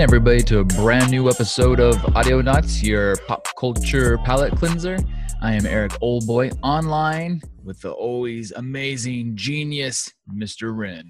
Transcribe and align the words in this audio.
in, 0.00 0.04
everybody, 0.04 0.42
to 0.42 0.60
a 0.60 0.64
brand 0.64 1.10
new 1.10 1.28
episode 1.28 1.78
of 1.78 1.94
Audionots, 2.14 2.82
your 2.82 3.16
pop 3.26 3.46
culture 3.58 4.16
palate 4.24 4.56
cleanser. 4.56 4.96
I 5.42 5.52
am 5.52 5.66
Eric 5.66 5.92
Oldboy 6.00 6.58
online 6.62 7.42
with 7.64 7.82
the 7.82 7.90
always 7.90 8.50
amazing 8.52 9.36
genius, 9.36 10.10
Mr. 10.32 10.74
Wren. 10.74 11.04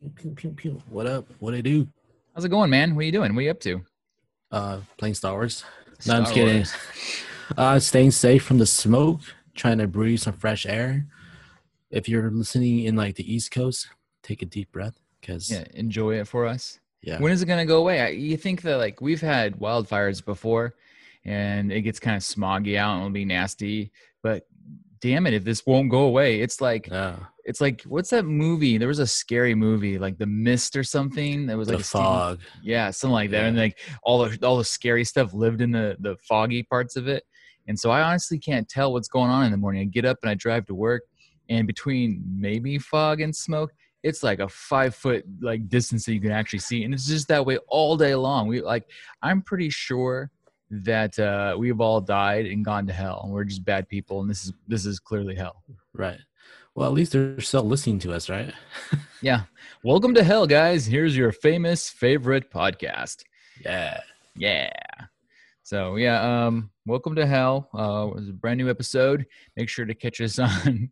Pew, 0.00 0.10
pew, 0.16 0.30
pew, 0.32 0.50
pew. 0.50 0.82
What 0.88 1.06
up? 1.06 1.26
What 1.38 1.52
do 1.52 1.58
I 1.58 1.60
do? 1.60 1.86
How's 2.34 2.44
it 2.44 2.48
going, 2.48 2.70
man? 2.70 2.96
What 2.96 3.02
are 3.02 3.04
you 3.04 3.12
doing? 3.12 3.36
What 3.36 3.40
are 3.40 3.44
you 3.44 3.50
up 3.52 3.60
to? 3.60 3.82
Uh, 4.50 4.78
playing 4.96 5.14
Star 5.14 5.34
Wars. 5.34 5.64
Star 6.00 6.14
no, 6.14 6.18
I'm 6.18 6.24
just 6.24 6.34
kidding. 6.34 6.56
Wars. 6.56 6.74
Uh, 7.58 7.78
staying 7.78 8.10
safe 8.10 8.42
from 8.42 8.56
the 8.56 8.66
smoke, 8.66 9.20
trying 9.54 9.76
to 9.76 9.86
breathe 9.86 10.18
some 10.18 10.32
fresh 10.32 10.64
air. 10.64 11.06
If 11.90 12.08
you're 12.08 12.30
listening 12.30 12.80
in 12.80 12.96
like 12.96 13.16
the 13.16 13.32
East 13.32 13.50
Coast, 13.50 13.86
take 14.22 14.40
a 14.40 14.46
deep 14.46 14.72
breath 14.72 14.98
because 15.20 15.50
Yeah, 15.50 15.64
enjoy 15.74 16.14
it 16.14 16.26
for 16.26 16.46
us. 16.46 16.80
Yeah, 17.04 17.18
When 17.18 17.32
is 17.32 17.42
it 17.42 17.46
going 17.46 17.58
to 17.58 17.64
go 17.64 17.78
away? 17.78 18.00
I, 18.00 18.08
you 18.08 18.36
think 18.36 18.62
that, 18.62 18.76
like, 18.78 19.00
we've 19.00 19.20
had 19.20 19.56
wildfires 19.58 20.24
before 20.24 20.74
and 21.24 21.70
it 21.72 21.82
gets 21.82 22.00
kind 22.00 22.16
of 22.16 22.22
smoggy 22.22 22.76
out 22.76 22.94
and 22.94 23.00
it'll 23.02 23.12
be 23.12 23.24
nasty, 23.24 23.92
but 24.22 24.46
damn 25.00 25.26
it, 25.26 25.34
if 25.34 25.44
this 25.44 25.64
won't 25.66 25.90
go 25.90 26.02
away, 26.04 26.40
it's 26.40 26.60
like, 26.60 26.88
yeah, 26.88 27.16
it's 27.44 27.60
like 27.60 27.82
what's 27.82 28.08
that 28.10 28.24
movie? 28.24 28.78
There 28.78 28.88
was 28.88 29.00
a 29.00 29.06
scary 29.06 29.54
movie, 29.54 29.98
like 29.98 30.16
The 30.18 30.26
Mist 30.26 30.76
or 30.76 30.82
something. 30.84 31.46
That 31.46 31.58
was 31.58 31.68
like 31.68 31.76
the 31.78 31.82
a 31.82 31.84
Stephen- 31.84 32.04
fog. 32.06 32.40
yeah, 32.62 32.90
something 32.90 33.12
like 33.12 33.30
that. 33.32 33.44
And 33.44 33.56
like 33.56 33.78
all 34.02 34.24
the 34.26 34.38
all 34.46 34.56
the 34.56 34.64
scary 34.64 35.04
stuff 35.04 35.34
lived 35.34 35.60
in 35.60 35.70
the 35.70 35.96
the 36.00 36.16
foggy 36.26 36.62
parts 36.62 36.96
of 36.96 37.06
it. 37.06 37.22
And 37.68 37.78
so 37.78 37.90
I 37.90 38.00
honestly 38.02 38.38
can't 38.38 38.66
tell 38.68 38.92
what's 38.94 39.08
going 39.08 39.30
on 39.30 39.44
in 39.44 39.50
the 39.50 39.58
morning. 39.58 39.82
I 39.82 39.84
get 39.84 40.04
up 40.06 40.18
and 40.22 40.30
I 40.30 40.34
drive 40.34 40.64
to 40.66 40.74
work, 40.74 41.02
and 41.50 41.66
between 41.66 42.22
maybe 42.26 42.78
fog 42.78 43.20
and 43.20 43.34
smoke, 43.34 43.72
it's 44.04 44.22
like 44.22 44.38
a 44.38 44.48
five 44.48 44.94
foot 44.94 45.24
like 45.40 45.68
distance 45.68 46.04
that 46.04 46.12
you 46.12 46.20
can 46.20 46.30
actually 46.30 46.58
see, 46.60 46.84
and 46.84 46.92
it's 46.92 47.08
just 47.08 47.26
that 47.28 47.44
way 47.44 47.56
all 47.68 47.96
day 47.96 48.14
long. 48.14 48.46
We 48.46 48.60
like 48.60 48.84
I'm 49.22 49.42
pretty 49.42 49.70
sure 49.70 50.30
that 50.70 51.18
uh, 51.18 51.56
we've 51.58 51.80
all 51.80 52.00
died 52.00 52.46
and 52.46 52.64
gone 52.64 52.86
to 52.86 52.92
hell, 52.92 53.22
and 53.24 53.32
we're 53.32 53.44
just 53.44 53.64
bad 53.64 53.88
people, 53.88 54.20
and 54.20 54.28
this 54.28 54.44
is 54.44 54.52
this 54.68 54.84
is 54.84 55.00
clearly 55.00 55.34
hell. 55.34 55.62
Right. 55.94 56.20
Well, 56.74 56.86
at 56.86 56.92
least 56.92 57.12
they're 57.12 57.40
still 57.40 57.62
listening 57.62 57.98
to 58.00 58.12
us, 58.12 58.28
right? 58.28 58.52
Yeah. 59.22 59.44
Welcome 59.82 60.12
to 60.16 60.22
hell, 60.22 60.46
guys. 60.46 60.84
Here's 60.84 61.16
your 61.16 61.32
famous 61.32 61.88
favorite 61.88 62.50
podcast. 62.50 63.24
Yeah. 63.64 64.00
Yeah. 64.36 64.70
So 65.66 65.96
yeah, 65.96 66.20
um, 66.46 66.68
welcome 66.84 67.14
to 67.14 67.26
hell. 67.26 67.70
Uh, 67.72 68.08
it 68.10 68.16
was 68.16 68.28
a 68.28 68.34
brand 68.34 68.58
new 68.58 68.68
episode. 68.68 69.24
Make 69.56 69.70
sure 69.70 69.86
to 69.86 69.94
catch 69.94 70.20
us 70.20 70.38
on 70.38 70.90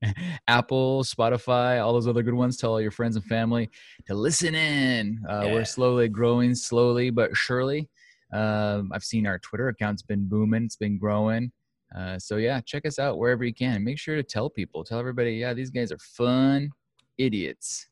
Apple, 0.49 1.05
Spotify, 1.05 1.85
all 1.85 1.93
those 1.93 2.09
other 2.09 2.23
good 2.23 2.33
ones. 2.33 2.57
Tell 2.57 2.71
all 2.71 2.81
your 2.81 2.91
friends 2.91 3.17
and 3.17 3.25
family 3.27 3.69
to 4.07 4.15
listen 4.15 4.55
in. 4.55 5.21
Uh, 5.29 5.43
Yeah. 5.45 5.53
We're 5.53 5.67
slowly 5.67 6.09
growing, 6.09 6.55
slowly 6.55 7.11
but 7.11 7.37
surely. 7.37 7.91
Um, 8.33 8.91
I've 8.95 9.05
seen 9.05 9.27
our 9.27 9.39
Twitter 9.39 9.69
account's 9.69 10.01
been 10.01 10.27
booming. 10.27 10.65
It's 10.65 10.77
been 10.77 10.97
growing. 10.97 11.53
Uh, 11.95 12.19
so 12.19 12.37
yeah, 12.39 12.59
check 12.65 12.87
us 12.87 12.99
out 12.99 13.19
wherever 13.19 13.45
you 13.45 13.53
can. 13.53 13.85
Make 13.85 13.99
sure 13.99 14.17
to 14.17 14.23
tell 14.23 14.49
people, 14.49 14.85
tell 14.85 14.99
everybody, 14.99 15.33
yeah, 15.35 15.53
these 15.53 15.69
guys 15.69 15.93
are 15.93 15.99
fun 15.99 16.71
idiots. 17.19 17.89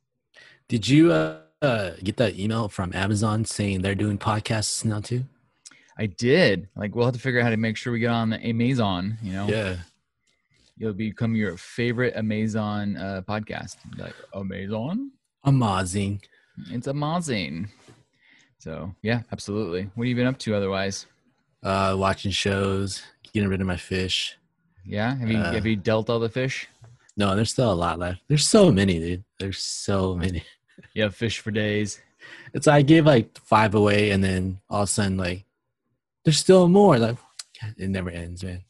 Did 0.66 0.88
you 0.88 1.12
uh, 1.12 1.40
uh, 1.60 1.90
get 2.02 2.16
that 2.16 2.38
email 2.38 2.70
from 2.70 2.94
Amazon 2.94 3.44
saying 3.44 3.82
they're 3.82 3.94
doing 3.94 4.16
podcasts 4.16 4.82
now 4.82 5.00
too? 5.00 5.24
I 6.00 6.06
did. 6.06 6.68
Like, 6.74 6.94
we'll 6.94 7.04
have 7.04 7.14
to 7.14 7.20
figure 7.20 7.40
out 7.40 7.44
how 7.44 7.50
to 7.50 7.56
make 7.58 7.76
sure 7.76 7.92
we 7.92 8.00
get 8.00 8.10
on 8.10 8.30
the 8.30 8.44
Amazon. 8.44 9.18
You 9.22 9.32
know, 9.34 9.48
Yeah. 9.48 9.76
you'll 10.78 10.94
become 10.94 11.36
your 11.36 11.56
favorite 11.58 12.16
Amazon 12.16 12.96
uh, 12.96 13.20
podcast. 13.28 13.76
Like 13.98 14.14
Amazon, 14.34 15.10
Amazing. 15.44 16.22
it's 16.70 16.86
amazing. 16.86 17.68
So 18.58 18.94
yeah, 19.02 19.22
absolutely. 19.30 19.90
What 19.94 20.04
have 20.04 20.08
you 20.08 20.16
been 20.16 20.26
up 20.26 20.38
to 20.38 20.54
otherwise? 20.54 21.06
Uh, 21.62 21.94
watching 21.98 22.30
shows, 22.30 23.02
getting 23.34 23.48
rid 23.50 23.60
of 23.60 23.66
my 23.66 23.76
fish. 23.76 24.36
Yeah, 24.86 25.14
have 25.16 25.30
you 25.30 25.36
Uh, 25.38 25.52
have 25.52 25.66
you 25.66 25.76
dealt 25.76 26.08
all 26.08 26.18
the 26.18 26.28
fish? 26.30 26.66
No, 27.16 27.36
there's 27.36 27.50
still 27.50 27.70
a 27.70 27.74
lot 27.74 27.98
left. 27.98 28.22
There's 28.28 28.48
so 28.48 28.72
many, 28.72 28.98
dude. 28.98 29.24
There's 29.38 29.58
so 29.58 30.14
many. 30.16 30.42
You 30.94 31.02
have 31.02 31.14
fish 31.14 31.38
for 31.40 31.50
days. 31.50 32.00
It's 32.54 32.66
I 32.66 32.80
gave 32.80 33.04
like 33.04 33.36
five 33.44 33.74
away, 33.74 34.10
and 34.12 34.24
then 34.24 34.60
all 34.70 34.82
of 34.82 34.88
a 34.88 34.92
sudden, 34.92 35.18
like, 35.18 35.44
there's 36.24 36.38
still 36.38 36.68
more. 36.68 36.98
Like, 36.98 37.16
it 37.76 37.90
never 37.90 38.10
ends, 38.10 38.42
man. 38.44 38.62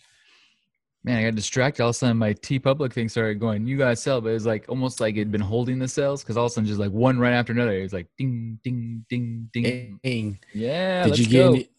Man, 1.03 1.17
I 1.17 1.25
got 1.25 1.35
distracted. 1.35 1.83
All 1.83 1.89
of 1.89 1.95
a 1.95 1.99
sudden, 1.99 2.19
my 2.19 2.35
TeePublic 2.35 2.93
thing 2.93 3.09
started 3.09 3.41
going. 3.41 3.67
You 3.67 3.79
guys 3.79 4.03
sell, 4.03 4.21
but 4.21 4.31
it 4.31 4.35
was 4.35 4.45
like 4.45 4.67
almost 4.69 5.01
like 5.01 5.17
it'd 5.17 5.33
been 5.33 5.41
holding 5.41 5.79
the 5.79 5.89
sales 5.89 6.23
because 6.23 6.37
all 6.37 6.45
of 6.45 6.53
a 6.53 6.55
sudden, 6.55 6.69
just 6.69 6.79
like 6.79 6.91
one 6.91 7.19
right 7.19 7.33
after 7.33 7.53
another, 7.53 7.73
it 7.73 7.83
was 7.83 7.95
like 7.95 8.07
ding, 8.19 8.59
ding, 8.63 9.07
ding, 9.09 9.49
ding. 9.53 9.99
ding. 10.03 10.39
Yeah, 10.53 11.05
Did 11.05 11.09
let's 11.11 11.21
you 11.21 11.27
get 11.27 11.39
go. 11.39 11.49
any? 11.53 11.71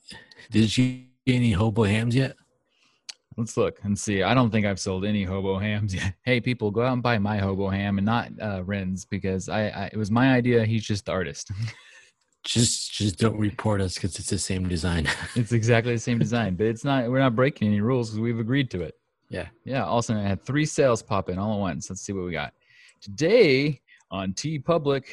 Did 0.49 0.75
you 0.77 1.03
get 1.27 1.35
any 1.35 1.51
hobo 1.51 1.83
hams 1.83 2.15
yet? 2.15 2.35
Let's 3.37 3.55
look 3.57 3.79
and 3.83 3.97
see. 3.97 4.23
I 4.23 4.33
don't 4.33 4.49
think 4.49 4.65
I've 4.65 4.79
sold 4.79 5.05
any 5.05 5.23
hobo 5.23 5.59
hams 5.59 5.93
yet. 5.95 6.15
Hey, 6.23 6.41
people, 6.41 6.71
go 6.71 6.81
out 6.81 6.93
and 6.93 7.03
buy 7.03 7.19
my 7.19 7.37
hobo 7.37 7.69
ham 7.69 7.99
and 7.99 8.05
not 8.05 8.31
uh, 8.41 8.63
Ren's 8.63 9.05
because 9.05 9.49
I, 9.49 9.67
I 9.67 9.89
it 9.93 9.97
was 9.97 10.09
my 10.09 10.33
idea. 10.33 10.65
He's 10.65 10.83
just 10.83 11.05
the 11.05 11.11
artist. 11.11 11.51
Just, 12.44 12.91
just 12.94 13.19
don't 13.19 13.38
report 13.38 13.81
us 13.81 13.96
because 13.96 14.18
it's 14.18 14.29
the 14.29 14.40
same 14.40 14.68
design. 14.68 15.07
it's 15.35 15.52
exactly 15.52 15.94
the 15.94 16.00
same 16.00 16.18
design, 16.18 16.56
but 16.56 16.66
it's 16.66 16.84
not. 16.84 17.09
We're 17.09 17.19
not 17.19 17.35
breaking 17.35 17.68
any 17.68 17.81
rules 17.81 18.09
because 18.09 18.19
we've 18.19 18.40
agreed 18.40 18.72
to 18.72 18.81
it. 18.81 18.96
yeah. 19.29 19.47
Yeah. 19.63 19.85
Also, 19.85 20.16
I 20.16 20.22
had 20.22 20.44
three 20.44 20.66
sales 20.66 21.02
pop 21.03 21.29
in 21.29 21.38
all 21.38 21.53
at 21.53 21.59
once. 21.59 21.90
Let's 21.90 22.02
see 22.02 22.13
what 22.13 22.25
we 22.25 22.31
got 22.31 22.53
today 23.00 23.81
on 24.09 24.34
TeePublic. 24.34 25.03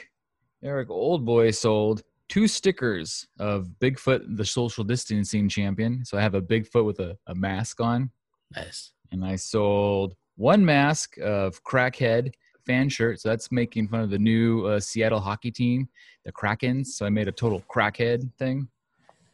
Eric 0.63 0.89
Oldboy 0.89 1.55
sold 1.55 2.03
two 2.29 2.49
stickers 2.49 3.27
of 3.39 3.69
Bigfoot, 3.81 4.37
the 4.37 4.45
social 4.45 4.85
distancing 4.85 5.49
champion. 5.49 6.05
So 6.05 6.19
I 6.19 6.23
have 6.23 6.35
a 6.35 6.43
Bigfoot 6.43 6.85
with 6.85 7.01
a, 7.01 7.17
a 7.27 7.35
mask 7.35 7.81
on. 7.81 8.11
Nice. 8.57 8.93
and 9.13 9.25
I 9.25 9.37
sold 9.37 10.15
one 10.37 10.65
mask 10.65 11.19
of 11.19 11.63
Crackhead 11.63 12.33
fan 12.69 12.89
shirt. 12.89 13.19
So 13.21 13.29
that's 13.31 13.51
making 13.51 13.89
fun 13.89 14.01
of 14.01 14.11
the 14.11 14.19
new 14.19 14.67
uh, 14.67 14.79
Seattle 14.79 15.21
hockey 15.21 15.51
team, 15.51 15.89
the 16.25 16.33
Krakens. 16.33 16.87
So 16.89 17.07
I 17.07 17.09
made 17.09 17.27
a 17.29 17.33
total 17.33 17.63
Crackhead 17.75 18.31
thing. 18.39 18.69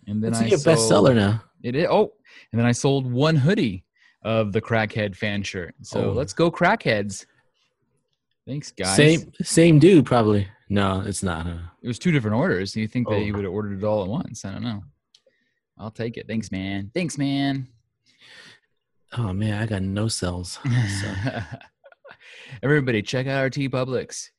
And 0.06 0.22
then 0.22 0.32
It's 0.32 0.40
I 0.40 0.46
your 0.46 0.58
sold, 0.58 0.76
bestseller 0.78 1.14
now. 1.14 1.42
It 1.62 1.74
is. 1.74 1.86
Oh, 1.90 2.12
and 2.52 2.58
then 2.60 2.66
I 2.66 2.72
sold 2.72 3.10
one 3.10 3.36
hoodie 3.36 3.84
of 4.22 4.52
the 4.52 4.60
Crackhead 4.60 5.16
fan 5.16 5.42
shirt. 5.42 5.74
So 5.82 6.10
Oh. 6.10 6.12
let's 6.12 6.32
go 6.32 6.50
Crackheads. 6.50 7.26
Thanks, 8.46 8.70
guys. 8.70 8.94
Same, 8.96 9.32
same 9.42 9.78
dude, 9.78 10.04
probably. 10.06 10.46
No, 10.68 11.02
it's 11.04 11.22
not. 11.22 11.46
Huh? 11.46 11.58
It 11.82 11.88
was 11.88 11.98
two 11.98 12.12
different 12.12 12.36
orders. 12.36 12.76
You 12.76 12.86
think 12.86 13.08
that 13.08 13.16
Oh. 13.16 13.18
you 13.18 13.32
would 13.34 13.44
have 13.44 13.52
ordered 13.52 13.78
it 13.78 13.84
all 13.84 14.02
at 14.02 14.08
once? 14.08 14.44
I 14.44 14.52
don't 14.52 14.62
know. 14.62 14.84
I'll 15.78 15.90
take 15.90 16.16
it. 16.18 16.26
Thanks, 16.28 16.52
man. 16.52 16.90
Thanks, 16.94 17.18
man. 17.18 17.66
Oh 19.16 19.32
man, 19.32 19.62
I 19.62 19.66
got 19.66 19.82
no 19.82 20.08
cells. 20.08 20.58
So, 21.00 21.14
Everybody, 22.62 23.03
check 23.03 23.26
out 23.26 23.38
our 23.41 23.50
TeePublics. 23.50 24.31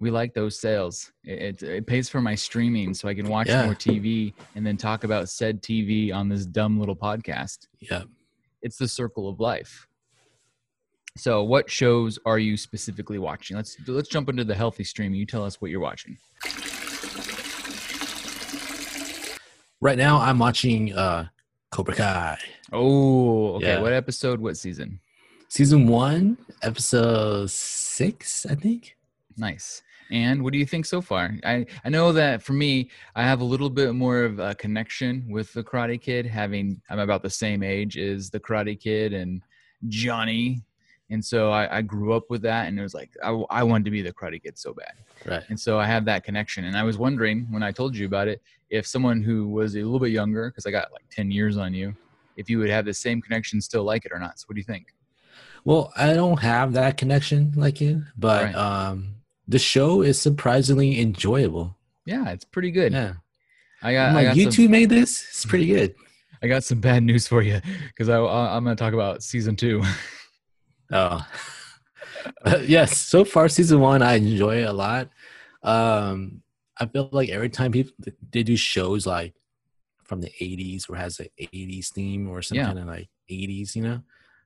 We 0.00 0.10
like 0.10 0.34
those 0.34 0.58
sales. 0.58 1.12
It, 1.22 1.62
it, 1.62 1.68
it 1.68 1.86
pays 1.86 2.08
for 2.08 2.20
my 2.20 2.34
streaming 2.34 2.92
so 2.94 3.08
I 3.08 3.14
can 3.14 3.28
watch 3.28 3.48
Yeah. 3.48 3.64
more 3.64 3.74
TV 3.74 4.34
and 4.54 4.66
then 4.66 4.76
talk 4.76 5.04
about 5.04 5.28
said 5.28 5.62
TV 5.62 6.12
on 6.12 6.28
this 6.28 6.44
dumb 6.46 6.78
little 6.78 6.96
podcast. 6.96 7.66
yeah. 7.80 8.02
It's 8.62 8.78
the 8.78 8.88
circle 8.88 9.28
of 9.28 9.40
life. 9.40 9.86
So, 11.18 11.44
what 11.44 11.70
shows 11.70 12.18
are 12.24 12.38
you 12.38 12.56
specifically 12.56 13.18
watching? 13.18 13.56
Let's 13.58 13.76
let's 13.86 14.08
jump 14.08 14.30
into 14.30 14.42
the 14.42 14.54
healthy 14.54 14.84
stream. 14.84 15.12
You 15.14 15.26
tell 15.26 15.44
us 15.44 15.60
what 15.60 15.70
you're 15.70 15.80
watching. 15.80 16.16
Right 19.82 19.98
now, 19.98 20.18
I'm 20.18 20.38
watching 20.38 20.94
uh, 20.94 21.26
Cobra 21.70 21.94
Kai 21.94 22.38
Oh, 22.72 23.56
okay. 23.56 23.66
Yeah. 23.74 23.80
What 23.80 23.92
episode? 23.92 24.40
What 24.40 24.56
season? 24.56 24.98
Season 25.54 25.86
one, 25.86 26.36
episode 26.62 27.48
six, 27.48 28.44
I 28.44 28.56
think. 28.56 28.96
Nice. 29.36 29.84
And 30.10 30.42
what 30.42 30.52
do 30.52 30.58
you 30.58 30.66
think 30.66 30.84
so 30.84 31.00
far? 31.00 31.30
I, 31.44 31.64
I 31.84 31.90
know 31.90 32.10
that 32.10 32.42
for 32.42 32.54
me, 32.54 32.90
I 33.14 33.22
have 33.22 33.40
a 33.40 33.44
little 33.44 33.70
bit 33.70 33.94
more 33.94 34.24
of 34.24 34.40
a 34.40 34.56
connection 34.56 35.24
with 35.30 35.52
the 35.52 35.62
Karate 35.62 36.00
Kid, 36.00 36.26
having 36.26 36.82
I'm 36.90 36.98
about 36.98 37.22
the 37.22 37.30
same 37.30 37.62
age 37.62 37.96
as 37.96 38.30
the 38.30 38.40
Karate 38.40 38.78
Kid 38.78 39.12
and 39.12 39.42
Johnny. 39.86 40.60
And 41.10 41.24
so 41.24 41.52
I, 41.52 41.78
I 41.78 41.82
grew 41.82 42.14
up 42.14 42.30
with 42.30 42.42
that, 42.42 42.66
and 42.66 42.76
it 42.76 42.82
was 42.82 42.94
like 42.94 43.10
I, 43.22 43.30
I 43.50 43.62
wanted 43.62 43.84
to 43.84 43.90
be 43.92 44.02
the 44.02 44.12
Karate 44.12 44.42
Kid 44.42 44.58
so 44.58 44.74
bad. 44.74 44.94
Right. 45.24 45.44
And 45.50 45.60
so 45.60 45.78
I 45.78 45.86
have 45.86 46.04
that 46.06 46.24
connection. 46.24 46.64
And 46.64 46.76
I 46.76 46.82
was 46.82 46.98
wondering 46.98 47.46
when 47.50 47.62
I 47.62 47.70
told 47.70 47.94
you 47.94 48.06
about 48.06 48.26
it, 48.26 48.42
if 48.70 48.88
someone 48.88 49.22
who 49.22 49.46
was 49.46 49.76
a 49.76 49.82
little 49.82 50.00
bit 50.00 50.10
younger, 50.10 50.50
because 50.50 50.66
I 50.66 50.72
got 50.72 50.92
like 50.92 51.04
10 51.12 51.30
years 51.30 51.56
on 51.56 51.72
you, 51.74 51.94
if 52.36 52.50
you 52.50 52.58
would 52.58 52.70
have 52.70 52.86
the 52.86 52.94
same 52.94 53.22
connection, 53.22 53.60
still 53.60 53.84
like 53.84 54.04
it 54.04 54.10
or 54.10 54.18
not. 54.18 54.40
So 54.40 54.46
what 54.48 54.56
do 54.56 54.58
you 54.58 54.64
think? 54.64 54.88
Well, 55.64 55.92
I 55.96 56.12
don't 56.14 56.40
have 56.40 56.72
that 56.74 56.96
connection 56.98 57.52
like 57.56 57.80
you, 57.80 58.04
but 58.16 58.44
Right. 58.44 58.54
um, 58.54 59.14
the 59.48 59.58
show 59.58 60.02
is 60.02 60.20
surprisingly 60.20 61.00
enjoyable. 61.00 61.76
Yeah, 62.04 62.30
it's 62.30 62.44
pretty 62.44 62.70
good. 62.70 62.92
Yeah. 62.92 63.14
I 63.82 63.92
got, 63.92 64.10
I'm 64.10 64.16
I 64.16 64.24
got 64.24 64.36
you 64.36 64.44
some- 64.44 64.52
two 64.52 64.68
made 64.68 64.90
this? 64.90 65.24
It's 65.30 65.44
pretty 65.46 65.66
good. 65.66 65.94
I 66.42 66.46
got 66.48 66.64
some 66.64 66.80
bad 66.80 67.02
news 67.02 67.26
for 67.26 67.40
you 67.40 67.60
because 67.88 68.08
I, 68.10 68.18
I'm 68.18 68.64
going 68.64 68.76
to 68.76 68.82
talk 68.82 68.92
about 68.94 69.22
season 69.22 69.56
two. 69.56 69.82
Oh, 70.92 71.26
yes. 72.62 72.96
So 72.98 73.24
far, 73.24 73.48
season 73.48 73.80
one, 73.80 74.02
I 74.02 74.14
enjoy 74.14 74.58
it 74.62 74.68
a 74.68 74.72
lot. 74.72 75.08
Um, 75.62 76.42
I 76.78 76.86
feel 76.86 77.08
like 77.12 77.30
every 77.30 77.48
time 77.48 77.72
people 77.72 77.92
they 78.30 78.42
do 78.42 78.56
shows 78.56 79.06
like 79.06 79.34
from 80.04 80.20
the 80.20 80.30
'80s 80.40 80.88
or 80.88 80.96
has 80.96 81.18
an 81.20 81.28
'80s 81.40 81.88
theme 81.92 82.28
or 82.28 82.42
some 82.42 82.56
Yeah. 82.58 82.66
kind 82.66 82.78
of 82.80 82.86
like 82.86 83.08
'80s, 83.30 83.74
you 83.74 83.82
know, 83.82 84.02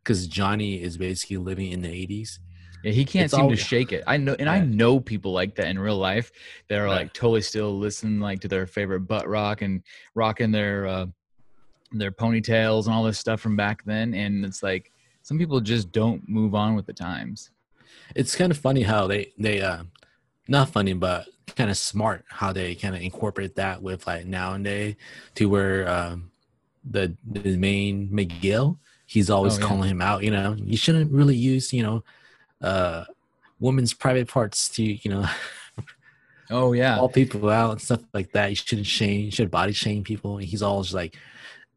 because 0.09 0.27
Johnny 0.27 0.81
is 0.83 0.97
basically 0.97 1.37
living 1.37 1.71
in 1.71 1.83
the 1.83 1.89
'80s. 1.89 2.39
Yeah, 2.83 2.93
he 2.93 3.05
can't 3.05 3.27
It's 3.27 3.35
seem 3.35 3.45
all- 3.45 3.51
to 3.51 3.57
shake 3.57 3.93
it. 3.93 4.03
I 4.07 4.17
know, 4.17 4.35
and 4.39 4.49
I 4.49 4.61
know 4.61 5.01
people 5.01 5.33
like 5.33 5.55
that 5.57 5.67
in 5.67 5.79
real 5.79 5.99
life 5.99 6.33
that 6.69 6.79
are 6.79 6.89
like 6.89 7.13
totally 7.13 7.43
still 7.43 7.77
listening 7.77 8.19
like 8.21 8.41
to 8.41 8.49
their 8.49 8.67
favorite 8.67 9.01
butt 9.01 9.29
rock 9.29 9.61
and 9.63 9.83
rocking 10.15 10.51
their 10.51 10.87
uh, 10.87 11.07
their 11.93 12.11
ponytails 12.11 12.87
and 12.87 12.95
all 12.95 13.05
this 13.05 13.19
stuff 13.19 13.41
from 13.41 13.55
back 13.57 13.85
then. 13.85 14.15
And 14.15 14.45
it's 14.47 14.63
like 14.63 14.93
some 15.23 15.39
people 15.39 15.61
just 15.61 15.93
don't 15.93 16.27
move 16.27 16.55
on 16.55 16.75
with 16.75 16.87
the 16.87 16.93
times. 16.95 17.51
It's 18.15 18.35
kind 18.35 18.51
of 18.51 18.57
funny 18.57 18.83
how 18.83 19.07
they 19.09 19.33
they 19.39 19.61
uh, 19.61 19.83
not 20.47 20.71
funny, 20.71 20.95
but 20.95 21.27
kind 21.57 21.71
of 21.71 21.77
smart 21.77 22.25
how 22.31 22.53
they 22.53 22.75
kind 22.75 22.95
of 22.95 23.03
incorporate 23.03 23.57
that 23.57 23.83
with 23.83 24.07
like 24.07 24.25
nowadays 24.25 24.95
to 25.35 25.47
where 25.47 25.87
um, 25.89 26.31
the 26.89 27.15
the 27.27 27.57
main 27.57 28.09
Miguel 28.11 28.79
he's 29.09 29.31
always 29.31 29.57
Oh, 29.57 29.61
yeah. 29.61 29.67
calling 29.67 29.91
him 29.91 30.01
out. 30.01 30.23
You 30.23 30.31
know, 30.31 30.55
you 30.59 30.77
shouldn't 30.77 31.11
really 31.11 31.35
use 31.37 31.73
you 31.73 31.83
know 31.83 32.05
uh, 32.63 33.05
women's 33.59 33.95
private 33.95 34.29
parts 34.29 34.69
to 34.77 34.83
you 34.85 35.11
know 35.11 35.27
Oh 36.51 36.73
yeah, 36.73 36.97
call 36.97 37.09
people 37.11 37.51
out 37.51 37.73
and 37.73 37.81
stuff 37.81 38.01
like 38.15 38.33
that. 38.33 38.51
You 38.51 38.57
shouldn't 38.57 38.87
shame, 38.87 39.25
you 39.27 39.31
should 39.31 39.51
body 39.51 39.73
shame 39.73 40.03
people. 40.05 40.39
And 40.39 40.47
he's 40.47 40.63
always 40.63 40.95
like, 40.95 41.15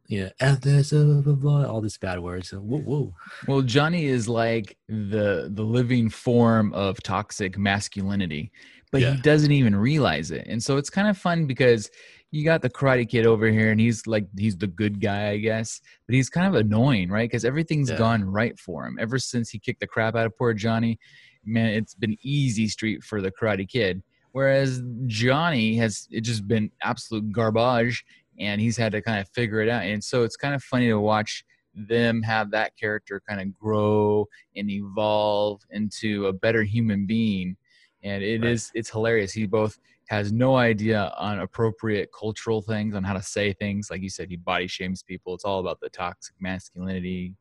you 0.07 0.23
know, 0.23 0.29
F 0.39 0.61
this, 0.61 0.91
blah, 0.91 1.03
blah, 1.21 1.33
blah, 1.33 1.65
all 1.65 1.81
these 1.81 1.97
bad 1.97 2.19
words. 2.19 2.51
Whoa, 2.51 2.79
whoa. 2.79 3.13
Well, 3.47 3.61
Johnny 3.63 4.05
is 4.05 4.29
like 4.29 4.77
the 4.87 5.49
the 5.53 5.63
living 5.63 6.09
form 6.09 6.71
of 6.73 7.03
toxic 7.03 7.57
masculinity, 7.57 8.51
but 8.93 9.01
Yeah. 9.01 9.11
he 9.15 9.17
doesn't 9.21 9.51
even 9.51 9.75
realize 9.75 10.31
it. 10.31 10.47
And 10.47 10.63
so 10.63 10.77
it's 10.77 10.89
kind 10.89 11.09
of 11.09 11.17
fun 11.17 11.47
because 11.47 11.89
you 12.31 12.45
got 12.45 12.61
the 12.61 12.69
karate 12.69 13.07
kid 13.07 13.25
over 13.25 13.47
here 13.47 13.71
and 13.71 13.79
he's 13.79 14.07
like 14.07 14.25
he's 14.37 14.57
the 14.57 14.67
good 14.67 15.01
guy, 15.01 15.29
I 15.29 15.37
guess, 15.37 15.81
but 16.07 16.15
he's 16.15 16.29
kind 16.29 16.47
of 16.47 16.55
annoying, 16.55 17.09
right? 17.09 17.29
Cuz 17.29 17.43
everything's 17.45 17.89
Yeah. 17.89 17.97
gone 17.97 18.23
right 18.23 18.57
for 18.57 18.85
him. 18.87 18.97
Ever 18.99 19.19
since 19.19 19.49
he 19.49 19.59
kicked 19.59 19.81
the 19.81 19.87
crap 19.87 20.15
out 20.15 20.25
of 20.25 20.37
poor 20.37 20.53
Johnny, 20.53 20.97
man, 21.45 21.67
it's 21.73 21.93
been 21.93 22.17
easy 22.21 22.67
street 22.67 23.03
for 23.03 23.21
the 23.21 23.31
karate 23.31 23.67
kid. 23.67 24.01
Whereas 24.31 24.81
Johnny 25.07 25.75
has 25.77 26.07
it 26.09 26.21
just 26.21 26.47
been 26.47 26.71
absolute 26.83 27.31
garbage 27.33 28.03
and 28.39 28.61
he's 28.61 28.77
had 28.77 28.93
to 28.93 29.01
kind 29.01 29.19
of 29.19 29.27
figure 29.29 29.59
it 29.59 29.67
out. 29.67 29.83
And 29.83 30.01
so 30.01 30.23
it's 30.23 30.37
kind 30.37 30.55
of 30.55 30.63
funny 30.63 30.87
to 30.87 30.99
watch 30.99 31.43
them 31.75 32.21
have 32.23 32.51
that 32.51 32.77
character 32.77 33.21
kind 33.27 33.41
of 33.41 33.53
grow 33.53 34.25
and 34.55 34.69
evolve 34.69 35.61
into 35.71 36.27
a 36.27 36.33
better 36.33 36.63
human 36.63 37.05
being 37.05 37.55
and 38.03 38.23
it 38.23 38.43
is 38.43 38.71
Right. 38.73 38.79
it's 38.79 38.89
hilarious 38.89 39.31
he 39.31 39.45
both 39.45 39.79
has 40.11 40.33
no 40.33 40.57
idea 40.57 41.13
on 41.17 41.39
appropriate 41.39 42.09
cultural 42.17 42.61
things 42.61 42.95
on 42.95 43.03
how 43.03 43.13
to 43.13 43.23
say 43.23 43.53
things. 43.53 43.89
Like 43.89 44.01
you 44.01 44.09
said 44.09 44.29
he 44.29 44.35
body 44.35 44.67
shames 44.67 45.01
people. 45.01 45.33
It's 45.33 45.45
all 45.45 45.61
about 45.61 45.79
the 45.79 45.89
toxic 45.89 46.35
masculinity. 46.37 47.37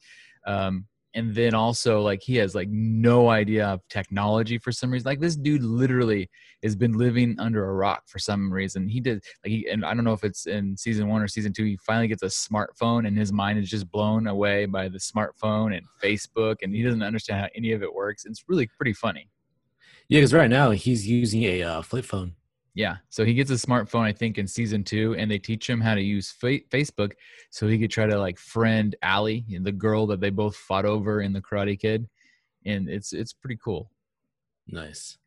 Um, 0.46 0.86
and 1.14 1.34
then 1.34 1.52
also 1.52 2.00
like 2.00 2.22
he 2.22 2.36
has 2.36 2.54
like 2.54 2.68
no 2.70 3.28
idea 3.28 3.66
of 3.66 3.80
technology 3.88 4.56
for 4.56 4.70
some 4.70 4.92
reason. 4.92 5.04
Like 5.04 5.18
this 5.18 5.34
dude 5.34 5.64
literally 5.64 6.30
has 6.62 6.76
been 6.76 6.92
living 6.92 7.34
under 7.40 7.68
a 7.68 7.74
rock 7.74 8.04
for 8.06 8.20
some 8.20 8.52
reason. 8.52 8.88
He 8.88 9.00
did 9.00 9.24
like 9.44 9.50
he 9.50 9.68
and 9.68 9.84
i 9.84 9.92
don't 9.92 10.04
know 10.04 10.12
if 10.12 10.22
it's 10.22 10.46
in 10.46 10.76
season 10.76 11.08
one 11.08 11.22
or 11.22 11.26
season 11.26 11.52
two 11.52 11.64
he 11.64 11.76
finally 11.84 12.06
gets 12.06 12.22
a 12.22 12.26
smartphone 12.26 13.08
and 13.08 13.18
his 13.18 13.32
mind 13.32 13.58
is 13.58 13.68
just 13.68 13.90
blown 13.90 14.28
away 14.28 14.66
by 14.66 14.88
the 14.88 14.98
smartphone 14.98 15.76
and 15.76 15.84
facebook 16.00 16.56
and 16.62 16.72
he 16.72 16.84
doesn't 16.84 17.02
understand 17.02 17.40
how 17.40 17.48
any 17.56 17.72
of 17.72 17.82
it 17.82 17.92
works. 17.92 18.24
It's 18.24 18.44
really 18.46 18.68
pretty 18.76 18.92
funny. 18.92 19.28
Yeah, 20.08 20.18
because 20.18 20.34
right 20.34 20.50
now 20.50 20.70
he's 20.70 21.08
using 21.08 21.42
a 21.42 21.62
uh, 21.62 21.82
flip 21.82 22.04
phone. 22.04 22.34
Yeah 22.74 22.96
so 23.08 23.24
he 23.24 23.34
gets 23.34 23.50
a 23.50 23.54
smartphone 23.54 24.02
i 24.02 24.12
think 24.12 24.38
in 24.38 24.46
season 24.46 24.84
two 24.84 25.14
and 25.16 25.30
they 25.30 25.38
teach 25.38 25.68
him 25.68 25.80
how 25.80 25.94
to 25.94 26.00
use 26.00 26.30
fa- 26.30 26.60
facebook 26.70 27.12
so 27.50 27.66
he 27.66 27.78
could 27.78 27.90
try 27.90 28.06
to 28.06 28.18
like 28.18 28.38
friend 28.38 28.94
Ali, 29.02 29.44
the 29.62 29.72
girl 29.72 30.06
that 30.06 30.20
they 30.20 30.30
both 30.30 30.56
fought 30.56 30.84
over 30.84 31.20
in 31.22 31.32
the 31.32 31.40
karate 31.40 31.78
kid 31.78 32.08
and 32.64 32.88
it's 32.88 33.12
it's 33.12 33.32
pretty 33.32 33.58
cool 33.62 33.90
Nice. 34.68 35.18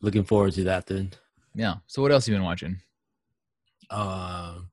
Looking 0.00 0.24
forward 0.24 0.52
to 0.54 0.64
that 0.64 0.86
then. 0.86 1.12
yeah 1.54 1.74
so 1.86 2.00
what 2.02 2.10
else 2.12 2.26
you 2.26 2.34
been 2.34 2.44
watching 2.44 2.80
Um, 3.90 4.70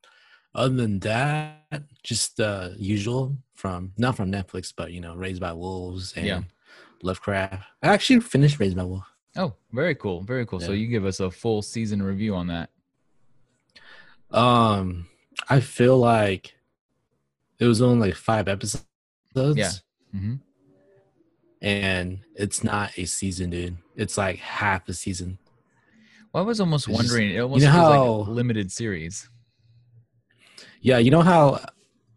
other 0.54 0.74
than 0.76 1.00
that, 1.00 1.84
just 2.04 2.38
the 2.38 2.76
usual 2.78 3.36
from 3.56 3.92
not 3.98 4.16
from 4.16 4.32
Netflix, 4.32 4.74
but 4.76 4.92
you 4.92 5.02
know, 5.02 5.16
Raised 5.16 5.42
by 5.42 5.52
Wolves 5.54 6.14
and 6.16 6.26
Yeah. 6.26 6.42
Lovecraft. 7.04 7.64
I 7.84 7.88
actually 7.94 8.20
finished 8.22 8.60
Raised 8.60 8.76
by 8.78 8.84
Wolves. 8.84 9.06
Oh 9.38 9.54
very 9.72 9.96
cool 9.96 10.22
very 10.22 10.46
cool 10.46 10.60
so 10.60 10.72
you 10.72 10.88
give 10.88 11.06
us 11.06 11.20
a 11.20 11.30
full 11.30 11.62
season 11.62 12.02
review 12.02 12.36
on 12.36 12.48
that 12.48 12.70
Um, 14.32 15.08
I 15.50 15.60
feel 15.60 15.98
like 15.98 16.56
it 17.60 17.66
was 17.66 17.82
only 17.82 18.08
like 18.10 18.16
five 18.18 18.48
episodes. 18.48 18.86
Yeah. 19.36 19.72
hmm 20.12 20.36
and 21.62 22.20
it's 22.36 22.64
not 22.64 22.96
a 22.98 23.06
season, 23.06 23.50
dude. 23.50 23.78
It's 23.96 24.18
like 24.18 24.38
half 24.38 24.88
a 24.90 24.94
season. 24.94 25.40
well 26.34 26.44
i 26.44 26.46
was 26.46 26.60
almost 26.60 26.88
It's 26.88 26.98
just- 26.98 27.10
wondering 27.12 27.32
it 27.36 27.40
almost 27.40 27.64
know 27.64 27.72
feels 27.72 27.90
like 27.90 28.28
a 28.28 28.32
limited 28.32 28.72
series 28.72 29.30
Yeah, 30.82 30.98
you 31.00 31.10
know 31.12 31.22
how 31.22 31.66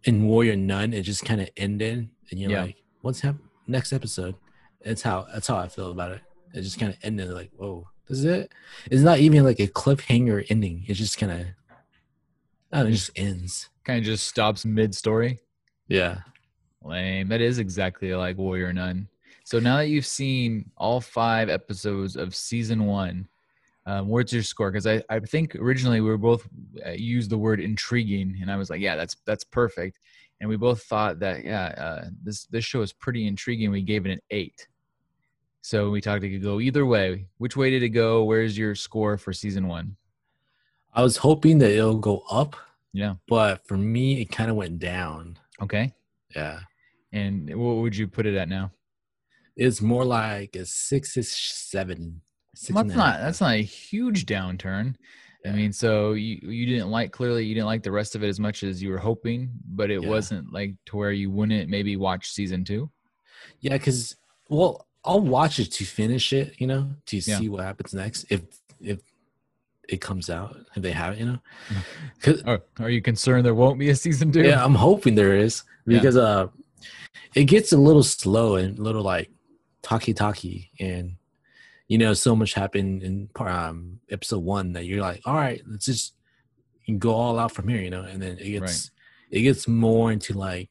in 0.04 0.26
Warrior 0.26 0.56
Nun 0.56 0.92
it 0.92 1.02
just 1.02 1.24
kind 1.24 1.40
of 1.40 1.48
ended, 1.56 2.08
and 2.30 2.38
you're 2.40 2.50
Yeah. 2.50 2.62
like, 2.64 2.76
"What's 3.02 3.22
next 3.66 3.92
episode?" 3.92 4.34
It's 4.82 5.02
how 5.02 5.26
that's 5.32 5.46
how 5.48 5.56
I 5.56 5.68
feel 5.68 5.90
about 5.90 6.12
it. 6.12 6.20
It 6.58 6.62
just 6.62 6.78
kind 6.78 6.92
of 6.92 6.98
ended 7.02 7.30
like, 7.30 7.50
"Whoa, 7.56 7.88
this 8.08 8.18
is 8.18 8.24
it." 8.24 8.52
It's 8.90 9.02
not 9.02 9.18
even 9.18 9.44
like 9.44 9.60
a 9.60 9.66
cliffhanger 9.68 10.44
ending. 10.50 10.84
It 10.88 10.94
just 10.94 11.18
kind 11.18 11.32
of, 11.32 11.46
I 12.72 12.82
know, 12.82 12.88
it 12.88 12.92
just 12.92 13.10
ends. 13.16 13.68
kind 13.84 13.98
of 13.98 14.04
just 14.04 14.26
stops 14.26 14.64
mid 14.64 14.94
story 14.94 15.38
Yeah. 15.88 16.18
Lame. 16.82 17.28
That 17.28 17.40
is 17.40 17.58
exactly 17.58 18.14
like 18.14 18.36
Warrior 18.38 18.72
Nun. 18.72 19.08
So 19.44 19.58
now 19.58 19.78
that 19.78 19.88
you've 19.88 20.06
seen 20.06 20.70
all 20.76 21.00
five 21.00 21.48
episodes 21.48 22.16
of 22.16 22.34
season 22.34 22.84
one, 22.84 23.26
um, 23.86 24.08
what's 24.08 24.32
your 24.32 24.42
score? 24.42 24.70
Because 24.70 24.86
I, 24.86 25.02
I 25.08 25.18
think 25.20 25.54
originally 25.56 26.00
we 26.02 26.08
were 26.10 26.18
both 26.18 26.46
uh, 26.86 26.90
used 26.90 27.30
the 27.30 27.38
word 27.38 27.58
intriguing, 27.58 28.38
and 28.42 28.50
I 28.50 28.56
was 28.56 28.68
like, 28.68 28.80
yeah, 28.82 28.94
that's 28.96 29.16
that's 29.24 29.44
perfect. 29.44 29.98
And 30.40 30.48
we 30.48 30.56
both 30.56 30.82
thought 30.82 31.18
that 31.20 31.44
yeah, 31.44 31.66
uh, 31.78 32.08
this 32.22 32.44
this 32.46 32.64
show 32.64 32.82
is 32.82 32.92
pretty 32.92 33.26
intriguing. 33.26 33.70
We 33.70 33.82
gave 33.82 34.04
it 34.06 34.12
an 34.12 34.20
eight. 34.30 34.68
So 35.62 35.90
we 35.90 36.00
talked 36.00 36.24
it 36.24 36.30
could 36.30 36.42
go 36.42 36.60
either 36.60 36.86
way. 36.86 37.26
Which 37.38 37.56
way 37.56 37.70
did 37.70 37.82
it 37.82 37.90
go? 37.90 38.24
Where's 38.24 38.56
your 38.56 38.74
score 38.74 39.18
for 39.18 39.32
season 39.32 39.68
one? 39.68 39.96
I 40.94 41.02
was 41.02 41.16
hoping 41.16 41.58
that 41.58 41.70
it'll 41.72 41.98
go 41.98 42.22
up, 42.30 42.56
Yeah. 42.92 43.14
but 43.28 43.66
for 43.66 43.76
me, 43.76 44.20
it 44.20 44.30
kind 44.30 44.50
of 44.50 44.56
went 44.56 44.78
down. 44.78 45.38
Okay. 45.60 45.92
Yeah. 46.34 46.60
And 47.12 47.54
what 47.54 47.76
would 47.76 47.96
you 47.96 48.08
put 48.08 48.26
it 48.26 48.36
at 48.36 48.48
now? 48.48 48.70
It's 49.56 49.82
more 49.82 50.04
like 50.04 50.56
a 50.56 50.64
six-ish, 50.64 51.52
seven. 51.52 52.20
Six 52.54 52.74
Well, 52.74 52.84
that's 52.84 52.96
not 52.96 53.20
that's 53.20 53.40
not 53.40 53.54
a 53.54 53.62
huge 53.62 54.26
downturn. 54.26 54.94
I 55.46 55.52
mean, 55.52 55.72
so 55.72 56.12
you 56.14 56.38
you 56.42 56.66
didn't 56.66 56.90
like 56.90 57.12
clearly 57.12 57.44
you 57.44 57.54
didn't 57.54 57.66
like 57.68 57.82
the 57.82 57.92
rest 57.92 58.14
of 58.16 58.22
it 58.24 58.28
as 58.28 58.40
much 58.40 58.62
as 58.64 58.82
you 58.82 58.90
were 58.90 58.98
hoping, 58.98 59.50
but 59.66 59.90
it 59.90 60.02
Yeah. 60.02 60.08
wasn't 60.08 60.52
like 60.52 60.74
to 60.86 60.96
where 60.96 61.12
you 61.12 61.30
wouldn't 61.30 61.70
maybe 61.70 61.96
watch 61.96 62.30
season 62.32 62.64
two. 62.64 62.90
Yeah, 63.60 63.74
because 63.74 64.16
well, 64.48 64.87
I'll 65.04 65.20
watch 65.20 65.58
it 65.58 65.70
to 65.72 65.84
finish 65.84 66.32
it, 66.32 66.54
you 66.60 66.66
know, 66.66 66.90
to 67.06 67.16
Yeah. 67.18 67.38
see 67.38 67.48
what 67.48 67.64
happens 67.64 67.94
next 67.94 68.26
if 68.30 68.42
if 68.80 69.00
it 69.88 70.00
comes 70.00 70.28
out 70.30 70.56
if 70.76 70.82
they 70.82 70.92
have 70.92 71.14
it, 71.14 71.18
you 71.20 71.26
know. 71.26 71.38
Mm. 71.68 71.84
'Cause- 72.20 72.42
Are, 72.42 72.60
are 72.78 72.90
you 72.90 73.00
concerned 73.00 73.44
there 73.46 73.54
won't 73.54 73.78
be 73.78 73.88
a 73.90 73.96
season 73.96 74.30
two? 74.32 74.42
yeah, 74.42 74.62
I'm 74.64 74.74
hoping 74.74 75.14
there 75.14 75.34
is 75.36 75.62
Yeah. 75.86 75.98
because 75.98 76.16
uh, 76.16 76.48
it 77.34 77.44
gets 77.44 77.72
a 77.72 77.76
little 77.78 78.02
slow 78.02 78.56
and 78.56 78.78
a 78.78 78.82
little 78.82 79.02
like 79.02 79.30
talkie 79.82 80.14
talkie, 80.14 80.70
and 80.78 81.16
you 81.88 81.96
know, 81.96 82.12
so 82.12 82.36
much 82.36 82.52
happened 82.52 83.02
in 83.02 83.30
um 83.36 84.00
episode 84.10 84.40
one 84.44 84.72
that 84.74 84.84
you're 84.84 85.00
like, 85.00 85.22
all 85.24 85.34
right, 85.36 85.62
let's 85.66 85.86
just 85.86 86.14
go 86.98 87.14
all 87.14 87.38
out 87.38 87.52
from 87.52 87.66
here, 87.68 87.80
you 87.80 87.90
know, 87.90 88.02
and 88.02 88.20
then 88.20 88.36
it 88.38 88.50
gets 88.50 88.90
it 89.30 89.40
gets 89.42 89.66
more 89.66 90.12
into 90.12 90.34
like 90.34 90.68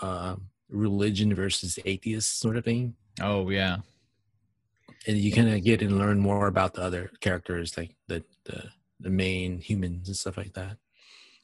um 0.00 0.46
religion 0.70 1.34
versus 1.34 1.78
atheist 1.84 2.38
sort 2.40 2.56
of 2.56 2.64
thing. 2.64 2.94
Oh 3.20 3.48
yeah. 3.50 3.78
and 5.06 5.16
you 5.18 5.32
kind 5.32 5.48
of 5.52 5.62
get 5.64 5.82
and 5.82 5.98
learn 5.98 6.18
more 6.18 6.46
about 6.46 6.74
the 6.74 6.82
other 6.82 7.10
characters, 7.20 7.76
like 7.76 7.94
the 8.08 8.22
the, 8.44 8.64
the 9.00 9.10
main 9.10 9.58
humans 9.58 10.08
and 10.08 10.16
stuff 10.16 10.36
like 10.36 10.52
that. 10.54 10.76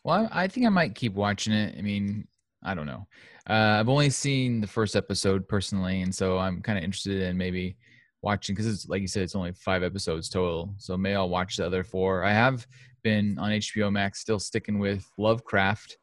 Well, 0.05 0.29
I, 0.33 0.45
I 0.45 0.49
think 0.49 0.67
I 0.67 0.71
might 0.71 0.95
keep 0.95 1.15
watching 1.15 1.53
it. 1.53 1.75
I 1.79 1.83
mean, 1.83 2.27
I 2.63 2.75
don't 2.75 2.87
know. 2.87 3.07
Uh, 3.49 3.79
I've 3.81 3.89
only 3.89 4.11
seen 4.11 4.61
the 4.61 4.67
first 4.67 4.97
episode 4.97 5.47
personally, 5.49 6.03
and 6.03 6.15
so 6.15 6.39
I'm 6.39 6.61
kind 6.63 6.79
of 6.79 6.85
interested 6.85 7.23
in 7.23 7.37
maybe 7.37 7.77
watching 8.23 8.55
because 8.55 8.67
it's 8.67 8.89
like 8.89 9.03
you 9.03 9.09
said, 9.09 9.23
it's 9.23 9.35
only 9.37 9.53
five 9.53 9.83
episodes 9.83 10.29
total. 10.29 10.75
So 10.79 10.97
maybe 10.97 11.17
I'll 11.17 11.29
watch 11.29 11.57
the 11.57 11.67
other 11.67 11.85
four. 11.85 12.25
I 12.25 12.33
have 12.33 12.67
been 13.03 13.39
on 13.39 13.51
HBO 13.51 13.93
Max, 13.93 14.21
still 14.21 14.39
sticking 14.41 14.79
with 14.79 15.09
Lovecraft. 15.19 15.99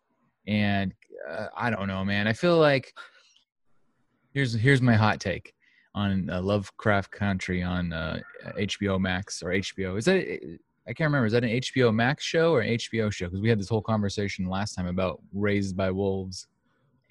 and 0.47 0.93
uh, 1.29 1.47
I 1.55 1.69
don't 1.69 1.87
know, 1.87 2.03
man. 2.03 2.27
I 2.27 2.33
feel 2.33 2.57
like 2.57 2.93
here's 4.33 4.53
here's 4.53 4.81
my 4.81 4.95
hot 4.95 5.19
take 5.19 5.53
on 5.95 6.29
uh, 6.29 6.41
Lovecraft 6.41 7.11
Country 7.11 7.61
on 7.61 7.93
uh, 7.93 8.19
HBO 8.57 8.99
Max 8.99 9.43
or 9.43 9.49
HBO. 9.49 9.97
Is 9.97 10.05
that 10.05 10.59
I 10.87 10.93
can't 10.93 11.07
remember. 11.07 11.25
Is 11.25 11.33
that 11.33 11.43
an 11.43 11.49
HBO 11.49 11.93
Max 11.93 12.23
show 12.23 12.53
or 12.53 12.61
an 12.61 12.77
HBO 12.77 13.11
show? 13.11 13.27
Because 13.27 13.41
we 13.41 13.49
had 13.49 13.59
this 13.59 13.69
whole 13.69 13.81
conversation 13.81 14.49
last 14.49 14.75
time 14.75 14.87
about 14.87 15.21
Raised 15.33 15.77
by 15.77 15.91
Wolves. 15.91 16.47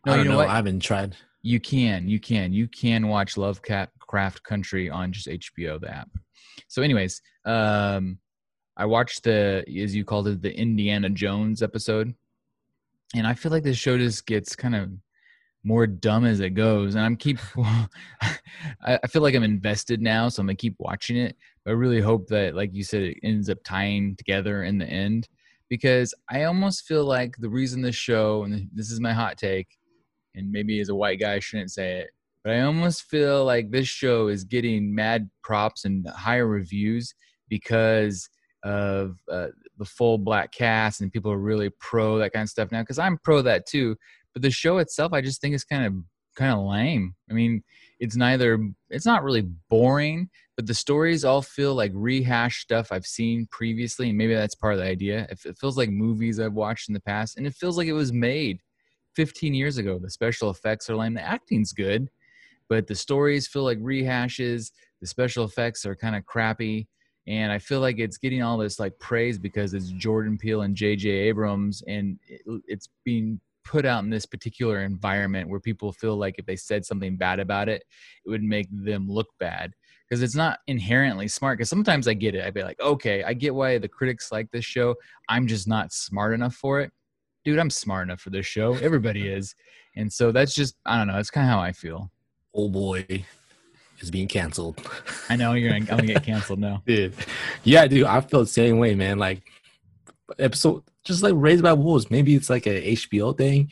No, 0.04 0.14
you 0.14 0.24
know, 0.24 0.32
know, 0.32 0.36
what? 0.38 0.48
I 0.48 0.56
haven't 0.56 0.80
tried. 0.80 1.16
You 1.42 1.58
can, 1.58 2.08
you 2.08 2.20
can, 2.20 2.52
you 2.52 2.68
can 2.68 3.08
watch 3.08 3.36
Lovecraft 3.36 4.42
Country 4.42 4.90
on 4.90 5.12
just 5.12 5.26
HBO 5.26 5.80
the 5.80 5.90
app. 5.90 6.08
So, 6.68 6.82
anyways, 6.82 7.22
um, 7.44 8.18
I 8.76 8.84
watched 8.84 9.24
the 9.24 9.64
as 9.80 9.94
you 9.94 10.04
called 10.04 10.28
it 10.28 10.42
the 10.42 10.54
Indiana 10.54 11.08
Jones 11.08 11.62
episode, 11.62 12.14
and 13.14 13.26
I 13.26 13.34
feel 13.34 13.52
like 13.52 13.62
this 13.62 13.78
show 13.78 13.96
just 13.96 14.26
gets 14.26 14.54
kind 14.54 14.74
of 14.74 14.90
more 15.64 15.86
dumb 15.86 16.24
as 16.24 16.40
it 16.40 16.50
goes. 16.50 16.94
And 16.94 17.04
I'm 17.04 17.16
keep, 17.16 17.38
I 18.82 19.06
feel 19.08 19.22
like 19.22 19.34
I'm 19.34 19.42
invested 19.42 20.00
now, 20.00 20.28
so 20.28 20.40
I'm 20.40 20.46
gonna 20.46 20.56
keep 20.56 20.76
watching 20.78 21.16
it. 21.16 21.36
But 21.64 21.72
I 21.72 21.74
really 21.74 22.00
hope 22.00 22.26
that, 22.28 22.54
like 22.54 22.74
you 22.74 22.84
said, 22.84 23.02
it 23.02 23.18
ends 23.22 23.48
up 23.48 23.58
tying 23.64 24.16
together 24.16 24.64
in 24.64 24.78
the 24.78 24.86
end, 24.86 25.28
because 25.68 26.14
I 26.30 26.44
almost 26.44 26.86
feel 26.86 27.04
like 27.04 27.36
the 27.38 27.48
reason 27.48 27.82
this 27.82 27.96
show, 27.96 28.42
and 28.42 28.68
this 28.74 28.90
is 28.90 29.00
my 29.00 29.12
hot 29.12 29.38
take, 29.38 29.68
and 30.34 30.50
maybe 30.50 30.80
as 30.80 30.88
a 30.88 30.94
white 30.94 31.20
guy 31.20 31.34
I 31.34 31.38
shouldn't 31.38 31.70
say 31.70 32.00
it, 32.00 32.10
but 32.42 32.54
I 32.54 32.60
almost 32.60 33.04
feel 33.04 33.44
like 33.44 33.70
this 33.70 33.88
show 33.88 34.28
is 34.28 34.44
getting 34.44 34.94
mad 34.94 35.30
props 35.42 35.84
and 35.84 36.06
higher 36.08 36.46
reviews 36.46 37.14
because 37.48 38.28
of 38.64 39.16
uh, 39.30 39.48
the 39.78 39.84
full 39.84 40.18
black 40.18 40.52
cast 40.52 41.00
and 41.00 41.12
people 41.12 41.30
are 41.32 41.38
really 41.38 41.70
pro 41.80 42.18
that 42.18 42.32
kind 42.32 42.44
of 42.44 42.48
stuff 42.48 42.70
now 42.70 42.80
because 42.80 42.98
i'm 42.98 43.18
pro 43.18 43.42
that 43.42 43.66
too 43.66 43.96
but 44.32 44.42
the 44.42 44.50
show 44.50 44.78
itself, 44.78 45.12
I 45.12 45.20
just 45.20 45.40
think 45.40 45.54
is 45.54 45.64
kind 45.64 45.84
of 45.84 45.94
kind 46.36 46.52
of 46.52 46.64
lame. 46.64 47.14
I 47.30 47.34
mean, 47.34 47.62
it's 48.00 48.16
neither 48.16 48.58
it's 48.90 49.06
not 49.06 49.22
really 49.22 49.48
boring, 49.68 50.30
but 50.56 50.66
the 50.66 50.74
stories 50.74 51.24
all 51.24 51.42
feel 51.42 51.74
like 51.74 51.92
rehashed 51.94 52.62
stuff 52.62 52.90
I've 52.90 53.06
seen 53.06 53.46
previously, 53.50 54.08
and 54.08 54.18
maybe 54.18 54.34
that's 54.34 54.54
part 54.54 54.74
of 54.74 54.80
the 54.80 54.86
idea. 54.86 55.26
If 55.30 55.46
it 55.46 55.58
feels 55.58 55.76
like 55.76 55.90
movies 55.90 56.40
I've 56.40 56.54
watched 56.54 56.88
in 56.88 56.94
the 56.94 57.00
past, 57.00 57.36
and 57.36 57.46
it 57.46 57.54
feels 57.54 57.76
like 57.76 57.88
it 57.88 57.92
was 57.92 58.12
made 58.12 58.60
15 59.16 59.54
years 59.54 59.78
ago. 59.78 59.98
The 59.98 60.10
special 60.10 60.50
effects 60.50 60.88
are 60.88 60.96
lame, 60.96 61.14
the 61.14 61.22
acting's 61.22 61.72
good, 61.72 62.08
but 62.68 62.86
the 62.86 62.94
stories 62.94 63.46
feel 63.46 63.64
like 63.64 63.78
rehashes. 63.78 64.72
The 65.00 65.06
special 65.06 65.44
effects 65.44 65.84
are 65.84 65.96
kind 65.96 66.16
of 66.16 66.24
crappy 66.24 66.86
and 67.26 67.52
I 67.52 67.58
feel 67.58 67.80
like 67.80 67.98
it's 67.98 68.18
getting 68.18 68.42
all 68.42 68.58
this 68.58 68.80
like 68.80 68.98
praise 68.98 69.38
because 69.38 69.74
it's 69.74 69.90
Jordan 69.90 70.36
Peele 70.36 70.62
and 70.62 70.74
J.J. 70.74 71.08
Abrams, 71.08 71.82
and 71.86 72.18
it's 72.66 72.88
being 73.04 73.40
put 73.64 73.84
out 73.84 74.04
in 74.04 74.10
this 74.10 74.26
particular 74.26 74.82
environment 74.82 75.48
where 75.48 75.60
people 75.60 75.92
feel 75.92 76.16
like 76.16 76.36
if 76.38 76.46
they 76.46 76.56
said 76.56 76.84
something 76.84 77.16
bad 77.16 77.40
about 77.40 77.68
it, 77.68 77.84
it 78.24 78.30
would 78.30 78.42
make 78.42 78.68
them 78.70 79.08
look 79.08 79.28
bad 79.38 79.72
because 80.08 80.22
it's 80.22 80.34
not 80.34 80.58
inherently 80.66 81.28
smart. 81.28 81.58
Because 81.58 81.70
sometimes 81.70 82.08
I 82.08 82.14
get 82.14 82.34
it. 82.34 82.44
I'd 82.44 82.54
be 82.54 82.62
like, 82.62 82.80
okay, 82.80 83.22
I 83.24 83.34
get 83.34 83.54
why 83.54 83.78
the 83.78 83.88
critics 83.88 84.32
like 84.32 84.50
this 84.50 84.64
show. 84.64 84.94
I'm 85.28 85.46
just 85.46 85.66
not 85.66 85.92
smart 85.92 86.34
enough 86.34 86.54
for 86.54 86.80
it. 86.80 86.92
Dude, 87.44 87.58
I'm 87.58 87.70
smart 87.70 88.08
enough 88.08 88.20
for 88.20 88.30
this 88.30 88.46
show. 88.46 88.74
Everybody 88.74 89.28
is. 89.28 89.54
And 89.96 90.12
so 90.12 90.32
that's 90.32 90.54
just, 90.54 90.76
I 90.86 90.98
don't 90.98 91.08
know. 91.08 91.14
That's 91.14 91.30
kind 91.30 91.46
of 91.46 91.52
how 91.52 91.60
I 91.60 91.72
feel. 91.72 92.10
Oh 92.54 92.68
boy 92.68 93.24
is 94.02 94.10
being 94.10 94.28
canceled. 94.28 94.86
I 95.28 95.36
know 95.36 95.52
you're 95.54 95.70
gonna, 95.70 95.90
I'm 95.90 95.98
gonna 95.98 96.12
get 96.12 96.24
canceled 96.24 96.58
now. 96.58 96.82
Dude. 96.86 97.14
Yeah, 97.64 97.86
dude, 97.86 98.04
I 98.04 98.20
feel 98.20 98.40
the 98.40 98.46
same 98.46 98.78
way, 98.78 98.94
man. 98.94 99.18
Like 99.18 99.42
episode 100.38 100.82
just 101.04 101.22
like 101.22 101.34
Raised 101.36 101.62
by 101.62 101.72
Wolves. 101.72 102.10
Maybe 102.10 102.34
it's 102.34 102.50
like 102.50 102.66
a 102.66 102.92
HBO 102.94 103.36
thing. 103.36 103.70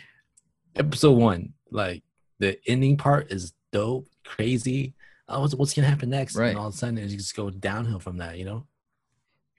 Episode 0.77 1.13
one, 1.13 1.55
like 1.71 2.03
the 2.39 2.59
ending 2.67 2.97
part 2.97 3.33
is 3.33 3.53
dope, 3.73 4.09
crazy. 4.25 4.95
Oh, 5.29 5.41
what's, 5.41 5.55
what's 5.55 5.75
gonna 5.75 5.89
happen 5.89 6.11
next? 6.11 6.37
Right. 6.37 6.51
And 6.51 6.59
all 6.59 6.69
of 6.69 6.75
a 6.75 6.77
sudden, 6.77 6.99
it 6.99 7.09
just 7.09 7.37
go 7.37 7.51
downhill 7.51 8.01
from 8.01 8.19
that. 8.19 8.39
You 8.39 8.45
know. 8.45 8.67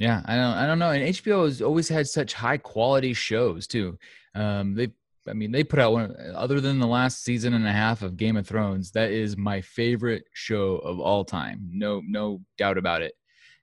Yeah, 0.01 0.21
I 0.25 0.36
don't, 0.36 0.57
I 0.57 0.65
don't 0.65 0.79
know. 0.79 0.89
And 0.89 1.13
HBO 1.13 1.45
has 1.45 1.62
always 1.62 1.88
had 1.88 2.07
such 2.07 2.33
high 2.33 2.57
quality 2.57 3.13
shows 3.13 3.67
too. 3.67 4.00
Um, 4.33 4.74
they, 4.74 4.89
I 5.27 5.33
mean, 5.33 5.51
they 5.51 5.63
put 5.63 5.77
out 5.77 5.93
one. 5.93 6.15
Other 6.33 6.60
than 6.60 6.79
the 6.79 6.88
last 6.88 7.24
season 7.24 7.53
and 7.53 7.67
a 7.67 7.71
half 7.71 8.01
of 8.01 8.17
Game 8.17 8.36
of 8.36 8.48
Thrones, 8.48 8.89
that 8.93 9.12
is 9.12 9.38
my 9.38 9.62
favorite 9.62 10.24
show 10.33 10.77
of 10.77 11.00
all 11.00 11.24
time. 11.24 11.69
No, 11.71 12.01
no 12.03 12.41
doubt 12.57 12.79
about 12.79 13.03
it. 13.03 13.13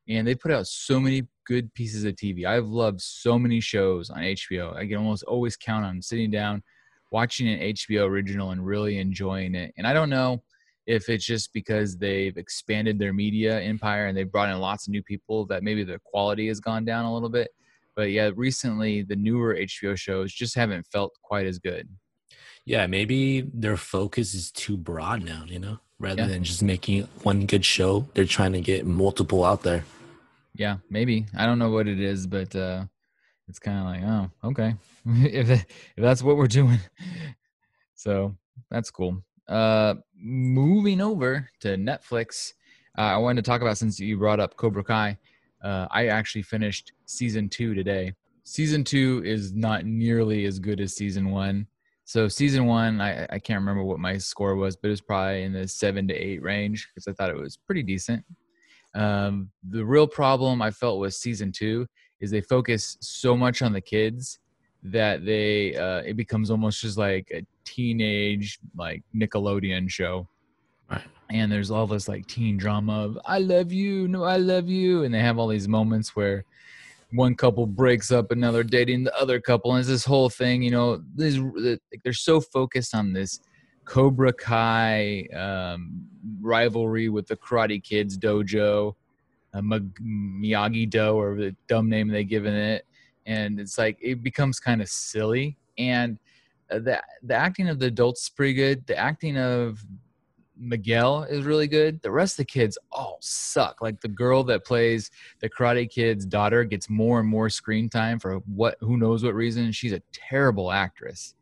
And 0.09 0.27
they 0.27 0.35
put 0.35 0.51
out 0.51 0.67
so 0.67 0.99
many 0.99 1.27
good 1.47 1.73
pieces 1.75 2.05
of 2.05 2.15
TV. 2.15 2.47
I've 2.47 2.67
loved 2.67 3.01
so 3.01 3.39
many 3.39 3.61
shows 3.61 4.11
on 4.11 4.19
HBO. 4.19 4.75
I 4.75 4.87
can 4.87 4.97
almost 4.97 5.25
always 5.25 5.57
count 5.57 5.85
on 5.85 6.01
sitting 6.01 6.31
down, 6.31 6.63
watching 7.11 7.49
an 7.49 7.61
HBO 7.75 8.09
original, 8.09 8.51
and 8.51 8.65
really 8.65 8.99
enjoying 8.99 9.55
it. 9.55 9.75
And 9.77 9.87
I 9.87 9.93
don't 9.93 10.11
know 10.11 10.43
if 10.87 11.11
it's 11.11 11.27
just 11.27 11.53
because 11.53 11.99
they've 11.99 12.37
expanded 12.39 12.99
their 12.99 13.13
media 13.13 13.61
empire 13.61 14.07
and 14.07 14.17
they've 14.17 14.31
brought 14.31 14.49
in 14.49 14.59
lots 14.59 14.87
of 14.87 14.93
new 14.93 15.03
people 15.03 15.45
that 15.47 15.63
maybe 15.63 15.85
the 15.85 16.01
quality 16.05 16.49
has 16.49 16.61
gone 16.61 16.85
down 16.87 17.05
a 17.05 17.13
little 17.13 17.29
bit. 17.29 17.51
But 17.95 18.11
yeah, 18.11 18.31
recently 18.35 19.03
the 19.03 19.17
newer 19.17 19.55
HBO 19.55 19.99
shows 19.99 20.33
just 20.33 20.55
haven't 20.55 20.87
felt 20.87 21.13
quite 21.23 21.47
as 21.47 21.59
good. 21.59 21.89
Yeah, 22.65 22.87
maybe 22.87 23.43
their 23.53 23.77
focus 23.77 24.35
is 24.35 24.51
too 24.51 24.77
broad 24.77 25.25
now, 25.25 25.45
you 25.47 25.59
know, 25.59 25.81
rather 25.99 26.23
yeah. 26.23 26.29
than 26.29 26.45
just 26.45 26.63
making 26.63 27.03
one 27.23 27.47
good 27.47 27.65
show, 27.65 28.07
they're 28.15 28.25
trying 28.25 28.53
to 28.53 28.61
get 28.61 28.87
multiple 28.87 29.45
out 29.45 29.63
there 29.63 29.85
yeah, 30.59 30.79
maybe. 30.91 31.25
I 31.37 31.47
don't 31.47 31.59
know 31.59 31.71
what 31.71 31.89
it 31.89 32.01
is, 32.01 32.27
but 32.27 32.55
uh, 32.55 32.85
it's 33.49 33.61
kind 33.61 33.79
of 33.79 33.85
like, 33.85 34.03
oh, 34.03 34.49
okay, 34.49 34.75
if 35.07 35.49
if 35.49 35.67
that's 35.97 36.23
what 36.23 36.37
we're 36.37 36.49
doing, 36.49 36.81
so 37.95 38.37
that's 38.71 38.91
cool. 38.91 39.23
Uh, 39.49 39.95
moving 40.21 41.01
over 41.01 41.49
to 41.61 41.69
Netflix, 41.77 42.53
uh, 42.99 43.03
I 43.03 43.17
wanted 43.17 43.45
to 43.45 43.51
talk 43.51 43.63
about 43.63 43.79
since 43.79 43.99
you 43.99 44.19
brought 44.19 44.41
up 44.41 44.57
Cobra 44.57 44.85
Kai. 44.85 45.17
Uh, 45.63 45.87
I 45.91 46.09
actually 46.09 46.43
finished 46.43 46.93
season 47.07 47.49
two 47.49 47.73
today. 47.73 48.13
Season 48.45 48.83
two 48.83 49.23
is 49.25 49.53
not 49.55 49.87
nearly 49.87 50.45
as 50.45 50.59
good 50.59 50.81
as 50.81 50.95
season 50.95 51.31
one. 51.31 51.67
So 52.05 52.27
season 52.27 52.67
one, 52.67 53.01
I, 53.01 53.27
I 53.31 53.39
can't 53.39 53.61
remember 53.61 53.85
what 53.85 53.99
my 53.99 54.17
score 54.17 54.57
was, 54.57 54.77
but 54.77 54.89
it 54.89 54.93
was 54.93 55.01
probably 55.01 55.43
in 55.43 55.53
the 55.53 55.69
seven 55.69 56.09
to 56.09 56.15
eight 56.15 56.43
range 56.43 56.89
because 56.89 57.07
I 57.07 57.13
thought 57.13 57.31
it 57.31 57.37
was 57.37 57.57
pretty 57.57 57.83
decent. 57.83 58.25
Um, 58.95 59.51
the 59.69 59.85
real 59.85 60.07
problem 60.07 60.63
I 60.63 60.71
felt 60.71 60.99
with 60.99 61.15
season 61.15 61.53
two 61.53 61.87
is 62.21 62.31
they 62.31 62.41
focus 62.41 62.97
so 63.01 63.37
much 63.37 63.63
on 63.63 63.73
the 63.73 63.81
kids 63.81 64.39
that 64.83 65.25
they 65.25 65.77
uh, 65.77 65.99
it 65.99 66.17
becomes 66.17 66.51
almost 66.51 66.81
just 66.81 66.99
like 66.99 67.31
a 67.33 67.45
teenage 67.65 68.59
like 68.77 69.03
Nickelodeon 69.15 69.91
show. 69.91 70.29
Right. 70.91 71.03
And 71.31 71.53
there's 71.53 71.71
all 71.71 71.87
this 71.87 72.09
like 72.09 72.27
teen 72.27 72.57
drama 72.57 73.05
of 73.05 73.19
I 73.27 73.39
love 73.39 73.73
you, 73.73 74.09
no, 74.09 74.25
I 74.25 74.39
love 74.39 74.69
you, 74.69 75.05
and 75.05 75.13
they 75.13 75.21
have 75.21 75.39
all 75.39 75.49
these 75.49 75.69
moments 75.69 76.17
where 76.17 76.45
one 77.13 77.35
couple 77.35 77.67
breaks 77.67 78.11
up 78.11 78.31
they're 78.31 78.63
dating 78.63 79.05
the 79.05 79.19
other 79.19 79.41
couple, 79.41 79.73
and 79.73 79.81
it's 79.81 79.89
this 79.89 80.05
whole 80.05 80.29
thing. 80.29 80.63
You 80.63 80.71
know, 80.71 81.03
this 81.15 81.39
they're 82.05 82.13
so 82.13 82.41
focused 82.41 82.95
on 82.95 83.13
this 83.13 83.41
Cobra 83.89 84.35
Kai 84.35 85.27
um, 85.35 86.07
rivalry 86.43 87.09
with 87.09 87.27
the 87.27 87.37
Karate 87.37 87.83
Kids 87.83 88.19
dojo, 88.19 88.95
uh, 89.55 89.61
Miyagi 89.63 90.89
Do, 90.91 91.15
or 91.15 91.35
the 91.37 91.57
dumb 91.69 91.89
name 91.89 92.09
they 92.09 92.23
given 92.23 92.53
it, 92.53 92.85
and 93.25 93.59
it's 93.59 93.79
like 93.79 93.97
it 94.03 94.23
becomes 94.23 94.61
kind 94.61 94.83
of 94.83 94.91
silly. 94.91 95.57
And 95.79 96.19
uh, 96.71 96.81
the 96.81 97.03
the 97.23 97.35
acting 97.35 97.71
of 97.71 97.79
the 97.79 97.87
adults 97.87 98.25
is 98.25 98.29
pretty 98.29 98.53
good. 98.53 98.87
The 98.87 98.97
acting 98.97 99.39
of 99.39 99.83
Miguel 100.55 101.23
is 101.23 101.47
really 101.47 101.67
good. 101.67 102.03
The 102.03 102.11
rest 102.11 102.35
of 102.35 102.39
the 102.39 102.45
kids 102.45 102.77
all 102.93 103.17
suck. 103.23 103.81
Like 103.81 104.03
the 104.03 104.09
girl 104.09 104.45
that 104.45 104.67
plays 104.67 105.11
the 105.41 105.49
Karate 105.49 105.89
Kid's 105.89 106.27
daughter 106.27 106.63
gets 106.65 106.91
more 106.91 107.21
and 107.21 107.29
more 107.29 107.49
screen 107.49 107.89
time 107.89 108.19
for 108.19 108.41
what 108.55 108.77
who 108.81 108.99
knows 108.99 109.25
what 109.25 109.35
reason. 109.35 109.73
She's 109.73 109.93
a 109.93 110.03
terrible 110.13 110.73
actress. 110.73 111.35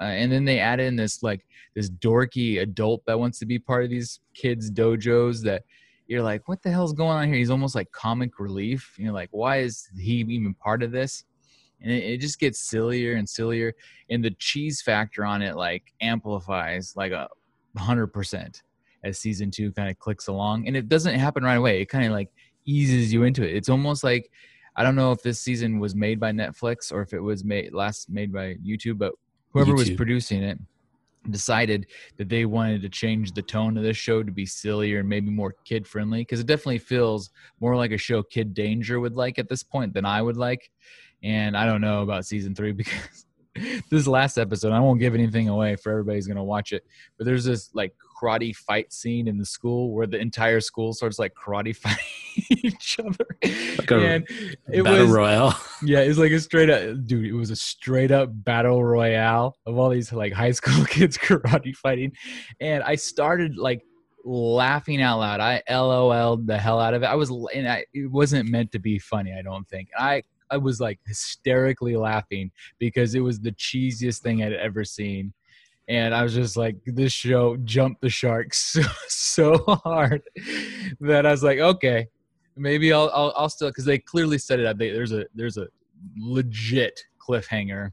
Uh, 0.00 0.04
and 0.04 0.32
then 0.32 0.44
they 0.44 0.58
add 0.58 0.80
in 0.80 0.96
this 0.96 1.22
like 1.22 1.46
this 1.74 1.90
dorky 1.90 2.62
adult 2.62 3.04
that 3.06 3.18
wants 3.18 3.38
to 3.38 3.46
be 3.46 3.58
part 3.58 3.84
of 3.84 3.90
these 3.90 4.20
kids 4.34 4.70
dojos 4.70 5.42
that 5.42 5.62
you're 6.06 6.22
like 6.22 6.48
what 6.48 6.62
the 6.62 6.70
hell's 6.70 6.92
going 6.92 7.16
on 7.16 7.28
here? 7.28 7.36
He's 7.36 7.50
almost 7.50 7.74
like 7.74 7.90
comic 7.92 8.38
relief. 8.38 8.94
You're 8.98 9.12
like 9.12 9.28
why 9.32 9.58
is 9.58 9.88
he 9.96 10.24
even 10.28 10.54
part 10.54 10.82
of 10.82 10.90
this? 10.90 11.24
And 11.82 11.92
it, 11.92 12.04
it 12.04 12.20
just 12.20 12.40
gets 12.40 12.58
sillier 12.58 13.14
and 13.14 13.28
sillier 13.28 13.74
and 14.08 14.24
the 14.24 14.30
cheese 14.32 14.82
factor 14.82 15.24
on 15.24 15.42
it 15.42 15.56
like 15.56 15.92
amplifies 16.00 16.94
like 16.96 17.12
a 17.12 17.28
hundred 17.76 18.08
percent 18.08 18.62
as 19.04 19.18
season 19.18 19.50
two 19.50 19.72
kind 19.72 19.88
of 19.88 19.98
clicks 19.98 20.26
along 20.26 20.66
and 20.66 20.76
it 20.76 20.88
doesn't 20.88 21.18
happen 21.18 21.44
right 21.44 21.54
away. 21.54 21.80
It 21.80 21.86
kind 21.86 22.06
of 22.06 22.12
like 22.12 22.30
eases 22.64 23.12
you 23.12 23.24
into 23.24 23.42
it. 23.42 23.54
It's 23.54 23.68
almost 23.68 24.02
like 24.02 24.30
i 24.76 24.84
don't 24.84 24.94
know 24.94 25.10
if 25.10 25.20
this 25.20 25.40
season 25.40 25.80
was 25.80 25.96
made 25.96 26.20
by 26.20 26.30
netflix 26.30 26.92
or 26.92 27.02
if 27.02 27.12
it 27.12 27.18
was 27.18 27.42
made 27.44 27.74
last 27.74 28.08
made 28.08 28.32
by 28.32 28.54
youtube 28.64 28.98
but 28.98 29.12
whoever 29.50 29.72
YouTube. 29.72 29.78
was 29.78 29.90
producing 29.90 30.42
it 30.42 30.58
decided 31.30 31.86
that 32.16 32.30
they 32.30 32.46
wanted 32.46 32.80
to 32.80 32.88
change 32.88 33.32
the 33.32 33.42
tone 33.42 33.76
of 33.76 33.82
this 33.82 33.96
show 33.96 34.22
to 34.22 34.32
be 34.32 34.46
sillier 34.46 35.00
and 35.00 35.08
maybe 35.08 35.30
more 35.30 35.54
kid 35.66 35.86
friendly 35.86 36.22
because 36.22 36.40
it 36.40 36.46
definitely 36.46 36.78
feels 36.78 37.30
more 37.60 37.76
like 37.76 37.92
a 37.92 37.98
show 37.98 38.22
kid 38.22 38.54
danger 38.54 38.98
would 38.98 39.14
like 39.14 39.38
at 39.38 39.46
this 39.46 39.62
point 39.62 39.92
than 39.92 40.06
i 40.06 40.22
would 40.22 40.38
like 40.38 40.70
and 41.22 41.58
i 41.58 41.66
don't 41.66 41.82
know 41.82 42.00
about 42.00 42.24
season 42.24 42.54
three 42.54 42.72
because 42.80 43.26
this 43.90 44.06
last 44.06 44.38
episode. 44.38 44.72
I 44.72 44.80
won't 44.80 45.00
give 45.00 45.14
anything 45.14 45.48
away 45.48 45.76
for 45.76 45.90
everybody's 45.90 46.26
gonna 46.26 46.44
watch 46.44 46.72
it. 46.72 46.84
But 47.16 47.24
there's 47.24 47.44
this 47.44 47.70
like 47.74 47.94
karate 48.20 48.54
fight 48.54 48.92
scene 48.92 49.28
in 49.28 49.38
the 49.38 49.44
school 49.44 49.92
where 49.92 50.06
the 50.06 50.18
entire 50.18 50.60
school 50.60 50.92
starts 50.92 51.18
like 51.18 51.34
karate 51.34 51.74
fighting 51.76 51.98
each 52.50 52.98
other. 52.98 53.26
Like 53.78 53.90
a 53.90 53.96
and 53.96 54.26
it 54.72 54.82
Battle 54.82 55.06
was 55.06 55.10
Royale. 55.10 55.60
yeah, 55.82 56.00
it's 56.00 56.18
like 56.18 56.32
a 56.32 56.40
straight 56.40 56.70
up 56.70 57.06
dude. 57.06 57.26
It 57.26 57.34
was 57.34 57.50
a 57.50 57.56
straight 57.56 58.10
up 58.10 58.30
battle 58.32 58.84
royale 58.84 59.56
of 59.66 59.78
all 59.78 59.90
these 59.90 60.12
like 60.12 60.32
high 60.32 60.50
school 60.52 60.84
kids 60.84 61.16
karate 61.16 61.74
fighting, 61.74 62.12
and 62.60 62.82
I 62.82 62.96
started 62.96 63.56
like 63.56 63.82
laughing 64.24 65.00
out 65.00 65.20
loud. 65.20 65.40
I 65.40 65.62
LOL'd 65.68 66.46
the 66.46 66.58
hell 66.58 66.80
out 66.80 66.94
of 66.94 67.02
it. 67.02 67.06
I 67.06 67.14
was, 67.14 67.30
and 67.54 67.68
I, 67.68 67.84
it 67.94 68.10
wasn't 68.10 68.50
meant 68.50 68.72
to 68.72 68.78
be 68.78 68.98
funny. 68.98 69.32
I 69.32 69.42
don't 69.42 69.68
think. 69.68 69.88
I 69.98 70.22
I 70.50 70.56
was 70.56 70.80
like 70.80 70.98
hysterically 71.06 71.96
laughing 71.96 72.50
because 72.78 73.14
it 73.14 73.20
was 73.20 73.40
the 73.40 73.52
cheesiest 73.52 74.18
thing 74.18 74.42
I'd 74.42 74.52
ever 74.52 74.84
seen. 74.84 75.32
And 75.90 76.14
I 76.14 76.22
was 76.22 76.32
just 76.32 76.56
like, 76.56 76.76
this 76.86 77.12
show 77.12 77.56
jumped 77.56 78.00
the 78.00 78.08
shark 78.08 78.54
so, 78.54 78.80
so 79.08 79.58
hard 79.84 80.22
that 81.00 81.26
I 81.26 81.32
was 81.32 81.42
like, 81.42 81.58
okay, 81.58 82.06
maybe 82.56 82.92
I'll 82.92 83.10
I'll, 83.12 83.32
I'll 83.36 83.48
still 83.48 83.70
because 83.70 83.84
they 83.84 83.98
clearly 83.98 84.38
set 84.38 84.60
it 84.60 84.66
up. 84.66 84.78
They, 84.78 84.90
there's 84.90 85.12
a 85.12 85.26
there's 85.34 85.56
a 85.56 85.66
legit 86.16 87.00
cliffhanger 87.18 87.90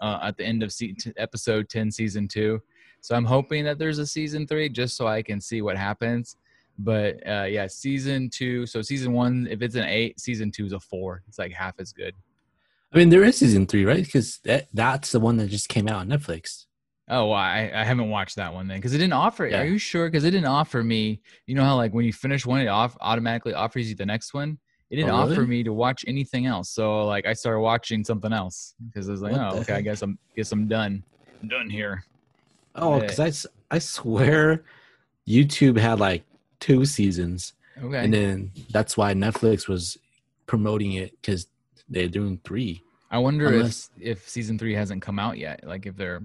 uh, 0.00 0.18
at 0.22 0.36
the 0.36 0.44
end 0.44 0.62
of 0.62 0.72
se- 0.72 0.96
episode 1.16 1.70
ten, 1.70 1.90
season 1.90 2.28
two. 2.28 2.60
So 3.00 3.14
I'm 3.14 3.24
hoping 3.24 3.64
that 3.64 3.78
there's 3.78 3.98
a 3.98 4.06
season 4.06 4.46
three 4.46 4.68
just 4.68 4.94
so 4.94 5.06
I 5.06 5.22
can 5.22 5.40
see 5.40 5.62
what 5.62 5.78
happens. 5.78 6.36
But 6.78 7.26
uh, 7.26 7.46
yeah, 7.48 7.66
season 7.66 8.28
two. 8.28 8.66
So 8.66 8.82
season 8.82 9.14
one, 9.14 9.48
if 9.50 9.62
it's 9.62 9.74
an 9.74 9.84
eight, 9.84 10.20
season 10.20 10.50
two 10.50 10.66
is 10.66 10.74
a 10.74 10.80
four. 10.80 11.22
It's 11.28 11.38
like 11.38 11.52
half 11.52 11.80
as 11.80 11.94
good. 11.94 12.14
I 12.92 12.98
mean, 12.98 13.08
there 13.08 13.24
is 13.24 13.38
season 13.38 13.66
three, 13.66 13.86
right? 13.86 14.04
Because 14.04 14.38
that 14.44 14.68
that's 14.74 15.12
the 15.12 15.20
one 15.20 15.38
that 15.38 15.48
just 15.48 15.70
came 15.70 15.88
out 15.88 16.00
on 16.00 16.08
Netflix. 16.08 16.66
Oh, 17.10 17.28
well, 17.28 17.38
I, 17.38 17.70
I 17.74 17.84
haven't 17.84 18.10
watched 18.10 18.36
that 18.36 18.52
one 18.52 18.68
then 18.68 18.78
because 18.78 18.92
it 18.94 18.98
didn't 18.98 19.14
offer. 19.14 19.46
Yeah. 19.46 19.62
Are 19.62 19.64
you 19.64 19.78
sure? 19.78 20.08
Because 20.10 20.24
it 20.24 20.30
didn't 20.32 20.46
offer 20.48 20.82
me. 20.84 21.20
You 21.46 21.54
know 21.54 21.64
how 21.64 21.76
like 21.76 21.92
when 21.94 22.04
you 22.04 22.12
finish 22.12 22.44
one, 22.44 22.60
it 22.60 22.66
off 22.68 22.96
automatically 23.00 23.54
offers 23.54 23.88
you 23.88 23.94
the 23.94 24.04
next 24.06 24.34
one. 24.34 24.58
It 24.90 24.96
didn't 24.96 25.10
Oh, 25.10 25.16
offer 25.16 25.42
me 25.46 25.62
to 25.62 25.72
watch 25.72 26.04
anything 26.06 26.46
else. 26.46 26.68
So 26.70 27.04
like 27.06 27.26
I 27.26 27.32
started 27.32 27.60
watching 27.60 28.04
something 28.04 28.32
else 28.32 28.74
because 28.86 29.08
I 29.08 29.12
was 29.12 29.22
like, 29.22 29.32
What 29.32 29.40
oh, 29.54 29.58
okay, 29.60 29.74
I 29.74 29.80
guess 29.80 30.02
I'm 30.02 30.18
guess 30.36 30.52
I'm 30.52 30.68
done. 30.68 31.02
I'm 31.42 31.48
done 31.48 31.70
here. 31.70 32.04
Oh, 32.74 32.96
Yeah. 33.00 33.06
because 33.06 33.46
I 33.70 33.78
swear 33.78 34.64
YouTube 35.26 35.78
had 35.78 36.00
like 36.00 36.24
two 36.60 36.84
seasons, 36.84 37.52
Okay. 37.82 38.04
and 38.04 38.12
then 38.12 38.50
that's 38.70 38.96
why 38.96 39.14
Netflix 39.14 39.68
was 39.68 39.96
promoting 40.46 40.92
it 40.94 41.12
because 41.20 41.46
they're 41.88 42.08
doing 42.08 42.40
three. 42.44 42.82
I 43.10 43.18
wonder 43.18 43.46
unless- 43.48 43.90
if 43.98 44.18
if 44.20 44.28
season 44.28 44.58
three 44.58 44.74
hasn't 44.74 45.00
come 45.02 45.18
out 45.18 45.38
yet. 45.38 45.64
Like 45.66 45.86
if 45.86 45.96
they're 45.96 46.22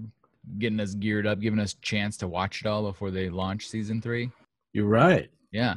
getting 0.58 0.80
us 0.80 0.94
geared 0.94 1.26
up, 1.26 1.40
giving 1.40 1.58
us 1.58 1.74
chance 1.74 2.16
to 2.18 2.28
watch 2.28 2.60
it 2.60 2.66
all 2.66 2.82
before 2.82 3.10
they 3.10 3.28
launch 3.28 3.68
season 3.68 4.00
three. 4.00 4.30
You're 4.72 4.86
right. 4.86 5.30
Yeah. 5.52 5.76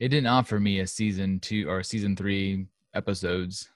It 0.00 0.08
didn't 0.08 0.26
offer 0.26 0.60
me 0.60 0.80
a 0.80 0.86
season 0.86 1.40
two 1.40 1.68
or 1.68 1.82
season 1.82 2.16
three 2.16 2.66
episodes. 2.94 3.68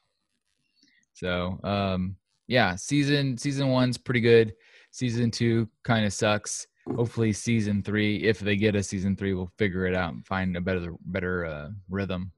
So 1.15 1.59
um 1.65 2.17
yeah, 2.47 2.77
season 2.77 3.37
season 3.37 3.69
one's 3.69 3.99
pretty 3.99 4.21
good. 4.21 4.55
Season 4.91 5.31
two 5.31 5.69
kind 5.85 6.07
of 6.07 6.13
sucks. 6.13 6.67
Hopefully 6.97 7.33
season 7.33 7.83
three, 7.83 8.17
if 8.25 8.39
they 8.39 8.57
get 8.57 8.75
a 8.75 8.83
season 8.83 9.15
three, 9.15 9.35
we'll 9.35 9.53
figure 9.59 9.87
it 9.87 9.95
out 9.95 10.15
and 10.15 10.27
find 10.27 10.57
a 10.57 10.61
better 10.61 10.95
better 11.05 11.45
uh, 11.45 11.69
rhythm. 11.91 12.33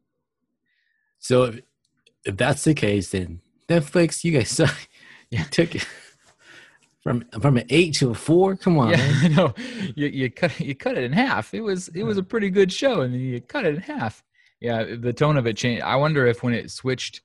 So 1.20 1.44
if, 1.44 1.60
if 2.24 2.36
that's 2.36 2.64
the 2.64 2.74
case, 2.74 3.10
then 3.10 3.40
Netflix, 3.68 4.24
you 4.24 4.32
guys 4.32 4.50
suck. 4.50 4.76
Yeah. 5.32 5.44
Took 5.44 5.76
it 5.76 5.86
from 7.02 7.24
from 7.40 7.56
an 7.56 7.66
eight 7.70 7.94
to 7.94 8.10
a 8.10 8.14
four. 8.14 8.56
Come 8.56 8.78
on, 8.78 8.90
yeah, 8.90 9.28
know. 9.36 9.54
You 9.96 10.06
you 10.08 10.30
cut 10.30 10.58
you 10.60 10.74
cut 10.74 10.96
it 10.98 11.04
in 11.04 11.12
half. 11.12 11.54
It 11.54 11.60
was 11.62 11.88
it 11.88 12.02
was 12.02 12.18
a 12.18 12.22
pretty 12.22 12.50
good 12.50 12.72
show, 12.72 13.00
and 13.02 13.14
then 13.14 13.20
you 13.20 13.40
cut 13.40 13.64
it 13.64 13.74
in 13.76 13.80
half. 13.80 14.22
Yeah, 14.60 14.84
the 14.98 15.12
tone 15.12 15.36
of 15.38 15.46
it 15.46 15.56
changed. 15.56 15.82
I 15.82 15.96
wonder 15.96 16.26
if 16.26 16.42
when 16.42 16.52
it 16.52 16.70
switched 16.70 17.22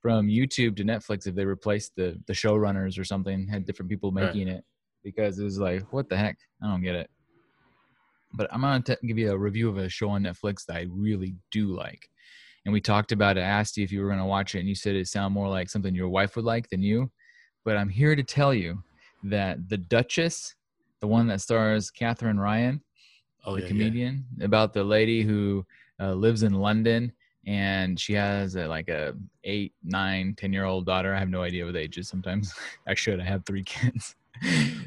from 0.00 0.28
YouTube 0.28 0.76
to 0.78 0.84
Netflix, 0.84 1.26
if 1.26 1.34
they 1.34 1.44
replaced 1.44 1.92
the 1.96 2.18
the 2.26 2.32
showrunners 2.32 2.98
or 2.98 3.04
something, 3.04 3.46
had 3.46 3.66
different 3.66 3.90
people 3.90 4.10
Right. 4.10 4.26
making 4.26 4.48
it, 4.48 4.64
because 5.04 5.38
it 5.38 5.44
was 5.44 5.58
like, 5.58 5.92
what 5.92 6.08
the 6.08 6.16
heck? 6.16 6.38
I 6.62 6.68
don't 6.68 6.82
get 6.82 6.94
it. 6.94 7.10
But 8.32 8.48
I'm 8.52 8.62
gonna 8.62 8.82
t- 8.82 8.96
give 9.06 9.18
you 9.18 9.30
a 9.32 9.36
review 9.38 9.68
of 9.68 9.76
a 9.76 9.88
show 9.88 10.08
on 10.10 10.22
Netflix 10.22 10.64
that 10.66 10.76
I 10.76 10.86
really 10.88 11.34
do 11.50 11.74
like, 11.76 12.08
and 12.64 12.72
we 12.72 12.80
talked 12.80 13.12
about 13.12 13.36
it. 13.36 13.40
I 13.40 13.44
asked 13.44 13.76
you 13.76 13.84
if 13.84 13.92
you 13.92 14.00
were 14.00 14.08
gonna 14.08 14.26
watch 14.26 14.54
it, 14.54 14.60
and 14.60 14.68
you 14.68 14.74
said 14.74 14.94
it 14.94 15.08
sounded 15.08 15.34
more 15.34 15.48
like 15.48 15.68
something 15.68 15.94
your 15.94 16.08
wife 16.08 16.36
would 16.36 16.44
like 16.46 16.70
than 16.70 16.80
you. 16.82 17.10
But 17.64 17.76
I'm 17.76 17.90
here 17.90 18.16
to 18.16 18.22
tell 18.22 18.54
you 18.54 18.82
that 19.24 19.68
the 19.68 19.76
Duchess, 19.76 20.54
the 21.00 21.06
one 21.06 21.26
that 21.28 21.40
stars 21.40 21.90
Katherine 21.90 22.38
Ryan, 22.38 22.82
Oh, 23.44 23.54
the 23.54 23.60
yeah, 23.60 23.64
yeah. 23.64 23.68
comedian, 23.68 24.24
about 24.42 24.74
the 24.74 24.84
lady 24.84 25.22
who 25.22 25.64
uh, 25.98 26.12
lives 26.12 26.42
in 26.42 26.52
London 26.52 27.10
and 27.46 27.98
she 27.98 28.12
has 28.12 28.54
a, 28.54 28.66
like 28.66 28.88
a 28.90 29.14
eight, 29.44 29.72
nine, 29.82 30.34
ten 30.36 30.52
year 30.52 30.64
old 30.64 30.84
daughter. 30.84 31.14
I 31.14 31.18
have 31.18 31.30
no 31.30 31.42
idea 31.42 31.64
what 31.64 31.74
age 31.76 31.96
is. 31.96 32.08
Sometimes 32.08 32.52
I 32.86 32.94
should. 32.94 33.18
I 33.18 33.24
have 33.24 33.46
three 33.46 33.64
kids, 33.64 34.14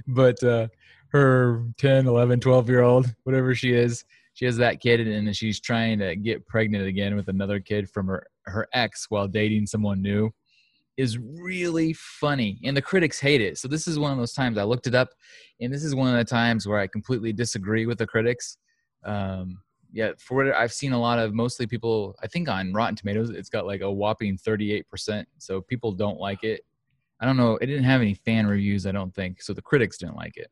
but 0.08 0.42
uh, 0.44 0.68
her 1.08 1.64
10, 1.78 2.08
11, 2.08 2.40
12 2.40 2.70
year 2.70 2.82
old, 2.82 3.14
whatever 3.24 3.56
she 3.56 3.74
is, 3.74 4.06
she 4.34 4.46
has 4.46 4.58
that 4.58 4.80
kid 4.80 5.00
and 5.00 5.36
she's 5.36 5.60
trying 5.60 6.00
to 6.00 6.16
get 6.16 6.46
pregnant 6.48 6.86
again 6.86 7.16
with 7.16 7.28
another 7.28 7.60
kid 7.60 7.90
from 7.90 8.08
her 8.08 8.28
her 8.46 8.68
ex 8.74 9.10
while 9.10 9.28
dating 9.28 9.66
someone 9.66 10.02
new 10.02 10.30
is 10.98 11.18
really 11.18 11.94
funny 11.94 12.60
and 12.64 12.78
the 12.78 12.82
critics 12.82 13.20
hate 13.20 13.42
it. 13.42 13.58
So 13.58 13.68
this 13.68 13.88
is 13.88 13.98
one 13.98 14.12
of 14.12 14.18
those 14.18 14.34
times 14.34 14.58
i 14.58 14.64
looked 14.64 14.88
it 14.88 14.96
up 14.96 15.10
and 15.60 15.74
this 15.74 15.84
is 15.84 15.96
one 15.96 16.10
of 16.10 16.18
the 16.18 16.24
times 16.24 16.68
where 16.68 16.80
i 16.80 16.88
completely 16.88 17.34
disagree 17.34 17.86
with 17.86 17.98
the 17.98 18.08
critics. 18.08 18.58
Um 19.04 19.60
yeah 19.92 20.12
for 20.18 20.36
what 20.36 20.56
i've 20.56 20.74
seen 20.74 20.92
a 20.92 21.00
lot 21.00 21.20
of 21.20 21.36
mostly 21.36 21.68
people 21.68 22.16
i 22.24 22.28
think 22.28 22.50
on 22.50 22.74
rotten 22.74 22.96
tomatoes 22.96 23.30
it's 23.30 23.50
got 23.50 23.68
like 23.68 23.82
a 23.82 23.92
whopping 23.92 24.36
38% 24.36 25.24
so 25.38 25.62
people 25.62 25.92
don't 25.92 26.20
like 26.20 26.44
it. 26.44 26.62
I 27.20 27.26
don't 27.26 27.38
know 27.38 27.58
it 27.58 27.68
didn't 27.68 27.84
have 27.86 28.02
any 28.02 28.16
fan 28.16 28.48
reviews 28.48 28.86
i 28.86 28.92
don't 28.92 29.14
think 29.14 29.42
so 29.42 29.54
the 29.54 29.62
critics 29.62 29.98
didn't 29.98 30.16
like 30.16 30.38
it. 30.38 30.50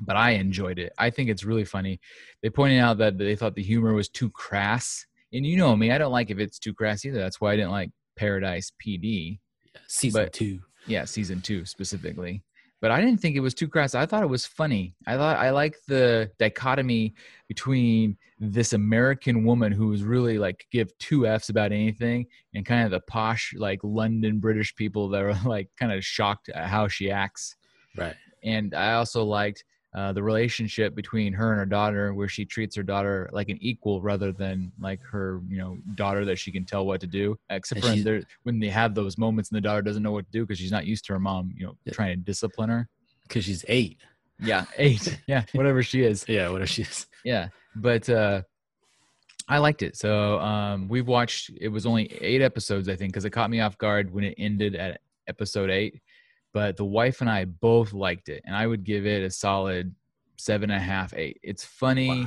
But 0.00 0.16
i 0.16 0.30
enjoyed 0.32 0.78
it. 0.78 0.92
I 0.98 1.10
think 1.10 1.30
it's 1.30 1.44
really 1.44 1.64
funny. 1.64 2.00
They 2.42 2.50
pointed 2.50 2.80
out 2.80 2.98
that 2.98 3.16
they 3.16 3.34
thought 3.34 3.54
the 3.54 3.62
humor 3.62 3.94
was 3.94 4.08
too 4.08 4.30
crass 4.30 5.06
and 5.32 5.46
you 5.46 5.56
know 5.56 5.76
me 5.76 5.90
i 5.90 5.98
don't 5.98 6.12
like 6.12 6.30
if 6.30 6.38
it's 6.38 6.58
too 6.58 6.74
crass 6.74 7.04
either 7.04 7.18
that's 7.18 7.40
why 7.40 7.52
i 7.52 7.56
didn't 7.56 7.70
like 7.70 7.90
paradise 8.16 8.72
pd 8.84 9.38
Season 9.88 10.24
but- 10.24 10.32
two. 10.32 10.60
yeah 10.86 11.04
season 11.04 11.40
two 11.40 11.64
specifically. 11.64 12.42
But 12.82 12.90
i 12.90 13.00
didn't 13.00 13.20
think 13.20 13.36
it 13.36 13.40
was 13.40 13.54
too 13.54 13.68
crass. 13.68 13.94
I 13.94 14.04
thought 14.06 14.22
it 14.22 14.28
was 14.28 14.44
funny. 14.46 14.94
I 15.06 15.16
thought 15.16 15.36
i 15.38 15.50
like 15.50 15.76
the 15.88 16.30
dichotomy 16.38 17.14
between 17.48 18.16
this 18.38 18.72
american 18.74 19.44
woman 19.44 19.72
who 19.72 19.86
was 19.88 20.02
really 20.02 20.38
like 20.38 20.66
give 20.70 20.88
two 20.98 21.26
f's 21.26 21.48
about 21.48 21.72
anything 21.72 22.26
and 22.54 22.66
kind 22.66 22.84
of 22.84 22.90
the 22.90 23.00
posh 23.08 23.54
like 23.56 23.80
london 23.82 24.40
british 24.40 24.74
people 24.76 25.08
that 25.08 25.22
are 25.22 25.38
like 25.46 25.68
kind 25.78 25.90
of 25.92 26.04
shocked 26.04 26.50
at 26.50 26.66
how 26.68 26.86
she 26.88 27.10
acts. 27.10 27.56
Right. 27.96 28.14
and 28.44 28.74
I 28.74 28.92
also 28.94 29.24
liked 29.24 29.64
uh, 29.96 30.12
the 30.12 30.22
relationship 30.22 30.94
between 30.94 31.32
her 31.32 31.52
and 31.52 31.58
her 31.58 31.64
daughter, 31.64 32.12
where 32.12 32.28
she 32.28 32.44
treats 32.44 32.76
her 32.76 32.82
daughter 32.82 33.30
like 33.32 33.48
an 33.48 33.56
equal 33.62 34.02
rather 34.02 34.30
than 34.30 34.70
like 34.78 35.00
her, 35.02 35.40
you 35.48 35.56
know, 35.56 35.78
daughter 35.94 36.24
that 36.26 36.38
she 36.38 36.52
can 36.52 36.66
tell 36.66 36.84
what 36.84 37.00
to 37.00 37.06
do. 37.06 37.34
Except 37.48 37.80
for 37.80 37.88
when, 37.88 38.04
there, 38.04 38.22
when 38.42 38.60
they 38.60 38.68
have 38.68 38.94
those 38.94 39.16
moments 39.16 39.50
and 39.50 39.56
the 39.56 39.60
daughter 39.62 39.80
doesn't 39.80 40.02
know 40.02 40.12
what 40.12 40.26
to 40.26 40.32
do 40.32 40.42
because 40.44 40.58
she's 40.58 40.70
not 40.70 40.84
used 40.84 41.06
to 41.06 41.14
her 41.14 41.18
mom, 41.18 41.52
you 41.56 41.64
know, 41.66 41.76
Yeah. 41.86 41.94
trying 41.94 42.10
to 42.18 42.22
discipline 42.22 42.68
her. 42.68 42.88
Because 43.22 43.44
she's 43.46 43.64
eight. 43.68 43.98
Yeah, 44.38 44.66
eight. 44.76 45.18
yeah, 45.26 45.44
whatever 45.54 45.82
she 45.82 46.02
is. 46.02 46.26
Yeah, 46.28 46.50
whatever 46.50 46.66
she 46.66 46.82
is. 46.82 47.06
Yeah, 47.24 47.48
but 47.74 48.06
uh, 48.10 48.42
I 49.48 49.58
liked 49.58 49.82
it. 49.82 49.96
So 49.96 50.38
um, 50.40 50.88
we've 50.88 51.06
watched. 51.08 51.50
It 51.58 51.68
was 51.68 51.86
only 51.86 52.12
eight 52.22 52.42
episodes, 52.42 52.88
I 52.90 52.96
think, 52.96 53.12
because 53.12 53.24
it 53.24 53.30
caught 53.30 53.48
me 53.48 53.60
off 53.60 53.78
guard 53.78 54.12
when 54.12 54.24
it 54.24 54.34
ended 54.36 54.74
at 54.76 55.00
episode 55.26 55.70
eight. 55.70 56.02
But 56.56 56.78
the 56.78 56.86
wife 56.86 57.20
and 57.20 57.28
I 57.28 57.44
both 57.44 57.92
liked 57.92 58.30
it, 58.30 58.42
and 58.46 58.56
I 58.56 58.66
would 58.66 58.82
give 58.82 59.04
it 59.04 59.22
a 59.22 59.30
solid 59.30 59.94
seven 60.38 60.70
and 60.70 60.80
a 60.80 60.82
half, 60.82 61.12
eight. 61.12 61.38
It's 61.42 61.66
funny. 61.66 62.26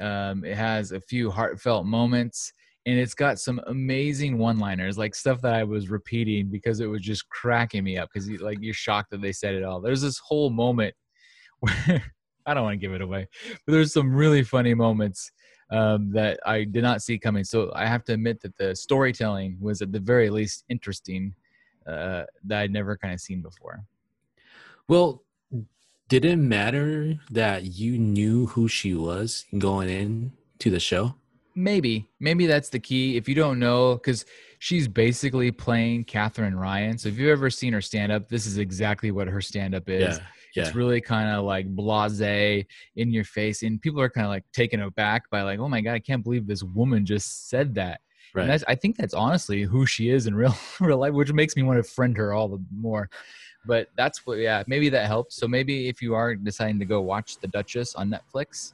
Wow. 0.00 0.30
Um, 0.30 0.44
it 0.44 0.56
has 0.56 0.90
a 0.90 1.00
few 1.00 1.30
heartfelt 1.30 1.86
moments, 1.86 2.52
and 2.86 2.98
it's 2.98 3.14
got 3.14 3.38
some 3.38 3.60
amazing 3.68 4.38
one-liners, 4.38 4.98
like 4.98 5.14
stuff 5.14 5.40
that 5.42 5.54
I 5.54 5.62
was 5.62 5.88
repeating 5.88 6.50
because 6.50 6.80
it 6.80 6.86
was 6.86 7.00
just 7.00 7.28
cracking 7.28 7.84
me 7.84 7.96
up. 7.96 8.08
Because 8.12 8.28
like 8.40 8.58
you're 8.60 8.74
shocked 8.74 9.12
that 9.12 9.22
they 9.22 9.30
said 9.30 9.54
it 9.54 9.62
all. 9.62 9.80
There's 9.80 10.02
this 10.02 10.18
whole 10.18 10.50
moment 10.50 10.92
where 11.60 12.02
I 12.46 12.54
don't 12.54 12.64
want 12.64 12.72
to 12.72 12.84
give 12.84 12.92
it 12.92 13.02
away, 13.02 13.28
but 13.64 13.72
there's 13.72 13.92
some 13.92 14.12
really 14.12 14.42
funny 14.42 14.74
moments 14.74 15.30
um, 15.70 16.10
that 16.12 16.40
I 16.44 16.64
did 16.64 16.82
not 16.82 17.02
see 17.02 17.20
coming. 17.20 17.44
So 17.44 17.70
I 17.76 17.86
have 17.86 18.02
to 18.06 18.14
admit 18.14 18.40
that 18.40 18.56
the 18.56 18.74
storytelling 18.74 19.58
was 19.60 19.80
at 19.80 19.92
the 19.92 20.00
very 20.00 20.28
least 20.28 20.64
interesting 20.68 21.36
uh, 21.90 22.26
that 22.44 22.60
I'd 22.60 22.72
never 22.72 22.96
kind 22.96 23.12
of 23.14 23.20
seen 23.20 23.42
before. 23.42 23.84
Well, 24.88 25.22
did 26.08 26.24
it 26.24 26.36
matter 26.36 27.20
that 27.30 27.64
you 27.64 27.98
knew 27.98 28.46
who 28.46 28.68
she 28.68 28.94
was 28.94 29.44
going 29.56 29.88
in 29.88 30.32
to 30.58 30.70
the 30.70 30.80
show? 30.80 31.14
Maybe, 31.54 32.08
maybe 32.18 32.46
that's 32.46 32.68
the 32.68 32.80
key. 32.80 33.16
If 33.16 33.28
you 33.28 33.34
don't 33.34 33.58
know, 33.58 33.94
because 33.94 34.24
she's 34.58 34.88
basically 34.88 35.50
playing 35.50 36.04
Katherine 36.04 36.56
Ryan. 36.56 36.98
So 36.98 37.08
if 37.08 37.18
you've 37.18 37.30
ever 37.30 37.50
seen 37.50 37.72
her 37.72 37.80
stand 37.80 38.12
up, 38.12 38.28
this 38.28 38.46
is 38.46 38.58
exactly 38.58 39.10
what 39.10 39.28
her 39.28 39.40
stand 39.40 39.74
up 39.74 39.88
is. 39.88 40.18
Yeah. 40.18 40.24
Yeah. 40.54 40.66
It's 40.66 40.74
really 40.74 41.00
kind 41.00 41.30
of 41.30 41.44
like 41.44 41.68
blase 41.68 42.20
in 42.96 43.12
your 43.12 43.22
face, 43.22 43.62
and 43.62 43.80
people 43.80 44.00
are 44.00 44.10
kind 44.10 44.24
of 44.26 44.30
like 44.30 44.44
taken 44.52 44.80
aback 44.82 45.30
by 45.30 45.42
like, 45.42 45.60
oh 45.60 45.68
my 45.68 45.80
god, 45.80 45.92
I 45.92 46.00
can't 46.00 46.24
believe 46.24 46.46
this 46.46 46.64
woman 46.64 47.06
just 47.06 47.48
said 47.48 47.74
that. 47.76 48.00
Right. 48.34 48.42
And 48.42 48.50
that's, 48.50 48.64
I 48.68 48.74
think 48.74 48.96
that's 48.96 49.14
honestly 49.14 49.62
who 49.62 49.86
she 49.86 50.10
is 50.10 50.26
in 50.26 50.34
real 50.42 50.56
real 50.80 50.98
life, 50.98 51.12
which 51.12 51.32
makes 51.32 51.56
me 51.56 51.62
want 51.62 51.84
to 51.84 51.90
friend 51.90 52.16
her 52.16 52.32
all 52.32 52.48
the 52.48 52.62
more. 52.74 53.08
But 53.66 53.88
that's 53.96 54.26
what, 54.26 54.38
yeah, 54.38 54.62
maybe 54.66 54.88
that 54.88 55.06
helps. 55.06 55.36
So 55.36 55.46
maybe 55.46 55.88
if 55.88 56.00
you 56.00 56.14
are 56.14 56.34
deciding 56.34 56.78
to 56.78 56.86
go 56.86 57.02
watch 57.02 57.38
The 57.38 57.48
Duchess 57.48 57.94
on 57.94 58.10
Netflix, 58.10 58.72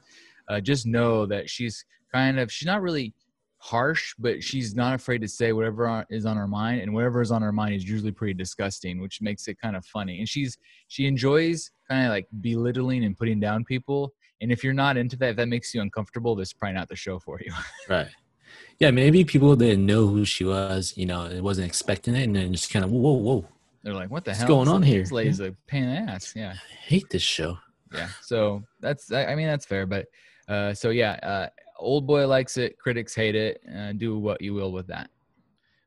uh, 0.49 0.61
just 0.61 0.87
know 0.87 1.27
that 1.27 1.51
she's 1.51 1.85
kind 2.13 2.39
of 2.39 2.53
she's 2.53 2.67
not 2.67 2.83
really 2.83 3.13
harsh, 3.59 4.15
but 4.19 4.43
she's 4.43 4.77
not 4.77 4.95
afraid 4.95 5.21
to 5.21 5.29
say 5.29 5.53
whatever 5.53 6.05
is 6.11 6.25
on 6.25 6.37
her 6.37 6.47
mind, 6.47 6.83
and 6.83 6.95
whatever 6.95 7.21
is 7.21 7.33
on 7.33 7.43
her 7.43 7.53
mind 7.53 7.75
is 7.75 7.89
usually 7.89 8.13
pretty 8.13 8.35
disgusting, 8.35 9.01
which 9.01 9.21
makes 9.21 9.49
it 9.49 9.61
kind 9.61 9.75
of 9.75 9.85
funny. 9.85 10.19
And 10.21 10.29
she's 10.29 10.57
she 10.89 11.07
enjoys 11.07 11.71
kind 11.89 12.07
of 12.07 12.11
like 12.11 12.29
belittling 12.41 13.05
and 13.05 13.17
putting 13.17 13.41
down 13.41 13.65
people. 13.65 14.13
And 14.41 14.53
if 14.53 14.63
you're 14.63 14.75
not 14.75 14.97
into 14.97 15.17
that, 15.17 15.31
if 15.31 15.37
that 15.37 15.49
makes 15.49 15.75
you 15.75 15.81
uncomfortable, 15.81 16.37
this 16.37 16.49
is 16.49 16.53
probably 16.53 16.75
not 16.75 16.89
the 16.89 16.97
show 16.97 17.19
for 17.19 17.41
you. 17.45 17.53
Right. 17.89 18.09
Yeah, 18.79 18.91
maybe 18.91 19.25
people 19.25 19.57
didn't 19.57 19.87
know 19.87 20.07
who 20.07 20.25
she 20.25 20.45
was, 20.45 20.93
you 20.97 21.07
know, 21.07 21.25
it 21.25 21.41
wasn't 21.43 21.67
expecting 21.67 22.15
it, 22.15 22.25
and 22.25 22.37
then 22.37 22.53
just 22.53 22.71
kind 22.71 22.85
of, 22.85 22.91
whoa, 22.91 23.13
whoa, 23.15 23.49
They're 23.83 23.95
like, 23.95 24.11
"What 24.11 24.25
the 24.25 24.31
What's 24.33 24.41
hell? 24.41 24.49
going 24.49 24.69
on 24.69 24.83
here?" 24.83 25.01
This 25.01 25.13
lady's 25.13 25.41
a 25.41 25.55
pain 25.67 25.85
in 25.85 26.07
the 26.07 26.13
ass." 26.13 26.35
Yeah. 26.37 26.53
I 26.55 26.75
hate 26.87 27.09
this 27.11 27.23
show. 27.23 27.59
yeah 27.95 28.09
so 28.21 28.65
that's 28.81 29.13
i 29.13 29.33
mean 29.37 29.47
that's 29.47 29.65
fair 29.65 29.87
but 29.87 30.07
uh 30.49 30.75
so 30.75 30.91
yeah 30.91 31.13
uh 31.23 31.47
old 31.79 32.05
boy 32.05 32.27
likes 32.27 32.57
it 32.57 32.77
critics 32.81 33.15
hate 33.15 33.37
it 33.37 33.63
uh, 33.75 33.93
do 33.93 34.19
what 34.19 34.43
you 34.43 34.53
will 34.55 34.73
with 34.73 34.89
that 34.89 35.09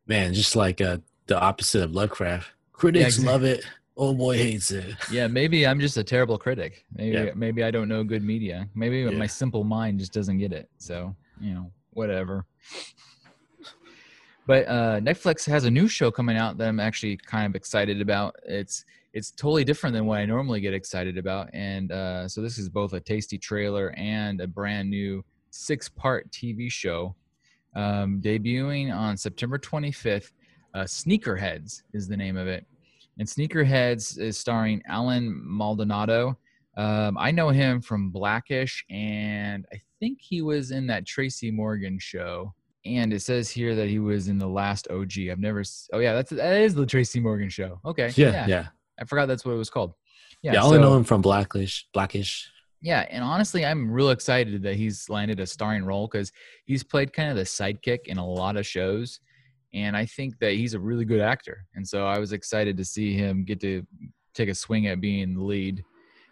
Man, 0.07 0.33
just 0.33 0.55
like 0.55 0.79
uh, 0.81 0.97
the 1.27 1.39
opposite 1.39 1.83
of 1.83 1.91
Lovecraft. 1.91 2.47
Critics 2.71 3.17
exact- 3.17 3.27
love 3.27 3.43
it. 3.43 3.63
Old 3.97 4.17
boy 4.17 4.37
hates 4.37 4.71
it. 4.71 4.95
yeah 5.11 5.27
maybe 5.27 5.67
i'm 5.67 5.79
just 5.79 5.97
a 5.97 6.03
terrible 6.03 6.37
critic 6.37 6.85
maybe 6.95 7.17
Yeah. 7.17 7.31
maybe 7.35 7.63
i 7.65 7.69
don't 7.69 7.89
know 7.89 8.01
good 8.05 8.23
media 8.23 8.67
maybe 8.73 8.99
Yeah. 9.01 9.09
my 9.11 9.27
simple 9.27 9.63
mind 9.65 9.99
just 9.99 10.13
doesn't 10.13 10.37
get 10.37 10.53
it 10.53 10.69
so 10.77 11.13
you 11.41 11.53
know 11.53 11.69
whatever. 11.99 12.45
But 14.47 14.67
uh 14.67 14.99
netflix 15.09 15.45
has 15.45 15.65
a 15.65 15.71
new 15.71 15.87
show 15.87 16.09
coming 16.09 16.37
out 16.43 16.57
that 16.57 16.67
i'm 16.67 16.79
actually 16.79 17.17
kind 17.17 17.45
of 17.45 17.55
excited 17.55 18.01
about. 18.01 18.35
It's 18.45 18.85
it's 19.13 19.31
totally 19.31 19.63
different 19.63 19.93
than 19.95 20.05
what 20.05 20.19
i 20.19 20.25
normally 20.25 20.61
get 20.61 20.73
excited 20.73 21.17
about. 21.17 21.49
And 21.53 21.91
uh 21.91 22.27
so 22.27 22.41
this 22.41 22.57
is 22.57 22.67
both 22.69 22.93
a 22.93 22.99
tasty 22.99 23.37
trailer 23.37 23.93
and 23.97 24.41
a 24.41 24.47
brand 24.47 24.89
new 24.89 25.23
six 25.51 25.89
part 25.89 26.31
tv 26.31 26.71
show 26.71 27.15
um 27.75 28.21
debuting 28.21 28.95
on 28.95 29.17
september 29.17 29.57
25th 29.57 30.31
uh 30.75 30.85
sneakerheads 30.99 31.83
is 31.93 32.07
the 32.07 32.17
name 32.17 32.37
of 32.37 32.47
it. 32.47 32.65
And 33.19 33.27
Sneakerheads 33.27 34.17
is 34.17 34.37
starring 34.37 34.81
Allen 34.87 35.41
Maldonado. 35.43 36.37
Um, 36.79 37.17
I 37.17 37.31
know 37.31 37.49
him 37.49 37.81
from 37.81 38.09
Blackish, 38.09 38.85
and 38.89 39.65
I 39.73 39.81
think 39.99 40.19
he 40.21 40.41
was 40.41 40.71
in 40.71 40.87
that 40.87 41.05
Tracy 41.05 41.51
Morgan 41.51 41.99
show. 41.99 42.53
And 42.85 43.11
it 43.11 43.21
says 43.21 43.49
here 43.49 43.75
that 43.75 43.89
he 43.89 43.99
was 43.99 44.29
in 44.29 44.37
the 44.39 44.47
last 44.47 44.87
OG. 44.89 45.11
I've 45.29 45.39
never. 45.39 45.61
Oh 45.91 45.99
yeah, 45.99 46.13
that's 46.13 46.29
that 46.31 46.61
is 46.61 46.73
the 46.73 46.85
Tracy 46.85 47.19
Morgan 47.19 47.49
show. 47.49 47.81
Okay. 47.83 48.11
Yeah, 48.15 48.47
yeah. 48.47 48.67
I 48.99 49.03
forgot 49.03 49.27
that's 49.27 49.43
what 49.43 49.51
it 49.51 49.57
was 49.57 49.69
called. 49.69 49.93
Yeah, 50.41 50.53
Yeah. 50.53 50.61
I 50.61 50.65
only 50.65 50.77
so- 50.77 50.81
know 50.83 50.95
him 50.95 51.03
from 51.03 51.21
Blackish. 51.21 51.85
Blackish. 51.93 52.49
yeah, 52.81 53.05
and 53.09 53.23
honestly, 53.25 53.65
I'm 53.65 53.91
real 53.91 54.11
excited 54.11 54.63
that 54.63 54.75
he's 54.75 55.09
landed 55.09 55.41
a 55.41 55.45
starring 55.45 55.83
role 55.83 56.07
because 56.07 56.31
he's 56.65 56.83
played 56.83 57.11
kind 57.11 57.29
of 57.29 57.35
the 57.35 57.43
sidekick 57.43 58.05
in 58.05 58.17
a 58.17 58.25
lot 58.25 58.55
of 58.55 58.65
shows, 58.65 59.19
and 59.73 59.97
I 59.97 60.05
think 60.05 60.39
that 60.39 60.53
he's 60.53 60.73
a 60.75 60.79
really 60.79 61.03
good 61.03 61.19
actor. 61.19 61.65
And 61.75 61.85
so 61.85 62.07
I 62.07 62.19
was 62.19 62.31
excited 62.31 62.77
to 62.77 62.85
see 62.85 63.13
him 63.13 63.43
get 63.43 63.59
to 63.59 63.85
take 64.33 64.47
a 64.47 64.55
swing 64.55 64.87
at 64.87 65.01
being 65.01 65.33
the 65.35 65.43
lead. 65.43 65.83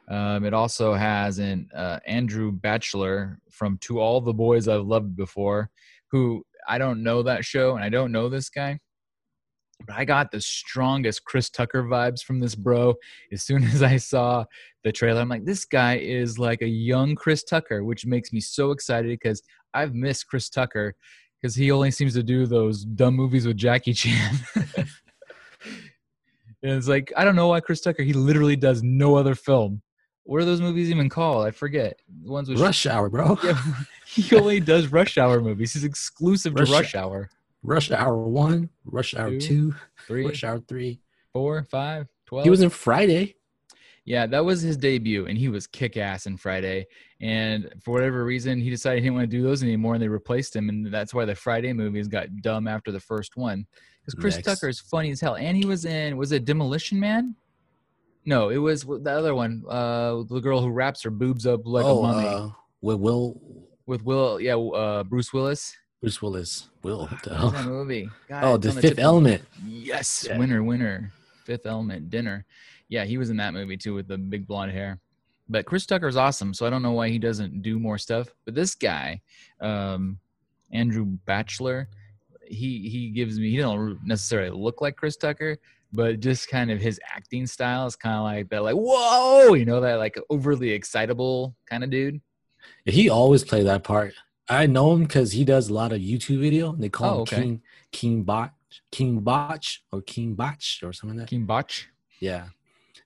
Um, 0.09 0.45
it 0.45 0.53
also 0.53 0.93
has 0.93 1.39
an 1.39 1.69
uh, 1.75 1.99
Andrew 2.05 2.51
Bachelor 2.51 3.39
from 3.51 3.77
To 3.81 3.99
All 3.99 4.21
the 4.21 4.33
Boys 4.33 4.67
I've 4.67 4.85
Loved 4.85 5.15
Before, 5.15 5.69
who 6.11 6.43
I 6.67 6.77
don't 6.77 7.03
know 7.03 7.23
that 7.23 7.43
show 7.43 7.75
and 7.75 7.83
I 7.83 7.89
don't 7.89 8.11
know 8.11 8.29
this 8.29 8.49
guy, 8.49 8.79
but 9.85 9.95
I 9.95 10.05
got 10.05 10.31
the 10.31 10.39
strongest 10.39 11.25
Chris 11.25 11.49
Tucker 11.49 11.83
vibes 11.83 12.21
from 12.21 12.39
this 12.39 12.55
bro. 12.55 12.95
As 13.31 13.43
soon 13.43 13.63
as 13.73 13.83
I 13.83 13.97
saw 13.97 14.45
the 14.83 14.91
trailer, 14.91 15.21
I'm 15.21 15.29
like, 15.29 15.45
this 15.45 15.65
guy 15.65 15.97
is 15.97 16.39
like 16.39 16.61
a 16.61 16.67
young 16.67 17.15
Chris 17.15 17.43
Tucker, 17.43 17.83
which 17.83 18.05
makes 18.05 18.31
me 18.31 18.39
so 18.39 18.71
excited 18.71 19.09
because 19.09 19.41
I've 19.73 19.93
missed 19.93 20.27
Chris 20.27 20.49
Tucker 20.49 20.95
because 21.41 21.53
he 21.55 21.71
only 21.71 21.91
seems 21.91 22.13
to 22.13 22.23
do 22.23 22.45
those 22.45 22.83
dumb 22.83 23.15
movies 23.15 23.45
with 23.45 23.57
Jackie 23.57 23.93
Chan. 23.93 24.35
and 24.55 24.87
it's 26.61 26.87
like, 26.87 27.11
I 27.15 27.23
don't 27.23 27.35
know 27.35 27.49
why 27.49 27.59
Chris 27.59 27.81
Tucker, 27.81 28.03
he 28.03 28.13
literally 28.13 28.55
does 28.55 28.81
no 28.81 29.15
other 29.15 29.35
film. 29.35 29.81
What 30.27 30.41
are 30.41 30.45
those 30.45 30.59
movies 30.59 30.89
even 30.91 31.07
called? 31.07 31.47
I 31.47 31.51
forget. 31.51 32.01
The 32.21 32.29
ones 32.29 32.49
with 32.49 32.59
Rush 32.59 32.85
Hour, 32.85 33.09
bro. 33.09 33.39
Yeah, 33.41 33.57
he 34.05 34.35
only 34.35 34.59
does 34.59 34.91
Rush 34.91 35.17
Hour 35.17 35.39
movies. 35.39 35.71
He's 35.71 35.85
exclusive 35.85 36.53
to 36.55 36.63
Rush- 36.63 36.69
Rush 36.69 36.95
Hour. 36.95 37.29
Rush 37.63 37.91
Hour 37.91 38.17
1, 38.17 38.69
Rush 38.85 39.15
Hour 39.15 39.31
Two, 39.31 39.39
2, 39.39 39.75
Three, 40.05 40.25
Rush 40.25 40.43
Hour 40.43 40.59
3. 40.59 40.99
four, 41.31 41.63
five, 41.63 42.07
twelve. 42.25 42.43
He 42.43 42.49
was 42.49 42.61
in 42.61 42.69
Friday. 42.69 43.35
Yeah, 44.03 44.25
that 44.27 44.43
was 44.43 44.61
his 44.61 44.75
debut, 44.75 45.27
and 45.27 45.37
he 45.37 45.47
was 45.47 45.65
kick 45.65 45.95
ass 45.95 46.27
in 46.27 46.35
Friday. 46.35 46.87
And 47.21 47.73
for 47.81 47.91
whatever 47.91 48.25
reason, 48.25 48.59
he 48.59 48.69
decided 48.69 48.99
he 48.99 49.05
didn't 49.05 49.15
want 49.15 49.31
to 49.31 49.37
do 49.37 49.43
those 49.43 49.63
anymore, 49.63 49.93
and 49.93 50.03
they 50.03 50.07
replaced 50.09 50.55
him. 50.55 50.67
And 50.67 50.93
that's 50.93 51.13
why 51.13 51.23
the 51.23 51.35
Friday 51.35 51.71
movies 51.71 52.07
got 52.09 52.27
dumb 52.41 52.67
after 52.67 52.91
the 52.91 52.99
first 52.99 53.37
one. 53.37 53.65
Because 54.01 54.13
Chris 54.19 54.35
Next. 54.35 54.45
Tucker 54.47 54.67
is 54.67 54.79
funny 54.81 55.11
as 55.11 55.21
hell, 55.21 55.35
and 55.37 55.55
he 55.55 55.65
was 55.65 55.85
in 55.85 56.17
was 56.17 56.33
it 56.33 56.43
Demolition 56.45 56.99
Man? 56.99 57.35
No, 58.27 58.49
it 58.49 58.57
was 58.57 58.83
the 58.83 59.09
other 59.09 59.33
one. 59.33 59.63
Uh, 59.69 60.23
the 60.29 60.41
girl 60.41 60.59
who 60.61 60.69
wraps 60.69 61.01
her 61.03 61.09
boobs 61.09 61.47
up 61.47 61.61
like 61.63 61.85
oh, 61.85 61.99
a 61.99 62.01
mummy 62.01 62.27
uh, 62.27 62.49
with 62.81 62.99
Will, 62.99 63.41
with 63.85 64.03
Will. 64.03 64.41
Yeah, 64.41 64.57
uh, 64.57 65.05
Bruce 65.05 65.31
Willis. 65.31 65.73
Bruce 66.01 66.21
Willis. 66.21 66.67
Will, 66.83 67.07
the 67.23 67.29
that 67.29 67.65
movie? 67.65 68.09
God, 68.27 68.43
Oh, 68.43 68.57
The 68.57 68.73
Fifth 68.73 68.91
of- 68.91 68.99
Element. 68.99 69.43
Yes, 69.65 70.27
Yeah. 70.29 70.37
winner, 70.37 70.61
winner. 70.61 71.13
Fifth 71.45 71.65
Element 71.65 72.09
dinner. 72.09 72.45
Yeah, 72.89 73.05
he 73.05 73.17
was 73.17 73.29
in 73.29 73.37
that 73.37 73.53
movie 73.53 73.77
too 73.77 73.95
with 73.95 74.09
the 74.09 74.17
big 74.17 74.45
blonde 74.45 74.73
hair. 74.73 74.99
But 75.47 75.65
Chris 75.65 75.85
Tucker's 75.85 76.17
awesome, 76.17 76.53
so 76.53 76.67
I 76.67 76.69
don't 76.69 76.83
know 76.83 76.91
why 76.91 77.07
he 77.07 77.19
doesn't 77.19 77.61
do 77.61 77.79
more 77.79 77.97
stuff. 77.97 78.27
But 78.43 78.55
this 78.55 78.75
guy, 78.75 79.21
um, 79.61 80.19
Andrew 80.73 81.05
Bachelor, 81.05 81.87
he 82.45 82.89
he 82.89 83.09
gives 83.11 83.39
me 83.39 83.51
he 83.51 83.57
don't 83.57 83.97
necessarily 84.05 84.49
look 84.49 84.81
like 84.81 84.97
Chris 84.97 85.15
Tucker, 85.15 85.57
but 85.93 86.19
just 86.19 86.49
kind 86.49 86.71
of 86.71 86.79
his 86.79 86.99
acting 87.15 87.47
style 87.47 87.85
is 87.87 87.95
kind 87.95 88.15
of 88.17 88.23
like 88.23 88.49
that, 88.49 88.63
like 88.63 88.75
whoa, 88.75 89.53
you 89.53 89.65
know 89.65 89.81
that 89.81 89.95
like 89.95 90.19
overly 90.29 90.71
excitable 90.71 91.55
kind 91.69 91.83
of 91.83 91.89
dude. 91.89 92.21
He 92.85 93.09
always 93.09 93.43
played 93.43 93.65
that 93.67 93.83
part. 93.83 94.13
I 94.49 94.65
know 94.65 94.93
him 94.93 95.03
because 95.03 95.31
he 95.33 95.43
does 95.43 95.69
a 95.69 95.73
lot 95.73 95.91
of 95.91 95.99
YouTube 95.99 96.39
video. 96.39 96.73
They 96.73 96.89
call 96.89 97.09
Oh, 97.09 97.15
him 97.15 97.21
okay. 97.21 97.35
King 97.35 97.61
King 97.91 98.23
Bach, 98.23 98.53
King 98.91 99.19
Bach, 99.19 99.63
or 99.91 100.01
King 100.01 100.35
Bach, 100.35 100.59
or 100.83 100.93
something 100.93 101.17
like 101.17 101.25
that. 101.25 101.29
King 101.29 101.45
Bach. 101.45 101.71
Yeah. 102.19 102.47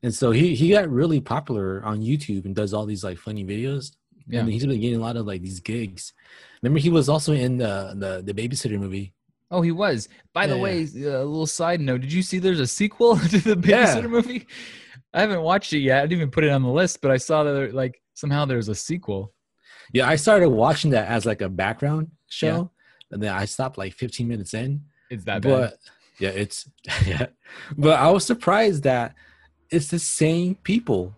And 0.03 0.13
so 0.13 0.31
he 0.31 0.55
he 0.55 0.69
got 0.69 0.89
really 0.89 1.19
popular 1.21 1.83
on 1.83 2.01
YouTube 2.01 2.45
and 2.45 2.55
does 2.55 2.73
all 2.73 2.85
these 2.85 3.03
like 3.03 3.17
funny 3.17 3.43
videos. 3.43 3.95
Yeah. 4.27 4.41
And 4.41 4.49
he's 4.49 4.65
been 4.65 4.79
getting 4.79 4.97
a 4.97 5.01
lot 5.03 5.17
of 5.17 5.25
like 5.25 5.41
these 5.41 5.59
gigs. 5.59 6.13
Remember 6.61 6.79
he 6.79 6.89
was 6.89 7.09
also 7.09 7.33
in 7.33 7.57
the 7.57 7.93
the, 7.95 8.33
the 8.33 8.33
babysitter 8.33 8.79
movie. 8.79 9.13
Oh, 9.51 9.61
he 9.61 9.71
was. 9.71 10.07
By 10.33 10.47
the 10.47 10.55
Yeah, 10.55 10.61
way, 10.61 10.83
uh, 10.83 11.23
a 11.23 11.25
little 11.25 11.45
side 11.45 11.81
note: 11.81 12.01
Did 12.01 12.13
you 12.13 12.21
see 12.21 12.39
there's 12.39 12.59
a 12.61 12.67
sequel 12.67 13.17
to 13.29 13.37
the 13.39 13.67
Yeah. 13.69 13.85
Babysitter 13.95 14.09
movie? 14.09 14.47
I 15.13 15.19
haven't 15.21 15.41
watched 15.41 15.73
it 15.73 15.79
yet. 15.79 15.99
I 15.99 16.01
didn't 16.03 16.19
even 16.19 16.31
put 16.31 16.45
it 16.45 16.49
on 16.51 16.63
the 16.63 16.69
list, 16.69 17.01
but 17.01 17.11
I 17.11 17.17
saw 17.17 17.43
that 17.43 17.51
there, 17.51 17.71
like 17.73 18.01
somehow 18.13 18.45
there's 18.45 18.69
a 18.69 18.75
sequel. 18.75 19.33
Yeah, 19.93 20.07
I 20.07 20.15
started 20.15 20.49
watching 20.49 20.91
that 20.91 21.09
as 21.09 21.25
like 21.25 21.41
a 21.41 21.49
background 21.49 22.11
show. 22.29 22.71
And 23.11 23.21
then 23.21 23.33
I 23.33 23.43
stopped 23.43 23.77
like 23.77 23.93
15 23.93 24.25
minutes 24.25 24.53
in. 24.53 24.85
It's 25.09 25.25
that 25.25 25.41
bad. 25.41 25.49
but 25.49 25.77
yeah, 26.17 26.29
it's 26.29 26.69
yeah. 27.05 27.25
But 27.77 27.99
I 27.99 28.09
was 28.09 28.25
surprised 28.25 28.83
that 28.83 29.15
it's 29.69 29.89
the 29.89 29.99
same 29.99 30.55
people. 30.55 31.13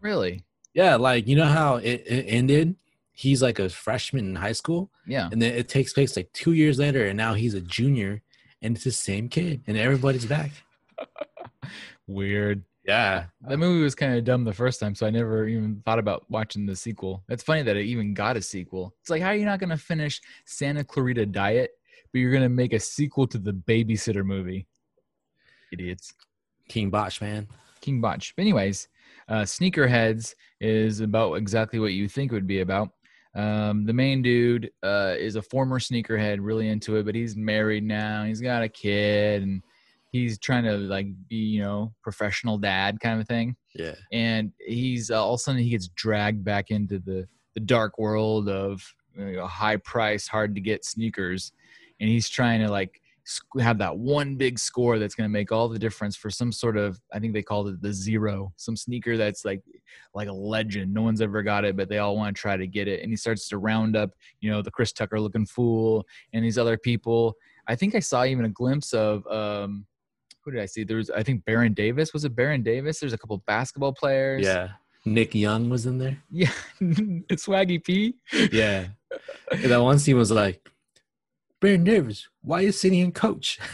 really? 0.00 0.44
Yeah, 0.74 0.96
like 0.96 1.26
you 1.26 1.34
know 1.36 1.46
how 1.46 1.76
it, 1.76 2.04
it 2.06 2.26
ended? 2.28 2.76
He's 3.12 3.42
like 3.42 3.58
a 3.58 3.68
freshman 3.68 4.26
in 4.26 4.34
high 4.36 4.52
school, 4.52 4.90
Yeah. 5.06 5.28
and 5.30 5.40
then 5.40 5.54
it 5.54 5.68
takes 5.68 5.92
place 5.92 6.16
like 6.16 6.32
two 6.32 6.52
years 6.52 6.78
later, 6.78 7.06
and 7.06 7.16
now 7.16 7.34
he's 7.34 7.54
a 7.54 7.60
junior, 7.60 8.22
and 8.62 8.74
it's 8.74 8.84
the 8.84 8.90
same 8.92 9.28
kid, 9.28 9.62
and 9.66 9.76
everybody's 9.76 10.24
back. 10.26 10.50
Weird. 12.06 12.64
Yeah, 12.84 13.26
That 13.42 13.58
movie 13.58 13.84
was 13.84 13.94
kind 13.94 14.18
of 14.18 14.24
dumb 14.24 14.42
the 14.42 14.52
first 14.52 14.80
time, 14.80 14.96
so 14.96 15.06
I 15.06 15.10
never 15.10 15.46
even 15.46 15.80
thought 15.84 16.00
about 16.00 16.28
watching 16.28 16.66
the 16.66 16.74
sequel. 16.74 17.22
It's 17.28 17.44
funny 17.44 17.62
that 17.62 17.76
it 17.76 17.84
even 17.84 18.12
got 18.12 18.36
a 18.36 18.42
sequel. 18.42 18.92
It's 19.00 19.08
like, 19.10 19.22
how 19.22 19.28
are 19.28 19.36
you 19.36 19.44
not 19.44 19.60
going 19.60 19.70
to 19.70 19.76
finish 19.76 20.20
Santa 20.46 20.82
Clarita 20.82 21.26
Diet, 21.26 21.70
but 22.10 22.18
you're 22.18 22.32
going 22.32 22.42
to 22.42 22.48
make 22.48 22.72
a 22.72 22.80
sequel 22.80 23.28
to 23.28 23.38
the 23.38 23.52
Babysitter 23.52 24.24
movie? 24.24 24.66
Idiots. 25.72 26.12
King 26.68 26.90
Bach, 26.90 27.20
man. 27.20 27.46
King 27.80 28.00
Bach. 28.00 28.20
But 28.34 28.42
anyways, 28.42 28.88
uh, 29.28 29.42
Sneakerheads 29.42 30.34
is 30.60 30.98
about 31.00 31.34
exactly 31.34 31.78
what 31.78 31.92
you 31.92 32.08
think 32.08 32.32
it 32.32 32.34
would 32.34 32.48
be 32.48 32.62
about. 32.62 32.90
Um, 33.34 33.86
the 33.86 33.92
main 33.92 34.22
dude 34.22 34.70
uh, 34.82 35.14
is 35.18 35.36
a 35.36 35.42
former 35.42 35.78
sneakerhead, 35.78 36.38
really 36.40 36.68
into 36.68 36.96
it, 36.96 37.06
but 37.06 37.14
he's 37.14 37.36
married 37.36 37.84
now. 37.84 38.24
He's 38.24 38.40
got 38.40 38.62
a 38.62 38.68
kid, 38.68 39.42
and 39.42 39.62
he's 40.10 40.38
trying 40.38 40.64
to 40.64 40.76
like 40.76 41.06
be, 41.28 41.36
you 41.36 41.62
know, 41.62 41.92
professional 42.02 42.58
dad 42.58 43.00
kind 43.00 43.20
of 43.20 43.26
thing. 43.26 43.56
Yeah. 43.74 43.94
And 44.12 44.52
he's 44.58 45.10
uh, 45.10 45.22
all 45.22 45.34
of 45.34 45.38
a 45.38 45.42
sudden 45.42 45.62
he 45.62 45.70
gets 45.70 45.88
dragged 45.88 46.44
back 46.44 46.70
into 46.70 46.98
the 46.98 47.26
the 47.54 47.60
dark 47.60 47.98
world 47.98 48.48
of 48.48 48.82
you 49.16 49.36
know, 49.36 49.46
high 49.46 49.76
price, 49.76 50.26
hard 50.26 50.54
to 50.54 50.60
get 50.60 50.84
sneakers, 50.84 51.52
and 52.00 52.08
he's 52.08 52.28
trying 52.28 52.60
to 52.60 52.70
like 52.70 53.01
have 53.60 53.78
that 53.78 53.96
one 53.96 54.36
big 54.36 54.58
score 54.58 54.98
that's 54.98 55.14
going 55.14 55.28
to 55.28 55.32
make 55.32 55.52
all 55.52 55.68
the 55.68 55.78
difference 55.78 56.16
for 56.16 56.28
some 56.28 56.50
sort 56.50 56.76
of 56.76 57.00
I 57.12 57.18
think 57.18 57.32
they 57.32 57.42
called 57.42 57.68
it 57.68 57.80
the 57.80 57.92
zero, 57.92 58.52
some 58.56 58.76
sneaker 58.76 59.16
that's 59.16 59.44
like 59.44 59.62
like 60.14 60.28
a 60.28 60.32
legend. 60.32 60.92
No 60.92 61.02
one's 61.02 61.20
ever 61.20 61.42
got 61.42 61.64
it, 61.64 61.76
but 61.76 61.88
they 61.88 61.98
all 61.98 62.16
want 62.16 62.34
to 62.34 62.40
try 62.40 62.56
to 62.56 62.66
get 62.66 62.88
it. 62.88 63.02
And 63.02 63.10
he 63.10 63.16
starts 63.16 63.48
to 63.48 63.58
round 63.58 63.96
up, 63.96 64.10
you 64.40 64.50
know, 64.50 64.62
the 64.62 64.70
Chris 64.70 64.92
Tucker 64.92 65.20
looking 65.20 65.46
fool 65.46 66.04
and 66.32 66.44
these 66.44 66.58
other 66.58 66.76
people. 66.76 67.34
I 67.68 67.76
think 67.76 67.94
I 67.94 68.00
saw 68.00 68.24
even 68.24 68.44
a 68.44 68.50
glimpse 68.50 68.92
of 68.92 69.26
um 69.28 69.86
who 70.44 70.50
did 70.50 70.60
I 70.60 70.66
see? 70.66 70.82
There 70.82 70.96
was 70.96 71.10
I 71.10 71.22
think 71.22 71.44
Baron 71.44 71.74
Davis. 71.74 72.12
Was 72.12 72.24
it 72.24 72.34
Baron 72.34 72.62
Davis? 72.62 72.98
There's 72.98 73.12
a 73.12 73.18
couple 73.18 73.38
basketball 73.46 73.92
players. 73.92 74.44
Yeah. 74.44 74.70
Nick 75.04 75.34
Young 75.34 75.68
was 75.68 75.86
in 75.86 75.98
there. 75.98 76.18
Yeah. 76.30 76.52
Swaggy 76.80 77.82
P. 77.82 78.14
Yeah. 78.52 78.88
That 79.50 79.82
one 79.82 79.98
scene 79.98 80.16
was 80.16 80.30
like, 80.30 80.71
Baron 81.62 81.84
Davis, 81.84 82.28
why 82.42 82.62
is 82.62 82.78
sitting 82.78 82.98
in 82.98 83.12
coach? 83.12 83.58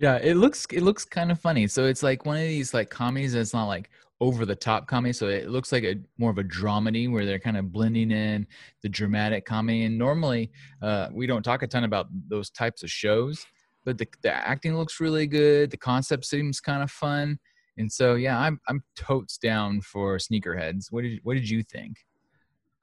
Yeah, 0.00 0.18
it 0.22 0.36
looks 0.36 0.64
it 0.70 0.82
looks 0.82 1.04
kind 1.04 1.32
of 1.32 1.40
funny. 1.40 1.66
So 1.66 1.86
it's 1.86 2.04
like 2.04 2.24
one 2.24 2.36
of 2.36 2.44
these 2.44 2.72
like 2.72 2.88
comedies 2.88 3.32
that's 3.32 3.52
not 3.52 3.66
like 3.66 3.90
over 4.20 4.46
the 4.46 4.54
top 4.54 4.86
comedy. 4.86 5.12
So 5.12 5.26
it 5.26 5.48
looks 5.48 5.72
like 5.72 5.82
a 5.82 5.96
more 6.18 6.30
of 6.30 6.38
a 6.38 6.44
dramedy 6.44 7.10
where 7.10 7.26
they're 7.26 7.40
kind 7.40 7.56
of 7.56 7.72
blending 7.72 8.12
in 8.12 8.46
the 8.84 8.88
dramatic 8.88 9.44
comedy. 9.44 9.86
And 9.86 9.98
normally, 9.98 10.52
uh, 10.82 11.08
we 11.12 11.26
don't 11.26 11.42
talk 11.42 11.64
a 11.64 11.66
ton 11.66 11.82
about 11.82 12.06
those 12.28 12.48
types 12.48 12.84
of 12.84 12.92
shows, 12.92 13.44
but 13.84 13.98
the 13.98 14.06
the 14.22 14.32
acting 14.32 14.76
looks 14.76 15.00
really 15.00 15.26
good. 15.26 15.72
The 15.72 15.76
concept 15.76 16.26
seems 16.26 16.60
kind 16.60 16.84
of 16.84 16.92
fun. 16.92 17.40
And 17.76 17.90
so 17.90 18.14
yeah, 18.14 18.38
I'm 18.38 18.60
I'm 18.68 18.84
totes 18.94 19.36
down 19.36 19.80
for 19.80 20.18
Sneakerheads. 20.18 20.92
What 20.92 21.02
did 21.02 21.18
what 21.24 21.34
did 21.34 21.50
you 21.50 21.64
think? 21.64 21.96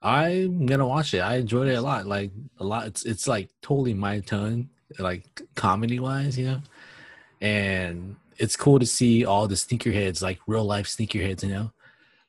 I'm 0.02 0.66
gonna 0.66 0.86
watch 0.86 1.14
it. 1.14 1.20
I 1.20 1.36
enjoyed 1.36 1.68
it 1.68 1.74
a 1.74 1.80
lot. 1.80 2.06
Like 2.06 2.30
a 2.58 2.64
lot. 2.64 2.86
It's 2.86 3.04
it's 3.04 3.26
like 3.26 3.50
totally 3.62 3.94
my 3.94 4.20
tone, 4.20 4.68
like 4.98 5.42
comedy 5.54 5.98
wise, 5.98 6.38
you 6.38 6.46
know. 6.46 6.62
And 7.40 8.16
it's 8.38 8.56
cool 8.56 8.78
to 8.78 8.86
see 8.86 9.24
all 9.24 9.48
the 9.48 9.54
sneakerheads, 9.54 10.22
like 10.22 10.38
real 10.46 10.64
life 10.64 10.86
sneakerheads, 10.86 11.42
you 11.42 11.50
know. 11.50 11.72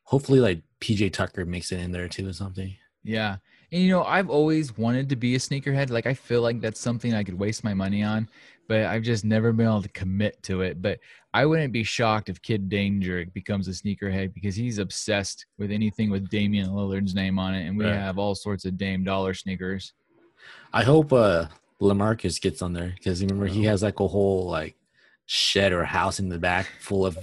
Hopefully, 0.04 0.40
like 0.40 0.62
PJ 0.82 1.14
Tucker 1.14 1.46
makes 1.46 1.72
it 1.72 1.80
in 1.80 1.92
there 1.92 2.08
too 2.08 2.28
or 2.30 2.34
something. 2.34 2.76
Yeah. 3.04 3.38
And 3.72 3.82
you 3.82 3.92
know, 3.92 4.04
I've 4.04 4.30
always 4.30 4.78
wanted 4.78 5.10
to 5.10 5.16
be 5.16 5.36
a 5.36 5.40
sneakerhead. 5.40 5.90
Like 5.90 6.08
I 6.08 6.14
feel 6.14 6.42
like 6.42 6.62
that's 6.62 6.80
something 6.80 7.14
I 7.14 7.24
could 7.24 7.38
waste 7.38 7.64
my 7.64 7.74
money 7.74 8.04
on, 8.04 8.30
but 8.68 8.86
I've 8.86 9.04
just 9.04 9.24
never 9.26 9.52
been 9.54 9.66
able 9.68 9.82
to 9.82 9.90
commit 9.90 10.42
to 10.44 10.62
it. 10.62 10.82
But 10.82 11.00
I 11.34 11.46
wouldn't 11.46 11.74
be 11.74 11.84
shocked 11.84 12.30
if 12.30 12.42
Kid 12.42 12.70
Danger 12.70 13.26
becomes 13.34 13.68
a 13.68 13.72
sneakerhead 13.72 14.34
because 14.34 14.56
he's 14.56 14.78
obsessed 14.78 15.46
with 15.58 15.72
anything 15.72 16.10
with 16.10 16.30
Damian 16.30 16.70
Lillard's 16.70 17.16
name 17.16 17.38
on 17.40 17.54
it, 17.54 17.68
and 17.68 17.78
we 17.78 17.86
Right. 17.86 17.94
have 17.94 18.18
all 18.18 18.36
sorts 18.36 18.66
of 18.66 18.78
Dame 18.78 19.04
Dollar 19.04 19.34
sneakers. 19.34 19.94
I 20.74 20.84
hope 20.84 21.12
uh 21.14 21.48
Lamarcus 21.82 22.42
gets 22.42 22.62
on 22.62 22.74
there 22.74 22.94
because 22.98 23.22
remember 23.22 23.46
he 23.46 23.64
has 23.66 23.84
like 23.84 24.00
a 24.00 24.08
whole 24.08 24.48
like 24.50 24.76
shed 25.26 25.74
or 25.74 25.84
house 25.84 26.20
in 26.20 26.30
the 26.30 26.40
back 26.40 26.68
full 26.80 27.06
of 27.06 27.18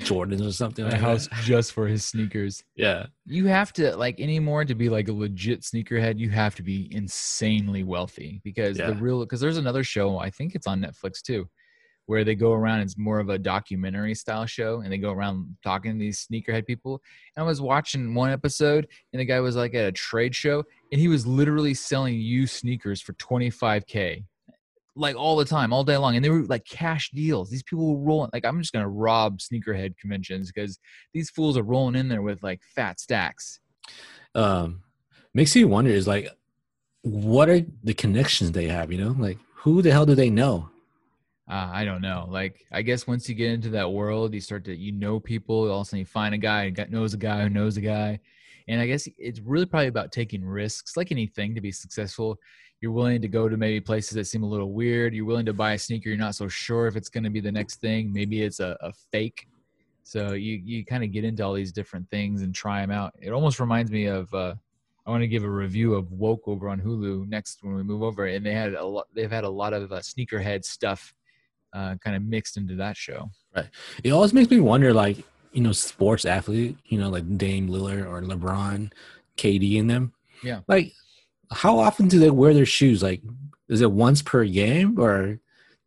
Jordans 0.00 0.46
or 0.46 0.52
something. 0.52 0.84
A 0.84 0.90
Like 0.90 1.00
house 1.00 1.28
that. 1.28 1.40
just 1.42 1.72
for 1.72 1.86
his 1.86 2.04
sneakers. 2.04 2.64
Yeah. 2.74 3.06
You 3.26 3.46
have 3.46 3.72
to 3.74 3.96
like 3.96 4.20
anymore 4.20 4.64
to 4.64 4.74
be 4.74 4.88
like 4.88 5.08
a 5.08 5.12
legit 5.12 5.62
sneakerhead. 5.62 6.18
You 6.18 6.30
have 6.30 6.54
to 6.56 6.62
be 6.62 6.88
insanely 6.94 7.84
wealthy 7.84 8.40
because 8.44 8.76
the 8.76 8.94
real 8.94 9.20
because 9.20 9.40
there's 9.40 9.58
another 9.58 9.84
show 9.84 10.18
I 10.18 10.30
think 10.30 10.54
it's 10.54 10.66
on 10.66 10.80
Netflix 10.80 11.22
too, 11.22 11.48
where 12.06 12.24
they 12.24 12.34
go 12.34 12.52
around. 12.52 12.80
It's 12.80 12.98
more 12.98 13.20
of 13.20 13.28
a 13.28 13.38
documentary 13.38 14.14
style 14.14 14.46
show, 14.46 14.80
and 14.80 14.92
they 14.92 14.98
go 14.98 15.12
around 15.12 15.56
talking 15.62 15.92
to 15.92 15.98
these 15.98 16.26
sneakerhead 16.26 16.66
people. 16.66 17.00
And 17.36 17.44
I 17.44 17.46
was 17.46 17.60
watching 17.60 18.14
one 18.14 18.30
episode, 18.30 18.88
and 19.12 19.20
the 19.20 19.24
guy 19.24 19.40
was 19.40 19.56
like 19.56 19.74
at 19.74 19.86
a 19.86 19.92
trade 19.92 20.34
show, 20.34 20.64
and 20.92 21.00
he 21.00 21.08
was 21.08 21.26
literally 21.26 21.74
selling 21.74 22.14
used 22.18 22.54
sneakers 22.54 23.00
for 23.00 23.12
25k. 23.14 24.24
Like 25.00 25.16
all 25.16 25.36
the 25.36 25.44
time, 25.44 25.72
all 25.72 25.84
day 25.84 25.96
long, 25.96 26.16
and 26.16 26.24
they 26.24 26.30
were 26.30 26.42
like 26.42 26.64
cash 26.64 27.10
deals. 27.10 27.50
These 27.50 27.62
people 27.62 27.96
were 27.96 28.04
rolling. 28.04 28.30
Like 28.32 28.44
I'm 28.44 28.60
just 28.60 28.72
gonna 28.72 28.88
rob 28.88 29.38
sneakerhead 29.38 29.96
conventions 29.98 30.52
because 30.52 30.78
these 31.12 31.30
fools 31.30 31.56
are 31.56 31.62
rolling 31.62 31.96
in 31.96 32.08
there 32.08 32.22
with 32.22 32.42
like 32.42 32.60
fat 32.74 33.00
stacks. 33.00 33.60
Um 34.34 34.82
makes 35.34 35.54
you 35.56 35.68
wonder 35.68 35.90
is 35.90 36.06
like 36.06 36.28
what 37.02 37.48
are 37.48 37.62
the 37.82 37.94
connections 37.94 38.52
they 38.52 38.68
have, 38.68 38.92
you 38.92 38.98
know? 38.98 39.16
Like 39.18 39.38
who 39.54 39.82
the 39.82 39.90
hell 39.90 40.06
do 40.06 40.14
they 40.14 40.30
know? 40.30 40.70
Uh, 41.50 41.68
I 41.72 41.84
don't 41.84 42.00
know. 42.00 42.28
Like, 42.30 42.64
I 42.70 42.82
guess 42.82 43.08
once 43.08 43.28
you 43.28 43.34
get 43.34 43.50
into 43.50 43.70
that 43.70 43.90
world, 43.90 44.32
you 44.32 44.40
start 44.40 44.64
to 44.66 44.76
you 44.76 44.92
know 44.92 45.18
people. 45.18 45.68
All 45.68 45.80
of 45.80 45.86
a 45.86 45.90
sudden, 45.90 45.98
you 45.98 46.04
find 46.04 46.32
a 46.32 46.38
guy 46.38 46.70
who 46.70 46.86
knows 46.90 47.12
a 47.12 47.16
guy 47.16 47.42
who 47.42 47.48
knows 47.48 47.76
a 47.76 47.80
guy, 47.80 48.20
and 48.68 48.80
I 48.80 48.86
guess 48.86 49.08
it's 49.18 49.40
really 49.40 49.66
probably 49.66 49.88
about 49.88 50.12
taking 50.12 50.44
risks. 50.44 50.96
Like 50.96 51.10
anything, 51.10 51.56
to 51.56 51.60
be 51.60 51.72
successful, 51.72 52.38
you're 52.80 52.92
willing 52.92 53.20
to 53.20 53.28
go 53.28 53.48
to 53.48 53.56
maybe 53.56 53.80
places 53.80 54.12
that 54.12 54.26
seem 54.26 54.42
a 54.42 54.48
little 54.48 54.72
weird. 54.72 55.14
You're 55.14 55.26
willing 55.26 55.46
to 55.46 55.52
buy 55.52 55.72
a 55.72 55.78
sneaker 55.78 56.08
you're 56.08 56.18
not 56.18 56.34
so 56.34 56.48
sure 56.48 56.86
if 56.86 56.96
it's 56.96 57.08
going 57.08 57.24
to 57.24 57.30
be 57.30 57.40
the 57.40 57.52
next 57.52 57.76
thing. 57.76 58.12
Maybe 58.12 58.42
it's 58.42 58.60
a, 58.60 58.76
a 58.80 58.92
fake. 59.12 59.46
So 60.02 60.32
you 60.32 60.60
you 60.64 60.84
kind 60.84 61.04
of 61.04 61.12
get 61.12 61.24
into 61.24 61.44
all 61.44 61.52
these 61.52 61.72
different 61.72 62.08
things 62.10 62.42
and 62.42 62.54
try 62.54 62.80
them 62.80 62.90
out. 62.90 63.14
It 63.20 63.30
almost 63.30 63.60
reminds 63.60 63.90
me 63.90 64.06
of. 64.06 64.32
Uh, 64.34 64.54
I 65.06 65.10
want 65.10 65.22
to 65.22 65.28
give 65.28 65.44
a 65.44 65.50
review 65.50 65.94
of 65.94 66.12
Woke 66.12 66.46
over 66.46 66.68
on 66.68 66.78
Hulu 66.78 67.26
next 67.26 67.64
when 67.64 67.74
we 67.74 67.82
move 67.82 68.02
over, 68.02 68.26
and 68.26 68.44
they 68.44 68.52
had 68.52 68.74
a 68.74 68.84
lot. 68.84 69.08
They've 69.14 69.30
had 69.30 69.44
a 69.44 69.48
lot 69.48 69.72
of 69.72 69.90
uh, 69.92 69.96
sneakerhead 70.00 70.64
stuff 70.64 71.14
uh, 71.72 71.96
kind 71.96 72.16
of 72.16 72.22
mixed 72.22 72.56
into 72.56 72.76
that 72.76 72.96
show. 72.96 73.30
Right. 73.54 73.68
It 74.04 74.10
always 74.10 74.32
makes 74.32 74.50
me 74.50 74.60
wonder, 74.60 74.92
like, 74.92 75.18
you 75.52 75.62
know, 75.62 75.72
sports 75.72 76.24
athlete, 76.24 76.76
you 76.86 76.98
know, 76.98 77.08
like 77.08 77.38
Dame 77.38 77.68
Lillard 77.68 78.06
or 78.06 78.20
LeBron, 78.22 78.92
KD 79.36 79.80
and 79.80 79.90
them. 79.90 80.12
Yeah. 80.42 80.60
Like, 80.68 80.92
how 81.52 81.78
often 81.78 82.08
do 82.08 82.18
they 82.18 82.30
wear 82.30 82.54
their 82.54 82.66
shoes? 82.66 83.02
Like, 83.02 83.22
is 83.68 83.80
it 83.80 83.90
once 83.90 84.22
per 84.22 84.44
game 84.44 84.98
or 84.98 85.38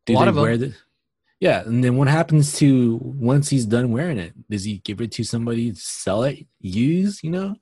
do 0.06 0.18
they 0.18 0.32
wear 0.32 0.58
the 0.58 0.76
Yeah, 1.40 1.62
and 1.62 1.84
then 1.84 1.98
what 1.98 2.08
happens 2.08 2.54
to 2.60 3.00
once 3.04 3.50
he's 3.50 3.66
done 3.66 3.92
wearing 3.92 4.18
it? 4.18 4.34
Does 4.50 4.64
he 4.64 4.78
give 4.80 5.02
it 5.02 5.12
to 5.14 5.24
somebody 5.24 5.74
sell 5.76 6.24
it, 6.24 6.46
use, 6.60 7.24
you 7.24 7.30
know? 7.30 7.56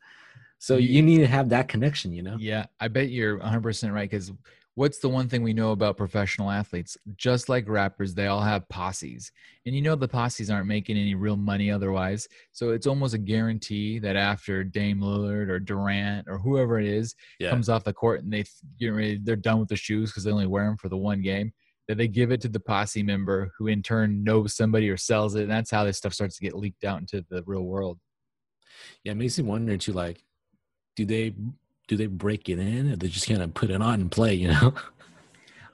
So 0.60 0.78
you 0.78 1.02
need 1.02 1.18
to 1.18 1.28
have 1.28 1.50
that 1.50 1.68
connection, 1.68 2.14
you 2.14 2.22
know? 2.22 2.38
Yeah, 2.40 2.68
I 2.80 2.88
bet 2.88 3.10
you're 3.10 3.40
100% 3.40 3.92
right 3.92 4.10
because 4.10 4.32
what's 4.76 5.00
the 5.00 5.10
one 5.10 5.28
thing 5.28 5.44
we 5.44 5.54
know 5.54 5.72
about 5.72 5.98
professional 5.98 6.50
athletes? 6.50 6.98
Just 7.16 7.50
like 7.50 7.68
rappers, 7.68 8.14
they 8.14 8.28
all 8.28 8.42
have 8.42 8.68
posses. 8.70 9.32
And 9.66 9.76
you 9.76 9.82
know 9.82 9.96
the 9.96 10.08
posses 10.08 10.50
aren't 10.50 10.68
making 10.68 10.98
any 10.98 11.14
real 11.14 11.36
money 11.36 11.70
otherwise. 11.70 12.28
So 12.52 12.70
it's 12.70 12.88
almost 12.88 13.14
a 13.14 13.18
guarantee 13.18 14.00
that 14.00 14.16
after 14.16 14.64
Dame 14.64 15.02
Lillard 15.02 15.50
or 15.50 15.60
Durant 15.60 16.28
or 16.30 16.38
whoever 16.38 16.80
it 16.80 16.88
is 16.88 17.16
Yeah. 17.40 17.50
comes 17.50 17.68
off 17.70 17.84
the 17.84 17.94
court 17.94 18.24
and 18.24 18.32
they 18.32 18.46
get 18.80 18.90
ready, 18.90 19.20
they're 19.22 19.36
done 19.36 19.60
with 19.60 19.70
the 19.70 19.76
shoes 19.76 20.10
because 20.12 20.24
they 20.24 20.32
only 20.32 20.48
wear 20.48 20.66
them 20.66 20.78
for 20.78 20.90
the 20.90 20.98
one 20.98 21.22
game, 21.22 21.52
that 21.88 21.98
they 21.98 22.08
give 22.08 22.32
it 22.32 22.40
to 22.42 22.48
the 22.50 22.60
posse 22.60 23.04
member 23.04 23.52
who 23.58 23.68
in 23.68 23.84
turn 23.84 24.24
knows 24.24 24.56
somebody 24.56 24.90
or 24.90 24.98
sells 24.98 25.36
it. 25.36 25.44
And 25.44 25.52
that's 25.52 25.72
how 25.72 25.84
this 25.84 25.98
stuff 25.98 26.14
starts 26.14 26.38
to 26.38 26.44
get 26.44 26.56
leaked 26.56 26.86
out 26.86 27.00
into 27.02 27.26
the 27.30 27.44
real 27.46 27.64
world. 27.64 28.00
Yeah, 29.04 29.12
it 29.12 29.16
makes 29.16 29.38
me 29.38 29.44
wonder 29.44 29.76
too, 29.78 29.92
like, 29.92 30.24
do 30.96 31.06
they 31.06 31.36
do 31.88 31.98
they 31.98 32.08
break 32.08 32.50
it 32.50 32.60
in 32.60 32.92
or 32.92 32.96
they 32.96 33.08
just 33.08 33.28
kind 33.28 33.42
of 33.42 33.54
put 33.54 33.70
it 33.70 33.82
on 33.82 34.02
and 34.02 34.12
play, 34.12 34.34
you 34.34 34.48
know? 34.48 34.74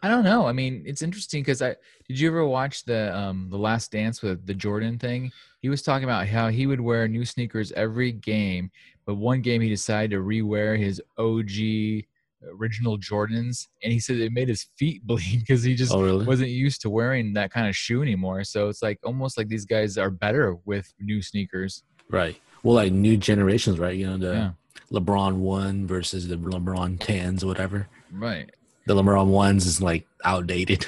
I 0.03 0.09
don't 0.09 0.23
know. 0.23 0.45
I 0.45 0.51
mean, 0.51 0.83
it's 0.85 1.01
interesting 1.01 1.41
because 1.41 1.61
I 1.61 1.75
did 2.07 2.19
you 2.19 2.27
ever 2.29 2.45
watch 2.45 2.85
the 2.85 3.15
um 3.17 3.47
the 3.49 3.57
Last 3.57 3.91
Dance 3.91 4.21
with 4.21 4.45
the 4.45 4.53
Jordan 4.53 4.99
thing? 4.99 5.31
He 5.61 5.69
was 5.69 5.81
talking 5.81 6.03
about 6.03 6.27
how 6.27 6.49
he 6.49 6.67
would 6.67 6.79
wear 6.79 7.07
new 7.07 7.25
sneakers 7.25 7.71
every 7.71 8.11
game, 8.11 8.69
but 9.05 9.15
one 9.15 9.41
game 9.41 9.61
he 9.61 9.69
decided 9.69 10.11
to 10.11 10.17
rewear 10.17 10.77
his 10.77 11.01
OG 11.17 12.05
original 12.53 12.97
Jordans, 12.97 13.67
and 13.83 13.91
he 13.91 13.99
said 13.99 14.17
it 14.17 14.31
made 14.31 14.49
his 14.49 14.67
feet 14.77 15.03
bleed 15.07 15.39
because 15.39 15.63
he 15.63 15.75
just 15.75 15.93
oh, 15.93 16.01
really? 16.01 16.25
wasn't 16.25 16.49
used 16.49 16.81
to 16.81 16.89
wearing 16.89 17.33
that 17.33 17.51
kind 17.51 17.67
of 17.67 17.75
shoe 17.75 18.01
anymore. 18.01 18.43
So 18.43 18.69
it's 18.69 18.81
like 18.81 18.99
almost 19.03 19.37
like 19.37 19.47
these 19.47 19.65
guys 19.65 19.97
are 19.97 20.11
better 20.11 20.55
with 20.65 20.93
new 20.99 21.21
sneakers. 21.21 21.83
Right. 22.09 22.39
Well, 22.63 22.75
like 22.75 22.91
new 22.91 23.17
generations, 23.17 23.79
right? 23.79 23.95
You 23.95 24.07
know, 24.07 24.17
the 24.17 24.33
Yeah. 24.33 24.51
LeBron 24.91 25.35
one 25.35 25.87
versus 25.87 26.27
the 26.27 26.37
LeBron 26.37 26.99
tens, 26.99 27.43
whatever. 27.43 27.87
Right. 28.11 28.49
The 28.85 28.95
LeBron 28.95 29.27
ones 29.27 29.65
is 29.65 29.81
like 29.81 30.07
outdated. 30.23 30.85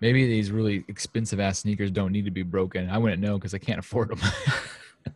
Maybe 0.00 0.26
these 0.26 0.50
really 0.50 0.84
expensive 0.88 1.40
ass 1.40 1.60
sneakers 1.60 1.90
don't 1.90 2.12
need 2.12 2.24
to 2.24 2.30
be 2.30 2.42
broken. 2.42 2.88
I 2.88 2.98
wouldn't 2.98 3.22
know 3.22 3.36
because 3.36 3.54
I 3.54 3.58
can't 3.58 3.78
afford 3.78 4.10
them. 4.10 4.20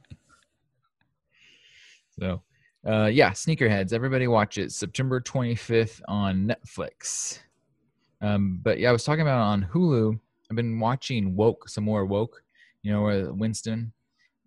so, 2.20 2.42
uh, 2.86 3.06
yeah, 3.06 3.30
Sneakerheads. 3.30 3.92
Everybody 3.92 4.26
watch 4.26 4.58
it. 4.58 4.72
September 4.72 5.20
25th 5.20 6.00
on 6.08 6.48
Netflix. 6.48 7.38
Um, 8.20 8.60
but 8.62 8.78
yeah, 8.78 8.88
I 8.88 8.92
was 8.92 9.04
talking 9.04 9.22
about 9.22 9.40
on 9.40 9.68
Hulu. 9.72 10.18
I've 10.50 10.56
been 10.56 10.78
watching 10.78 11.34
Woke, 11.34 11.68
some 11.68 11.84
more 11.84 12.04
Woke, 12.04 12.42
you 12.82 12.92
know, 12.92 13.32
Winston, 13.32 13.92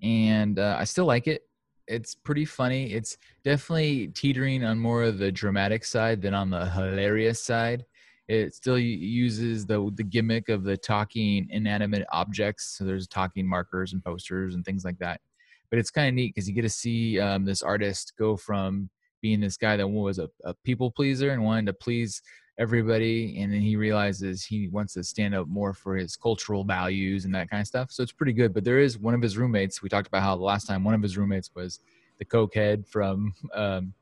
and 0.02 0.60
uh, 0.60 0.78
I 0.80 0.84
still 0.84 1.06
like 1.06 1.28
it. 1.28 1.44
It's 1.88 2.16
pretty 2.16 2.46
funny. 2.46 2.94
It's 2.94 3.18
definitely 3.44 4.08
teetering 4.08 4.64
on 4.64 4.80
more 4.80 5.04
of 5.04 5.18
the 5.18 5.32
dramatic 5.32 5.86
side 5.86 6.22
than 6.22 6.34
on 6.34 6.50
the 6.50 6.66
hilarious 6.70 7.42
side. 7.42 7.86
It 8.28 8.56
still 8.56 8.80
uses 8.80 9.66
the 9.66 9.92
the 9.96 10.04
gimmick 10.04 10.50
of 10.50 10.64
the 10.64 10.78
talking 10.78 11.48
inanimate 11.52 12.06
objects. 12.12 12.76
So 12.78 12.84
there's 12.84 13.08
talking 13.08 13.48
markers 13.48 13.94
and 13.94 14.04
posters 14.04 14.56
and 14.56 14.66
things 14.66 14.84
like 14.84 14.98
that. 15.00 15.22
But 15.70 15.80
it's 15.80 15.92
kind 15.92 16.08
of 16.08 16.16
neat 16.16 16.34
because 16.34 16.48
you 16.48 16.56
get 16.56 16.64
to 16.64 16.70
see 16.70 17.20
um, 17.20 17.46
this 17.46 17.62
artist 17.62 18.14
go 18.18 18.36
from 18.36 18.90
being 19.22 19.40
this 19.40 19.58
guy 19.58 19.78
that 19.78 19.88
was 19.88 20.20
a, 20.20 20.30
a 20.44 20.54
people 20.64 20.92
pleaser 20.92 21.32
and 21.32 21.44
wanted 21.44 21.66
to 21.68 21.74
please 21.74 22.22
everybody 22.58 23.38
and 23.42 23.52
then 23.52 23.60
he 23.60 23.76
realizes 23.76 24.44
he 24.44 24.70
wants 24.70 24.94
to 24.94 25.04
stand 25.04 25.36
up 25.36 25.48
more 25.48 25.74
for 25.74 25.96
his 25.98 26.16
cultural 26.16 26.64
values 26.64 27.26
and 27.26 27.36
that 27.36 27.50
kind 27.50 27.60
of 27.60 27.68
stuff 27.68 27.92
so 27.92 28.02
it's 28.02 28.14
pretty 28.14 28.32
good 28.32 28.54
but 28.54 28.64
there 28.64 28.80
is 28.80 28.98
one 28.98 29.14
of 29.14 29.22
his 29.22 29.38
roommates 29.38 29.82
we 29.82 29.90
talked 29.90 30.08
about 30.08 30.22
how 30.22 30.36
the 30.36 30.44
last 30.44 30.66
time 30.66 30.84
one 30.84 30.94
of 30.94 31.02
his 31.02 31.18
roommates 31.18 31.52
was 31.54 31.82
the 32.18 32.26
cokehead 32.26 32.88
from 32.88 33.34
um, 33.54 33.94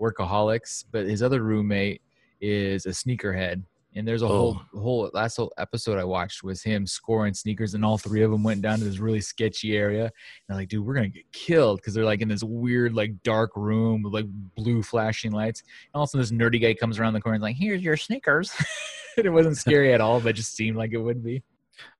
workaholics 0.00 0.84
but 0.92 1.06
his 1.06 1.22
other 1.22 1.42
roommate 1.42 2.00
is 2.40 2.86
a 2.86 2.90
sneakerhead 2.90 3.64
and 3.98 4.06
there's 4.06 4.22
a 4.22 4.28
whole 4.28 4.62
whole 4.72 5.10
last 5.12 5.36
whole 5.36 5.52
episode 5.58 5.98
I 5.98 6.04
watched 6.04 6.44
was 6.44 6.62
him 6.62 6.86
scoring 6.86 7.34
sneakers, 7.34 7.74
and 7.74 7.84
all 7.84 7.98
three 7.98 8.22
of 8.22 8.30
them 8.30 8.44
went 8.44 8.62
down 8.62 8.78
to 8.78 8.84
this 8.84 8.98
really 8.98 9.20
sketchy 9.20 9.76
area. 9.76 10.04
And 10.04 10.12
they're 10.48 10.56
like, 10.56 10.68
"Dude, 10.68 10.86
we're 10.86 10.94
gonna 10.94 11.08
get 11.08 11.30
killed," 11.32 11.80
because 11.80 11.94
they're 11.94 12.04
like 12.04 12.20
in 12.20 12.28
this 12.28 12.44
weird, 12.44 12.94
like 12.94 13.22
dark 13.24 13.56
room 13.56 14.02
with 14.02 14.14
like 14.14 14.26
blue 14.54 14.82
flashing 14.84 15.32
lights. 15.32 15.62
And 15.62 15.98
all 15.98 16.04
of 16.04 16.08
a 16.08 16.10
sudden, 16.10 16.20
this 16.20 16.30
nerdy 16.30 16.62
guy 16.62 16.74
comes 16.74 16.98
around 16.98 17.14
the 17.14 17.20
corner 17.20 17.34
and 17.34 17.42
like, 17.42 17.56
"Here's 17.56 17.82
your 17.82 17.96
sneakers." 17.96 18.52
and 19.16 19.26
it 19.26 19.30
wasn't 19.30 19.56
scary 19.56 19.92
at 19.92 20.00
all, 20.00 20.20
but 20.20 20.30
it 20.30 20.34
just 20.34 20.54
seemed 20.54 20.76
like 20.76 20.92
it 20.92 20.98
would 20.98 21.24
be. 21.24 21.42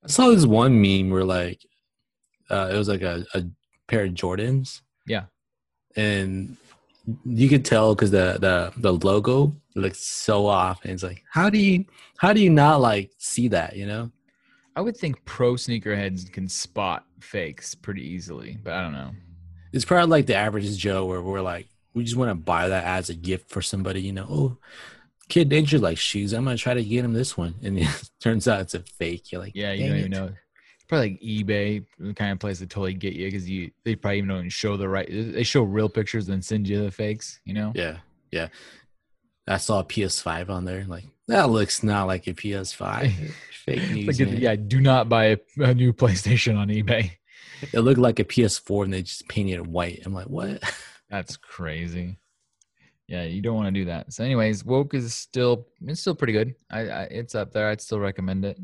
I 0.05 0.07
saw 0.07 0.29
this 0.29 0.47
one 0.47 0.81
meme 0.81 1.11
where 1.11 1.25
like 1.25 1.67
uh, 2.49 2.71
it 2.73 2.77
was 2.77 2.89
like 2.89 3.03
a, 3.03 3.27
a 3.35 3.43
pair 3.89 4.05
of 4.05 4.13
Jordans. 4.13 4.83
Yeah. 5.05 5.25
And 5.97 6.57
you 7.25 7.49
could 7.49 7.65
tell 7.65 7.95
because 7.95 8.11
the, 8.11 8.39
the 8.41 8.73
the 8.77 8.93
logo 8.93 9.57
looks 9.75 10.01
so 10.01 10.47
off. 10.47 10.83
And 10.85 10.93
it's 10.93 11.03
like, 11.03 11.25
how 11.31 11.49
do 11.51 11.59
you 11.59 11.85
how 12.19 12.33
do 12.33 12.41
you 12.41 12.51
not 12.51 12.81
like 12.81 13.13
see 13.19 13.49
that, 13.49 13.77
you 13.77 13.87
know? 13.87 14.11
I 14.77 14.81
would 14.81 14.97
think 14.97 15.25
pro 15.25 15.55
sneakerheads 15.55 16.31
can 16.33 16.49
spot 16.49 17.05
fakes 17.21 17.75
pretty 17.75 18.03
easily, 18.03 18.59
but 18.63 18.75
I 18.75 18.83
don't 18.83 18.93
know. 18.93 19.11
It's 19.73 19.85
probably 19.85 20.11
like 20.11 20.27
the 20.27 20.37
average 20.37 20.77
Joe 20.79 21.05
where 21.07 21.21
we're 21.21 21.41
like, 21.41 21.69
we 21.95 22.05
just 22.05 22.17
want 22.17 22.31
to 22.31 22.35
buy 22.35 22.69
that 22.69 22.85
as 22.85 23.11
a 23.11 23.15
gift 23.15 23.51
for 23.51 23.61
somebody, 23.61 24.01
you 24.03 24.13
know. 24.13 24.27
Oh, 24.31 24.57
kid 25.29 25.49
Danger 25.49 25.79
like 25.79 25.99
shoes. 25.99 26.33
I'm 26.33 26.45
gonna 26.45 26.57
try 26.57 26.75
to 26.75 26.85
get 26.85 27.05
him 27.05 27.13
this 27.13 27.37
one. 27.37 27.55
And 27.63 27.79
it 27.81 28.11
turns 28.21 28.47
out 28.47 28.61
it's 28.61 28.75
a 28.75 28.81
fake. 28.81 29.33
You're 29.33 29.41
like, 29.41 29.55
Yeah, 29.55 29.73
you 29.73 29.89
don't 29.89 29.99
even 29.99 30.13
it." 30.13 30.17
know. 30.17 30.31
Probably 30.89 31.11
like 31.11 31.21
eBay, 31.21 31.85
the 31.99 32.15
kind 32.15 32.33
of 32.33 32.39
place 32.39 32.61
that 32.61 32.71
totally 32.71 32.95
get 32.95 33.13
you 33.13 33.27
because 33.27 33.49
you 33.49 33.71
they 33.85 33.95
probably 33.95 34.19
even 34.19 34.31
don't 34.31 34.49
show 34.49 34.77
the 34.77 34.89
right. 34.89 35.09
They 35.11 35.43
show 35.43 35.63
real 35.63 35.89
pictures 35.89 36.29
and 36.29 36.45
send 36.45 36.67
you 36.67 36.83
the 36.83 36.91
fakes. 36.91 37.41
You 37.45 37.55
know. 37.55 37.73
Yeah, 37.75 37.99
yeah. 38.31 38.49
I 39.47 39.57
saw 39.59 39.81
a 39.81 39.85
PS5 39.85 40.51
on 40.51 40.65
there. 40.65 40.85
Like 40.87 41.05
that 41.27 41.51
looks 41.51 41.83
not 41.83 42.07
like 42.07 42.27
a 42.27 42.35
PS5. 42.35 43.33
Fake 43.65 43.91
news. 43.91 44.19
Like, 44.19 44.41
yeah, 44.41 44.57
do 44.57 44.81
not 44.81 45.09
buy 45.09 45.25
a, 45.27 45.39
a 45.59 45.75
new 45.75 45.93
PlayStation 45.93 46.57
on 46.57 46.69
eBay. 46.69 47.13
It 47.73 47.81
looked 47.81 47.99
like 47.99 48.19
a 48.19 48.25
PS4 48.25 48.85
and 48.85 48.93
they 48.93 49.03
just 49.03 49.29
painted 49.29 49.55
it 49.55 49.67
white. 49.67 50.03
I'm 50.05 50.15
like, 50.15 50.29
what? 50.29 50.63
That's 51.11 51.37
crazy. 51.37 52.19
Yeah, 53.09 53.25
you 53.25 53.41
don't 53.41 53.57
want 53.57 53.67
to 53.69 53.81
do 53.81 53.87
that. 53.87 54.13
So, 54.13 54.23
anyways, 54.23 54.65
woke 54.65 54.95
is 54.95 55.15
still 55.15 55.67
it's 55.87 56.01
still 56.01 56.15
pretty 56.15 56.35
good. 56.35 56.55
I, 56.71 56.81
I 56.81 57.03
it's 57.05 57.35
up 57.35 57.53
there. 57.53 57.69
I'd 57.69 57.81
still 57.81 58.01
recommend 58.01 58.45
it. 58.45 58.59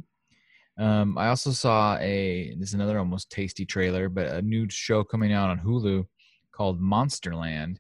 Um, 0.77 1.17
I 1.17 1.29
also 1.29 1.51
saw 1.53 1.97
a 1.99 2.55
this 2.59 2.71
is 2.71 2.75
another 2.75 2.99
almost 2.99 3.31
tasty 3.31 3.65
trailer, 3.65 4.09
but 4.09 4.27
a 4.27 4.43
new 4.43 4.69
show 4.69 5.05
coming 5.05 5.33
out 5.33 5.51
on 5.51 5.61
Hulu 5.61 6.07
called 6.51 6.81
Monsterland, 6.81 7.77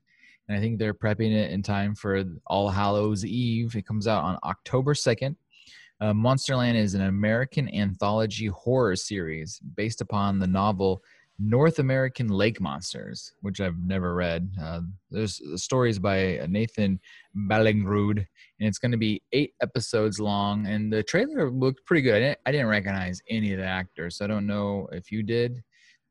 and 0.48 0.56
I 0.56 0.60
think 0.60 0.78
they're 0.78 0.94
prepping 0.94 1.32
it 1.32 1.50
in 1.50 1.62
time 1.62 1.94
for 1.94 2.22
All 2.46 2.68
Hallows 2.68 3.24
Eve. 3.24 3.74
It 3.74 3.86
comes 3.86 4.06
out 4.06 4.22
on 4.22 4.38
October 4.44 4.94
second. 4.94 5.36
Uh, 6.00 6.12
Monsterland 6.12 6.74
is 6.74 6.94
an 6.94 7.02
American 7.02 7.72
anthology 7.74 8.46
horror 8.46 8.96
series 8.96 9.60
based 9.74 10.00
upon 10.00 10.38
the 10.38 10.46
novel 10.46 11.02
North 11.38 11.80
American 11.80 12.28
Lake 12.28 12.60
Monsters, 12.60 13.32
which 13.40 13.60
I've 13.60 13.78
never 13.78 14.14
read. 14.14 14.50
Uh, 14.60 14.82
there's 15.10 15.40
stories 15.60 15.98
by 15.98 16.46
Nathan 16.48 17.00
Ballingrud, 17.36 18.18
and 18.18 18.68
it's 18.68 18.78
going 18.78 18.92
to 18.92 18.98
be 18.98 19.20
eight 19.32 19.52
episodes 19.60 20.20
long. 20.20 20.66
And 20.66 20.92
the 20.92 21.02
trailer 21.02 21.50
looked 21.50 21.84
pretty 21.86 22.02
good. 22.02 22.14
I 22.14 22.20
didn't, 22.20 22.38
I 22.46 22.52
didn't 22.52 22.68
recognize 22.68 23.20
any 23.28 23.52
of 23.52 23.58
the 23.58 23.64
actors, 23.64 24.16
so 24.18 24.24
I 24.24 24.28
don't 24.28 24.46
know 24.46 24.88
if 24.92 25.10
you 25.10 25.22
did, 25.22 25.62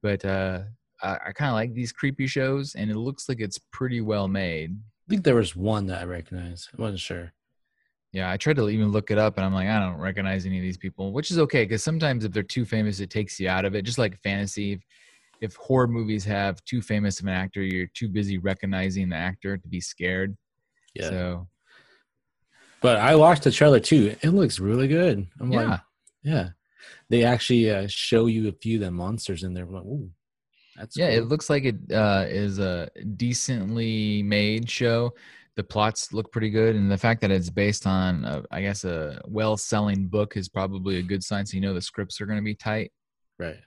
but 0.02 0.26
uh, 0.26 0.64
I, 1.02 1.18
I 1.28 1.32
kind 1.32 1.50
of 1.50 1.56
like 1.56 1.74
these 1.74 1.94
creepy 1.94 2.28
shows, 2.28 2.76
and 2.76 2.92
it 2.92 2.98
looks 2.98 3.30
like 3.30 3.40
it's 3.40 3.60
pretty 3.72 4.02
well 4.02 4.28
made. 4.28 4.76
I 5.08 5.10
think 5.10 5.24
there 5.24 5.36
was 5.36 5.56
one 5.56 5.88
that 5.88 6.02
I 6.02 6.06
recognized. 6.06 6.70
I 6.78 6.82
wasn't 6.82 7.00
sure. 7.00 7.34
Yeah, 8.12 8.30
I 8.30 8.38
tried 8.38 8.58
to 8.58 8.70
even 8.70 8.92
look 8.92 9.10
it 9.10 9.18
up, 9.18 9.38
and 9.38 9.46
I'm 9.46 9.54
like, 9.54 9.68
I 9.68 9.80
don't 9.80 10.00
recognize 10.00 10.46
any 10.46 10.58
of 10.58 10.62
these 10.62 10.78
people, 10.78 11.14
which 11.14 11.32
is 11.32 11.40
okay 11.40 11.64
because 11.64 11.84
sometimes 11.84 12.26
if 12.26 12.32
they're 12.32 12.44
too 12.44 12.66
famous, 12.66 13.00
it 13.00 13.10
takes 13.10 13.40
you 13.40 13.50
out 13.50 13.66
of 13.66 13.74
it. 13.74 13.84
Just 13.84 13.98
like 13.98 14.22
fantasy, 14.22 14.82
if, 15.44 15.56
horror 15.56 15.88
movies 15.88 16.26
have 16.26 16.64
too 16.66 16.82
famous 16.82 17.20
of 17.20 17.28
an 17.28 17.34
actor, 17.34 17.62
you're 17.62 17.92
too 17.94 18.10
busy 18.10 18.38
recognizing 18.38 19.10
the 19.10 19.16
actor 19.16 19.58
to 19.58 19.68
be 19.68 19.82
scared. 19.82 20.36
Yeah. 20.96 21.10
So 21.10 21.48
But 22.82 22.98
I 22.98 23.16
watched 23.16 23.44
the 23.44 23.52
trailer 23.52 23.80
too. 23.80 24.16
It 24.22 24.30
looks 24.30 24.60
really 24.60 24.88
good. 24.88 25.28
I'm 25.40 25.52
yeah, 25.52 25.70
like, 25.70 25.80
yeah. 26.24 26.50
They 27.10 27.24
actually 27.24 27.70
uh, 27.70 27.88
show 27.88 28.26
you 28.26 28.50
a 28.50 28.52
few 28.52 28.78
of 28.78 28.82
the 28.82 28.92
monsters 28.92 29.44
in 29.44 29.54
there. 29.54 29.64
I'm 29.64 29.74
like, 29.74 29.86
ooh, 29.86 30.10
that's 30.76 30.98
yeah, 30.98 31.10
cool. 31.10 31.18
it 31.18 31.28
looks 31.28 31.50
like 31.50 31.64
it 31.64 31.76
uh, 31.94 32.26
is 32.28 32.60
a 32.60 32.90
decently 33.16 34.22
made 34.24 34.70
show. 34.70 35.12
The 35.56 35.64
plots 35.64 36.12
look 36.14 36.32
pretty 36.32 36.50
good, 36.50 36.76
and 36.76 36.92
the 36.92 36.98
fact 36.98 37.22
that 37.22 37.32
it's 37.32 37.50
based 37.50 37.86
on, 37.86 38.26
a, 38.26 38.44
I 38.52 38.62
guess, 38.62 38.84
a 38.84 39.22
well-selling 39.28 40.08
book 40.08 40.36
is 40.36 40.50
probably 40.50 40.98
a 40.98 41.04
good 41.04 41.24
sign. 41.24 41.46
So 41.46 41.56
you 41.56 41.62
know 41.62 41.74
the 41.74 41.82
scripts 41.82 42.20
are 42.20 42.26
going 42.26 42.40
to 42.40 42.44
be 42.44 42.56
tight. 42.56 42.92
right. 43.40 43.58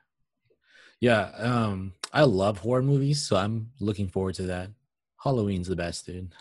Yeah. 1.01 1.31
Um, 1.37 1.93
I 2.13 2.23
love 2.23 2.59
horror 2.59 2.83
movies, 2.83 3.27
so 3.27 3.37
I'm 3.37 3.71
looking 3.81 4.09
forward 4.09 4.35
to 4.37 4.43
that. 4.45 4.71
Halloween's 5.23 5.69
the 5.69 5.77
best, 5.77 6.07
dude. 6.07 6.33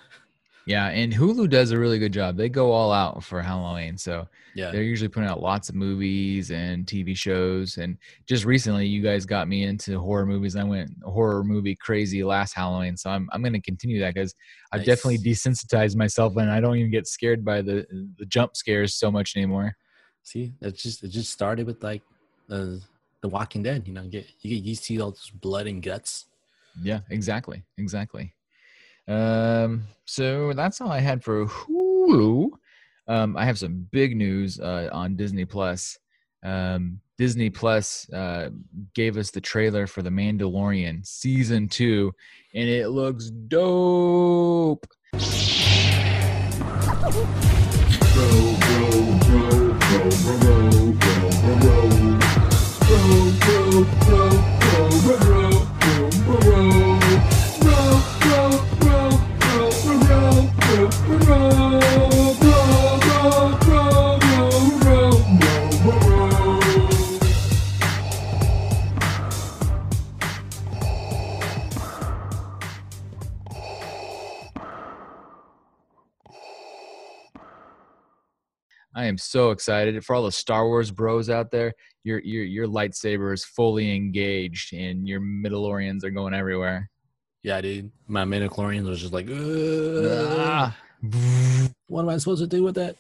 Yeah, 0.68 0.88
and 0.88 1.14
Hulu 1.14 1.50
does 1.52 1.70
a 1.72 1.78
really 1.78 2.00
good 2.00 2.12
job. 2.14 2.38
They 2.38 2.50
go 2.50 2.72
all 2.72 2.92
out 2.92 3.24
for 3.24 3.40
Halloween, 3.40 4.00
so 4.00 4.28
Yeah. 4.56 4.72
they're 4.72 4.82
usually 4.82 5.10
putting 5.10 5.30
out 5.30 5.40
lots 5.40 5.70
of 5.70 5.76
movies 5.76 6.50
and 6.50 6.88
TV 6.88 7.16
shows. 7.16 7.78
And 7.78 7.98
just 8.28 8.46
recently, 8.46 8.88
you 8.88 9.04
guys 9.04 9.28
got 9.28 9.48
me 9.48 9.64
into 9.66 10.00
horror 10.00 10.26
movies. 10.26 10.56
I 10.56 10.64
went 10.64 10.90
horror 11.04 11.44
movie 11.44 11.76
crazy 11.76 12.24
last 12.24 12.54
Halloween, 12.56 12.98
so 12.98 13.12
I'm 13.12 13.30
I'm 13.32 13.42
going 13.44 13.54
to 13.54 13.62
continue 13.62 14.00
that 14.00 14.16
because 14.16 14.34
I've 14.72 14.80
Nice. 14.80 14.88
definitely 14.88 15.20
desensitized 15.20 15.96
myself, 15.98 16.36
and 16.38 16.50
I 16.50 16.60
don't 16.60 16.78
even 16.78 16.90
get 16.92 17.06
scared 17.06 17.46
by 17.46 17.62
the 17.62 17.86
the 18.18 18.26
jump 18.26 18.56
scares 18.58 18.96
so 18.96 19.12
much 19.12 19.36
anymore. 19.36 19.76
See, 20.24 20.54
it 20.62 20.76
just 20.78 21.04
it 21.04 21.10
just 21.10 21.32
started 21.32 21.68
with 21.68 21.84
like 21.84 22.02
the 22.48 22.82
the 23.26 23.30
Walking 23.30 23.64
Dead. 23.64 23.88
You 23.88 23.94
know, 23.94 24.04
get 24.04 24.28
you 24.42 24.56
get 24.56 24.64
used 24.64 24.84
to 24.86 25.00
all 25.00 25.12
this 25.12 25.32
blood 25.32 25.66
and 25.66 25.82
guts. 25.82 26.26
Yeah, 26.82 27.00
exactly, 27.10 27.64
exactly. 27.78 28.34
Um, 29.08 29.86
so 30.06 30.54
that's 30.54 30.80
all 30.80 30.92
I 30.92 31.00
had 31.00 31.24
for 31.24 31.46
Hulu. 31.48 32.52
Um, 33.08 33.38
I 33.38 33.46
have 33.46 33.58
some 33.58 33.88
big 33.92 34.16
news 34.16 34.60
uh, 34.60 34.90
on 34.92 35.16
Disney 35.16 35.46
Plus. 35.46 35.98
Um, 36.44 37.00
Disney 37.18 37.50
Plus 37.50 38.08
uh, 38.12 38.50
gave 38.94 39.18
us 39.18 39.32
the 39.32 39.42
trailer 39.42 39.88
for 39.88 40.02
The 40.04 40.10
Mandalorian 40.10 41.06
season 41.06 41.68
two, 41.68 42.14
and 42.54 42.70
it 42.70 42.90
looks 42.90 43.32
dope. 43.48 44.86
I 78.98 79.08
am 79.08 79.18
so 79.18 79.52
excited 79.52 80.04
for 80.06 80.16
all 80.16 80.24
the 80.24 80.32
Star 80.32 80.66
Wars 80.66 80.90
bros 80.90 81.30
out 81.30 81.52
there. 81.52 81.74
Your 82.06 82.20
your 82.20 82.44
your 82.44 82.68
lightsaber 82.68 83.34
is 83.34 83.44
fully 83.44 83.96
engaged, 83.96 84.74
and 84.74 85.08
your 85.08 85.20
Mandalorians 85.20 86.04
are 86.04 86.12
going 86.12 86.36
everywhere. 86.36 86.90
Yeah, 87.42 87.60
dude. 87.62 87.92
My 88.08 88.24
midichlorians 88.26 88.88
was 88.88 89.02
just 89.02 89.12
like, 89.12 89.28
Ah. 89.30 90.78
what 91.88 92.02
am 92.02 92.10
I 92.10 92.18
supposed 92.18 92.42
to 92.44 92.48
do 92.48 92.64
with 92.64 92.76
that? 92.76 92.96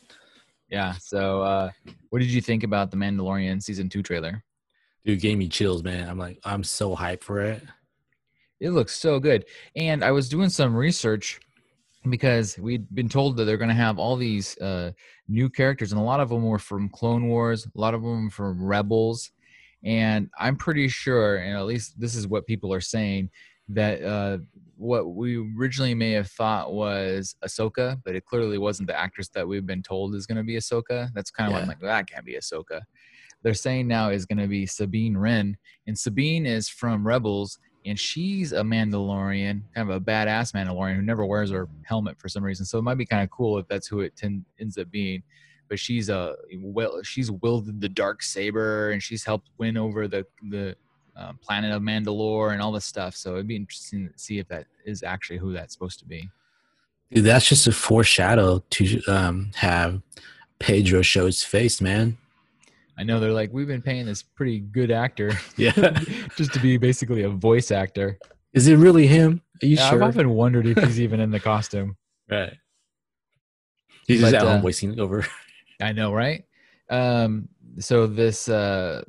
Yeah. 0.69 0.93
So, 0.99 1.43
uh, 1.43 1.71
what 2.09 2.19
did 2.19 2.31
you 2.31 2.41
think 2.41 2.63
about 2.63 2.89
the 2.89 2.97
Mandalorian 2.97 3.61
season 3.61 3.89
two 3.89 4.01
trailer? 4.01 4.43
Dude, 5.05 5.21
gave 5.21 5.37
me 5.37 5.47
chills, 5.49 5.83
man. 5.83 6.09
I'm 6.09 6.17
like, 6.17 6.39
I'm 6.43 6.63
so 6.63 6.95
hyped 6.95 7.21
for 7.23 7.41
it. 7.41 7.61
It 8.59 8.71
looks 8.71 8.95
so 8.95 9.19
good. 9.19 9.45
And 9.75 10.03
I 10.03 10.09
was 10.11 10.29
doing 10.29 10.49
some 10.49 10.75
research 10.75 11.39
because 12.09 12.57
we'd 12.57 12.85
been 12.93 13.09
told 13.09 13.37
that 13.37 13.45
they're 13.45 13.57
going 13.57 13.69
to 13.69 13.75
have 13.75 13.99
all 13.99 14.15
these 14.15 14.57
uh, 14.59 14.91
new 15.27 15.49
characters, 15.49 15.91
and 15.91 15.99
a 15.99 16.03
lot 16.03 16.19
of 16.19 16.29
them 16.29 16.43
were 16.43 16.59
from 16.59 16.89
Clone 16.89 17.27
Wars, 17.27 17.65
a 17.65 17.79
lot 17.79 17.93
of 17.93 18.01
them 18.01 18.29
from 18.29 18.63
Rebels, 18.63 19.31
and 19.83 20.29
I'm 20.39 20.55
pretty 20.55 20.87
sure, 20.87 21.37
and 21.37 21.55
at 21.55 21.65
least 21.65 21.99
this 21.99 22.15
is 22.15 22.27
what 22.27 22.47
people 22.47 22.73
are 22.73 22.81
saying, 22.81 23.29
that 23.69 24.03
uh, 24.03 24.37
what 24.77 25.15
we 25.15 25.37
originally 25.57 25.95
may 25.95 26.11
have 26.11 26.29
thought 26.29 26.73
was 26.73 27.35
Ahsoka, 27.43 27.99
but 28.03 28.15
it 28.15 28.25
clearly 28.25 28.57
wasn't 28.57 28.87
the 28.87 28.99
actress 28.99 29.29
that 29.29 29.47
we've 29.47 29.65
been 29.65 29.81
told 29.81 30.15
is 30.15 30.27
going 30.27 30.37
to 30.37 30.43
be 30.43 30.55
Ahsoka. 30.55 31.09
That's 31.13 31.31
kind 31.31 31.47
of 31.49 31.55
Yeah. 31.55 31.61
I'm 31.61 31.67
like, 31.67 31.79
that 31.79 32.07
can't 32.09 32.25
be 32.25 32.35
Ahsoka. 32.35 32.81
They're 33.43 33.53
saying 33.53 33.87
now 33.87 34.09
is 34.09 34.25
going 34.25 34.39
to 34.39 34.47
be 34.47 34.65
Sabine 34.65 35.17
Wren, 35.17 35.57
and 35.87 35.97
Sabine 35.97 36.45
is 36.45 36.67
from 36.67 37.05
Rebels, 37.05 37.59
and 37.85 37.99
she's 37.99 38.51
a 38.51 38.61
Mandalorian, 38.61 39.61
kind 39.75 39.89
of 39.89 39.95
a 39.95 40.01
badass 40.01 40.53
Mandalorian 40.53 40.95
who 40.95 41.01
never 41.01 41.25
wears 41.25 41.51
her 41.51 41.69
helmet 41.83 42.19
for 42.19 42.27
some 42.27 42.43
reason. 42.43 42.65
So 42.65 42.79
it 42.79 42.81
might 42.81 42.97
be 42.97 43.05
kind 43.05 43.23
of 43.23 43.29
cool 43.29 43.59
if 43.59 43.67
that's 43.67 43.87
who 43.87 44.01
it 44.01 44.15
ten- 44.15 44.45
ends 44.59 44.77
up 44.77 44.89
being. 44.89 45.23
But 45.69 45.79
she's 45.79 46.09
a 46.09 46.35
well, 46.61 47.01
she's 47.03 47.31
wielded 47.31 47.81
the 47.81 47.89
dark 47.89 48.21
saber, 48.21 48.91
and 48.91 49.01
she's 49.01 49.23
helped 49.23 49.49
win 49.57 49.77
over 49.77 50.07
the 50.07 50.25
the 50.49 50.75
uh, 51.15 51.33
planet 51.41 51.71
of 51.71 51.81
Mandalore 51.81 52.53
and 52.53 52.61
all 52.61 52.71
this 52.71 52.85
stuff. 52.85 53.15
So 53.15 53.33
it'd 53.33 53.47
be 53.47 53.55
interesting 53.55 54.09
to 54.09 54.19
see 54.19 54.39
if 54.39 54.47
that 54.49 54.65
is 54.85 55.01
actually 55.01 55.37
who 55.37 55.53
that's 55.53 55.73
supposed 55.73 55.99
to 55.99 56.05
be. 56.05 56.29
Dude, 57.11 57.25
that's 57.25 57.47
just 57.47 57.67
a 57.67 57.71
foreshadow 57.71 58.63
to 58.71 59.01
um, 59.07 59.51
have 59.55 60.01
Pedro 60.59 61.01
show 61.01 61.25
his 61.25 61.43
face, 61.43 61.79
man. 61.81 62.17
I 62.97 63.03
know 63.03 63.19
they're 63.19 63.31
like, 63.33 63.51
we've 63.51 63.67
been 63.67 63.81
paying 63.81 64.05
this 64.05 64.23
pretty 64.23 64.59
good 64.59 64.89
actor 64.91 65.31
Yeah. 65.57 65.71
just 66.37 66.53
to 66.53 66.59
be 66.59 66.77
basically 66.77 67.23
a 67.23 67.29
voice 67.29 67.71
actor. 67.71 68.17
Is 68.53 68.67
it 68.67 68.77
really 68.77 69.05
him? 69.07 69.41
Are 69.61 69.65
you 69.65 69.75
Yeah, 69.75 69.89
sure? 69.89 70.01
I've 70.03 70.09
often 70.09 70.29
wondered 70.29 70.65
if 70.65 70.77
he's 70.83 70.99
even 71.05 71.19
in 71.19 71.29
the 71.31 71.39
costume. 71.39 71.97
right. 72.29 72.53
He's 74.07 74.19
just 74.21 74.31
But, 74.33 74.41
at 74.43 74.47
home 74.47 74.59
uh, 74.59 74.61
voicing 74.61 74.99
over. 74.99 75.25
I 75.81 75.91
know, 75.91 76.13
right? 76.13 76.45
Um, 76.91 77.49
so 77.79 78.05
this 78.07 78.47
uh, 78.47 79.03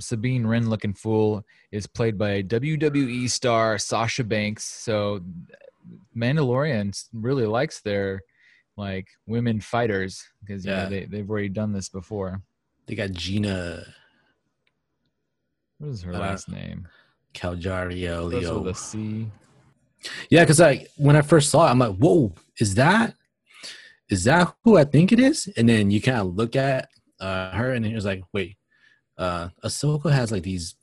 Sabine 0.00 0.44
Wren 0.46 0.68
looking 0.68 0.92
fool 0.92 1.44
is 1.70 1.86
played 1.86 2.18
by 2.18 2.42
WWE 2.42 3.30
star 3.30 3.78
Sasha 3.78 4.24
Banks. 4.24 4.64
So 4.64 5.20
Mandalorian 6.16 7.00
really 7.12 7.46
likes 7.46 7.80
their 7.80 8.22
like 8.76 9.06
women 9.26 9.60
fighters 9.60 10.24
because 10.40 10.66
Yeah. 10.66 10.84
know 10.84 10.90
they 10.90 11.04
they've 11.04 11.30
already 11.30 11.48
done 11.48 11.72
this 11.72 11.88
before. 11.88 12.42
They 12.86 12.94
got 12.94 13.12
Gina 13.12 13.84
What 15.78 15.88
is 15.90 16.02
her 16.02 16.12
Uh, 16.14 16.18
last 16.18 16.48
name? 16.48 16.88
Caljario 17.34 18.28
Leo. 18.28 18.66
a 18.66 18.74
C. 18.74 19.26
Yeah, 20.30 20.42
because 20.42 20.60
like 20.60 20.88
when 20.96 21.16
I 21.16 21.22
first 21.22 21.50
saw 21.50 21.66
it, 21.66 21.70
I'm 21.70 21.78
like, 21.78 21.96
whoa, 21.96 22.32
is 22.58 22.74
that 22.76 23.14
is 24.08 24.24
that 24.24 24.54
who 24.62 24.76
I 24.76 24.84
think 24.84 25.12
it 25.12 25.18
is? 25.18 25.48
And 25.56 25.68
then 25.68 25.90
you 25.90 26.00
kind 26.00 26.18
of 26.18 26.34
look 26.36 26.54
at 26.56 26.88
uh, 27.20 27.50
her, 27.52 27.72
and 27.72 27.86
it 27.86 27.94
was 27.94 28.04
like, 28.04 28.22
wait, 28.32 28.56
uh, 29.18 29.48
Ahsoka 29.64 30.12
has 30.12 30.30
like 30.30 30.42
these 30.42 30.74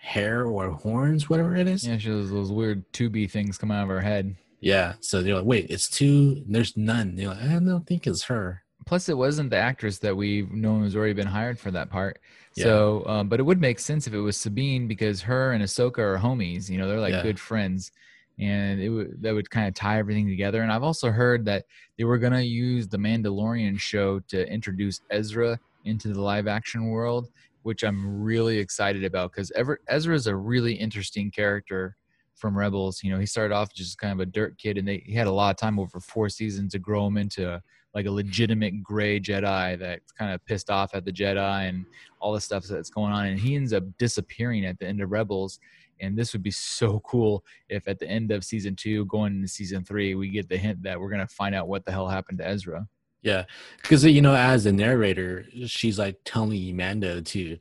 hair 0.00 0.46
or 0.46 0.70
horns, 0.70 1.28
whatever 1.28 1.56
it 1.56 1.66
is. 1.66 1.86
Yeah, 1.86 1.98
she 1.98 2.08
has 2.10 2.30
those 2.30 2.50
weird 2.52 2.90
tubey 2.92 3.28
things 3.30 3.58
coming 3.58 3.76
out 3.76 3.82
of 3.82 3.88
her 3.88 4.00
head. 4.00 4.36
Yeah. 4.60 4.94
So 5.00 5.20
they're 5.22 5.34
like, 5.34 5.44
wait, 5.44 5.66
it's 5.68 5.90
two. 5.90 6.44
There's 6.46 6.76
none. 6.76 7.16
They're 7.16 7.28
like, 7.28 7.42
I 7.42 7.58
don't 7.58 7.86
think 7.86 8.06
it's 8.06 8.22
her. 8.24 8.62
Plus, 8.90 9.08
it 9.08 9.16
wasn't 9.16 9.50
the 9.50 9.56
actress 9.56 10.00
that 10.00 10.16
we've 10.16 10.50
known 10.50 10.82
has 10.82 10.96
already 10.96 11.12
been 11.12 11.24
hired 11.28 11.60
for 11.60 11.70
that 11.70 11.90
part. 11.90 12.18
Yeah. 12.56 12.64
So, 12.64 13.06
um, 13.06 13.28
but 13.28 13.38
it 13.38 13.44
would 13.44 13.60
make 13.60 13.78
sense 13.78 14.08
if 14.08 14.14
it 14.14 14.18
was 14.18 14.36
Sabine 14.36 14.88
because 14.88 15.22
her 15.22 15.52
and 15.52 15.62
Ahsoka 15.62 15.98
are 16.00 16.18
homies. 16.18 16.68
You 16.68 16.76
know, 16.76 16.88
they're 16.88 16.98
like 16.98 17.12
Yeah. 17.12 17.22
good 17.22 17.38
friends, 17.38 17.92
and 18.40 18.80
it 18.80 18.88
would 18.88 19.22
that 19.22 19.32
would 19.32 19.48
kind 19.48 19.68
of 19.68 19.74
tie 19.74 20.00
everything 20.00 20.26
together. 20.26 20.62
And 20.62 20.72
I've 20.72 20.82
also 20.82 21.12
heard 21.12 21.44
that 21.44 21.66
they 21.98 22.02
were 22.02 22.18
gonna 22.18 22.40
use 22.40 22.88
the 22.88 22.96
Mandalorian 22.96 23.78
show 23.78 24.18
to 24.26 24.52
introduce 24.52 25.02
Ezra 25.08 25.60
into 25.84 26.12
the 26.12 26.20
live 26.20 26.48
action 26.48 26.88
world, 26.88 27.28
which 27.62 27.84
I'm 27.84 28.20
really 28.24 28.58
excited 28.58 29.04
about 29.04 29.30
because 29.30 29.52
Ezra 29.86 30.14
is 30.16 30.26
a 30.26 30.34
really 30.34 30.74
interesting 30.74 31.30
character 31.30 31.96
from 32.34 32.58
Rebels. 32.58 33.04
You 33.04 33.12
know, 33.12 33.20
he 33.20 33.26
started 33.26 33.54
off 33.54 33.72
just 33.72 33.98
kind 33.98 34.14
of 34.14 34.18
a 34.18 34.26
dirt 34.26 34.58
kid, 34.58 34.78
and 34.78 34.88
they 34.88 35.04
he 35.06 35.12
had 35.12 35.28
a 35.28 35.32
lot 35.32 35.50
of 35.50 35.58
time 35.58 35.78
over 35.78 36.00
four 36.00 36.28
seasons 36.28 36.72
to 36.72 36.80
grow 36.80 37.06
him 37.06 37.18
into 37.18 37.62
like 37.94 38.06
a 38.06 38.10
legitimate 38.10 38.82
gray 38.82 39.18
Jedi 39.18 39.78
that's 39.78 40.12
kind 40.12 40.32
of 40.32 40.44
pissed 40.44 40.70
off 40.70 40.94
at 40.94 41.04
the 41.04 41.12
Jedi 41.12 41.68
and 41.68 41.84
all 42.20 42.32
the 42.32 42.40
stuff 42.40 42.64
that's 42.64 42.90
going 42.90 43.12
on. 43.12 43.26
And 43.26 43.38
he 43.38 43.56
ends 43.56 43.72
up 43.72 43.84
disappearing 43.98 44.64
at 44.64 44.78
the 44.78 44.86
end 44.86 45.00
of 45.00 45.10
Rebels. 45.10 45.58
And 46.00 46.16
this 46.16 46.32
would 46.32 46.42
be 46.42 46.50
so 46.50 47.00
cool 47.00 47.44
if 47.68 47.86
at 47.88 47.98
the 47.98 48.08
end 48.08 48.30
of 48.30 48.44
season 48.44 48.76
two, 48.76 49.04
going 49.06 49.34
into 49.34 49.48
season 49.48 49.84
three, 49.84 50.14
we 50.14 50.30
get 50.30 50.48
the 50.48 50.56
hint 50.56 50.82
that 50.84 50.98
we're 51.00 51.10
gonna 51.10 51.26
find 51.26 51.54
out 51.54 51.68
what 51.68 51.84
the 51.84 51.92
hell 51.92 52.08
happened 52.08 52.38
to 52.38 52.46
Ezra. 52.46 52.88
Yeah, 53.22 53.44
because 53.82 54.04
you 54.04 54.22
know, 54.22 54.34
as 54.34 54.64
the 54.64 54.72
narrator, 54.72 55.44
she's 55.66 55.98
like 55.98 56.16
telling 56.24 56.76
Mando 56.76 57.20
to, 57.20 57.58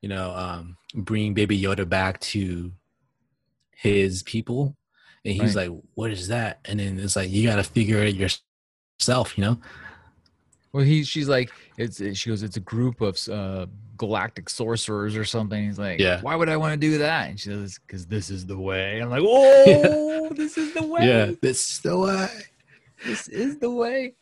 you 0.00 0.08
know, 0.08 0.30
um, 0.34 0.76
bring 0.94 1.34
Baby 1.34 1.60
Yoda 1.60 1.86
back 1.86 2.18
to 2.20 2.72
his 3.72 4.22
people, 4.22 4.74
and 5.24 5.34
he's 5.34 5.54
like, 5.54 5.70
"What 5.94 6.12
is 6.12 6.28
that?" 6.28 6.60
And 6.64 6.80
then 6.80 6.98
it's 6.98 7.14
like 7.16 7.30
you 7.30 7.46
got 7.46 7.56
to 7.56 7.62
figure 7.64 7.98
it 7.98 8.14
yourself, 8.14 8.42
you 9.36 9.44
know. 9.44 9.58
Well, 10.72 10.84
he 10.84 11.04
she's 11.04 11.28
like, 11.28 11.50
it's 11.76 12.02
she 12.16 12.30
goes, 12.30 12.42
it's 12.42 12.56
a 12.56 12.60
group 12.60 13.00
of 13.02 13.18
uh, 13.28 13.66
galactic 13.98 14.48
sorcerers 14.48 15.16
or 15.16 15.24
something. 15.24 15.64
He's 15.66 15.78
like, 15.78 16.00
Yeah. 16.00 16.20
why 16.22 16.34
would 16.34 16.48
I 16.48 16.56
want 16.56 16.72
to 16.72 16.78
do 16.78 16.98
that? 16.98 17.28
And 17.28 17.38
she 17.38 17.50
says, 17.50 17.78
because 17.86 18.06
this 18.06 18.30
is 18.30 18.46
the 18.46 18.56
way. 18.58 19.00
I'm 19.00 19.10
like, 19.10 19.22
oh, 19.24 20.30
this 20.34 20.56
is 20.56 20.72
the 20.72 20.82
way. 20.86 21.06
Yeah, 21.06 21.32
this 21.42 21.72
is 21.72 21.80
the 21.80 21.98
way. 21.98 22.28
This 23.04 23.28
is 23.28 23.58
the 23.58 23.70
way. 23.70 24.14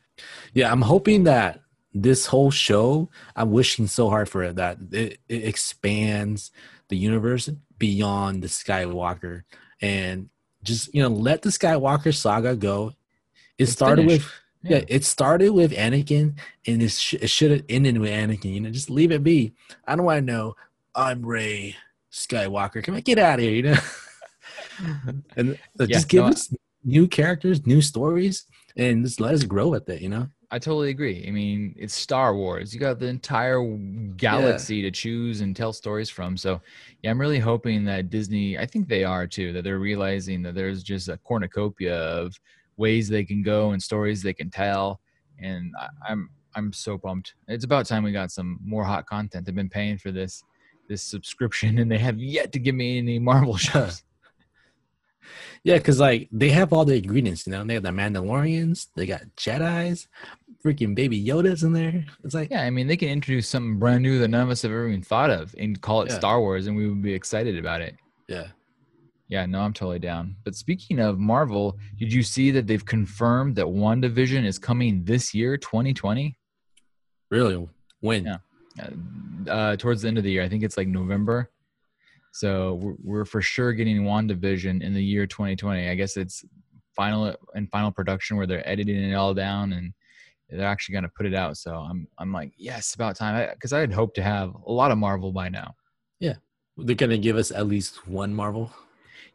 Yeah, 0.55 0.73
I'm 0.73 0.83
hoping 0.83 1.25
that 1.25 1.61
this 1.95 2.27
whole 2.27 2.51
show, 2.51 3.09
I'm 3.37 3.53
wishing 3.53 3.87
so 3.87 4.09
hard 4.11 4.29
for 4.29 4.43
it 4.43 4.57
that 4.57 4.79
it, 4.91 5.19
it 5.29 5.45
expands 5.45 6.51
the 6.89 6.97
universe 6.97 7.49
beyond 7.79 8.43
the 8.43 8.49
Skywalker 8.49 9.43
and 9.81 10.29
just 10.63 10.93
you 10.95 11.01
know 11.03 11.09
let 11.09 11.43
the 11.43 11.49
Skywalker 11.51 12.13
saga 12.15 12.57
go. 12.57 12.89
It 13.59 13.65
It's 13.65 13.73
started 13.73 14.03
finished. 14.03 14.25
with 14.25 14.33
yeah. 14.63 14.83
it 14.89 15.05
started 15.05 15.51
with 15.51 15.73
Anakin 15.73 16.35
and 16.67 16.83
it, 16.83 16.91
sh- 16.91 17.15
it 17.15 17.31
should 17.31 17.51
have 17.51 17.65
ended 17.69 17.99
with 17.99 18.11
Anakin. 18.11 18.53
You 18.53 18.61
know, 18.61 18.71
just 18.71 18.91
leave 18.91 19.13
it 19.13 19.23
be. 19.23 19.53
I 19.87 19.97
don't 19.97 20.05
want 20.05 20.27
to 20.27 20.33
know. 20.33 20.57
I'm 20.95 21.25
Rey 21.25 21.77
Skywalker. 22.13 22.83
Come 22.83 22.95
on, 22.95 23.01
get 23.01 23.19
out 23.19 23.39
of 23.39 23.45
here. 23.45 23.53
You 23.53 23.63
know, 23.63 23.77
and 25.37 25.59
uh, 25.79 25.85
Yeah, 25.85 25.87
just 25.87 26.09
give 26.09 26.25
no, 26.25 26.31
us 26.31 26.53
new 26.85 27.07
characters, 27.07 27.67
new 27.67 27.81
stories, 27.81 28.45
and 28.77 29.05
just 29.05 29.21
let 29.21 29.35
us 29.35 29.45
grow 29.45 29.69
with 29.69 29.89
it. 29.89 30.03
You 30.03 30.09
know. 30.09 30.29
I 30.53 30.59
totally 30.59 30.91
agree. 30.91 31.25
I 31.29 31.31
mean, 31.31 31.77
it's 31.79 31.95
Star 31.95 32.35
Wars. 32.35 32.75
You 32.75 32.81
got 32.81 32.99
the 32.99 33.07
entire 33.07 33.65
galaxy 34.17 34.83
to 34.83 34.91
choose 34.91 35.43
and 35.43 35.55
tell 35.55 35.73
stories 35.73 36.11
from. 36.11 36.37
So, 36.37 36.61
yeah, 37.03 37.11
I'm 37.13 37.21
really 37.21 37.39
hoping 37.39 37.85
that 37.85 38.11
Disney, 38.11 38.59
I 38.59 38.67
think 38.67 38.89
they 38.89 39.05
are 39.05 39.29
too, 39.29 39.53
that 39.53 39.63
they're 39.63 39.79
realizing 39.79 40.43
that 40.43 40.57
there's 40.57 40.83
just 40.83 41.09
a 41.09 41.19
cornucopia 41.19 41.97
of 41.97 42.35
ways 42.81 43.09
they 43.09 43.25
can 43.25 43.43
go 43.43 43.71
and 43.73 43.81
stories 43.91 44.23
they 44.23 44.35
can 44.41 44.51
tell. 44.51 45.01
And 45.41 45.73
I, 45.79 45.87
I'm 46.11 46.31
I'm 46.57 46.73
so 46.73 46.99
pumped. 46.99 47.35
It's 47.47 47.65
about 47.65 47.87
time 47.87 48.03
we 48.03 48.11
got 48.13 48.33
some 48.33 48.59
more 48.65 48.85
hot 48.85 49.07
content. 49.07 49.47
I've 49.49 49.55
been 49.55 49.69
paying 49.69 49.99
for 49.99 50.11
this 50.11 50.43
this 50.89 51.03
subscription 51.05 51.79
and 51.79 51.89
they 51.93 51.99
have 51.99 52.19
yet 52.19 52.51
to 52.53 52.59
give 52.59 52.75
me 52.75 52.99
any 52.99 53.19
Marvel 53.21 53.57
shows. 53.69 54.03
Yeah, 55.63 55.77
because 55.79 56.01
like 56.01 56.29
they 56.33 56.51
have 56.51 56.73
all 56.73 56.85
the 56.85 56.97
ingredients, 56.97 57.47
you 57.47 57.53
know. 57.53 57.63
They 57.65 57.75
have 57.75 57.83
the 57.85 57.91
Mandalorians, 57.91 58.89
they 58.97 59.07
got 59.07 59.23
Jedi's, 59.37 60.09
freaking 60.65 60.95
baby 60.95 61.23
Yoda's 61.23 61.63
in 61.63 61.73
there. 61.73 62.05
It's 62.25 62.35
like, 62.35 62.51
Yeah, 62.51 62.63
I 62.63 62.71
mean, 62.71 62.87
they 62.89 62.97
can 62.97 63.11
introduce 63.11 63.47
something 63.49 63.79
brand 63.79 64.03
new 64.03 64.19
that 64.19 64.29
none 64.29 64.43
of 64.43 64.51
us 64.51 64.63
have 64.63 64.73
ever 64.73 64.89
even 64.89 65.03
thought 65.03 65.31
of 65.31 65.55
and 65.59 65.81
call 65.81 66.03
it 66.03 66.09
Yeah. 66.11 66.19
Star 66.19 66.41
Wars, 66.41 66.67
and 66.67 66.77
we 66.77 66.89
would 66.89 67.03
be 67.03 67.15
excited 67.15 67.57
about 67.59 67.81
it. 67.83 67.95
yeah, 68.29 68.49
Yeah, 69.31 69.47
no, 69.47 69.61
I'm 69.61 69.73
totally 69.73 70.01
down. 70.01 70.35
But 70.45 70.57
speaking 70.57 70.99
of 70.99 71.19
Marvel, 71.19 71.79
did 71.97 72.13
you 72.13 72.23
see 72.23 72.51
that 72.51 72.67
they've 72.67 72.85
confirmed 72.85 73.55
that 73.57 73.67
WandaVision 73.67 74.45
is 74.45 74.59
coming 74.59 75.05
this 75.05 75.33
year, 75.33 75.57
2020? 75.57 76.37
really. 77.31 77.69
When? 78.01 78.25
Yeah. 78.25 78.37
Uh, 78.81 79.51
uh, 79.51 79.77
towards 79.77 80.03
the 80.03 80.09
end 80.09 80.19
of 80.19 80.25
the 80.25 80.33
year. 80.33 80.43
I 80.43 80.49
think 80.49 80.65
it's 80.65 80.77
like 80.77 80.89
November. 80.89 81.51
So 82.33 82.75
we're, 82.75 82.95
we're 83.03 83.25
for 83.25 83.41
sure 83.41 83.73
getting 83.73 84.03
WandaVision 84.03 84.83
in 84.83 84.95
the 84.95 85.03
year 85.03 85.27
2020. 85.27 85.89
I 85.89 85.95
guess 85.95 86.17
it's 86.17 86.45
final 86.95 87.35
and 87.55 87.71
final 87.71 87.91
production 87.91 88.37
where 88.37 88.47
they're 88.47 88.69
editing 88.69 88.97
it 88.97 89.15
all 89.15 89.35
down 89.35 89.73
and 89.73 89.93
they're 90.49 90.67
actually 90.67 90.95
going 90.95 91.05
to 91.05 91.11
put 91.11 91.27
it 91.27 91.35
out. 91.35 91.57
So 91.57 91.75
I'm 91.75 92.09
I'm 92.19 92.33
like, 92.33 92.53
yes, 92.57 92.95
about 92.95 93.17
time. 93.17 93.49
Because 93.55 93.73
I, 93.73 93.81
had 93.81 93.93
hoped 93.93 94.17
to 94.17 94.23
have 94.23 94.55
a 94.67 94.73
lot 94.73 94.91
of 94.91 94.99
Marvel 94.99 95.33
by 95.33 95.49
now. 95.49 95.75
Yeah, 96.19 96.35
they're 96.77 96.97
gonna 96.97 97.19
give 97.19 97.37
us 97.37 97.51
at 97.51 97.67
least 97.67 98.09
one 98.09 98.35
Marvel. 98.35 98.73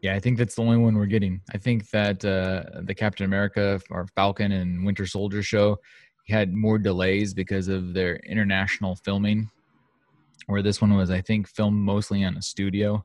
Yeah, 0.02 0.16
I 0.16 0.20
think 0.20 0.38
that's 0.38 0.56
the 0.56 0.62
only 0.62 0.78
one 0.78 0.96
we're 0.96 1.06
getting. 1.06 1.42
I 1.54 1.58
think 1.58 1.90
that 1.90 2.24
uh, 2.24 2.82
the 2.82 2.94
Captain 2.94 3.26
America 3.26 3.82
or 3.90 4.08
Falcon 4.16 4.52
and 4.52 4.86
Winter 4.86 5.06
Soldier 5.06 5.42
show 5.42 5.80
had 6.28 6.54
more 6.54 6.78
delays 6.78 7.34
because 7.34 7.68
of 7.68 7.94
their 7.94 8.18
international 8.18 8.96
filming, 8.96 9.50
where 10.48 10.62
this 10.62 10.82
one 10.82 10.96
was, 10.96 11.10
I 11.12 11.22
think, 11.22 11.48
filmed 11.48 11.78
mostly 11.78 12.24
on 12.24 12.38
a 12.38 12.42
studio, 12.42 13.04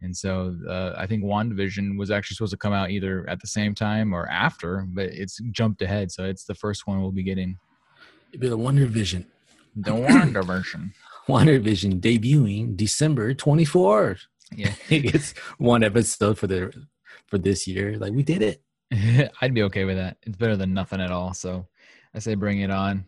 And 0.00 0.16
so 0.16 0.56
uh, 0.68 0.94
I 0.96 1.06
think 1.06 1.22
WandaVision 1.22 1.96
was 1.96 2.10
actually 2.10 2.34
supposed 2.34 2.52
to 2.52 2.56
come 2.56 2.72
out 2.72 2.90
either 2.90 3.28
at 3.28 3.40
the 3.40 3.46
same 3.46 3.74
time 3.74 4.12
or 4.12 4.28
after, 4.28 4.86
but 4.88 5.06
it's 5.06 5.38
jumped 5.52 5.80
ahead. 5.82 6.10
So 6.10 6.24
it's 6.24 6.44
the 6.44 6.54
first 6.54 6.86
one 6.86 7.00
we'll 7.00 7.12
be 7.12 7.22
getting. 7.22 7.58
It'd 8.30 8.40
be 8.40 8.48
the 8.48 8.56
Wonder 8.56 8.86
Vision. 8.86 9.26
The 9.76 9.92
WandaVision. 9.92 10.92
Wonder 11.28 11.60
Vision 11.60 12.00
debuting 12.00 12.76
December 12.76 13.32
24th. 13.32 14.22
Yeah. 14.56 14.72
it's 14.90 15.32
one 15.58 15.82
episode 15.82 16.38
for 16.38 16.46
the 16.46 16.72
for 17.26 17.38
this 17.38 17.66
year. 17.66 17.96
Like 17.98 18.12
we 18.12 18.22
did 18.22 18.42
it. 18.42 18.62
I'd 19.40 19.54
be 19.54 19.62
okay 19.64 19.84
with 19.84 19.96
that. 19.96 20.18
It's 20.22 20.36
better 20.36 20.56
than 20.56 20.74
nothing 20.74 21.00
at 21.00 21.10
all. 21.10 21.34
So 21.34 21.66
I 22.14 22.18
say 22.18 22.34
bring 22.34 22.60
it 22.60 22.70
on. 22.70 23.06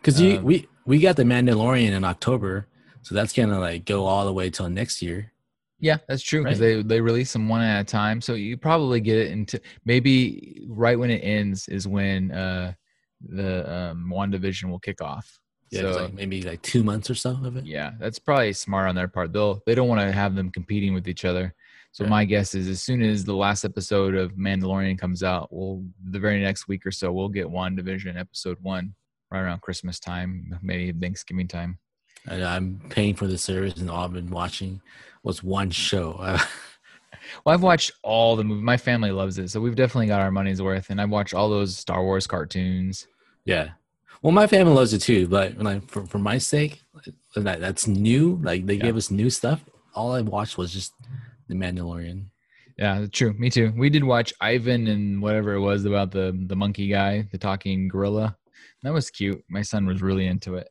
Because 0.00 0.20
you 0.20 0.38
Um, 0.38 0.44
we 0.44 0.68
we 0.84 0.98
got 0.98 1.16
the 1.16 1.22
Mandalorian 1.22 1.92
in 1.92 2.04
October, 2.04 2.66
so 3.02 3.14
that's 3.14 3.32
gonna 3.32 3.58
like 3.60 3.84
go 3.84 4.04
all 4.04 4.24
the 4.26 4.32
way 4.32 4.50
till 4.50 4.68
next 4.68 5.00
year. 5.00 5.32
Yeah, 5.78 5.98
that's 6.08 6.22
true 6.22 6.42
because 6.44 6.60
Right. 6.60 6.76
they 6.76 6.82
they 6.82 7.00
release 7.00 7.32
them 7.32 7.48
one 7.48 7.62
at 7.62 7.80
a 7.80 7.84
time. 7.84 8.20
So 8.20 8.34
you 8.34 8.56
probably 8.56 9.00
get 9.00 9.16
it 9.18 9.32
into 9.32 9.60
maybe 9.84 10.64
right 10.68 10.98
when 10.98 11.10
it 11.10 11.20
ends 11.20 11.68
is 11.68 11.88
when 11.88 12.30
uh 12.32 12.72
the 13.20 13.72
um 13.72 14.10
WandaVision 14.12 14.68
will 14.70 14.78
kick 14.80 15.00
off. 15.00 15.38
Yeah, 15.72 15.80
so 15.92 16.02
like 16.04 16.14
maybe 16.14 16.42
like 16.42 16.62
two 16.62 16.82
months 16.84 17.08
or 17.10 17.14
so 17.14 17.30
of 17.44 17.56
it. 17.56 17.64
yeah, 17.66 17.92
that's 17.98 18.18
probably 18.18 18.52
smart 18.52 18.88
on 18.88 18.94
their 18.94 19.08
part. 19.08 19.32
They'll 19.32 19.62
they 19.66 19.74
don't 19.74 19.88
want 19.88 20.00
to 20.02 20.12
have 20.12 20.34
them 20.34 20.50
competing 20.50 20.94
with 20.94 21.08
each 21.08 21.24
other. 21.24 21.54
So 21.92 22.04
Yeah. 22.04 22.10
my 22.10 22.24
guess 22.24 22.54
is 22.54 22.68
as 22.68 22.82
soon 22.82 23.02
as 23.02 23.24
the 23.24 23.34
last 23.34 23.64
episode 23.64 24.14
of 24.14 24.32
Mandalorian 24.32 24.98
comes 24.98 25.22
out, 25.22 25.48
we'll 25.50 25.84
the 26.10 26.18
very 26.18 26.40
next 26.40 26.68
week 26.68 26.86
or 26.86 26.90
so 26.90 27.12
we'll 27.12 27.28
get 27.28 27.46
WandaVision 27.48 28.18
episode 28.18 28.58
one 28.62 28.94
right 29.30 29.40
around 29.40 29.60
Christmas 29.62 29.98
time, 29.98 30.58
maybe 30.62 30.92
Thanksgiving 30.98 31.48
time. 31.48 31.78
And 32.28 32.44
I'm 32.44 32.80
paying 32.90 33.14
for 33.14 33.26
the 33.26 33.36
service, 33.38 33.76
and 33.78 33.90
all 33.90 34.04
I've 34.04 34.12
been 34.12 34.30
watching 34.30 34.80
was 35.22 35.42
one 35.42 35.70
show. 35.70 36.38
Well, 37.44 37.54
I've 37.54 37.62
watched 37.62 37.92
all 38.02 38.34
the 38.34 38.42
movies. 38.42 38.64
My 38.64 38.76
family 38.76 39.12
loves 39.12 39.38
it, 39.38 39.48
so 39.48 39.60
we've 39.60 39.76
definitely 39.76 40.08
got 40.08 40.20
our 40.20 40.32
money's 40.32 40.60
worth. 40.60 40.90
And 40.90 41.00
I've 41.00 41.10
watched 41.10 41.34
all 41.34 41.48
those 41.48 41.76
Star 41.76 42.02
Wars 42.02 42.26
cartoons. 42.26 43.06
yeah. 43.44 43.70
Well, 44.22 44.32
my 44.32 44.46
family 44.46 44.72
loves 44.72 44.92
it 44.92 45.00
too, 45.00 45.26
but 45.26 45.58
like 45.58 45.88
for, 45.90 46.06
for 46.06 46.18
my 46.18 46.38
sake, 46.38 46.82
that 47.34 47.60
that's 47.60 47.86
new. 47.88 48.38
Like 48.42 48.66
they 48.66 48.74
Yeah. 48.74 48.82
gave 48.84 48.96
us 48.96 49.10
new 49.10 49.30
stuff. 49.30 49.64
All 49.94 50.12
I 50.12 50.20
watched 50.20 50.56
was 50.56 50.72
just 50.72 50.92
the 51.48 51.54
Mandalorian. 51.54 52.26
Yeah, 52.78 53.06
true. 53.12 53.34
Me 53.34 53.50
too. 53.50 53.72
We 53.76 53.90
did 53.90 54.04
watch 54.04 54.32
Ivan 54.40 54.86
and 54.86 55.20
whatever 55.20 55.54
it 55.54 55.60
was 55.60 55.84
about 55.84 56.10
the 56.12 56.32
the 56.46 56.56
monkey 56.56 56.88
guy, 56.88 57.28
the 57.32 57.38
talking 57.38 57.88
gorilla. 57.88 58.36
That 58.82 58.92
was 58.92 59.10
cute. 59.10 59.42
My 59.48 59.62
son 59.62 59.86
was 59.86 60.02
really 60.02 60.26
into 60.26 60.54
it. 60.56 60.68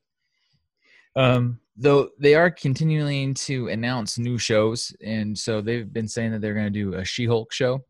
Um, 1.16 1.60
though 1.76 2.10
they 2.20 2.36
are 2.36 2.50
continuing 2.50 3.34
to 3.34 3.68
announce 3.68 4.18
new 4.18 4.38
shows, 4.38 4.96
and 5.06 5.38
so 5.38 5.62
they've 5.62 5.92
been 5.92 6.08
saying 6.08 6.32
that 6.32 6.42
they're 6.42 6.54
going 6.54 6.72
to 6.72 6.80
do 6.84 6.94
a 6.96 7.04
She-Hulk 7.06 7.52
show. 7.52 7.84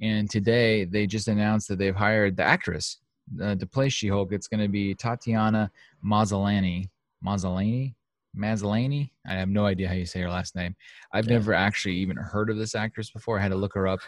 And 0.00 0.30
today 0.30 0.84
they 0.84 1.06
just 1.06 1.28
announced 1.28 1.66
that 1.68 1.78
they've 1.78 1.96
hired 1.96 2.36
the 2.36 2.44
actress 2.44 2.98
uh, 3.42 3.54
to 3.56 3.66
play 3.66 3.88
She-Hulk. 3.88 4.32
It's 4.32 4.48
going 4.48 4.62
to 4.62 4.68
be 4.68 4.94
Tatiana 4.94 5.70
Mazzolani. 6.04 6.88
Mazzolani? 7.24 7.94
Mazzolani? 8.36 9.10
I 9.26 9.34
have 9.34 9.48
no 9.48 9.66
idea 9.66 9.88
how 9.88 9.94
you 9.94 10.06
say 10.06 10.20
her 10.20 10.30
last 10.30 10.54
name. 10.54 10.74
I've 11.12 11.26
Yeah. 11.26 11.34
never 11.34 11.54
actually 11.54 11.96
even 11.96 12.16
heard 12.16 12.50
of 12.50 12.56
this 12.56 12.74
actress 12.74 13.10
before. 13.10 13.38
I 13.38 13.42
had 13.42 13.50
to 13.50 13.56
look 13.56 13.74
her 13.74 13.88
up, 13.88 14.00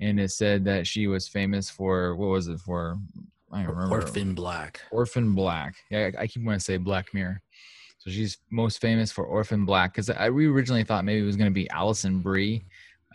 and 0.00 0.18
it 0.20 0.30
said 0.30 0.64
that 0.64 0.86
she 0.86 1.06
was 1.06 1.28
famous 1.28 1.68
for 1.68 2.16
what 2.16 2.28
was 2.28 2.48
it 2.48 2.60
for? 2.60 2.98
I 3.52 3.62
don't 3.62 3.74
remember. 3.74 3.96
Orphan 3.96 4.34
Black. 4.34 4.80
Orphan 4.90 5.34
Black. 5.34 5.74
Yeah, 5.90 6.10
I 6.18 6.22
I 6.22 6.26
keep 6.26 6.44
wanting 6.44 6.58
to 6.60 6.64
say 6.64 6.76
Black 6.76 7.12
Mirror. 7.14 7.40
So 7.98 8.10
she's 8.10 8.38
most 8.50 8.80
famous 8.80 9.10
for 9.10 9.24
Orphan 9.24 9.64
Black 9.64 9.92
because 9.92 10.08
I 10.10 10.30
we 10.30 10.46
originally 10.46 10.84
thought 10.84 11.04
maybe 11.04 11.20
it 11.20 11.26
was 11.26 11.36
going 11.36 11.50
to 11.50 11.54
be 11.54 11.68
Alison 11.70 12.20
Brie. 12.20 12.62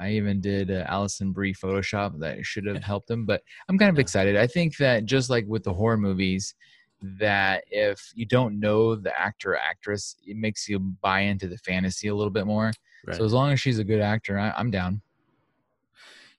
I 0.04 0.12
even 0.12 0.42
did 0.42 0.70
uh, 0.70 0.84
Alison 0.88 1.32
Brie 1.32 1.54
Photoshop 1.54 2.20
that 2.20 2.46
should 2.46 2.66
have 2.66 2.84
helped 2.84 3.08
them, 3.08 3.26
but 3.26 3.42
I'm 3.70 3.78
kind 3.78 3.90
of 3.90 4.00
excited. 4.00 4.36
I 4.36 4.48
think 4.48 4.76
that 4.78 5.06
just 5.06 5.30
like 5.30 5.46
with 5.48 5.64
the 5.64 5.74
horror 5.74 5.96
movies, 5.96 6.56
that 7.02 7.64
if 7.72 8.12
you 8.14 8.26
don't 8.26 8.60
know 8.60 8.96
the 8.96 9.18
actor 9.18 9.52
or 9.52 9.58
actress, 9.58 10.18
it 10.26 10.36
makes 10.36 10.68
you 10.68 10.80
buy 10.80 11.22
into 11.22 11.48
the 11.48 11.58
fantasy 11.60 12.10
a 12.10 12.16
little 12.16 12.32
bit 12.32 12.46
more. 12.46 12.74
Right. 13.06 13.16
So 13.16 13.24
as 13.24 13.32
long 13.32 13.52
as 13.52 13.62
she's 13.62 13.80
a 13.80 13.84
good 13.84 14.02
actor, 14.02 14.38
I, 14.38 14.54
I'm 14.58 14.72
down. 14.72 15.02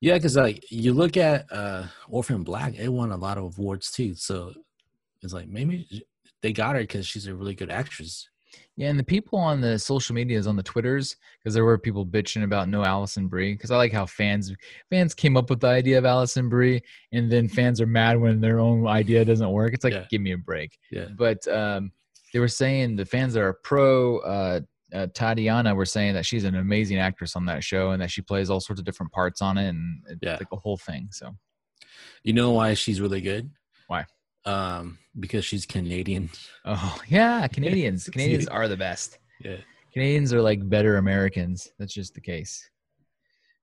Yeah, 0.01 0.15
because 0.15 0.37
like 0.37 0.71
you 0.71 0.93
look 0.93 1.17
at 1.17 1.47
uh 1.51 1.85
Orphan 2.09 2.43
Black, 2.43 2.75
it 2.75 2.89
won 2.89 3.13
a 3.13 3.17
lot 3.17 3.39
of 3.39 3.59
awards 3.59 3.91
too. 3.91 4.15
So 4.15 4.53
it's 5.23 5.33
like 5.33 5.49
maybe 5.49 6.05
they 6.43 6.53
got 6.53 6.75
her 6.75 6.83
because 6.83 7.07
she's 7.07 7.27
a 7.27 7.35
really 7.35 7.55
good 7.55 7.71
actress. 7.71 8.29
Yeah, 8.77 8.89
and 8.91 8.99
the 8.99 9.05
people 9.05 9.39
on 9.39 9.61
the 9.61 9.79
social 9.79 10.15
medias, 10.15 10.47
on 10.49 10.57
the 10.57 10.63
Twitters, 10.63 11.17
because 11.39 11.55
there 11.55 11.65
were 11.65 11.79
people 11.79 12.05
bitching 12.05 12.43
about 12.43 12.69
no 12.69 12.85
Alison 12.85 13.29
Brie. 13.29 13.53
Because 13.55 13.71
I 13.71 13.77
like 13.77 13.93
how 13.93 14.05
fans 14.07 14.53
fans 14.91 15.15
came 15.15 15.37
up 15.37 15.49
with 15.49 15.61
the 15.61 15.69
idea 15.69 15.97
of 15.99 16.05
Alison 16.05 16.49
Brie, 16.49 16.83
and 17.13 17.31
then 17.31 17.49
fans 17.49 17.81
are 17.81 17.87
mad 17.87 18.21
when 18.21 18.41
their 18.41 18.59
own 18.59 18.87
idea 18.87 19.25
doesn't 19.25 19.51
work. 19.51 19.75
It's 19.75 19.85
like, 19.85 19.93
Yeah. 19.93 20.07
give 20.11 20.21
me 20.21 20.33
a 20.33 20.39
break. 20.39 20.77
Yeah, 20.91 21.07
But 21.17 21.47
um, 21.49 21.93
they 22.33 22.41
were 22.41 22.49
saying 22.49 22.97
the 22.97 23.05
fans 23.05 23.35
that 23.35 23.43
are 23.43 23.53
pro 23.53 24.19
uh, 24.19 24.61
uh, 24.93 25.07
Tatiana 25.15 25.75
were 25.75 25.87
saying 25.87 26.15
that 26.15 26.27
she's 26.27 26.45
an 26.45 26.55
amazing 26.57 26.99
actress 26.99 27.37
on 27.37 27.47
that 27.47 27.63
show, 27.63 27.91
and 27.93 28.03
that 28.03 28.11
she 28.11 28.23
plays 28.23 28.51
all 28.51 28.61
sorts 28.61 28.81
of 28.81 28.85
different 28.87 29.13
parts 29.13 29.41
on 29.41 29.57
it, 29.57 29.69
and 29.69 30.03
it's 30.09 30.19
Yeah. 30.23 30.37
like 30.37 30.49
a 30.53 30.57
whole 30.57 30.77
thing. 30.77 31.09
So 31.13 31.37
you 32.25 32.33
know 32.33 32.51
why 32.51 32.75
she's 32.75 33.01
really 33.01 33.21
good? 33.21 33.51
Why? 33.87 34.07
Um, 34.47 34.99
because 35.19 35.45
she's 35.45 35.65
Canadian. 35.65 36.31
Oh 36.65 36.99
yeah, 37.09 37.47
Canadians. 37.53 38.09
Canadians 38.09 38.47
are 38.49 38.69
the 38.69 38.77
best. 38.77 39.19
Yeah. 39.41 39.57
Canadians 39.93 40.33
are 40.33 40.43
like 40.43 40.69
better 40.69 40.97
Americans. 40.97 41.71
That's 41.79 41.95
just 41.95 42.15
the 42.15 42.21
case. 42.21 42.69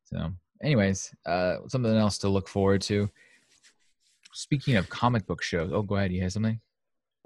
So, 0.05 0.31
anyways, 0.63 1.13
uh, 1.25 1.57
something 1.67 1.95
else 1.95 2.17
to 2.19 2.29
look 2.29 2.47
forward 2.47 2.81
to. 2.83 3.09
Speaking 4.33 4.77
of 4.77 4.89
comic 4.89 5.27
book 5.27 5.43
shows, 5.43 5.71
oh, 5.73 5.81
go 5.81 5.95
ahead. 5.95 6.11
You 6.11 6.21
have 6.21 6.33
something? 6.33 6.59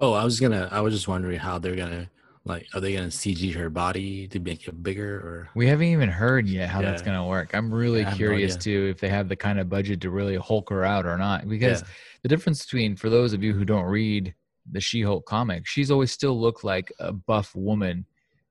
Oh, 0.00 0.12
I 0.12 0.24
was 0.24 0.40
gonna. 0.40 0.68
I 0.70 0.80
was 0.80 0.92
just 0.92 1.08
wondering 1.08 1.38
how 1.38 1.58
they're 1.58 1.76
gonna 1.76 2.10
like. 2.46 2.66
Are 2.74 2.80
they 2.80 2.94
gonna 2.94 3.08
CG 3.08 3.54
her 3.54 3.68
body 3.68 4.26
to 4.28 4.40
make 4.40 4.66
it 4.66 4.82
bigger 4.82 5.16
or? 5.16 5.50
We 5.54 5.66
haven't 5.66 5.88
even 5.88 6.08
heard 6.08 6.48
yet 6.48 6.70
how 6.70 6.80
that's 6.82 7.02
going 7.02 7.16
to 7.16 7.24
work. 7.24 7.54
I'm 7.54 7.72
really 7.72 8.00
Yeah, 8.00 8.04
have 8.10 8.14
no 8.14 8.16
curious 8.16 8.56
too 8.56 8.88
if 8.90 9.00
they 9.00 9.08
have 9.08 9.28
the 9.28 9.36
kind 9.36 9.58
of 9.58 9.68
budget 9.68 10.00
to 10.02 10.10
really 10.10 10.36
Hulk 10.36 10.70
her 10.70 10.84
out 10.84 11.06
or 11.06 11.18
not. 11.18 11.48
Because 11.48 11.82
Yeah. 11.82 11.88
the 12.22 12.28
difference 12.28 12.64
between, 12.64 12.96
for 12.96 13.10
those 13.10 13.32
of 13.32 13.42
you 13.42 13.52
who 13.52 13.64
don't 13.64 13.84
read 13.84 14.34
the 14.70 14.80
She 14.80 15.02
Hulk 15.02 15.26
comic, 15.26 15.66
she's 15.66 15.90
always 15.90 16.12
still 16.12 16.38
looked 16.40 16.64
like 16.64 16.92
a 16.98 17.12
buff 17.12 17.54
woman 17.54 18.04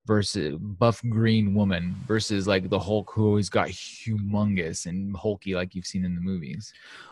versus 0.06 0.56
buff 0.60 1.02
green 1.10 1.56
woman 1.56 1.96
versus 2.08 2.48
like 2.48 2.70
the 2.70 2.80
Hulk 2.80 3.12
who 3.14 3.26
always 3.26 3.50
got 3.50 3.70
humongous 3.70 4.86
and 4.86 5.16
hulky 5.18 5.56
like 5.56 5.74
you've 5.74 5.88
seen 5.88 6.06
in 6.06 6.14
the 6.16 6.22
movies. 6.22 6.72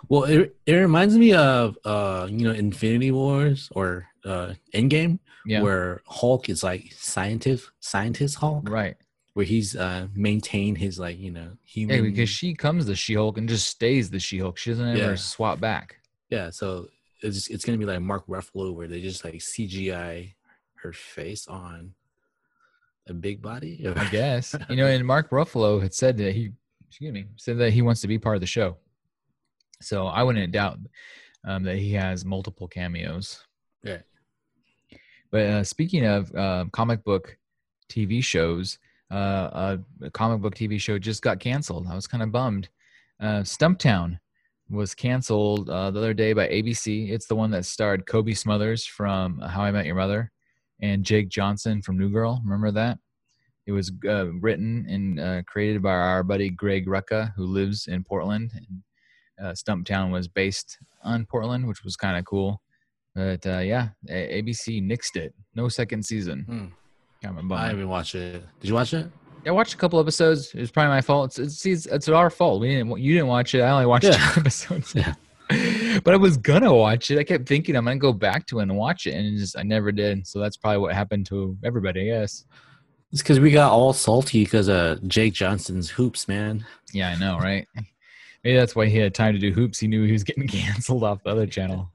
Well, 0.10 0.26
it, 0.26 0.56
it 0.66 0.74
reminds 0.76 1.18
me 1.18 1.34
of 1.34 1.78
uh, 1.86 2.28
you 2.30 2.46
know, 2.48 2.54
Infinity 2.54 3.12
Wars 3.12 3.70
or 3.74 4.08
uh, 4.26 4.54
Endgame, 4.74 5.20
Yeah. 5.46 5.62
where 5.62 6.02
Hulk 6.08 6.50
is 6.50 6.64
like 6.64 6.92
scientist, 6.98 7.70
scientist 7.80 8.36
Hulk, 8.38 8.70
right. 8.70 8.96
where 9.34 9.46
he's 9.46 9.76
uh 9.76 10.08
maintained 10.16 10.78
his 10.78 10.98
like 11.00 11.18
you 11.20 11.32
know 11.32 11.52
human. 11.64 11.96
Yeah, 11.98 12.02
because 12.10 12.30
she 12.30 12.54
comes 12.54 12.86
the 12.86 12.96
She 12.96 13.16
Hulk 13.16 13.38
and 13.38 13.50
just 13.50 13.68
stays 13.68 14.10
the 14.10 14.20
She 14.20 14.40
Hulk. 14.40 14.58
She 14.58 14.70
doesn't 14.72 14.88
ever 14.98 15.12
Yeah. 15.12 15.16
swap 15.16 15.60
back. 15.60 15.98
yeah, 16.30 16.50
so 16.50 16.88
it's 17.22 17.48
it's 17.50 17.64
gonna 17.66 17.78
be 17.78 17.86
like 17.86 18.02
Mark 18.02 18.26
Ruffalo, 18.28 18.74
where 18.74 18.88
they 18.88 19.02
just 19.02 19.24
like 19.24 19.36
CGI 19.36 20.34
her 20.76 20.92
face 20.94 21.48
on 21.48 21.94
a 23.08 23.14
big 23.14 23.42
body. 23.42 23.86
I 23.96 24.10
guess. 24.10 24.56
you 24.70 24.76
know, 24.78 24.88
and 24.88 25.06
Mark 25.06 25.30
Ruffalo 25.30 25.82
had 25.82 25.94
said 25.94 26.18
that 26.18 26.34
he, 26.34 26.52
excuse 26.88 27.12
me, 27.14 27.26
said 27.38 27.58
that 27.60 27.72
he 27.72 27.82
wants 27.82 28.02
to 28.02 28.08
be 28.08 28.18
part 28.20 28.36
of 28.36 28.42
the 28.42 28.48
show. 28.48 28.78
So 29.82 30.08
I 30.08 30.24
wouldn't 30.24 30.52
doubt 30.54 30.80
um, 31.46 31.64
that 31.64 31.78
he 31.78 31.92
has 31.94 32.24
multiple 32.24 32.68
cameos. 32.68 33.44
Yeah. 33.84 34.00
But 35.34 35.48
uh, 35.48 35.64
speaking 35.64 36.06
of 36.06 36.34
uh, 36.36 36.66
comic 36.74 37.04
book 37.04 37.36
TV 37.90 38.24
shows, 38.24 38.78
uh, 39.12 39.78
a 40.04 40.12
comic 40.12 40.42
book 40.42 40.54
TV 40.54 40.80
show 40.80 41.00
just 41.00 41.24
got 41.24 41.40
canceled. 41.40 41.88
I 41.90 41.96
was 41.96 42.06
kind 42.06 42.22
of 42.22 42.32
bummed. 42.32 42.70
Uh, 43.20 43.42
Stumptown 43.42 44.20
was 44.70 44.94
canceled 44.94 45.72
uh, 45.72 45.90
the 45.90 45.98
other 45.98 46.14
day 46.14 46.34
by 46.34 46.48
ABC. 46.50 47.10
It's 47.10 47.26
the 47.26 47.36
one 47.36 47.50
that 47.50 47.66
starred 47.66 48.06
Cobie 48.06 48.36
Smulders 48.36 48.88
from 48.88 49.40
How 49.40 49.64
I 49.64 49.72
Met 49.72 49.88
Your 49.88 49.96
Mother 49.96 50.32
and 50.84 51.04
Jake 51.04 51.30
Johnson 51.30 51.82
from 51.82 51.98
New 51.98 52.12
Girl. 52.12 52.40
Remember 52.44 52.70
that? 52.70 53.00
It 53.66 53.72
was 53.72 53.92
uh, 54.08 54.32
written 54.34 54.86
and 54.88 55.20
uh, 55.20 55.42
created 55.48 55.82
by 55.82 55.94
our 55.94 56.22
buddy 56.22 56.52
Greg 56.52 56.86
Rucka, 56.86 57.34
who 57.36 57.46
lives 57.46 57.88
in 57.88 58.04
Portland. 58.04 58.52
And, 58.56 58.68
uh, 59.44 59.54
Stumptown 59.54 60.12
was 60.12 60.28
based 60.28 60.78
on 61.04 61.26
Portland, 61.26 61.68
which 61.68 61.84
was 61.84 61.96
kind 61.96 62.20
of 62.20 62.26
cool. 62.26 62.62
But 63.16 63.46
uh, 63.46 63.60
yeah, 63.60 63.90
A- 64.10 64.42
ABC 64.42 64.82
nixed 64.84 65.16
it. 65.16 65.34
No 65.56 65.70
second 65.70 66.04
season. 66.06 66.44
Hmm. 66.48 66.66
Kind 67.26 67.40
of 67.40 67.50
a 67.52 67.54
I 67.54 67.68
haven't 67.68 67.88
watched 67.88 68.16
it. 68.16 68.44
Did 68.60 68.68
you 68.68 68.74
watch 68.74 68.94
it? 68.94 69.08
I 69.46 69.52
watched 69.52 69.74
a 69.74 69.78
couple 69.78 70.00
episodes. 70.00 70.54
It 70.54 70.60
was 70.60 70.72
probably 70.72 70.90
my 70.90 71.02
fault. 71.02 71.38
It's 71.38 71.66
it's, 71.66 71.66
it's, 71.66 71.86
it's 71.86 72.10
our 72.10 72.30
fault. 72.30 72.62
We 72.62 72.70
didn't. 72.70 73.00
You 73.00 73.14
didn't 73.14 73.28
watch 73.28 73.54
it. 73.56 73.62
I 73.62 73.70
only 73.70 73.86
watched 73.86 74.06
Yeah. 74.06 74.32
two 74.34 74.40
episodes. 74.42 74.94
Yeah. 74.96 75.14
But 76.04 76.16
I 76.16 76.18
was 76.18 76.38
gonna 76.38 76.74
watch 76.74 77.12
it. 77.12 77.20
I 77.20 77.24
kept 77.24 77.48
thinking 77.48 77.76
I'm 77.76 77.86
gonna 77.86 77.98
go 77.98 78.12
back 78.14 78.48
to 78.48 78.60
it 78.60 78.64
and 78.64 78.76
watch 78.76 79.06
it, 79.06 79.14
and 79.14 79.38
just 79.38 79.56
I 79.56 79.62
never 79.62 79.92
did. 79.92 80.26
So 80.26 80.40
that's 80.40 80.58
probably 80.58 80.80
what 80.80 80.96
happened 80.96 81.28
to 81.28 81.56
everybody. 81.64 82.12
I 82.12 82.20
guess. 82.20 82.46
It's 83.12 83.22
because 83.22 83.40
we 83.40 83.52
got 83.52 83.72
all 83.72 83.94
salty 83.94 84.44
because 84.44 84.70
of 84.70 85.08
Jake 85.08 85.34
Johnson's 85.34 85.92
hoops, 85.92 86.28
man. 86.28 86.66
Yeah, 86.94 87.10
I 87.10 87.16
know, 87.20 87.38
right? 87.38 87.68
Maybe 88.44 88.58
that's 88.58 88.76
why 88.76 88.88
he 88.88 88.98
had 88.98 89.14
time 89.14 89.34
to 89.36 89.40
do 89.40 89.52
hoops. 89.52 89.80
He 89.80 89.88
knew 89.88 90.04
he 90.04 90.14
was 90.14 90.24
getting 90.24 90.48
canceled 90.48 91.04
off 91.04 91.22
the 91.24 91.30
other 91.30 91.46
channel. 91.46 91.92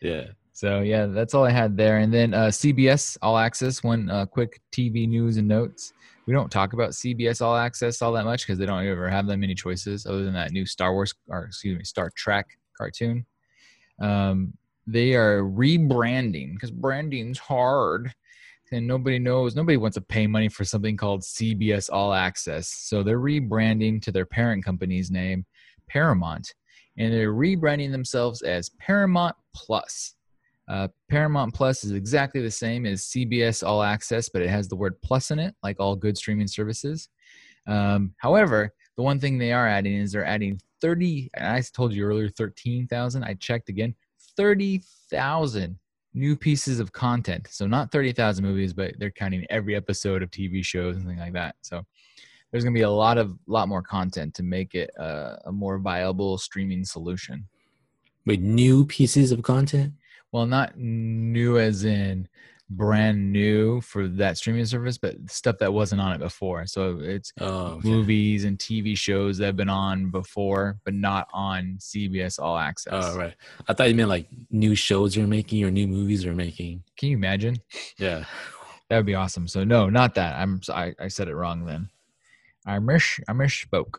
Yeah. 0.00 0.26
So 0.60 0.80
yeah, 0.80 1.06
that's 1.06 1.32
all 1.32 1.46
I 1.46 1.52
had 1.52 1.74
there. 1.74 2.00
And 2.00 2.12
then 2.12 2.34
uh, 2.34 2.48
CBS 2.48 3.16
All 3.22 3.38
Access. 3.38 3.82
One 3.82 4.10
uh, 4.10 4.26
quick 4.26 4.60
TV 4.72 5.08
news 5.08 5.38
and 5.38 5.48
notes. 5.48 5.94
We 6.26 6.34
don't 6.34 6.50
talk 6.50 6.74
about 6.74 6.90
CBS 6.90 7.40
All 7.40 7.56
Access 7.56 8.02
all 8.02 8.12
that 8.12 8.26
much 8.26 8.46
because 8.46 8.58
they 8.58 8.66
don't 8.66 8.86
ever 8.86 9.08
have 9.08 9.26
that 9.28 9.38
many 9.38 9.54
choices 9.54 10.04
other 10.04 10.22
than 10.22 10.34
that 10.34 10.52
new 10.52 10.66
Star 10.66 10.92
Wars 10.92 11.14
or 11.28 11.44
excuse 11.44 11.78
me 11.78 11.84
Star 11.84 12.10
Trek 12.14 12.46
cartoon. 12.76 13.24
Um, 14.02 14.52
they 14.86 15.14
are 15.14 15.44
rebranding 15.44 16.52
because 16.52 16.70
branding's 16.70 17.38
hard 17.38 18.12
and 18.70 18.86
nobody 18.86 19.18
knows 19.18 19.56
nobody 19.56 19.78
wants 19.78 19.94
to 19.94 20.02
pay 20.02 20.26
money 20.26 20.48
for 20.48 20.64
something 20.64 20.96
called 20.96 21.20
cbs 21.20 21.90
all 21.92 22.14
access 22.14 22.68
so 22.68 23.02
they're 23.02 23.20
rebranding 23.20 24.00
to 24.00 24.10
their 24.10 24.24
parent 24.24 24.64
company's 24.64 25.10
name 25.10 25.44
paramount 25.86 26.54
and 26.96 27.12
they're 27.12 27.34
rebranding 27.34 27.92
themselves 27.92 28.40
as 28.40 28.70
paramount 28.80 29.36
plus 29.54 30.14
uh, 30.70 30.88
paramount 31.08 31.52
plus 31.52 31.84
is 31.84 31.92
exactly 31.92 32.40
the 32.40 32.50
same 32.50 32.86
as 32.86 33.06
cbs 33.06 33.66
all 33.66 33.82
access 33.82 34.28
but 34.28 34.42
it 34.42 34.48
has 34.48 34.68
the 34.68 34.76
word 34.76 34.94
plus 35.02 35.30
in 35.30 35.38
it 35.38 35.54
like 35.62 35.78
all 35.80 35.96
good 35.96 36.16
streaming 36.16 36.46
services 36.46 37.08
um, 37.66 38.14
however 38.18 38.72
the 38.96 39.02
one 39.02 39.20
thing 39.20 39.36
they 39.36 39.52
are 39.52 39.66
adding 39.66 39.94
is 39.94 40.12
they're 40.12 40.24
adding 40.24 40.58
30 40.80 41.30
and 41.34 41.46
i 41.46 41.62
told 41.74 41.92
you 41.92 42.04
earlier 42.04 42.28
13000 42.28 43.24
i 43.24 43.34
checked 43.34 43.68
again 43.68 43.94
30000 44.36 45.78
new 46.14 46.36
pieces 46.36 46.80
of 46.80 46.92
content. 46.92 47.48
So 47.50 47.66
not 47.66 47.92
30,000 47.92 48.44
movies, 48.44 48.72
but 48.72 48.94
they're 48.98 49.10
counting 49.10 49.46
every 49.50 49.76
episode 49.76 50.22
of 50.22 50.30
TV 50.30 50.64
shows 50.64 50.96
and 50.96 51.06
things 51.06 51.20
like 51.20 51.32
that. 51.34 51.56
So 51.62 51.82
there's 52.50 52.64
going 52.64 52.74
to 52.74 52.78
be 52.78 52.84
a 52.84 52.90
lot 52.90 53.18
of 53.18 53.36
lot 53.46 53.68
more 53.68 53.82
content 53.82 54.34
to 54.34 54.42
make 54.42 54.74
it 54.74 54.90
a, 54.98 55.38
a 55.46 55.52
more 55.52 55.78
viable 55.78 56.36
streaming 56.38 56.84
solution. 56.84 57.46
With 58.26 58.40
new 58.40 58.84
pieces 58.84 59.32
of 59.32 59.42
content? 59.42 59.94
Well, 60.32 60.46
not 60.46 60.78
new 60.78 61.58
as 61.58 61.84
in 61.84 62.28
brand 62.72 63.32
new 63.32 63.80
for 63.80 64.06
that 64.06 64.38
streaming 64.38 64.64
service, 64.64 64.96
but 64.96 65.16
stuff 65.28 65.58
that 65.58 65.72
wasn't 65.72 66.00
on 66.00 66.12
it 66.12 66.18
before. 66.18 66.66
So 66.66 67.00
it's 67.00 67.32
Oh, 67.40 67.78
okay. 67.78 67.88
movies 67.88 68.44
and 68.44 68.56
TV 68.58 68.96
shows 68.96 69.38
that 69.38 69.46
have 69.46 69.56
been 69.56 69.68
on 69.68 70.10
before, 70.10 70.78
but 70.84 70.94
not 70.94 71.26
on 71.32 71.78
CBS 71.80 72.38
All 72.38 72.56
Access. 72.56 72.92
Oh, 72.94 73.18
right. 73.18 73.34
I 73.68 73.74
thought 73.74 73.88
you 73.88 73.94
meant 73.96 74.08
like 74.08 74.28
new 74.50 74.76
shows 74.76 75.16
you're 75.16 75.26
making 75.26 75.64
or 75.64 75.70
new 75.72 75.88
movies 75.88 76.22
you're 76.24 76.32
making. 76.34 76.84
Can 76.96 77.08
you 77.08 77.16
imagine? 77.16 77.56
Yeah. 77.98 78.24
That 78.88 78.96
would 78.98 79.06
be 79.06 79.16
awesome. 79.16 79.48
So 79.48 79.64
no, 79.64 79.88
not 79.90 80.14
that. 80.14 80.36
I'm 80.40 80.60
I, 80.68 80.94
I 80.98 81.08
said 81.08 81.26
it 81.28 81.34
wrong 81.34 81.64
then. 81.64 81.88
I 82.66 82.78
mish 82.78 83.18
I 83.28 83.32
misspoke. 83.32 83.94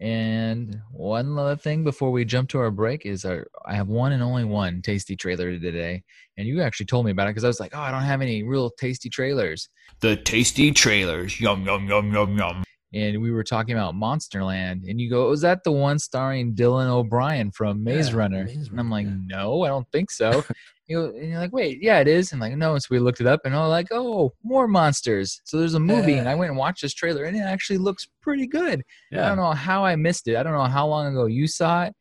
And 0.00 0.80
one 0.90 1.38
other 1.38 1.56
thing 1.56 1.84
before 1.84 2.10
we 2.10 2.24
jump 2.24 2.48
to 2.50 2.58
our 2.58 2.70
break 2.70 3.06
is 3.06 3.24
our, 3.24 3.46
I 3.64 3.74
have 3.74 3.88
one 3.88 4.12
and 4.12 4.22
only 4.22 4.44
one 4.44 4.82
tasty 4.82 5.16
trailer 5.16 5.58
today. 5.58 6.02
And 6.36 6.48
you 6.48 6.62
actually 6.62 6.86
told 6.86 7.06
me 7.06 7.12
about 7.12 7.28
it 7.28 7.30
because 7.30 7.44
I 7.44 7.48
was 7.48 7.60
like, 7.60 7.76
oh, 7.76 7.80
I 7.80 7.90
don't 7.90 8.02
have 8.02 8.20
any 8.20 8.42
real 8.42 8.70
tasty 8.70 9.08
trailers. 9.08 9.68
The 10.00 10.16
tasty 10.16 10.72
trailers. 10.72 11.40
Yum, 11.40 11.64
yum, 11.64 11.88
yum, 11.88 12.12
yum, 12.12 12.36
yum. 12.36 12.64
And 12.92 13.20
we 13.22 13.30
were 13.30 13.44
talking 13.44 13.74
about 13.74 13.94
Monsterland. 13.94 14.88
And 14.88 15.00
you 15.00 15.10
go, 15.10 15.26
oh, 15.26 15.30
was 15.30 15.40
that 15.40 15.64
the 15.64 15.72
one 15.72 15.98
starring 15.98 16.54
Dylan 16.54 16.86
O'Brien 16.88 17.50
from 17.50 17.82
Maze 17.82 18.10
Yeah, 18.10 18.16
Runner? 18.16 18.44
Maze 18.44 18.68
and 18.68 18.78
I'm 18.80 18.90
like, 18.90 19.06
yeah. 19.06 19.16
no, 19.26 19.62
I 19.62 19.68
don't 19.68 19.90
think 19.90 20.10
so. 20.10 20.44
you 20.86 20.98
know, 20.98 21.06
and 21.06 21.30
you're 21.30 21.38
like, 21.38 21.52
wait, 21.52 21.78
yeah, 21.80 22.00
it 22.00 22.08
is. 22.08 22.32
And 22.32 22.40
like, 22.40 22.56
no. 22.56 22.76
So 22.78 22.88
we 22.90 22.98
looked 22.98 23.20
it 23.20 23.26
up 23.26 23.40
and 23.44 23.54
I'm 23.54 23.68
like, 23.68 23.88
oh, 23.90 24.32
more 24.42 24.68
monsters. 24.68 25.40
So 25.44 25.58
there's 25.58 25.74
a 25.74 25.80
movie. 25.80 26.14
And 26.14 26.28
I 26.28 26.34
went 26.34 26.50
and 26.50 26.58
watched 26.58 26.82
this 26.82 26.94
trailer 26.94 27.24
and 27.24 27.36
it 27.36 27.40
actually 27.40 27.78
looks 27.78 28.06
pretty 28.20 28.46
good. 28.46 28.82
I 29.24 29.28
don't 29.28 29.38
know 29.38 29.52
how 29.52 29.84
I 29.84 29.96
missed 29.96 30.28
it. 30.28 30.36
I 30.36 30.42
don't 30.42 30.52
know 30.52 30.64
how 30.64 30.86
long 30.86 31.06
ago 31.06 31.26
you 31.26 31.46
saw 31.46 31.84
it, 31.84 31.94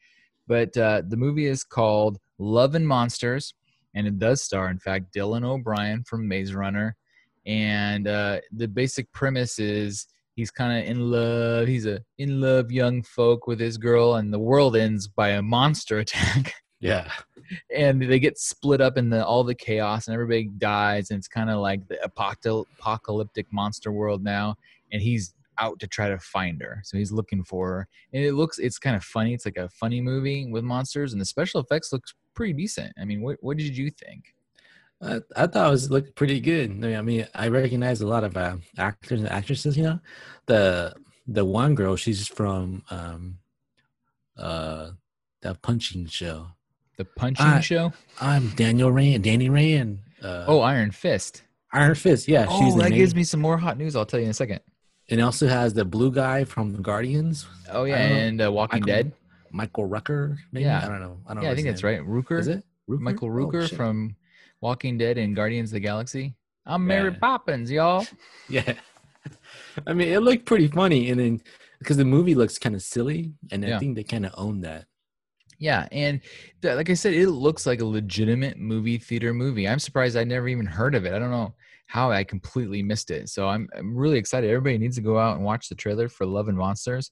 but 0.47 0.75
uh, 0.77 1.03
the 1.07 1.17
movie 1.17 1.45
is 1.45 1.63
called 1.63 2.17
Love 2.39 2.75
and 2.75 2.88
Monsters, 2.88 3.53
and 3.95 4.07
it 4.07 4.19
does 4.19 4.43
star, 4.43 4.69
in 4.69 4.79
fact, 4.79 5.13
Dylan 5.15 5.45
O'Brien 5.45 6.03
from 6.03 6.27
Maze 6.27 6.53
Runner. 6.53 6.95
And 7.45 8.07
uh, 8.07 8.39
the 8.51 8.67
basic 8.67 9.11
premise 9.11 9.59
is 9.59 10.07
he's 10.36 10.51
kind 10.51 10.79
of 10.79 10.89
in 10.89 11.11
love. 11.11 11.67
He's 11.67 11.86
a 11.86 12.01
in 12.17 12.41
love 12.41 12.71
young 12.71 13.03
folk 13.03 13.47
with 13.47 13.59
his 13.59 13.77
girl, 13.77 14.15
and 14.15 14.34
the 14.34 14.39
world 14.39 14.75
ends 14.75 15.07
by 15.07 15.29
a 15.29 15.41
monster 15.41 15.99
attack. 15.99 16.53
Yeah. 16.84 17.09
and 17.75 18.01
they 18.01 18.19
get 18.19 18.38
split 18.38 18.81
up 18.81 18.97
in 18.97 19.09
the 19.09 19.25
all 19.25 19.43
the 19.43 19.55
chaos 19.55 20.07
and 20.07 20.13
everybody 20.13 20.49
dies 20.57 21.09
and 21.09 21.17
it's 21.17 21.27
kind 21.27 21.49
of 21.49 21.59
like 21.59 21.88
the 21.88 21.97
apocalyptic 22.03 23.47
monster 23.51 23.91
world 23.91 24.23
now 24.23 24.55
and 24.91 25.01
he's 25.01 25.34
out 25.59 25.79
to 25.79 25.88
try 25.88 26.09
to 26.09 26.17
find 26.17 26.61
her 26.61 26.81
so 26.84 26.97
he's 26.97 27.11
looking 27.11 27.43
for 27.43 27.67
her 27.69 27.88
and 28.13 28.23
it 28.23 28.34
looks 28.34 28.57
it's 28.59 28.79
kind 28.79 28.95
of 28.95 29.03
funny 29.03 29.34
it's 29.34 29.45
like 29.45 29.57
a 29.57 29.69
funny 29.69 30.01
movie 30.01 30.47
with 30.51 30.63
monsters 30.63 31.13
and 31.13 31.21
the 31.21 31.25
special 31.25 31.61
effects 31.61 31.93
looks 31.93 32.15
pretty 32.34 32.53
decent 32.53 32.91
i 32.99 33.05
mean 33.05 33.21
what, 33.21 33.38
what 33.41 33.57
did 33.57 33.77
you 33.77 33.91
think 33.91 34.34
I, 35.01 35.19
I 35.36 35.47
thought 35.47 35.67
it 35.67 35.71
was 35.71 35.91
looked 35.91 36.15
pretty 36.15 36.39
good. 36.39 36.71
I 36.71 36.73
mean, 36.73 36.95
I 36.95 37.01
mean, 37.01 37.27
I 37.36 37.47
recognize 37.49 37.99
a 37.99 38.07
lot 38.07 38.23
of 38.23 38.38
uh, 38.38 38.57
actors 38.77 39.19
and 39.19 39.29
actresses. 39.29 39.75
You 39.77 39.84
know, 39.84 39.99
the 40.45 40.93
the 41.27 41.43
one 41.43 41.75
girl, 41.75 41.95
she's 41.95 42.27
from 42.27 42.84
um, 42.89 43.39
uh, 44.38 44.91
the 45.41 45.55
punching 45.55 46.07
show. 46.07 46.47
The 46.97 47.05
punching 47.05 47.45
I- 47.45 47.59
show 47.59 47.93
I'm 48.21 48.49
Daniel 48.49 48.91
Ray 48.91 49.13
and 49.13 49.23
Danny 49.23 49.49
Ray 49.49 49.73
and 49.73 49.99
uh, 50.21 50.45
oh 50.47 50.61
iron 50.61 50.91
fist 50.91 51.43
Iron 51.75 51.95
Fist. 51.95 52.27
Yeah, 52.27 52.45
oh 52.47 52.75
the 52.77 52.83
that 52.83 52.91
gives 52.91 53.15
me 53.15 53.23
some 53.23 53.39
more 53.41 53.57
hot 53.57 53.77
news 53.77 53.95
i'll 53.95 54.05
tell 54.05 54.19
you 54.19 54.25
in 54.25 54.31
a 54.31 54.33
second 54.35 54.59
And 55.09 55.19
it 55.19 55.23
also 55.23 55.47
has 55.47 55.73
the 55.73 55.83
blue 55.85 56.11
guy 56.11 56.43
from 56.43 56.71
the 56.73 56.81
Guardians, 56.81 57.47
oh 57.71 57.83
yeah 57.85 57.95
I 57.95 57.99
don't 58.01 58.09
know. 58.09 58.15
and 58.15 58.41
uh, 58.45 58.51
walking 58.51 58.81
Michael- 58.81 58.93
dead 58.95 59.11
Michael 59.51 59.85
Rucker. 59.85 60.37
Maybe 60.51 60.65
Yeah. 60.65 60.83
I 60.83 60.87
don't 60.87 60.99
know. 60.99 61.19
I 61.27 61.33
don't 61.35 61.43
yeah 61.43 61.51
i 61.51 61.55
think 61.55 61.67
that's 61.67 61.83
right 61.83 61.99
rooker 62.01 62.39
Is 62.39 62.47
it 62.47 62.63
Rooker? 62.89 62.99
Michael 62.99 63.27
Oh, 63.29 63.31
Rooker 63.31 63.67
shit. 63.67 63.77
from 63.77 64.15
Walking 64.61 64.97
Dead 64.97 65.17
and 65.17 65.35
Guardians 65.35 65.69
of 65.69 65.73
the 65.73 65.79
Galaxy. 65.81 66.35
I'm 66.65 66.85
Mary 66.87 67.11
Yeah. 67.11 67.17
Poppins, 67.19 67.69
y'all. 67.71 68.05
Yeah. 68.49 68.73
I 69.87 69.93
mean, 69.93 70.07
it 70.09 70.19
looked 70.19 70.45
pretty 70.45 70.67
funny, 70.67 71.09
and 71.09 71.19
then 71.19 71.41
because 71.79 71.97
the 71.97 72.05
movie 72.05 72.33
looks 72.35 72.57
kind 72.57 72.75
of 72.75 72.81
silly, 72.81 73.33
and 73.51 73.65
I 73.65 73.77
think 73.79 73.95
they 73.95 74.03
kind 74.03 74.25
of 74.25 74.33
own 74.37 74.61
that. 74.61 74.85
Yeah, 75.64 75.88
and 75.93 76.20
th- 76.61 76.76
like 76.76 76.89
I 76.89 76.93
said, 76.93 77.14
it 77.14 77.30
looks 77.30 77.66
like 77.66 77.80
a 77.80 77.86
legitimate 77.86 78.57
movie 78.57 78.97
theater 78.97 79.34
movie. 79.34 79.66
I'm 79.66 79.80
surprised 79.80 80.18
I 80.18 80.26
never 80.26 80.49
even 80.49 80.66
heard 80.66 80.93
of 80.93 81.05
it. 81.05 81.14
I 81.14 81.20
don't 81.20 81.32
know 81.32 81.55
how 81.88 82.11
I 82.11 82.26
completely 82.26 82.84
missed 82.84 83.11
it. 83.11 83.30
So 83.30 83.47
I'm, 83.47 83.70
I'm 83.74 83.95
really 83.95 84.18
excited. 84.18 84.49
Everybody 84.49 84.78
needs 84.78 84.97
to 84.97 85.01
go 85.01 85.18
out 85.18 85.38
and 85.38 85.45
watch 85.45 85.70
the 85.70 85.76
trailer 85.76 86.09
for 86.09 86.26
Love 86.26 86.49
and 86.49 86.57
Monsters. 86.57 87.11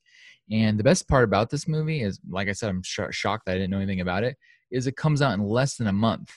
And 0.52 0.78
the 0.78 0.84
best 0.84 1.08
part 1.08 1.24
about 1.24 1.50
this 1.50 1.66
movie 1.66 2.02
is, 2.02 2.20
like 2.30 2.50
I 2.50 2.52
said, 2.52 2.68
I'm 2.68 2.84
sh- 2.84 3.00
shocked 3.12 3.46
that 3.46 3.54
I 3.54 3.56
didn't 3.56 3.70
know 3.70 3.78
anything 3.78 4.02
about 4.02 4.26
it. 4.26 4.36
Is 4.70 4.86
it 4.86 4.98
comes 4.98 5.22
out 5.22 5.34
in 5.34 5.42
less 5.42 5.78
than 5.78 5.88
a 5.88 5.94
month. 5.94 6.30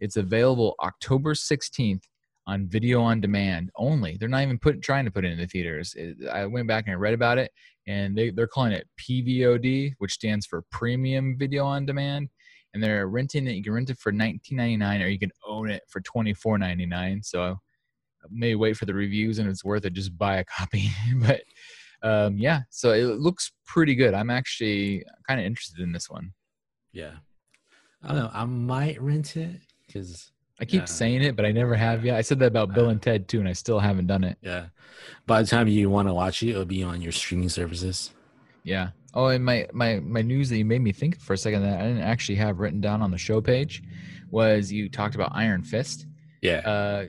It's 0.00 0.16
available 0.16 0.74
October 0.82 1.34
16th 1.34 2.04
on 2.48 2.66
video 2.66 3.02
on 3.02 3.20
demand 3.20 3.70
only. 3.76 4.16
They're 4.16 4.28
not 4.28 4.42
even 4.42 4.58
put, 4.58 4.80
trying 4.80 5.04
to 5.04 5.10
put 5.10 5.24
it 5.24 5.32
in 5.32 5.38
the 5.38 5.46
theaters. 5.46 5.94
It, 5.96 6.16
I 6.32 6.46
went 6.46 6.66
back 6.66 6.84
and 6.86 6.94
I 6.94 6.96
read 6.96 7.12
about 7.12 7.36
it, 7.36 7.52
and 7.86 8.16
they, 8.16 8.30
they're 8.30 8.46
calling 8.46 8.72
it 8.72 8.88
PVOD, 8.98 9.92
which 9.98 10.14
stands 10.14 10.46
for 10.46 10.64
Premium 10.72 11.36
Video 11.38 11.66
on 11.66 11.84
Demand. 11.84 12.30
And 12.72 12.82
they're 12.82 13.08
renting 13.08 13.46
it. 13.46 13.52
You 13.52 13.62
can 13.62 13.72
rent 13.74 13.90
it 13.90 13.98
for 13.98 14.12
$19.99, 14.12 15.04
or 15.04 15.08
you 15.08 15.18
can 15.18 15.30
own 15.46 15.70
it 15.70 15.82
for 15.88 16.00
$24.99. 16.00 17.24
So 17.24 17.58
maybe 18.30 18.54
wait 18.54 18.76
for 18.76 18.86
the 18.86 18.94
reviews, 18.94 19.38
and 19.38 19.48
it's 19.48 19.64
worth 19.64 19.84
it, 19.84 19.92
just 19.92 20.16
buy 20.16 20.38
a 20.38 20.44
copy. 20.58 20.90
but 21.16 21.42
um, 22.02 22.38
yeah, 22.38 22.60
so 22.70 22.92
it 22.92 23.04
looks 23.18 23.52
pretty 23.66 23.94
good. 23.94 24.14
I'm 24.14 24.30
actually 24.30 25.04
kind 25.26 25.38
of 25.38 25.44
interested 25.44 25.80
in 25.80 25.92
this 25.92 26.08
one. 26.08 26.32
Yeah. 26.92 27.12
I 28.02 28.08
don't 28.08 28.16
know. 28.16 28.30
I 28.32 28.44
might 28.44 29.02
rent 29.02 29.36
it 29.36 29.60
because 29.86 30.30
I 30.60 30.64
keep 30.64 30.80
Yeah. 30.82 30.84
saying 30.86 31.22
it, 31.22 31.36
but 31.36 31.44
I 31.44 31.52
never 31.52 31.74
have 31.76 32.04
yet. 32.04 32.16
I 32.16 32.20
said 32.22 32.38
that 32.40 32.46
about 32.46 32.74
Bill 32.74 32.88
and 32.88 33.00
Ted 33.00 33.28
too, 33.28 33.38
and 33.38 33.48
I 33.48 33.52
still 33.52 33.78
haven't 33.78 34.06
done 34.08 34.24
it. 34.24 34.38
yeah, 34.42 34.66
by 35.26 35.40
the 35.42 35.48
time 35.48 35.68
you 35.68 35.88
want 35.90 36.08
to 36.08 36.14
watch 36.14 36.42
it, 36.42 36.50
it'll 36.50 36.64
be 36.64 36.82
on 36.82 37.00
your 37.00 37.12
streaming 37.12 37.48
services. 37.48 38.12
Yeah. 38.64 38.90
Oh, 39.14 39.26
and 39.26 39.44
my 39.44 39.66
my 39.72 40.00
my 40.00 40.20
news 40.22 40.48
that 40.50 40.58
you 40.58 40.64
made 40.64 40.82
me 40.82 40.92
think 40.92 41.18
for 41.20 41.32
a 41.32 41.38
second 41.38 41.62
that 41.62 41.80
I 41.80 41.84
didn't 41.86 42.02
actually 42.02 42.36
have 42.36 42.58
written 42.58 42.80
down 42.80 43.02
on 43.02 43.10
the 43.10 43.18
show 43.18 43.40
page 43.40 43.82
was 44.30 44.70
you 44.72 44.88
talked 44.88 45.14
about 45.14 45.30
Iron 45.34 45.62
Fist. 45.62 46.06
Yeah. 46.42 46.58
Uh, 46.58 47.06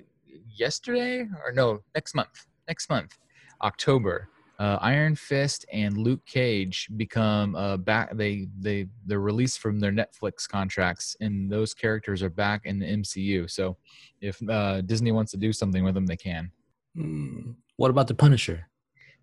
yesterday 0.55 1.21
or 1.45 1.51
no, 1.53 1.81
next 1.95 2.13
month. 2.15 2.45
Next 2.67 2.89
month, 2.89 3.17
October. 3.61 4.29
Uh, 4.59 4.77
Iron 4.81 5.15
Fist 5.15 5.65
and 5.71 5.97
Luke 5.97 6.25
Cage 6.25 6.89
become 6.97 7.55
uh, 7.55 7.77
back. 7.77 8.15
They 8.15 8.47
they 8.59 8.87
they're 9.05 9.21
released 9.21 9.59
from 9.59 9.79
their 9.79 9.91
Netflix 9.91 10.47
contracts, 10.47 11.15
and 11.21 11.49
those 11.49 11.73
characters 11.73 12.21
are 12.21 12.29
back 12.29 12.65
in 12.65 12.77
the 12.77 12.85
MCU. 12.85 13.49
So, 13.49 13.77
if 14.19 14.37
uh, 14.49 14.81
Disney 14.81 15.13
wants 15.13 15.31
to 15.31 15.37
do 15.37 15.53
something 15.53 15.83
with 15.83 15.95
them, 15.95 16.05
they 16.05 16.17
can. 16.17 16.51
Hmm. 16.95 17.51
What 17.77 17.89
about 17.89 18.07
the 18.07 18.15
Punisher? 18.15 18.67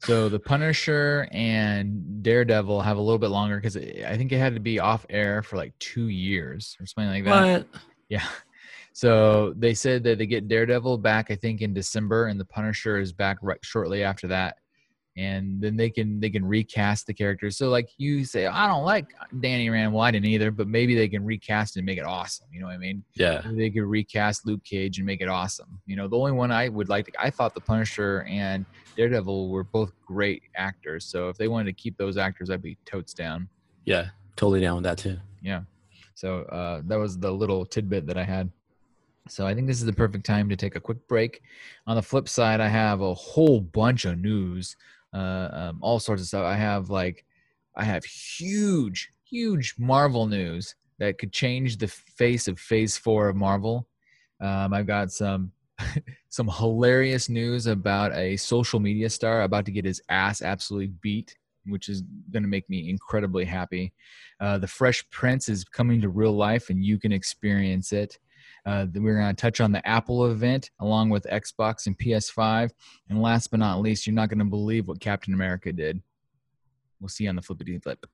So 0.04 0.28
the 0.28 0.38
Punisher 0.38 1.28
and 1.32 2.22
Daredevil 2.22 2.80
have 2.82 2.96
a 2.96 3.00
little 3.00 3.18
bit 3.18 3.30
longer 3.30 3.56
because 3.56 3.76
I 3.76 4.16
think 4.16 4.30
it 4.30 4.38
had 4.38 4.54
to 4.54 4.60
be 4.60 4.78
off 4.78 5.06
air 5.08 5.42
for 5.42 5.56
like 5.56 5.72
two 5.78 6.08
years 6.08 6.76
or 6.80 6.86
something 6.86 7.10
like 7.10 7.24
that. 7.24 7.66
What? 7.70 7.80
Yeah. 8.08 8.26
So 8.92 9.52
they 9.56 9.74
said 9.74 10.04
that 10.04 10.16
they 10.16 10.26
get 10.26 10.48
Daredevil 10.48 10.98
back, 10.98 11.30
I 11.30 11.36
think, 11.36 11.60
in 11.60 11.74
December, 11.74 12.28
and 12.28 12.40
the 12.40 12.46
Punisher 12.46 12.98
is 12.98 13.12
back 13.12 13.36
right 13.42 13.58
shortly 13.62 14.02
after 14.02 14.26
that. 14.28 14.56
And 15.16 15.60
then 15.60 15.76
they 15.76 15.88
can 15.88 16.20
they 16.20 16.28
can 16.28 16.44
recast 16.44 17.06
the 17.06 17.14
characters. 17.14 17.56
So 17.56 17.70
like 17.70 17.88
you 17.96 18.22
say, 18.24 18.46
I 18.46 18.66
don't 18.66 18.84
like 18.84 19.14
Danny 19.40 19.70
Rand. 19.70 19.92
Well, 19.94 20.02
I 20.02 20.10
didn't 20.10 20.26
either, 20.26 20.50
but 20.50 20.68
maybe 20.68 20.94
they 20.94 21.08
can 21.08 21.24
recast 21.24 21.78
and 21.78 21.86
make 21.86 21.96
it 21.96 22.04
awesome. 22.04 22.46
You 22.52 22.60
know 22.60 22.66
what 22.66 22.74
I 22.74 22.78
mean? 22.78 23.02
Yeah. 23.14 23.40
Maybe 23.46 23.56
they 23.56 23.70
could 23.70 23.86
recast 23.86 24.46
Luke 24.46 24.62
Cage 24.62 24.98
and 24.98 25.06
make 25.06 25.22
it 25.22 25.28
awesome. 25.28 25.80
You 25.86 25.96
know, 25.96 26.06
the 26.06 26.18
only 26.18 26.32
one 26.32 26.52
I 26.52 26.68
would 26.68 26.90
like 26.90 27.06
to, 27.06 27.12
I 27.18 27.30
thought 27.30 27.54
the 27.54 27.62
Punisher 27.62 28.26
and 28.28 28.66
Daredevil 28.94 29.48
were 29.48 29.64
both 29.64 29.92
great 30.04 30.42
actors. 30.54 31.06
So 31.06 31.30
if 31.30 31.38
they 31.38 31.48
wanted 31.48 31.66
to 31.66 31.72
keep 31.72 31.96
those 31.96 32.18
actors, 32.18 32.50
I'd 32.50 32.60
be 32.60 32.76
totes 32.84 33.14
down. 33.14 33.48
Yeah. 33.86 34.08
Totally 34.36 34.60
down 34.60 34.74
with 34.76 34.84
that 34.84 34.98
too. 34.98 35.16
Yeah. 35.40 35.62
So 36.14 36.40
uh, 36.42 36.82
that 36.86 36.98
was 36.98 37.18
the 37.18 37.30
little 37.30 37.64
tidbit 37.64 38.06
that 38.06 38.18
I 38.18 38.24
had. 38.24 38.50
So 39.28 39.46
I 39.46 39.54
think 39.54 39.66
this 39.66 39.78
is 39.78 39.86
the 39.86 39.92
perfect 39.92 40.24
time 40.24 40.48
to 40.48 40.56
take 40.56 40.76
a 40.76 40.80
quick 40.80 41.08
break. 41.08 41.42
On 41.86 41.96
the 41.96 42.02
flip 42.02 42.28
side, 42.28 42.60
I 42.60 42.68
have 42.68 43.00
a 43.00 43.12
whole 43.12 43.60
bunch 43.60 44.04
of 44.04 44.18
news, 44.18 44.76
uh, 45.14 45.48
um, 45.52 45.78
all 45.80 45.98
sorts 45.98 46.22
of 46.22 46.28
stuff. 46.28 46.44
I 46.44 46.56
have 46.56 46.90
like, 46.90 47.24
I 47.76 47.84
have 47.84 48.04
huge, 48.04 49.12
huge 49.24 49.74
Marvel 49.78 50.26
news 50.26 50.74
that 50.98 51.18
could 51.18 51.32
change 51.32 51.76
the 51.76 51.88
face 51.88 52.48
of 52.48 52.58
Phase 52.58 52.96
Four 52.96 53.28
of 53.28 53.36
Marvel. 53.36 53.88
Um, 54.40 54.72
I've 54.72 54.86
got 54.86 55.10
some 55.12 55.52
some 56.28 56.48
hilarious 56.48 57.28
news 57.28 57.66
about 57.66 58.14
a 58.14 58.36
social 58.36 58.80
media 58.80 59.10
star 59.10 59.42
about 59.42 59.64
to 59.66 59.72
get 59.72 59.84
his 59.84 60.00
ass 60.08 60.42
absolutely 60.42 60.92
beat, 61.00 61.36
which 61.66 61.88
is 61.88 62.02
going 62.30 62.42
to 62.42 62.48
make 62.48 62.68
me 62.70 62.88
incredibly 62.88 63.44
happy. 63.44 63.92
Uh, 64.40 64.58
the 64.58 64.66
Fresh 64.66 65.08
Prince 65.10 65.48
is 65.48 65.64
coming 65.64 66.00
to 66.00 66.08
real 66.08 66.32
life, 66.32 66.70
and 66.70 66.84
you 66.84 66.98
can 66.98 67.12
experience 67.12 67.92
it. 67.92 68.18
Uh, 68.66 68.86
we're 68.94 69.16
going 69.16 69.34
to 69.34 69.40
touch 69.40 69.60
on 69.60 69.70
the 69.70 69.86
Apple 69.88 70.26
event 70.26 70.70
along 70.80 71.08
with 71.08 71.24
Xbox 71.30 71.86
and 71.86 71.96
PS5. 71.96 72.70
And 73.08 73.22
last 73.22 73.50
but 73.50 73.60
not 73.60 73.80
least, 73.80 74.06
you're 74.06 74.14
not 74.14 74.28
going 74.28 74.40
to 74.40 74.44
believe 74.44 74.88
what 74.88 75.00
Captain 75.00 75.32
America 75.32 75.72
did. 75.72 76.02
We'll 77.00 77.08
see 77.08 77.24
you 77.24 77.30
on 77.30 77.36
the 77.36 77.42
flippity 77.42 77.78
flip. 77.78 78.04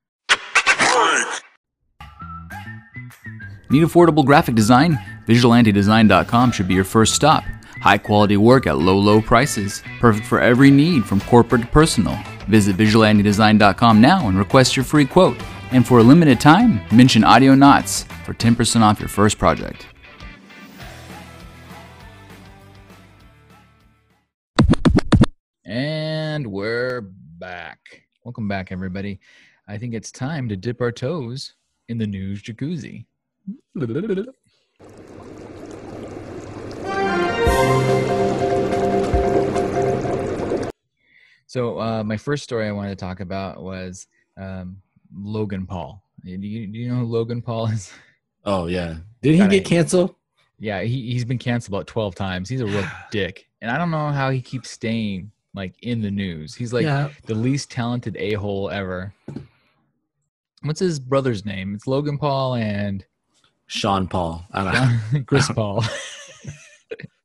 Need 3.71 3.85
affordable 3.85 4.25
graphic 4.25 4.55
design? 4.55 4.99
VisualanteDesign.com 5.27 6.53
should 6.53 6.69
be 6.69 6.75
your 6.75 6.85
first 6.85 7.15
stop. 7.15 7.43
High 7.81 7.97
quality 7.99 8.37
work 8.37 8.67
at 8.67 8.79
low, 8.79 8.99
low 8.99 9.23
prices. 9.23 9.83
Perfect 9.99 10.27
for 10.27 10.41
every 10.41 10.71
need 10.71 11.05
from 11.07 11.21
corporate 11.23 11.63
to 11.63 11.67
personal. 11.69 12.17
Visit 12.49 12.77
VisualanteDesign.com 12.77 14.01
now 14.01 14.29
and 14.29 14.39
request 14.39 14.77
your 14.77 14.85
free 14.85 15.07
quote. 15.07 15.39
And 15.71 15.87
for 15.87 16.01
a 16.01 16.03
limited 16.03 16.39
time, 16.39 16.83
mention 16.93 17.23
Audionots 17.23 18.05
for 18.25 18.35
10% 18.35 18.83
off 18.83 19.01
your 19.01 19.09
first 19.09 19.39
project. 19.39 19.87
And 25.73 26.47
we're 26.49 27.01
back. 27.01 28.03
Welcome 28.25 28.47
back, 28.47 28.71
everybody. 28.73 29.19
I 29.67 29.79
think 29.79 29.95
it's 29.95 30.13
time 30.13 30.47
to 30.51 30.55
dip 30.55 30.83
our 30.83 30.93
toes 30.93 31.55
in 31.89 31.97
the 31.97 32.07
news 32.07 32.43
jacuzzi. 32.43 33.07
So, 41.47 41.81
uh, 41.81 42.05
my 42.05 42.19
first 42.19 42.45
story 42.45 42.69
I 42.69 42.73
wanted 42.73 42.91
to 42.91 42.97
talk 42.97 43.21
about 43.21 43.63
was 43.63 44.07
um, 44.37 44.77
Logan 45.11 45.65
Paul. 45.65 46.05
Do 46.23 46.33
you, 46.33 46.67
do 46.67 46.79
you 46.79 46.91
know 46.91 46.97
who 46.97 47.07
Logan 47.07 47.41
Paul 47.41 47.69
is? 47.69 47.91
Oh 48.45 48.67
yeah. 48.67 48.97
Did 49.23 49.37
he 49.37 49.49
get 49.49 49.65
canceled? 49.65 50.17
Yeah, 50.59 50.83
he, 50.83 51.13
he's 51.13 51.25
been 51.25 51.39
canceled 51.39 51.73
about 51.73 51.87
12 51.87 52.15
times. 52.15 52.51
He's 52.51 52.61
a 52.61 52.67
real 52.67 52.85
dick. 53.11 53.49
And 53.63 53.71
I 53.71 53.79
don't 53.79 53.91
know 53.91 54.11
how 54.11 54.29
he 54.29 54.43
keeps 54.43 54.69
staying 54.69 55.33
like 55.55 55.75
in 55.83 56.01
the 56.01 56.11
news. 56.11 56.55
He's 56.55 56.73
like 56.73 56.85
yeah. 56.85 57.11
the 57.27 57.35
least 57.35 57.71
talented 57.71 58.17
a 58.17 58.35
hole 58.35 58.71
ever. 58.71 59.15
What's 60.63 60.81
his 60.81 61.01
brother's 61.01 61.45
name? 61.45 61.75
It's 61.75 61.87
Logan 61.87 62.19
Paul 62.19 62.55
and 62.55 63.05
Sean 63.67 64.07
Paul. 64.07 64.45
I 64.53 64.65
don't 64.65 64.75
know. 64.75 65.23
Chris 65.27 65.51
Paul. 65.51 65.85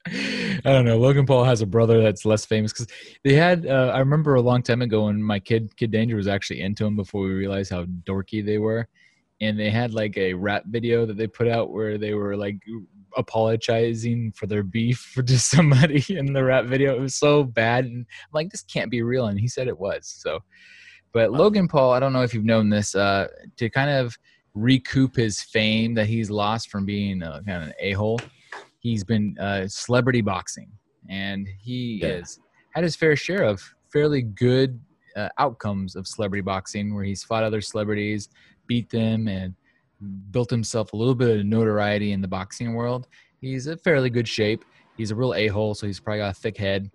I 0.07 0.61
don't 0.63 0.85
know. 0.85 0.97
Logan 0.97 1.25
Paul 1.25 1.43
has 1.43 1.61
a 1.61 1.65
brother 1.65 2.01
that's 2.01 2.25
less 2.25 2.45
famous 2.45 2.71
because 2.71 2.87
they 3.23 3.33
had. 3.33 3.65
Uh, 3.65 3.91
I 3.93 3.99
remember 3.99 4.35
a 4.35 4.41
long 4.41 4.63
time 4.63 4.81
ago 4.81 5.05
when 5.05 5.21
my 5.21 5.39
kid 5.39 5.75
Kid 5.75 5.91
Danger 5.91 6.15
was 6.15 6.27
actually 6.27 6.61
into 6.61 6.85
him 6.85 6.95
before 6.95 7.23
we 7.23 7.33
realized 7.33 7.71
how 7.71 7.83
dorky 7.83 8.45
they 8.45 8.57
were, 8.57 8.87
and 9.41 9.59
they 9.59 9.69
had 9.69 9.93
like 9.93 10.17
a 10.17 10.33
rap 10.33 10.63
video 10.67 11.05
that 11.05 11.17
they 11.17 11.27
put 11.27 11.47
out 11.47 11.71
where 11.71 11.97
they 11.97 12.13
were 12.13 12.37
like 12.37 12.57
apologizing 13.17 14.31
for 14.35 14.47
their 14.47 14.63
beef 14.63 15.13
to 15.25 15.37
somebody 15.39 16.03
in 16.09 16.33
the 16.33 16.43
rap 16.43 16.65
video. 16.65 16.95
It 16.95 17.01
was 17.01 17.15
so 17.15 17.43
bad, 17.43 17.85
and 17.85 17.97
I'm 17.99 18.31
like, 18.33 18.49
this 18.49 18.63
can't 18.63 18.91
be 18.91 19.01
real, 19.01 19.27
and 19.27 19.39
he 19.39 19.47
said 19.47 19.67
it 19.67 19.77
was. 19.77 20.07
So, 20.07 20.39
but 21.13 21.31
Logan 21.31 21.67
Paul, 21.67 21.91
I 21.91 21.99
don't 21.99 22.13
know 22.13 22.21
if 22.21 22.33
you've 22.33 22.45
known 22.45 22.69
this, 22.69 22.95
uh, 22.95 23.27
to 23.57 23.69
kind 23.69 23.89
of 23.89 24.15
recoup 24.53 25.15
his 25.15 25.41
fame 25.41 25.93
that 25.95 26.07
he's 26.07 26.29
lost 26.29 26.69
from 26.69 26.85
being 26.85 27.21
uh, 27.21 27.41
kind 27.45 27.63
of 27.63 27.67
an 27.69 27.73
a 27.79 27.91
hole. 27.93 28.19
He's 28.79 29.03
been 29.03 29.35
uh, 29.39 29.67
celebrity 29.67 30.21
boxing, 30.21 30.71
and 31.09 31.47
he 31.59 31.99
Yeah. 32.01 32.17
has 32.17 32.39
had 32.73 32.83
his 32.83 32.95
fair 32.95 33.15
share 33.15 33.43
of 33.43 33.61
fairly 33.91 34.21
good 34.21 34.79
uh, 35.15 35.29
outcomes 35.39 35.95
of 35.95 36.07
celebrity 36.07 36.41
boxing, 36.41 36.93
where 36.93 37.03
he's 37.03 37.23
fought 37.23 37.43
other 37.43 37.61
celebrities, 37.61 38.29
beat 38.67 38.89
them, 38.89 39.27
and 39.27 39.55
built 40.31 40.49
himself 40.49 40.93
a 40.93 40.95
little 40.95 41.15
bit 41.15 41.39
of 41.39 41.45
notoriety 41.45 42.11
in 42.11 42.21
the 42.21 42.27
boxing 42.27 42.73
world. 42.73 43.07
He's 43.41 43.67
in 43.67 43.77
fairly 43.77 44.09
good 44.09 44.27
shape. 44.27 44.63
He's 44.97 45.11
a 45.11 45.15
real 45.15 45.33
a 45.35 45.47
hole, 45.47 45.75
so 45.75 45.85
he's 45.87 45.99
probably 45.99 46.19
got 46.19 46.31
a 46.31 46.39
thick 46.39 46.57
head. 46.57 46.89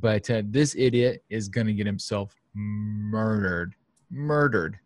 But 0.00 0.28
uh, 0.30 0.42
this 0.46 0.74
idiot 0.76 1.22
is 1.28 1.48
going 1.48 1.66
to 1.66 1.74
get 1.74 1.86
himself 1.86 2.34
murdered. 2.54 3.74
Murdered. 4.10 4.78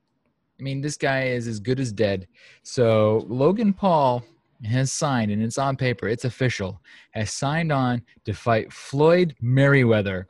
I 0.59 0.63
mean, 0.63 0.81
this 0.81 0.97
guy 0.97 1.25
is 1.25 1.47
as 1.47 1.61
good 1.61 1.79
as 1.79 1.93
dead. 1.93 2.27
So 2.63 3.25
Logan 3.29 3.73
Paul 3.73 4.25
has 4.65 4.91
signed, 4.91 5.31
and 5.31 5.43
it's 5.43 5.59
on 5.59 5.77
paper, 5.77 6.09
it's 6.09 6.25
official, 6.25 6.81
has 7.11 7.31
signed 7.31 7.71
on 7.71 8.03
to 8.25 8.33
fight 8.33 8.73
Floyd 8.73 9.35
Merriweather. 9.41 10.27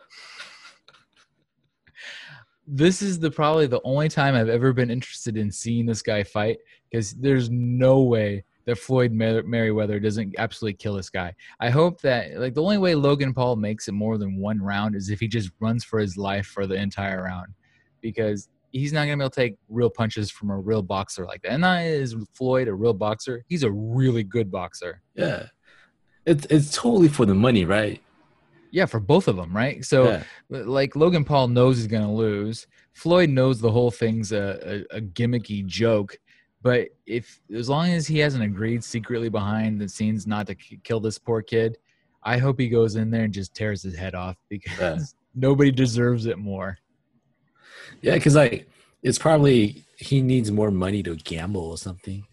This 2.67 3.03
is 3.03 3.21
the 3.21 3.31
probably 3.31 3.69
the 3.69 3.81
only 3.85 4.09
time 4.09 4.35
I've 4.35 4.49
ever 4.49 4.73
been 4.73 4.91
interested 4.91 5.37
in 5.37 5.53
seeing 5.53 5.87
this 5.87 6.03
guy 6.03 6.25
fight 6.25 6.59
because 6.91 7.13
there's 7.15 7.51
no 7.51 8.01
way 8.01 8.45
that 8.67 8.79
Floyd 8.79 9.13
Mer- 9.13 9.45
Merriweather 9.45 10.01
doesn't 10.01 10.35
absolutely 10.39 10.77
kill 10.77 10.95
this 10.95 11.11
guy. 11.11 11.35
I 11.61 11.71
hope 11.71 12.01
that 12.03 12.39
like 12.39 12.55
the 12.55 12.63
only 12.63 12.79
way 12.79 12.95
Logan 12.95 13.33
Paul 13.33 13.57
makes 13.57 13.89
it 13.89 13.93
more 13.93 14.19
than 14.19 14.39
one 14.39 14.61
round 14.61 14.97
is 14.97 15.09
if 15.09 15.21
he 15.21 15.29
just 15.29 15.51
runs 15.61 15.85
for 15.85 15.99
his 15.99 16.17
life 16.17 16.47
for 16.47 16.67
the 16.67 16.75
entire 16.75 17.23
round 17.23 17.55
because 18.01 18.49
he's 18.73 18.93
not 18.93 19.03
gonna 19.03 19.17
be 19.17 19.23
able 19.23 19.31
to 19.31 19.41
take 19.41 19.57
real 19.69 19.91
punches 19.91 20.31
from 20.31 20.51
a 20.51 20.59
real 20.59 20.83
boxer 20.83 21.25
like 21.25 21.43
that. 21.43 21.53
And 21.53 21.63
not 21.63 21.83
is 21.83 22.15
Floyd 22.35 22.69
a 22.69 22.75
real 22.75 22.93
boxer. 22.95 23.45
He's 23.49 23.63
a 23.63 23.71
really 23.71 24.25
good 24.25 24.51
boxer. 24.51 25.01
Yeah. 25.15 25.47
It's 26.25 26.47
it's 26.51 26.75
totally 26.75 27.09
for 27.09 27.25
the 27.25 27.35
money, 27.35 27.65
right? 27.65 28.03
Yeah, 28.73 28.87
for 28.87 28.99
both 29.01 29.29
of 29.29 29.37
them, 29.37 29.57
right? 29.57 29.85
So 29.85 30.07
yeah. 30.07 30.23
like 30.49 30.97
Logan 30.97 31.25
Paul 31.25 31.49
knows 31.49 31.77
he's 31.77 31.87
gonna 31.87 32.13
lose. 32.13 32.67
Floyd 32.95 33.31
knows 33.31 33.61
the 33.61 33.71
whole 33.71 33.91
thing's 33.91 34.33
a, 34.33 34.85
a, 34.93 34.97
a 34.97 35.01
gimmicky 35.01 35.65
joke. 35.65 36.19
But 36.67 36.89
if 37.07 37.41
as 37.55 37.69
long 37.69 37.91
as 37.91 38.09
he 38.09 38.19
hasn't 38.19 38.43
agreed 38.43 38.83
secretly 38.83 39.29
behind 39.29 39.81
the 39.81 39.89
scenes 39.89 40.27
not 40.27 40.49
to 40.49 40.57
k- 40.57 40.81
kill 40.83 40.99
this 40.99 41.17
poor 41.17 41.41
kid, 41.41 41.79
I 42.25 42.39
hope 42.39 42.59
he 42.59 42.69
goes 42.69 42.97
in 42.97 43.09
there 43.09 43.23
and 43.23 43.33
just 43.33 43.55
tears 43.55 43.85
his 43.85 43.95
head 43.95 44.17
off 44.17 44.37
because 44.49 44.77
Yeah. 44.81 44.99
nobody 45.49 45.71
deserves 45.71 46.27
it 46.27 46.39
more. 46.39 46.77
Yeah, 48.03 48.15
because 48.15 48.35
like 48.35 48.69
it's 49.05 49.17
probably 49.17 49.85
he 49.97 50.21
needs 50.21 50.51
more 50.51 50.73
money 50.73 51.05
to 51.05 51.15
gamble 51.15 51.67
or 51.71 51.79
something. 51.79 52.27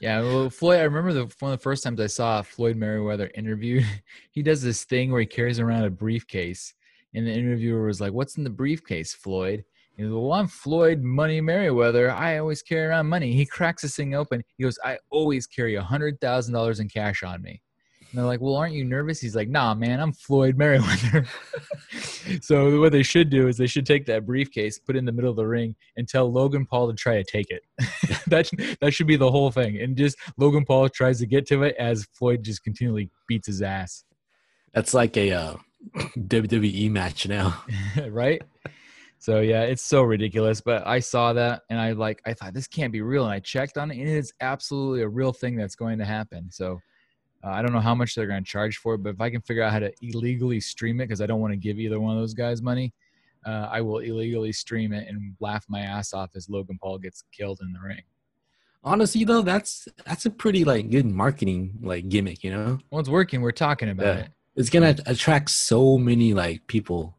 Yeah, 0.00 0.20
well, 0.22 0.50
Floyd. 0.50 0.80
I 0.80 0.82
remember 0.82 1.12
the 1.12 1.32
one 1.38 1.52
of 1.52 1.58
the 1.60 1.62
first 1.62 1.84
times 1.84 2.00
I 2.00 2.08
saw 2.08 2.40
a 2.40 2.42
Floyd 2.42 2.74
Merriweather 2.76 3.30
interview. 3.36 3.84
He 4.32 4.42
does 4.42 4.62
this 4.62 4.82
thing 4.82 5.12
where 5.12 5.20
he 5.20 5.26
carries 5.26 5.60
around 5.60 5.84
a 5.84 5.90
briefcase, 5.90 6.74
and 7.14 7.24
the 7.24 7.30
interviewer 7.32 7.86
was 7.86 8.00
like, 8.00 8.12
"What's 8.12 8.36
in 8.36 8.42
the 8.42 8.50
briefcase, 8.50 9.14
Floyd?" 9.14 9.64
He 9.96 10.02
goes, 10.02 10.12
"Well, 10.12 10.32
I'm 10.34 10.46
Floyd 10.46 11.02
Money 11.02 11.40
Merriweather. 11.40 12.10
I 12.10 12.38
always 12.38 12.62
carry 12.62 12.86
around 12.86 13.06
money." 13.06 13.32
He 13.32 13.46
cracks 13.46 13.82
this 13.82 13.96
thing 13.96 14.14
open. 14.14 14.42
He 14.56 14.64
goes, 14.64 14.78
"I 14.84 14.98
always 15.10 15.46
carry 15.46 15.74
a 15.76 15.82
hundred 15.82 16.20
thousand 16.20 16.52
dollars 16.52 16.80
in 16.80 16.88
cash 16.88 17.22
on 17.22 17.40
me." 17.40 17.62
And 18.10 18.18
they're 18.18 18.26
like, 18.26 18.42
"Well, 18.42 18.56
aren't 18.56 18.74
you 18.74 18.84
nervous?" 18.84 19.20
He's 19.20 19.34
like, 19.34 19.48
"Nah, 19.48 19.74
man, 19.74 19.98
I'm 19.98 20.12
Floyd 20.12 20.58
Merriweather." 20.58 21.26
so 22.42 22.78
what 22.78 22.92
they 22.92 23.02
should 23.02 23.30
do 23.30 23.48
is 23.48 23.56
they 23.56 23.66
should 23.66 23.86
take 23.86 24.04
that 24.06 24.26
briefcase, 24.26 24.78
put 24.78 24.96
it 24.96 24.98
in 24.98 25.06
the 25.06 25.12
middle 25.12 25.30
of 25.30 25.36
the 25.36 25.46
ring, 25.46 25.74
and 25.96 26.06
tell 26.06 26.30
Logan 26.30 26.66
Paul 26.66 26.88
to 26.88 26.94
try 26.94 27.16
to 27.16 27.24
take 27.24 27.50
it. 27.50 27.62
that 28.26 28.50
that 28.82 28.92
should 28.92 29.06
be 29.06 29.16
the 29.16 29.30
whole 29.30 29.50
thing, 29.50 29.80
and 29.80 29.96
just 29.96 30.18
Logan 30.36 30.66
Paul 30.66 30.90
tries 30.90 31.20
to 31.20 31.26
get 31.26 31.46
to 31.48 31.62
it 31.62 31.74
as 31.78 32.06
Floyd 32.12 32.42
just 32.42 32.62
continually 32.62 33.10
beats 33.28 33.46
his 33.46 33.62
ass, 33.62 34.04
That's 34.74 34.92
like 34.92 35.16
a 35.16 35.32
uh, 35.32 35.56
WWE 36.18 36.90
match 36.90 37.26
now. 37.26 37.64
right? 38.08 38.42
So 39.26 39.40
yeah, 39.40 39.62
it's 39.62 39.82
so 39.82 40.02
ridiculous. 40.02 40.60
But 40.60 40.86
I 40.86 41.00
saw 41.00 41.32
that 41.32 41.62
and 41.68 41.80
I 41.80 41.90
like 41.92 42.22
I 42.26 42.32
thought 42.32 42.54
this 42.54 42.68
can't 42.68 42.92
be 42.92 43.00
real, 43.02 43.24
and 43.24 43.32
I 43.34 43.40
checked 43.40 43.76
on 43.76 43.90
it, 43.90 43.98
and 43.98 44.08
it's 44.08 44.32
absolutely 44.40 45.02
a 45.02 45.08
real 45.08 45.32
thing 45.32 45.56
that's 45.56 45.74
going 45.74 45.98
to 45.98 46.04
happen. 46.04 46.42
So 46.50 46.80
Uh, 47.44 47.50
I 47.50 47.60
don't 47.62 47.72
know 47.72 47.80
how 47.90 47.94
much 47.94 48.14
they're 48.14 48.30
going 48.32 48.44
to 48.44 48.50
charge 48.56 48.76
for 48.78 48.94
it, 48.94 49.02
but 49.04 49.10
if 49.16 49.20
I 49.20 49.28
can 49.30 49.40
figure 49.48 49.62
out 49.64 49.72
how 49.72 49.80
to 49.86 49.92
illegally 50.00 50.60
stream 50.60 51.00
it, 51.00 51.04
because 51.06 51.20
I 51.20 51.26
don't 51.26 51.40
want 51.40 51.52
to 51.52 51.56
give 51.66 51.76
either 51.78 51.98
one 52.00 52.14
of 52.16 52.20
those 52.22 52.34
guys 52.34 52.62
money, 52.62 52.88
uh, 53.44 53.66
I 53.76 53.80
will 53.86 53.98
illegally 53.98 54.52
stream 54.52 54.92
it 54.92 55.06
and 55.08 55.16
laugh 55.40 55.64
my 55.68 55.80
ass 55.80 56.08
off 56.14 56.30
as 56.38 56.48
Logan 56.48 56.78
Paul 56.82 56.98
gets 56.98 57.24
killed 57.38 57.58
in 57.62 57.72
the 57.72 57.80
ring. 57.80 58.02
Honestly, 58.84 59.24
though, 59.24 59.42
that's 59.42 59.88
that's 60.08 60.24
a 60.26 60.30
pretty 60.30 60.62
like 60.72 60.88
good 60.90 61.06
marketing 61.06 61.78
like 61.82 62.08
gimmick. 62.08 62.44
You 62.44 62.52
know, 62.52 62.78
Well, 62.90 63.00
it's 63.00 63.08
working. 63.20 63.42
We're 63.42 63.60
talking 63.66 63.88
about 63.90 64.06
Yeah. 64.06 64.24
it. 64.24 64.30
it's 64.54 64.70
gonna 64.70 64.94
attract 65.06 65.50
so 65.50 65.98
many 65.98 66.32
like 66.34 66.66
people. 66.68 67.16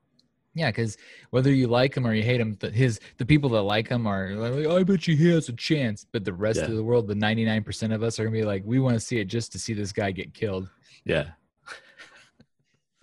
Yeah, 0.57 0.71
because 0.71 0.97
whether 1.29 1.51
you 1.53 1.67
like 1.67 1.95
him 1.95 2.07
or 2.07 2.13
you 2.13 2.23
hate 2.23 2.41
him, 2.41 2.57
the, 2.59 2.71
his 2.71 2.99
the 3.17 3.25
people 3.25 3.49
that 3.51 3.61
like 3.61 3.87
him 3.87 4.07
are 4.07 4.31
like, 4.31 4.65
I 4.67 4.83
bet 4.83 5.07
you 5.07 5.15
he 5.15 5.29
has 5.29 5.49
a 5.49 5.53
chance. 5.53 6.05
But 6.11 6.25
the 6.25 6.33
rest 6.33 6.59
Yeah. 6.59 6.65
of 6.65 6.75
the 6.75 6.83
world, 6.83 7.07
the 7.07 7.15
ninety 7.15 7.45
nine 7.45 7.63
percent 7.63 7.93
of 7.93 8.01
us, 8.01 8.19
are 8.19 8.23
gonna 8.25 8.33
be 8.35 8.43
like, 8.43 8.63
we 8.65 8.79
want 8.79 8.95
to 8.95 8.99
see 8.99 9.19
it 9.19 9.25
just 9.25 9.51
to 9.51 9.59
see 9.59 9.73
this 9.73 9.91
guy 9.93 10.11
get 10.11 10.33
killed. 10.33 10.69
Yeah. 11.05 11.29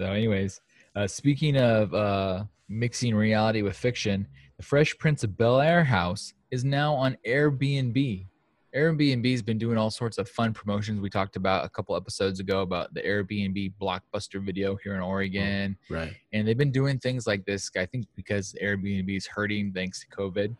So, 0.00 0.07
anyways, 0.07 0.61
uh, 0.96 1.07
speaking 1.07 1.57
of 1.57 1.94
uh, 1.94 2.44
mixing 2.68 3.14
reality 3.14 3.62
with 3.62 3.76
fiction, 3.76 4.26
the 4.57 4.64
Fresh 4.64 4.98
Prince 4.98 5.22
of 5.22 5.36
Bel 5.36 5.61
Air 5.61 5.84
house 5.84 6.34
is 6.50 6.64
now 6.64 6.94
on 6.94 7.16
Airbnb. 7.24 8.26
Airbnb's 8.74 9.42
been 9.42 9.58
doing 9.58 9.78
all 9.78 9.90
sorts 9.90 10.18
of 10.18 10.28
fun 10.28 10.52
promotions. 10.52 11.00
We 11.00 11.08
talked 11.08 11.36
about 11.36 11.64
a 11.64 11.68
couple 11.68 11.94
episodes 11.94 12.40
ago 12.40 12.62
about 12.62 12.92
the 12.92 13.02
Airbnb 13.02 13.74
blockbuster 13.80 14.44
video 14.44 14.76
here 14.82 14.94
in 14.94 15.00
Oregon. 15.00 15.76
Right. 15.88 16.14
and 16.32 16.46
they've 16.46 16.58
been 16.58 16.72
doing 16.72 16.98
things 16.98 17.26
like 17.26 17.44
this 17.44 17.70
i 17.76 17.86
think 17.86 18.06
because 18.16 18.54
airbnb 18.62 19.16
is 19.16 19.26
hurting 19.26 19.72
thanks 19.72 20.00
to 20.00 20.06
covid 20.08 20.56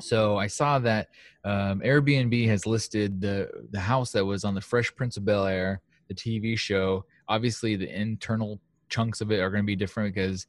so 0.00 0.36
i 0.36 0.46
saw 0.46 0.78
that 0.78 1.08
um, 1.44 1.80
airbnb 1.80 2.46
has 2.48 2.66
listed 2.66 3.20
the 3.20 3.48
the 3.70 3.80
house 3.80 4.12
that 4.12 4.24
was 4.24 4.44
on 4.44 4.54
the 4.54 4.60
fresh 4.60 4.94
prince 4.94 5.16
of 5.16 5.24
bel 5.24 5.46
air 5.46 5.80
the 6.08 6.14
tv 6.14 6.58
show 6.58 7.04
obviously 7.28 7.76
the 7.76 7.88
internal 7.88 8.60
chunks 8.88 9.20
of 9.20 9.30
it 9.30 9.40
are 9.40 9.50
going 9.50 9.62
to 9.62 9.66
be 9.66 9.76
different 9.76 10.14
because 10.14 10.46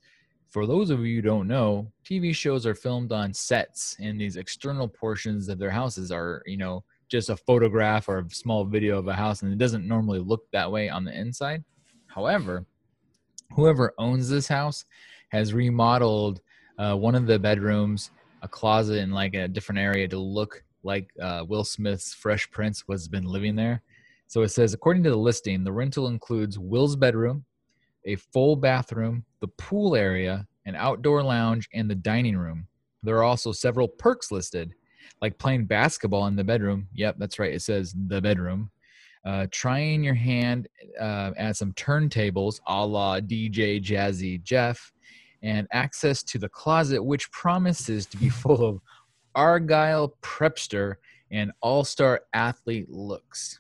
for 0.50 0.66
those 0.66 0.90
of 0.90 1.06
you 1.06 1.18
who 1.18 1.22
don't 1.22 1.48
know 1.48 1.92
tv 2.06 2.34
shows 2.34 2.66
are 2.66 2.76
filmed 2.76 3.12
on 3.12 3.34
sets 3.34 3.96
and 4.00 4.20
these 4.20 4.38
external 4.38 4.88
portions 4.88 5.50
of 5.50 5.60
their 5.60 5.72
houses 5.72 6.12
are 6.12 6.42
you 6.46 6.58
know 6.58 6.84
just 7.10 7.30
a 7.30 7.38
photograph 7.38 8.10
or 8.10 8.20
a 8.20 8.30
small 8.30 8.66
video 8.66 8.98
of 8.98 9.08
a 9.08 9.14
house 9.14 9.42
and 9.42 9.52
it 9.52 9.58
doesn't 9.58 9.88
normally 9.88 10.20
look 10.20 10.50
that 10.52 10.72
way 10.72 10.90
on 10.90 11.04
the 11.04 11.18
inside 11.18 11.64
however 12.08 12.66
whoever 13.54 13.94
owns 13.98 14.30
this 14.30 14.48
house 14.48 14.86
has 15.30 15.54
remodeled 15.54 16.42
uh, 16.78 16.96
one 16.96 17.16
of 17.16 17.26
the 17.26 17.40
bedrooms, 17.40 18.12
a 18.42 18.48
closet 18.48 19.00
in 19.00 19.12
like 19.12 19.34
a 19.34 19.48
different 19.48 19.80
area 19.80 20.08
to 20.08 20.18
look 20.18 20.64
like 20.84 21.10
uh, 21.22 21.44
Will 21.48 21.64
Smith's 21.64 22.14
Fresh 22.14 22.52
Prince 22.52 22.88
was 22.88 23.08
been 23.08 23.26
living 23.26 23.56
there. 23.56 23.82
So 24.28 24.42
it 24.42 24.50
says, 24.50 24.74
according 24.74 25.04
to 25.04 25.10
the 25.10 25.18
listing, 25.18 25.64
the 25.64 25.72
rental 25.72 26.08
includes 26.08 26.60
Will's 26.60 26.96
bedroom, 26.96 27.46
a 28.08 28.16
full 28.16 28.56
bathroom, 28.56 29.24
the 29.42 29.48
pool 29.50 29.96
area, 29.96 30.48
an 30.66 30.76
outdoor 30.76 31.22
lounge, 31.22 31.70
and 31.74 31.90
the 31.90 31.96
dining 31.96 32.38
room. 32.38 32.68
There 33.04 33.18
are 33.18 33.24
also 33.24 33.52
several 33.52 33.88
perks 33.88 34.32
listed, 34.32 34.74
like 35.22 35.38
playing 35.38 35.66
basketball 35.66 36.26
in 36.28 36.36
the 36.36 36.44
bedroom. 36.44 36.88
Yep, 36.96 37.18
that's 37.20 37.38
right. 37.38 37.54
It 37.54 37.62
says 37.62 37.94
the 38.08 38.22
bedroom. 38.22 38.72
Uh, 39.26 39.46
trying 39.52 40.04
your 40.04 40.14
hand 40.14 40.68
uh, 41.00 41.32
at 41.38 41.58
some 41.58 41.74
turntables 41.74 42.62
a 42.66 42.86
la 42.86 43.20
DJ 43.20 43.84
Jazzy 43.84 44.42
Jeff, 44.42 44.92
and 45.44 45.68
access 45.72 46.24
to 46.24 46.40
the 46.40 46.50
closet, 46.50 47.04
which 47.04 47.30
promises 47.32 48.06
to 48.08 48.18
be 48.18 48.30
full 48.44 48.66
of 48.66 48.80
Argyle 49.36 50.16
prepster 50.22 50.96
and 51.30 51.52
all 51.62 51.84
star 51.84 52.22
athlete 52.34 52.90
looks. 52.90 53.60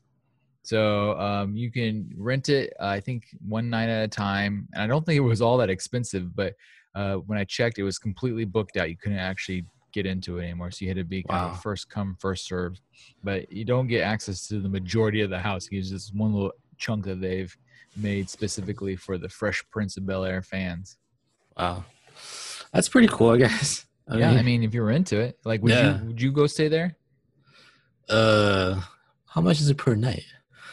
So 0.68 1.18
um, 1.18 1.56
you 1.56 1.72
can 1.72 2.12
rent 2.18 2.50
it, 2.50 2.74
uh, 2.78 2.88
I 2.88 3.00
think, 3.00 3.24
one 3.48 3.70
night 3.70 3.88
at 3.88 4.04
a 4.04 4.08
time. 4.10 4.68
And 4.74 4.84
I 4.84 4.88
don't 4.88 5.06
think 5.06 5.16
it 5.16 5.22
was 5.22 5.42
all 5.42 5.56
that 5.60 5.70
expensive, 5.70 6.36
but 6.36 6.56
uh, 6.94 7.16
when 7.28 7.38
I 7.38 7.46
checked, 7.46 7.80
it 7.80 7.84
was 7.84 7.98
completely 7.98 8.44
booked 8.44 8.76
out. 8.76 8.90
You 8.90 8.98
couldn't 8.98 9.18
actually 9.18 9.64
get 9.94 10.06
into 10.06 10.40
it 10.40 10.44
anymore. 10.44 10.70
So 10.72 10.84
you 10.84 10.90
had 10.90 10.98
to 10.98 11.06
be 11.06 11.24
kind 11.24 11.46
Wow. 11.46 11.52
of 11.52 11.62
first 11.62 11.90
come, 11.90 12.18
first 12.20 12.46
served. 12.46 12.82
But 13.24 13.50
you 13.50 13.64
don't 13.64 13.88
get 13.88 14.02
access 14.02 14.46
to 14.50 14.60
the 14.60 14.68
majority 14.68 15.22
of 15.22 15.30
the 15.30 15.40
house. 15.40 15.70
It's 15.72 15.90
just 15.90 16.14
one 16.14 16.34
little 16.34 16.52
chunk 16.78 17.06
that 17.06 17.22
they've 17.22 17.56
made 17.96 18.30
specifically 18.30 18.98
for 18.98 19.18
the 19.18 19.30
Fresh 19.30 19.64
Prince 19.72 19.96
of 19.96 20.06
Bel 20.06 20.26
Air 20.26 20.42
fans. 20.42 20.98
Wow. 21.58 21.86
That's 22.74 22.90
pretty 22.90 23.08
cool, 23.08 23.30
I 23.30 23.38
guess. 23.38 23.86
I 24.10 24.18
yeah, 24.18 24.32
mean, 24.32 24.40
I 24.40 24.44
mean, 24.44 24.64
if 24.64 24.74
you 24.74 24.82
were 24.82 24.92
into 24.92 25.18
it, 25.18 25.40
like, 25.46 25.62
would 25.64 25.72
Yeah. 25.72 26.02
you 26.02 26.08
would 26.08 26.22
you 26.22 26.34
go 26.34 26.46
stay 26.46 26.68
there? 26.68 26.98
uh, 28.10 28.82
how 29.28 29.40
much 29.42 29.62
is 29.62 29.70
it 29.70 29.78
per 29.78 29.96
night? 29.96 30.26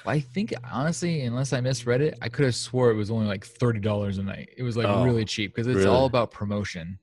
I 0.07 0.21
think 0.21 0.53
honestly, 0.71 1.23
unless 1.23 1.53
I 1.53 1.61
misread 1.61 2.01
it, 2.01 2.19
I 2.21 2.29
could 2.29 2.45
have 2.45 2.55
swore 2.55 2.91
it 2.91 2.95
was 2.95 3.11
only 3.11 3.27
like 3.27 3.45
thirty 3.45 3.81
dollars 3.81 4.19
a 4.19 4.23
night. 4.23 4.51
It 4.57 4.63
was 4.63 4.77
like 4.77 4.87
Oh, 4.89 5.03
really 5.03 5.25
cheap 5.25 5.55
because 5.55 5.67
it's 5.67 5.79
really? 5.79 5.89
all 5.89 6.07
about 6.07 6.31
promotion, 6.31 6.99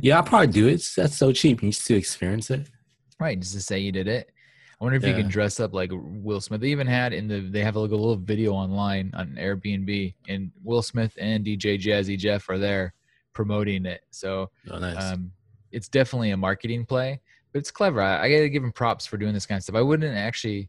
Yeah, 0.00 0.16
I'll 0.16 0.22
probably 0.22 0.48
do 0.48 0.68
it. 0.68 0.82
That's 0.96 1.16
so 1.16 1.32
cheap. 1.32 1.62
You 1.62 1.70
just 1.70 1.86
to 1.86 1.94
experience 1.94 2.50
it. 2.50 2.68
right? 3.20 3.38
Just 3.38 3.54
to 3.54 3.60
say 3.60 3.78
you 3.78 3.92
did 3.92 4.08
it. 4.08 4.30
I 4.80 4.84
wonder 4.84 4.98
if 4.98 5.04
you 5.06 5.14
can 5.14 5.28
dress 5.28 5.58
up 5.58 5.72
like 5.72 5.90
Will 5.94 6.40
Smith. 6.40 6.60
They 6.60 6.68
even 6.68 6.86
had 6.86 7.14
in 7.14 7.28
the 7.28 7.40
they 7.40 7.62
have 7.64 7.76
like 7.76 7.90
a 7.92 7.96
little 7.96 8.16
video 8.16 8.52
online 8.52 9.10
on 9.14 9.28
Airbnb, 9.38 10.14
and 10.28 10.50
Will 10.62 10.82
Smith 10.82 11.16
and 11.18 11.44
DJ 11.46 11.78
Jazzy 11.80 12.18
Jeff 12.18 12.48
are 12.50 12.58
there 12.58 12.92
promoting 13.32 13.86
it. 13.86 14.02
So 14.10 14.50
Oh, 14.70 14.78
nice. 14.78 15.12
um, 15.12 15.30
it's 15.72 15.88
definitely 15.88 16.30
a 16.32 16.36
marketing 16.36 16.84
play, 16.84 17.20
but 17.52 17.60
it's 17.60 17.70
clever. 17.70 18.02
I, 18.02 18.24
I 18.24 18.30
gotta 18.30 18.48
give 18.50 18.62
them 18.62 18.72
props 18.72 19.06
for 19.06 19.16
doing 19.16 19.32
this 19.32 19.46
kind 19.46 19.56
of 19.58 19.62
stuff. 19.62 19.76
I 19.76 19.80
wouldn't 19.82 20.14
actually, 20.14 20.68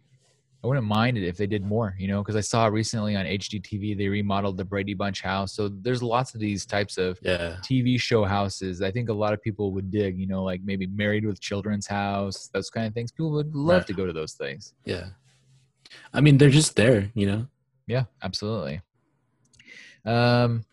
I 0.63 0.67
wouldn't 0.67 0.87
mind 0.87 1.17
it 1.17 1.23
if 1.27 1.37
they 1.37 1.45
did 1.45 1.63
more, 1.63 1.95
you 1.99 2.07
know, 2.07 2.21
because 2.23 2.35
I 2.35 2.41
saw 2.41 2.65
recently 2.65 3.15
on 3.15 3.25
HGTV 3.25 3.95
they 3.95 4.07
remodeled 4.07 4.57
the 4.57 4.65
Brady 4.65 4.95
Bunch 4.95 5.21
house. 5.21 5.53
So 5.53 5.69
there's 5.69 6.01
lots 6.01 6.33
of 6.33 6.39
these 6.39 6.65
types 6.65 6.97
of 6.97 7.19
yeah. 7.21 7.57
TV 7.61 7.99
show 8.01 8.25
houses. 8.25 8.81
I 8.81 8.89
think 8.89 9.09
a 9.09 9.13
lot 9.13 9.33
of 9.33 9.41
people 9.41 9.71
would 9.73 9.91
dig, 9.91 10.17
you 10.17 10.25
know, 10.25 10.43
like 10.43 10.61
maybe 10.63 10.87
Married 10.87 11.25
with 11.25 11.39
Children's 11.39 11.85
house, 11.85 12.49
those 12.53 12.71
kind 12.71 12.87
of 12.87 12.93
things. 12.93 13.11
People 13.11 13.31
would 13.31 13.53
love 13.55 13.81
Right. 13.81 13.87
to 13.87 13.93
go 13.93 14.07
to 14.07 14.13
those 14.13 14.33
things. 14.33 14.73
Yeah. 14.83 15.09
I 16.11 16.21
mean, 16.21 16.37
they're 16.39 16.49
just 16.49 16.75
there, 16.75 17.11
you 17.13 17.27
know? 17.27 17.47
Yeah, 17.85 18.05
absolutely. 18.23 18.81
Um, 20.05 20.65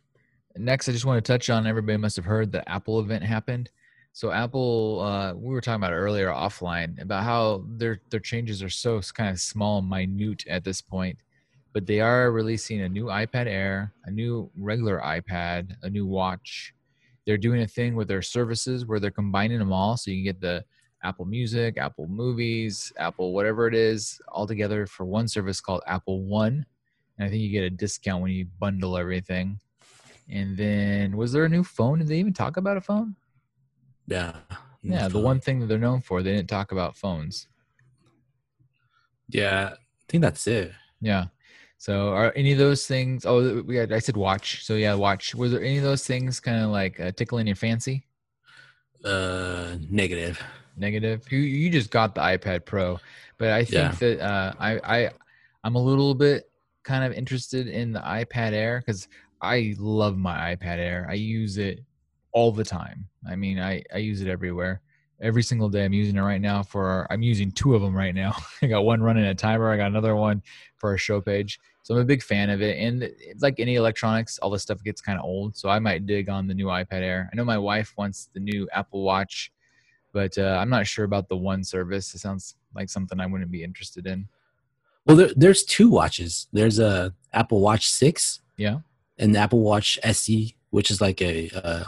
next, 0.56 0.88
I 0.88 0.92
just 0.92 1.04
want 1.04 1.22
to 1.22 1.32
touch 1.32 1.50
on. 1.50 1.66
Everybody 1.66 1.98
must 1.98 2.16
have 2.16 2.24
heard 2.24 2.52
the 2.52 2.66
Apple 2.68 3.00
event 3.00 3.22
happened. 3.22 3.70
So 4.16 4.30
Apple, 4.30 5.00
uh, 5.00 5.34
we 5.34 5.52
were 5.52 5.60
talking 5.60 5.82
about 5.82 5.92
earlier 5.92 6.28
offline 6.28 7.02
about 7.02 7.24
how 7.24 7.64
their 7.66 8.00
their 8.10 8.20
changes 8.20 8.62
are 8.62 8.70
so 8.70 9.00
kind 9.00 9.30
of 9.30 9.40
small 9.40 9.78
and 9.78 9.88
minute 9.90 10.46
at 10.46 10.62
this 10.62 10.80
point, 10.80 11.18
but 11.72 11.84
they 11.84 11.98
are 11.98 12.30
releasing 12.30 12.82
a 12.82 12.88
new 12.88 13.06
iPad 13.06 13.48
Air, 13.48 13.92
a 14.04 14.12
new 14.12 14.48
regular 14.56 15.00
iPad, 15.00 15.74
a 15.82 15.90
new 15.90 16.06
watch. 16.06 16.72
They're 17.26 17.36
doing 17.36 17.62
a 17.62 17.66
thing 17.66 17.96
with 17.96 18.06
their 18.06 18.22
services 18.22 18.86
where 18.86 19.00
they're 19.00 19.10
combining 19.10 19.58
them 19.58 19.72
all, 19.72 19.96
so 19.96 20.12
you 20.12 20.18
can 20.18 20.24
get 20.26 20.40
the 20.40 20.64
Apple 21.02 21.24
Music, 21.24 21.76
Apple 21.76 22.06
Movies, 22.06 22.92
Apple 22.96 23.32
whatever 23.32 23.66
it 23.66 23.74
is, 23.74 24.20
all 24.28 24.46
together 24.46 24.86
for 24.86 25.04
one 25.04 25.26
service 25.26 25.60
called 25.60 25.82
Apple 25.88 26.22
One. 26.22 26.64
And 27.18 27.26
I 27.26 27.30
think 27.30 27.42
you 27.42 27.50
get 27.50 27.64
a 27.64 27.70
discount 27.70 28.22
when 28.22 28.30
you 28.30 28.46
bundle 28.60 28.96
everything. 28.96 29.58
And 30.30 30.56
then 30.56 31.16
was 31.16 31.32
there 31.32 31.46
a 31.46 31.48
new 31.48 31.64
phone? 31.64 31.98
Did 31.98 32.06
they 32.06 32.20
even 32.20 32.32
talk 32.32 32.58
about 32.58 32.76
a 32.76 32.80
phone? 32.80 33.16
Yeah. 34.06 34.36
Yeah, 34.82 35.08
the 35.08 35.18
one 35.18 35.40
thing 35.40 35.60
that 35.60 35.66
they're 35.66 35.78
known 35.78 36.02
for, 36.02 36.22
they 36.22 36.32
didn't 36.34 36.48
talk 36.48 36.72
about 36.72 36.96
phones. 36.96 37.48
Yeah. 39.28 39.70
I 39.72 40.04
think 40.08 40.22
that's 40.22 40.46
it. 40.46 40.72
Yeah. 41.00 41.26
So 41.78 42.10
are 42.10 42.32
any 42.36 42.52
of 42.52 42.58
those 42.58 42.86
things? 42.86 43.26
Oh, 43.26 43.62
we 43.62 43.76
had, 43.76 43.92
I 43.92 43.98
said 43.98 44.16
watch. 44.16 44.64
So 44.64 44.74
yeah, 44.74 44.94
watch. 44.94 45.34
Was 45.34 45.52
there 45.52 45.62
any 45.62 45.78
of 45.78 45.84
those 45.84 46.06
things 46.06 46.40
kind 46.40 46.62
of 46.62 46.70
like 46.70 47.00
uh, 47.00 47.12
tickling 47.12 47.46
your 47.46 47.56
fancy? 47.56 48.06
Uh, 49.04 49.76
negative. 49.90 50.42
Negative. 50.76 51.22
You 51.30 51.38
you 51.38 51.70
just 51.70 51.90
got 51.90 52.14
the 52.14 52.20
iPad 52.22 52.64
Pro, 52.64 52.98
but 53.38 53.50
I 53.50 53.64
think 53.64 53.98
that 53.98 54.20
uh, 54.20 54.54
I 54.58 54.80
I 54.82 55.10
I'm 55.62 55.74
a 55.74 55.82
little 55.82 56.14
bit 56.14 56.50
kind 56.84 57.04
of 57.04 57.12
interested 57.12 57.68
in 57.68 57.92
the 57.92 58.00
iPad 58.00 58.52
Air 58.52 58.80
because 58.80 59.08
I 59.40 59.74
love 59.78 60.16
my 60.16 60.56
iPad 60.56 60.78
Air. 60.78 61.06
I 61.08 61.14
use 61.14 61.58
it 61.58 61.80
all 62.34 62.52
the 62.52 62.64
time. 62.64 63.08
I 63.26 63.36
mean, 63.36 63.58
I 63.58 63.82
I 63.94 63.98
use 63.98 64.20
it 64.20 64.28
everywhere. 64.28 64.82
Every 65.22 65.42
single 65.42 65.68
day, 65.70 65.84
I'm 65.84 65.92
using 65.94 66.16
it 66.16 66.20
right 66.22 66.40
now 66.40 66.62
for. 66.62 67.06
I'm 67.10 67.22
using 67.22 67.50
two 67.52 67.74
of 67.74 67.80
them 67.80 67.96
right 67.96 68.14
now. 68.14 68.36
I 68.62 68.66
got 68.66 68.84
one 68.84 69.00
running 69.02 69.24
a 69.24 69.34
timer. 69.34 69.70
I 69.72 69.76
got 69.78 69.86
another 69.86 70.16
one 70.16 70.42
for 70.76 70.90
our 70.90 70.98
show 70.98 71.20
page. 71.20 71.58
So 71.82 71.94
I'm 71.94 72.00
a 72.00 72.04
big 72.04 72.22
fan 72.22 72.50
of 72.50 72.60
it. 72.62 72.78
And 72.78 73.02
it's 73.02 73.42
like 73.42 73.60
any 73.60 73.76
electronics, 73.76 74.38
all 74.38 74.50
this 74.50 74.62
stuff 74.62 74.82
gets 74.82 75.00
kind 75.00 75.18
of 75.18 75.24
old. 75.24 75.54
So 75.56 75.68
I 75.68 75.78
might 75.78 76.06
dig 76.06 76.28
on 76.30 76.46
the 76.46 76.54
new 76.54 76.66
iPad 76.66 77.02
Air. 77.02 77.28
I 77.32 77.36
know 77.36 77.44
my 77.44 77.58
wife 77.58 77.92
wants 77.96 78.28
the 78.32 78.40
new 78.40 78.66
Apple 78.72 79.02
Watch, 79.02 79.52
but 80.12 80.36
uh, 80.38 80.58
I'm 80.60 80.70
not 80.70 80.86
sure 80.86 81.04
about 81.04 81.28
the 81.28 81.36
one 81.36 81.62
service. 81.62 82.14
It 82.14 82.18
sounds 82.20 82.56
like 82.74 82.88
something 82.88 83.20
I 83.20 83.26
wouldn't 83.26 83.50
be 83.50 83.62
interested 83.62 84.06
in. 84.06 84.26
Well, 85.06 85.16
there, 85.16 85.30
there's 85.36 85.62
two 85.62 85.90
watches. 85.90 86.48
There's 86.54 86.78
a 86.78 87.12
Apple 87.34 87.60
Watch 87.60 87.88
6 87.90 88.40
Yeah. 88.56 88.78
and 89.18 89.34
the 89.34 89.38
Apple 89.40 89.60
Watch 89.60 89.98
SE, 90.02 90.56
which 90.70 90.90
is 90.90 91.00
like 91.02 91.20
a, 91.20 91.50
uh 91.50 91.84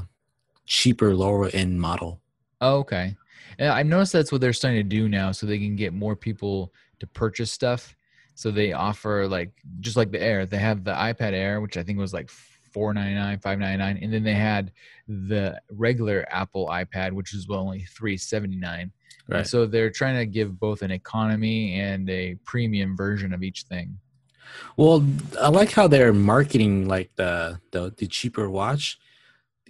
cheaper, 0.67 1.15
lower 1.15 1.49
end 1.49 1.81
model. 1.81 2.21
Oh, 2.61 2.79
okay. 2.79 3.17
Yeah, 3.59 3.73
I 3.73 3.83
noticed 3.83 4.13
that's 4.13 4.33
what 4.33 4.41
they're 4.41 4.53
starting 4.53 4.81
to 4.81 4.89
do 4.89 5.09
now, 5.09 5.33
so 5.33 5.47
they 5.47 5.59
can 5.59 5.77
get 5.77 5.95
more 5.95 6.17
people 6.17 6.73
to 7.01 7.07
purchase 7.07 7.51
stuff. 7.51 7.95
So 8.35 8.51
they 8.51 8.73
offer 8.73 9.27
like 9.27 9.53
just 9.81 9.97
like 9.97 10.11
the 10.11 10.23
Air, 10.23 10.45
they 10.45 10.59
have 10.59 10.85
the 10.85 10.93
iPad 10.93 11.33
Air, 11.33 11.61
which 11.61 11.77
I 11.77 11.83
think 11.83 11.99
was 11.99 12.13
like 12.13 12.29
four 12.29 12.93
ninety 12.93 13.15
nine, 13.15 13.39
five 13.39 13.59
ninety 13.59 13.79
nine, 13.79 13.99
and 14.03 14.13
then 14.13 14.23
they 14.23 14.35
had 14.35 14.73
the 15.09 15.59
regular 15.71 16.27
Apple 16.31 16.67
iPad, 16.67 17.13
which 17.13 17.33
is 17.33 17.47
only 17.49 17.85
three 17.85 18.19
seventy 18.19 18.57
nine. 18.57 18.93
Right. 19.29 19.47
So 19.47 19.67
they're 19.67 19.91
trying 19.91 20.19
to 20.19 20.27
give 20.27 20.61
both 20.61 20.83
an 20.83 20.91
economy 20.91 21.81
and 21.81 22.09
a 22.11 22.37
premium 22.45 22.97
version 22.97 23.33
of 23.33 23.43
each 23.43 23.63
thing. 23.63 23.99
Well, 24.77 25.05
I 25.41 25.49
like 25.49 25.73
how 25.73 25.89
they're 25.89 26.13
marketing 26.13 26.87
like 26.87 27.11
the 27.17 27.59
the, 27.71 27.95
the 27.97 28.07
cheaper 28.07 28.51
watch 28.51 28.99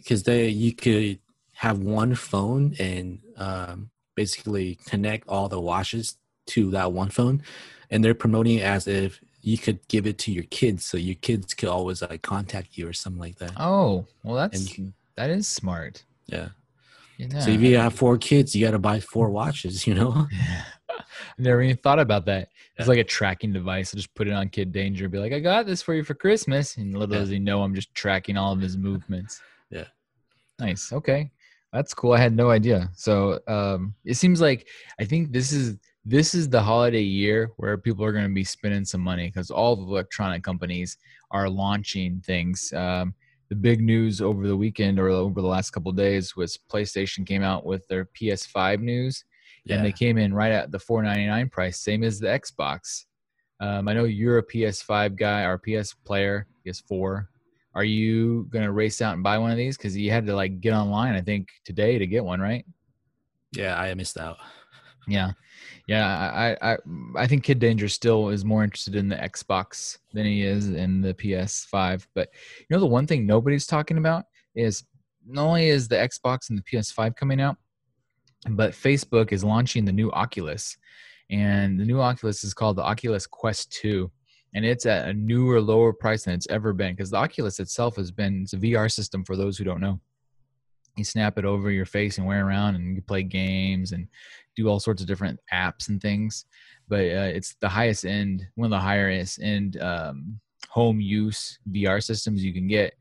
because 0.06 0.22
they 0.22 0.46
you 0.48 0.72
could 0.72 1.18
have 1.54 1.78
one 1.80 2.14
phone 2.14 2.76
and 2.78 3.18
um, 3.36 3.90
basically 4.14 4.78
connect 4.86 5.26
all 5.28 5.48
the 5.48 5.60
watches 5.60 6.16
to 6.46 6.70
that 6.70 6.92
one 6.92 7.08
phone, 7.08 7.42
and 7.90 8.04
they're 8.04 8.14
promoting 8.14 8.58
it 8.58 8.62
as 8.62 8.86
if 8.86 9.20
you 9.42 9.58
could 9.58 9.86
give 9.88 10.06
it 10.06 10.16
to 10.18 10.30
your 10.32 10.44
kids, 10.44 10.84
so 10.84 10.96
your 10.96 11.16
kids 11.16 11.54
could 11.54 11.68
always 11.68 12.02
like 12.02 12.22
contact 12.22 12.76
you 12.78 12.86
or 12.88 12.92
something 12.92 13.20
like 13.20 13.38
that. 13.38 13.52
Oh, 13.56 14.06
well, 14.22 14.36
that's 14.36 14.72
can, 14.72 14.94
that 15.16 15.28
is 15.30 15.48
smart. 15.48 16.04
yeah. 16.26 16.50
Yeah. 17.18 17.40
So 17.40 17.50
if 17.50 17.60
you 17.62 17.78
have 17.78 17.94
four 17.94 18.18
kids, 18.18 18.54
you 18.54 18.64
got 18.64 18.72
to 18.72 18.78
buy 18.78 19.00
four 19.00 19.30
watches. 19.30 19.86
You 19.86 19.94
know. 19.94 20.26
I 20.90 21.02
never 21.38 21.62
even 21.62 21.78
thought 21.78 21.98
about 21.98 22.26
that. 22.26 22.50
It's 22.76 22.86
Yeah. 22.86 22.90
like 22.90 22.98
a 22.98 23.04
tracking 23.04 23.52
device. 23.52 23.92
I 23.94 23.96
just 23.96 24.14
put 24.14 24.28
it 24.28 24.32
on 24.32 24.50
Kid 24.50 24.70
Danger, 24.70 25.08
be 25.08 25.18
like, 25.18 25.32
I 25.32 25.40
got 25.40 25.64
this 25.66 25.80
for 25.82 25.94
you 25.94 26.04
for 26.04 26.14
Christmas. 26.14 26.76
And 26.76 26.92
little 26.92 27.14
Yeah. 27.14 27.20
does 27.20 27.30
he 27.30 27.38
know 27.38 27.62
I'm 27.62 27.74
just 27.74 27.92
tracking 27.94 28.36
all 28.36 28.52
of 28.52 28.60
his 28.60 28.76
movements. 28.76 29.40
Yeah. 29.70 29.84
Nice. 30.58 30.92
Okay. 30.92 31.30
That's 31.72 31.92
cool. 31.92 32.12
I 32.12 32.18
had 32.18 32.34
no 32.34 32.50
idea. 32.50 32.90
So 32.94 33.38
um 33.48 33.94
it 34.04 34.14
seems 34.14 34.40
like 34.40 34.66
I 35.00 35.04
think 35.04 35.32
this 35.32 35.52
is 35.52 35.76
this 36.04 36.34
is 36.34 36.48
the 36.48 36.62
holiday 36.62 37.02
year 37.02 37.50
where 37.56 37.76
people 37.76 38.04
are 38.04 38.12
going 38.12 38.28
to 38.28 38.32
be 38.32 38.44
spending 38.44 38.84
some 38.84 39.00
money 39.00 39.26
because 39.26 39.50
all 39.50 39.74
the 39.74 39.82
electronic 39.82 40.42
companies 40.44 40.98
are 41.32 41.48
launching 41.50 42.20
things. 42.24 42.72
Um, 42.72 43.12
the 43.48 43.56
big 43.56 43.80
news 43.80 44.20
over 44.20 44.46
the 44.46 44.56
weekend 44.56 45.00
or 45.00 45.08
over 45.08 45.40
the 45.40 45.46
last 45.48 45.70
couple 45.70 45.90
of 45.90 45.96
days 45.96 46.36
was 46.36 46.56
PlayStation 46.72 47.26
came 47.26 47.42
out 47.42 47.66
with 47.66 47.86
their 47.88 48.04
PS5 48.04 48.80
news 48.80 49.24
Yeah. 49.64 49.76
and 49.76 49.84
they 49.84 49.90
came 49.92 50.16
in 50.16 50.32
right 50.32 50.52
at 50.52 50.70
the 50.70 50.78
499 50.78 51.48
price 51.50 51.80
same 51.80 52.04
as 52.04 52.20
the 52.20 52.28
xbox 52.28 53.04
um, 53.60 53.88
i 53.88 53.92
know 53.92 54.04
you're 54.04 54.38
a 54.38 54.46
ps5 54.46 55.16
guy 55.16 55.42
or 55.42 55.58
ps 55.58 55.92
player 56.04 56.46
ps4 56.64 57.26
are 57.76 57.84
you 57.84 58.48
gonna 58.50 58.72
race 58.72 59.02
out 59.02 59.12
and 59.12 59.22
buy 59.22 59.36
one 59.36 59.50
of 59.50 59.58
these? 59.58 59.76
Because 59.76 59.94
you 59.94 60.10
had 60.10 60.26
to 60.26 60.34
like 60.34 60.60
get 60.60 60.72
online 60.72 61.14
i 61.14 61.20
think 61.20 61.50
today 61.64 61.98
to 61.98 62.06
get 62.06 62.24
one 62.24 62.40
right? 62.40 62.64
Yeah, 63.52 63.78
I 63.78 63.92
missed 63.94 64.18
out. 64.18 64.38
yeah. 65.06 65.32
Yeah 65.86 66.04
i 66.34 66.72
i 66.72 66.76
i 67.14 67.26
think 67.28 67.44
kid 67.44 67.60
danger 67.60 67.88
still 67.88 68.30
is 68.30 68.44
more 68.44 68.64
interested 68.64 68.96
in 68.96 69.08
the 69.08 69.16
xbox 69.16 69.98
than 70.12 70.26
he 70.26 70.42
is 70.42 70.70
in 70.70 71.00
the 71.00 71.14
ps5 71.14 72.06
but 72.14 72.28
you 72.58 72.66
know 72.70 72.80
the 72.80 72.86
one 72.86 73.06
thing 73.06 73.24
nobody's 73.24 73.66
talking 73.66 73.98
about 73.98 74.24
is 74.56 74.82
not 75.24 75.46
only 75.46 75.68
is 75.68 75.86
the 75.86 75.94
xbox 75.94 76.50
and 76.50 76.58
the 76.58 76.62
ps5 76.62 77.14
coming 77.14 77.40
out 77.40 77.56
but 78.50 78.72
facebook 78.72 79.30
is 79.30 79.44
launching 79.44 79.84
the 79.84 79.92
new 79.92 80.10
oculus 80.10 80.76
and 81.30 81.78
the 81.78 81.84
new 81.84 82.00
oculus 82.00 82.42
is 82.42 82.52
called 82.52 82.76
the 82.76 82.82
oculus 82.82 83.26
quest 83.26 83.70
2 83.72 84.10
and 84.54 84.64
it's 84.64 84.86
at 84.86 85.08
a 85.08 85.12
newer 85.12 85.60
lower 85.60 85.92
price 85.92 86.24
than 86.24 86.34
it's 86.34 86.46
ever 86.48 86.72
been 86.72 86.94
because 86.94 87.10
the 87.10 87.16
oculus 87.16 87.60
itself 87.60 87.96
has 87.96 88.10
been 88.10 88.42
it's 88.42 88.52
a 88.52 88.56
vr 88.56 88.90
system 88.90 89.24
for 89.24 89.36
those 89.36 89.58
who 89.58 89.64
don't 89.64 89.80
know. 89.80 90.00
You 90.96 91.04
snap 91.04 91.36
it 91.38 91.44
over 91.44 91.70
your 91.70 91.84
face 91.84 92.16
and 92.16 92.26
wear 92.26 92.46
around 92.46 92.74
and 92.74 92.96
you 92.96 93.02
play 93.02 93.22
games 93.22 93.92
and 93.92 94.08
do 94.56 94.66
all 94.68 94.80
sorts 94.80 95.02
of 95.02 95.08
different 95.08 95.38
apps 95.52 95.90
and 95.90 96.00
things. 96.00 96.46
But 96.88 97.00
uh, 97.00 97.30
it's 97.34 97.54
the 97.60 97.68
highest 97.68 98.06
end 98.06 98.46
one 98.54 98.66
of 98.66 98.70
the 98.70 98.78
highest 98.80 99.42
end 99.42 99.80
um, 99.82 100.40
home 100.70 101.00
use 101.00 101.58
vr 101.70 102.02
systems 102.02 102.42
you 102.42 102.54
can 102.54 102.66
get. 102.66 102.94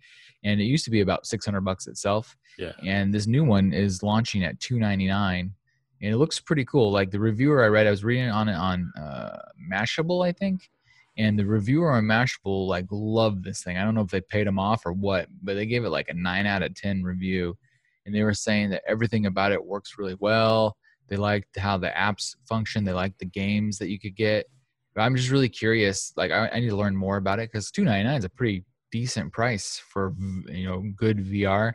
And 0.43 0.59
it 0.59 0.65
used 0.65 0.85
to 0.85 0.91
be 0.91 1.01
about 1.01 1.25
600 1.25 1.61
bucks 1.61 1.87
itself. 1.87 2.35
Yeah. 2.57 2.71
and 2.85 3.13
this 3.13 3.27
new 3.27 3.43
one 3.43 3.73
is 3.73 4.01
launching 4.01 4.43
at 4.45 4.59
299 4.61 5.53
and 6.01 6.13
it 6.13 6.17
looks 6.17 6.39
pretty 6.39 6.63
cool. 6.65 6.91
Like 6.91 7.11
the 7.11 7.19
reviewer 7.19 7.63
i 7.63 7.67
read 7.67 7.87
i 7.87 7.89
was 7.89 8.03
reading 8.03 8.29
on 8.29 8.49
it 8.49 8.55
on 8.55 8.91
uh, 8.99 9.37
mashable 9.71 10.25
i 10.25 10.31
think 10.31 10.69
and 11.18 11.38
the 11.39 11.45
reviewer 11.45 11.91
on 11.91 12.03
mashable 12.03 12.68
like 12.68 12.86
loved 12.91 13.43
this 13.43 13.63
thing. 13.63 13.78
I 13.78 13.84
don't 13.84 13.95
know 13.95 14.01
if 14.01 14.11
they 14.11 14.22
paid 14.22 14.47
him 14.47 14.59
off 14.59 14.86
or 14.86 14.93
what 14.93 15.28
but 15.43 15.55
they 15.55 15.66
gave 15.66 15.86
it 15.86 15.89
like 15.89 16.09
a 16.09 16.13
9 16.13 16.45
out 16.45 16.63
of 16.63 16.76
10 16.76 17.03
review 17.03 17.57
and 18.05 18.13
they 18.13 18.24
were 18.24 18.34
saying 18.34 18.70
that 18.72 18.84
everything 18.88 19.26
about 19.26 19.51
it 19.51 19.63
works 19.63 19.95
really 19.97 20.18
well. 20.20 20.78
They 21.07 21.16
liked 21.18 21.57
how 21.57 21.78
the 21.78 21.89
apps 21.89 22.36
function. 22.47 22.84
They 22.84 22.93
liked 22.93 23.20
the 23.20 23.26
games 23.26 23.78
that 23.78 23.89
you 23.89 23.99
could 23.99 24.16
get. 24.16 24.47
But 24.93 25.01
i'm 25.01 25.16
just 25.16 25.30
really 25.30 25.49
curious 25.49 26.13
like 26.16 26.32
i, 26.32 26.47
I 26.47 26.59
need 26.59 26.70
to 26.70 26.76
learn 26.76 26.95
more 26.95 27.18
about 27.18 27.39
it 27.39 27.51
because 27.51 27.70
299 27.72 28.18
is 28.18 28.26
a 28.26 28.30
pretty 28.30 28.63
decent 28.91 29.34
price 29.34 29.82
for 29.89 30.13
you 30.47 30.66
know 30.66 30.84
good 30.95 31.18
vr 31.18 31.74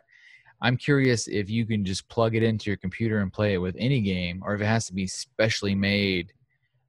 I'm 0.61 0.77
curious 0.77 1.27
if 1.27 1.49
you 1.49 1.65
can 1.65 1.83
just 1.83 2.07
plug 2.07 2.35
it 2.35 2.43
into 2.43 2.69
your 2.69 2.77
computer 2.77 3.19
and 3.19 3.33
play 3.33 3.53
it 3.53 3.57
with 3.57 3.75
any 3.79 3.99
game, 3.99 4.43
or 4.45 4.53
if 4.53 4.61
it 4.61 4.65
has 4.65 4.85
to 4.87 4.93
be 4.93 5.07
specially 5.07 5.73
made. 5.73 6.33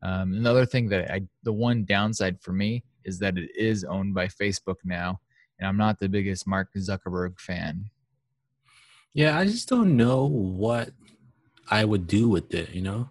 Um, 0.02 0.34
another 0.34 0.66
thing 0.66 0.88
that 0.88 1.10
I, 1.10 1.22
the 1.42 1.52
one 1.52 1.84
downside 1.84 2.40
for 2.40 2.52
me 2.52 2.82
is 3.04 3.18
that 3.20 3.38
it 3.38 3.50
is 3.56 3.84
owned 3.84 4.14
by 4.14 4.26
Facebook 4.26 4.76
now, 4.84 5.20
and 5.58 5.68
I'm 5.68 5.76
not 5.76 5.98
the 5.98 6.08
biggest 6.08 6.46
Mark 6.46 6.68
Zuckerberg 6.76 7.38
fan. 7.38 7.90
Yeah, 9.14 9.38
I 9.38 9.44
just 9.44 9.68
don't 9.68 9.96
know 9.96 10.26
what 10.26 10.90
I 11.70 11.84
would 11.84 12.06
do 12.06 12.28
with 12.28 12.52
it. 12.54 12.70
You 12.70 12.82
know. 12.82 13.10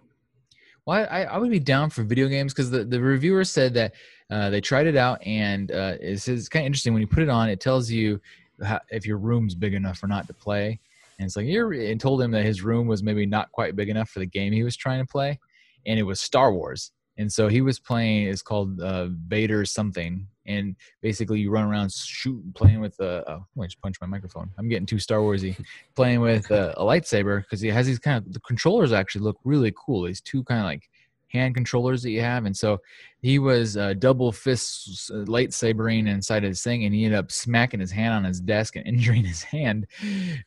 Well, 0.84 1.06
I, 1.10 1.24
I 1.24 1.38
would 1.38 1.50
be 1.50 1.60
down 1.60 1.90
for 1.90 2.02
video 2.02 2.28
games 2.28 2.52
because 2.52 2.70
the, 2.70 2.84
the 2.84 3.00
reviewer 3.00 3.44
said 3.44 3.72
that 3.74 3.94
uh, 4.30 4.50
they 4.50 4.60
tried 4.60 4.86
it 4.86 4.96
out 4.96 5.24
and 5.24 5.70
uh, 5.70 5.94
it 6.00 6.18
says 6.18 6.48
kind 6.48 6.64
of 6.64 6.66
interesting 6.66 6.92
when 6.92 7.02
you 7.02 7.06
put 7.06 7.22
it 7.22 7.28
on, 7.28 7.48
it 7.48 7.60
tells 7.60 7.88
you 7.90 8.20
how, 8.64 8.80
if 8.90 9.06
your 9.06 9.18
room's 9.18 9.54
big 9.54 9.74
enough 9.74 10.02
or 10.02 10.08
not 10.08 10.26
to 10.26 10.34
play. 10.34 10.80
And 11.18 11.26
it's 11.26 11.36
like 11.36 11.46
you're 11.46 11.72
and 11.72 12.00
told 12.00 12.20
him 12.20 12.32
that 12.32 12.44
his 12.44 12.62
room 12.62 12.88
was 12.88 13.02
maybe 13.02 13.26
not 13.26 13.52
quite 13.52 13.76
big 13.76 13.90
enough 13.90 14.10
for 14.10 14.18
the 14.18 14.26
game 14.26 14.52
he 14.52 14.64
was 14.64 14.76
trying 14.76 15.00
to 15.00 15.06
play, 15.06 15.38
and 15.86 15.98
it 15.98 16.04
was 16.04 16.20
Star 16.20 16.52
Wars. 16.52 16.92
And 17.18 17.30
so 17.30 17.48
he 17.48 17.60
was 17.60 17.78
playing. 17.78 18.28
It's 18.28 18.42
called 18.42 18.80
uh, 18.80 19.08
Vader 19.26 19.64
something, 19.66 20.26
and 20.46 20.74
basically 21.02 21.40
you 21.40 21.50
run 21.50 21.64
around 21.64 21.92
shooting, 21.92 22.52
playing 22.54 22.80
with 22.80 22.98
a. 23.00 23.22
Oh, 23.30 23.46
I 23.60 23.66
just 23.66 23.80
punched 23.82 24.00
my 24.00 24.06
microphone. 24.06 24.50
I'm 24.58 24.68
getting 24.68 24.86
too 24.86 24.98
Star 24.98 25.18
Warsy. 25.18 25.62
playing 25.94 26.20
with 26.20 26.50
a, 26.50 26.72
a 26.78 26.82
lightsaber 26.82 27.42
because 27.42 27.60
he 27.60 27.68
has 27.68 27.86
these 27.86 27.98
kind 27.98 28.16
of 28.16 28.32
the 28.32 28.40
controllers 28.40 28.92
actually 28.92 29.22
look 29.22 29.38
really 29.44 29.74
cool. 29.76 30.04
These 30.04 30.22
two 30.22 30.42
kind 30.44 30.60
of 30.60 30.66
like 30.66 30.88
hand 31.28 31.54
controllers 31.54 32.02
that 32.02 32.10
you 32.10 32.22
have, 32.22 32.46
and 32.46 32.56
so 32.56 32.78
he 33.20 33.38
was 33.38 33.76
uh, 33.76 33.92
double 33.92 34.32
fist 34.32 35.10
uh, 35.10 35.16
lightsabering 35.24 36.08
inside 36.08 36.44
his 36.44 36.62
thing, 36.62 36.86
and 36.86 36.94
he 36.94 37.04
ended 37.04 37.18
up 37.18 37.30
smacking 37.30 37.80
his 37.80 37.92
hand 37.92 38.14
on 38.14 38.24
his 38.24 38.40
desk 38.40 38.74
and 38.76 38.86
injuring 38.86 39.24
his 39.24 39.42
hand. 39.42 39.86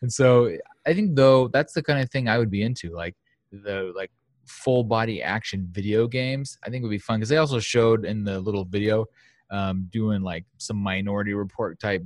And 0.01 0.11
so 0.11 0.51
I 0.87 0.95
think 0.95 1.15
though 1.15 1.47
that's 1.47 1.73
the 1.73 1.83
kind 1.83 1.99
of 2.01 2.09
thing 2.09 2.27
I 2.27 2.39
would 2.39 2.49
be 2.49 2.63
into, 2.63 2.89
like 2.95 3.15
the 3.51 3.93
like 3.95 4.09
full 4.45 4.83
body 4.83 5.21
action 5.21 5.67
video 5.71 6.07
games. 6.07 6.57
I 6.63 6.69
think 6.69 6.83
would 6.83 6.89
be 6.89 6.97
fun 6.97 7.19
because 7.19 7.29
they 7.29 7.37
also 7.37 7.59
showed 7.59 8.05
in 8.05 8.23
the 8.23 8.39
little 8.39 8.65
video 8.65 9.05
um, 9.51 9.87
doing 9.91 10.21
like 10.21 10.45
some 10.57 10.77
Minority 10.77 11.33
Report 11.33 11.79
type 11.79 12.03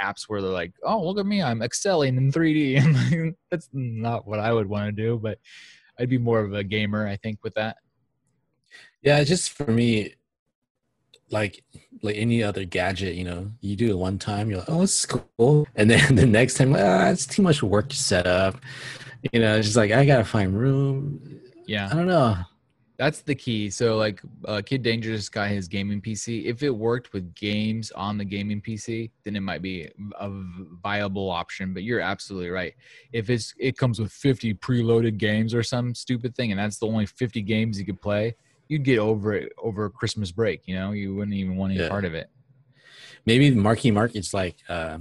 apps 0.00 0.24
where 0.28 0.40
they're 0.40 0.50
like, 0.50 0.72
"Oh, 0.82 1.04
look 1.04 1.18
at 1.18 1.26
me, 1.26 1.42
I'm 1.42 1.62
excelling 1.62 2.16
in 2.16 2.32
3D." 2.32 2.78
And 2.78 3.34
that's 3.50 3.68
not 3.72 4.26
what 4.26 4.40
I 4.40 4.52
would 4.52 4.68
want 4.68 4.86
to 4.86 4.92
do, 4.92 5.18
but 5.22 5.38
I'd 5.98 6.08
be 6.08 6.18
more 6.18 6.40
of 6.40 6.54
a 6.54 6.64
gamer, 6.64 7.06
I 7.06 7.16
think, 7.16 7.38
with 7.42 7.54
that. 7.54 7.76
Yeah, 9.02 9.22
just 9.24 9.50
for 9.50 9.70
me, 9.70 10.14
like 11.30 11.64
like 12.02 12.16
any 12.16 12.42
other 12.42 12.64
gadget, 12.64 13.14
you 13.14 13.24
know, 13.24 13.50
you 13.60 13.76
do 13.76 13.90
it 13.90 13.98
one 13.98 14.18
time, 14.18 14.50
you're 14.50 14.60
like, 14.60 14.70
oh, 14.70 14.82
it's 14.82 15.06
cool, 15.06 15.66
and 15.74 15.90
then 15.90 16.14
the 16.14 16.26
next 16.26 16.54
time, 16.54 16.74
ah, 16.76 17.08
it's 17.08 17.26
too 17.26 17.42
much 17.42 17.62
work 17.62 17.88
to 17.90 17.96
set 17.96 18.26
up. 18.26 18.56
You 19.32 19.40
know, 19.40 19.56
it's 19.56 19.68
just 19.68 19.76
like 19.76 19.92
I 19.92 20.04
gotta 20.04 20.24
find 20.24 20.58
room. 20.58 21.40
Yeah. 21.66 21.88
I 21.90 21.94
don't 21.94 22.06
know. 22.06 22.36
That's 22.98 23.20
the 23.22 23.34
key. 23.34 23.68
So 23.70 23.96
like 23.96 24.20
uh, 24.44 24.62
Kid 24.64 24.82
Dangerous 24.82 25.28
got 25.28 25.48
his 25.48 25.66
gaming 25.66 26.00
PC. 26.00 26.44
If 26.44 26.62
it 26.62 26.70
worked 26.70 27.12
with 27.12 27.34
games 27.34 27.90
on 27.92 28.16
the 28.16 28.24
gaming 28.24 28.60
PC, 28.60 29.10
then 29.24 29.34
it 29.34 29.40
might 29.40 29.62
be 29.62 29.88
a 30.20 30.30
viable 30.82 31.30
option. 31.30 31.72
But 31.74 31.82
you're 31.82 32.00
absolutely 32.00 32.50
right. 32.50 32.74
If 33.12 33.28
it's 33.30 33.54
it 33.58 33.76
comes 33.76 33.98
with 33.98 34.12
50 34.12 34.54
preloaded 34.54 35.16
games 35.16 35.52
or 35.54 35.62
some 35.62 35.94
stupid 35.94 36.36
thing, 36.36 36.52
and 36.52 36.60
that's 36.60 36.78
the 36.78 36.86
only 36.86 37.06
50 37.06 37.42
games 37.42 37.78
you 37.78 37.84
could 37.86 38.00
play, 38.00 38.36
you'd 38.68 38.84
get 38.84 38.98
over 38.98 39.32
it 39.32 39.52
over 39.58 39.88
Christmas 39.90 40.30
break. 40.30 40.62
You 40.66 40.76
know, 40.76 40.92
you 40.92 41.14
wouldn't 41.14 41.36
even 41.36 41.56
want 41.56 41.72
any 41.72 41.80
Yeah. 41.82 41.88
part 41.88 42.04
of 42.04 42.14
it. 42.14 42.30
Maybe 43.26 43.50
Marky 43.50 43.90
Mark 43.90 44.14
is 44.14 44.32
like, 44.34 44.56
uh, 44.68 44.98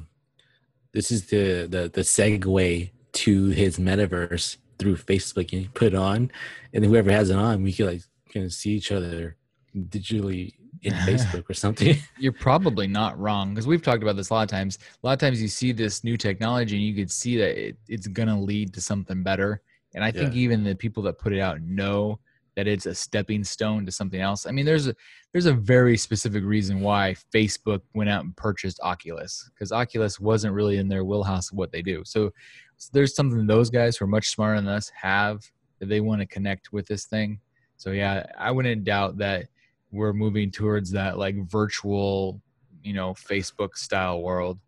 this 0.93 1.12
is 1.12 1.28
the 1.28 1.68
the 1.70 1.91
the 1.93 2.01
segue 2.01 2.91
to 3.14 3.47
his 3.49 3.78
metaverse 3.78 4.57
through 4.82 4.96
Facebook, 4.98 5.54
and 5.54 5.62
you 5.64 5.70
put 5.74 5.94
it 5.94 5.96
on, 5.96 6.32
and 6.74 6.84
whoever 6.84 7.12
has 7.12 7.30
it 7.30 7.38
on, 7.38 7.64
we 7.64 7.72
could 7.72 7.86
like 7.88 8.02
kind 8.34 8.46
of 8.46 8.52
see 8.52 8.72
each 8.72 8.92
other 8.92 9.38
digitally 9.76 10.54
in 10.82 10.94
Facebook 11.08 11.50
or 11.50 11.54
something. 11.54 11.96
You're 12.18 12.32
probably 12.32 12.88
not 12.88 13.18
wrong 13.20 13.54
because 13.54 13.68
we've 13.68 13.82
talked 13.82 14.04
about 14.04 14.16
this 14.16 14.30
a 14.30 14.34
lot 14.34 14.44
of 14.44 14.50
times. 14.50 14.80
A 15.04 15.08
lot 15.08 15.14
of 15.14 15.20
times 15.20 15.42
you 15.42 15.48
see 15.48 15.72
this 15.72 16.04
new 16.04 16.18
technology 16.18 16.76
and 16.76 16.86
you 16.86 16.96
could 16.96 17.12
see 17.12 17.38
that 17.38 17.58
it, 17.70 17.78
it's 17.88 18.08
going 18.08 18.28
to 18.30 18.36
lead 18.36 18.74
to 18.74 18.82
something 18.82 19.24
better. 19.24 19.62
And 19.94 20.04
I 20.04 20.12
think 20.12 20.34
Yeah. 20.34 20.40
even 20.42 20.64
the 20.64 20.76
people 20.76 21.04
that 21.04 21.20
put 21.20 21.34
it 21.34 21.40
out 21.40 21.62
know 21.62 22.20
that 22.62 22.68
it's 22.68 22.86
a 22.86 22.93
stepping 22.93 23.43
stone 23.43 23.88
to 23.88 23.91
something 23.91 24.22
else. 24.22 24.45
I 24.45 24.51
mean, 24.51 24.66
there's 24.66 24.88
a 24.88 24.95
there's 25.32 25.47
a 25.47 25.53
very 25.53 25.97
specific 25.97 26.43
reason 26.43 26.82
why 26.82 27.16
Facebook 27.34 27.82
went 27.95 28.12
out 28.12 28.24
and 28.24 28.38
purchased 28.38 28.80
Oculus 28.84 29.49
because 29.53 29.72
Oculus 29.72 30.20
wasn't 30.20 30.53
really 30.53 30.78
in 30.78 30.88
their 30.88 31.03
wheelhouse 31.03 31.51
of 31.51 31.57
what 31.57 31.72
they 31.72 31.82
do. 31.82 32.03
So, 32.05 32.32
so 32.78 32.89
there's 32.93 33.16
something 33.16 33.47
those 33.47 33.72
guys 33.72 33.97
who 33.97 34.05
are 34.05 34.09
much 34.09 34.30
smarter 34.30 34.62
than 34.62 34.68
us 34.68 34.91
have 34.95 35.43
that 35.80 35.89
they 35.89 36.01
want 36.01 36.22
to 36.22 36.28
connect 36.28 36.72
with 36.72 36.86
this 36.86 37.05
thing. 37.05 37.39
So 37.78 37.93
yeah, 37.93 38.28
I 38.38 38.51
wouldn't 38.51 38.84
doubt 38.84 39.18
that 39.18 39.47
we're 39.91 40.14
moving 40.14 40.51
towards 40.51 40.91
that 40.91 41.18
like 41.18 41.36
virtual, 41.49 42.39
you 42.84 42.93
know, 42.93 43.14
Facebook 43.16 43.76
style 43.76 44.22
world. 44.22 44.59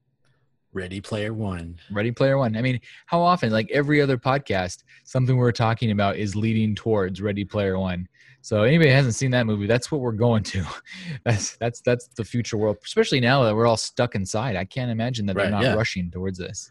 Ready 0.74 1.00
Player 1.02 1.34
One. 1.34 1.78
Ready 1.92 2.12
Player 2.12 2.38
One. 2.38 2.56
I 2.58 2.62
mean, 2.62 2.80
how 3.06 3.22
often, 3.22 3.52
like 3.52 3.70
every 3.72 4.02
other 4.02 4.18
podcast, 4.18 4.84
something 5.04 5.38
we're 5.38 5.52
talking 5.52 5.92
about 5.92 6.18
is 6.18 6.36
leading 6.36 6.76
towards 6.76 7.22
Ready 7.22 7.46
Player 7.46 7.78
One. 7.80 8.08
So 8.42 8.64
anybody 8.64 8.90
who 8.90 8.96
hasn't 8.96 9.16
seen 9.16 9.32
that 9.32 9.46
movie, 9.46 9.68
that's 9.68 9.92
what 9.92 10.02
we're 10.02 10.12
going 10.12 10.44
to. 10.44 10.66
That's 11.26 11.56
that's 11.58 11.80
that's 11.82 12.08
the 12.08 12.26
future 12.26 12.58
world, 12.58 12.76
especially 12.84 13.22
now 13.22 13.44
that 13.44 13.56
we're 13.56 13.66
all 13.68 13.78
stuck 13.78 14.16
inside. 14.16 14.58
I 14.58 14.66
can't 14.66 14.92
imagine 14.92 15.26
that 15.28 15.38
Right, 15.38 15.44
they're 15.44 15.52
not 15.52 15.64
yeah. 15.64 15.74
rushing 15.76 16.12
towards 16.12 16.38
this. 16.40 16.70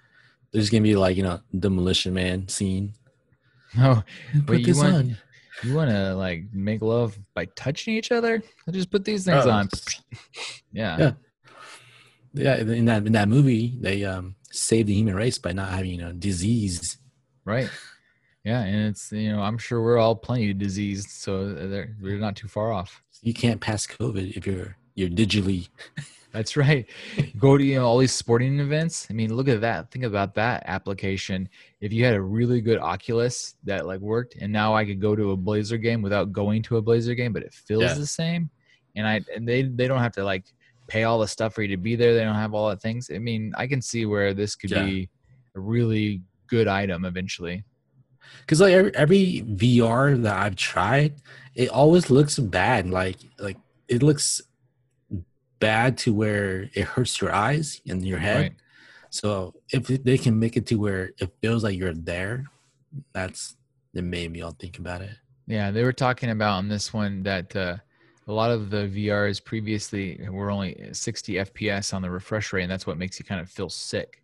There's 0.53 0.69
gonna 0.69 0.83
be 0.83 0.97
like 0.97 1.17
you 1.17 1.23
know 1.23 1.41
Demolition 1.59 2.13
Man 2.13 2.47
scene. 2.49 2.93
Oh, 3.79 4.03
no, 4.35 4.41
Put 4.41 4.47
But 4.47 4.61
you 4.67 4.77
want- 4.77 4.95
on. 4.95 5.17
you 5.63 5.75
want 5.75 5.89
to 5.91 6.15
like 6.15 6.45
make 6.53 6.83
love 6.83 7.19
by 7.35 7.47
touching 7.57 7.95
each 7.95 8.13
other? 8.13 8.43
I'll 8.67 8.75
just 8.75 8.91
put 8.91 9.03
these 9.03 9.25
things 9.25 9.47
Oh. 9.47 9.51
on. 9.51 9.71
Yeah. 10.75 10.99
Yeah. 10.99 11.13
Yeah, 12.35 12.57
in 12.57 12.85
that 12.87 13.07
in 13.07 13.13
that 13.13 13.29
movie, 13.29 13.77
they 13.81 14.05
um 14.05 14.35
saved 14.51 14.89
the 14.89 14.95
human 14.95 15.15
race 15.15 15.39
by 15.39 15.53
not 15.53 15.71
having 15.71 15.91
you 15.93 15.99
know 15.99 16.13
disease. 16.13 16.99
Right. 17.45 17.69
Yeah, 18.45 18.63
and 18.63 18.89
it's 18.89 19.13
you 19.13 19.31
know 19.33 19.41
I'm 19.43 19.59
sure 19.59 19.83
we're 19.83 19.99
all 19.99 20.17
plenty 20.17 20.53
diseased, 20.53 21.11
so 21.11 21.53
they're, 21.55 21.97
we're 22.01 22.19
not 22.19 22.37
too 22.37 22.49
far 22.49 22.73
off. 22.73 23.03
You 23.23 23.35
can't 23.35 23.61
pass 23.61 23.87
COVID 23.87 24.37
if 24.37 24.47
you're 24.47 24.77
you're 24.95 25.11
digitally. 25.11 25.69
That's 26.33 26.57
right. 26.57 26.87
Go 27.39 27.59
to 27.59 27.63
you 27.63 27.75
know 27.77 27.85
all 27.87 27.99
these 27.99 28.13
sporting 28.15 28.59
events. 28.59 29.07
I 29.11 29.13
mean, 29.13 29.35
look 29.35 29.49
at 29.49 29.61
that. 29.61 29.91
Think 29.91 30.05
about 30.07 30.35
that 30.37 30.63
application. 30.67 31.47
If 31.83 31.93
you 31.93 32.05
had 32.07 32.15
a 32.15 32.23
really 32.23 32.63
good 32.63 32.79
Oculus 32.79 33.55
that 33.65 33.87
like 33.87 34.01
worked, 34.01 34.37
and 34.37 34.51
now 34.51 34.75
I 34.75 34.87
could 34.87 34.99
go 35.01 35.15
to 35.15 35.33
a 35.33 35.37
Blazer 35.37 35.77
game 35.77 36.01
without 36.01 36.33
going 36.33 36.63
to 36.63 36.79
a 36.79 36.83
Blazer 36.83 37.15
game, 37.15 37.35
but 37.35 37.43
it 37.43 37.53
feels 37.53 37.83
Yeah. 37.83 37.95
the 37.95 38.07
same, 38.07 38.49
and 38.97 39.07
I 39.07 39.21
and 39.37 39.47
they 39.47 39.63
they 39.65 39.87
don't 39.87 40.01
have 40.01 40.15
to 40.15 40.25
like 40.25 40.47
pay 40.93 41.05
all 41.05 41.19
the 41.19 41.27
stuff 41.29 41.55
for 41.55 41.63
you 41.63 41.69
to 41.69 41.77
be 41.89 41.97
there. 41.97 42.13
They 42.15 42.23
don't 42.25 42.35
have 42.45 42.53
all 42.53 42.69
the 42.69 42.77
things. 42.77 43.11
I 43.15 43.19
mean, 43.19 43.53
I 43.57 43.67
can 43.67 43.81
see 43.81 44.05
where 44.05 44.35
this 44.35 44.55
could 44.55 44.71
Yeah. 44.71 44.85
be 44.85 45.09
a 45.57 45.61
really 45.61 46.21
good 46.49 46.69
item 46.69 47.05
eventually. 47.07 47.65
Because 48.41 48.61
like 48.61 48.75
every, 48.75 48.95
every 48.95 49.43
VR 49.63 50.21
that 50.23 50.37
I've 50.37 50.57
tried, 50.57 51.15
it 51.55 51.69
always 51.71 52.11
looks 52.11 52.39
bad. 52.39 52.91
Like 52.91 53.17
like 53.39 53.57
it 53.89 54.03
looks 54.03 54.43
bad 55.61 55.97
to 55.99 56.13
where 56.13 56.69
it 56.75 56.85
hurts 56.85 57.21
your 57.21 57.33
eyes 57.35 57.81
and 57.89 58.05
your 58.07 58.19
head. 58.19 58.41
Right. 58.41 58.55
So 59.11 59.55
if 59.73 59.87
they 59.87 60.19
can 60.19 60.39
make 60.39 60.57
it 60.57 60.67
to 60.67 60.77
where 60.77 61.13
it 61.19 61.31
feels 61.41 61.63
like 61.65 61.77
you're 61.79 61.95
there, 61.95 62.45
that's 63.13 63.57
that 63.95 64.03
made 64.03 64.31
me 64.33 64.43
all 64.43 64.57
think 64.59 64.79
about 64.79 65.01
it. 65.03 65.15
Yeah, 65.47 65.71
they 65.71 65.85
were 65.85 65.93
talking 65.93 66.31
about 66.31 66.55
on 66.59 66.69
this 66.69 66.93
one 66.93 67.23
that 67.25 67.55
uh, 67.57 67.77
a 68.29 68.33
lot 68.33 68.51
of 68.51 68.71
the 68.71 68.89
VRs 68.89 69.45
previously 69.45 70.21
were 70.31 70.51
only 70.51 70.91
60 70.93 71.35
FPS 71.35 71.93
on 71.93 72.03
the 72.03 72.11
refresh 72.11 72.53
rate, 72.53 72.63
and 72.63 72.71
that's 72.71 72.87
what 72.87 72.99
makes 72.99 73.19
you 73.19 73.25
kind 73.25 73.41
of 73.41 73.51
feel 73.51 73.69
sick. 73.69 74.23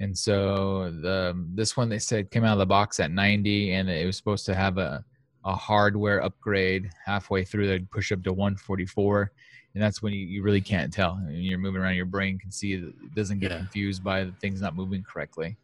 And 0.00 0.16
so 0.16 0.90
the 1.02 1.30
um, 1.30 1.48
this 1.54 1.76
one 1.76 1.88
they 1.88 1.98
said 1.98 2.30
came 2.30 2.44
out 2.44 2.52
of 2.52 2.58
the 2.58 2.66
box 2.66 3.00
at 3.00 3.10
90, 3.10 3.72
and 3.72 3.88
it 3.90 4.06
was 4.06 4.16
supposed 4.16 4.46
to 4.46 4.54
have 4.54 4.78
a 4.78 5.04
a 5.44 5.54
hardware 5.54 6.22
upgrade 6.22 6.90
halfway 7.04 7.44
through. 7.44 7.68
They'd 7.68 7.90
push 7.90 8.12
up 8.12 8.22
to 8.24 8.32
144, 8.32 9.32
and 9.74 9.82
that's 9.82 10.02
when 10.02 10.12
you, 10.12 10.26
you 10.26 10.42
really 10.42 10.60
can't 10.60 10.92
tell. 10.92 11.14
When 11.14 11.36
you're 11.36 11.58
moving 11.58 11.80
around, 11.80 11.94
your 11.94 12.06
brain 12.06 12.38
can 12.38 12.50
see 12.50 12.74
it 12.74 13.14
doesn't 13.14 13.38
get 13.38 13.50
Yeah. 13.52 13.58
confused 13.58 14.02
by 14.04 14.24
the 14.24 14.32
things 14.40 14.60
not 14.60 14.74
moving 14.76 15.02
correctly. 15.02 15.56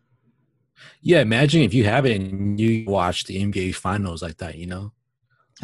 Yeah, 1.03 1.21
imagine 1.21 1.63
if 1.63 1.75
you 1.75 1.85
have 1.85 2.07
it 2.07 2.21
and 2.21 2.59
you 2.59 2.85
watch 2.87 3.25
the 3.25 3.41
NBA 3.43 3.75
finals 3.75 4.23
like 4.23 4.39
that, 4.39 4.57
you 4.59 4.67
know? 4.67 4.93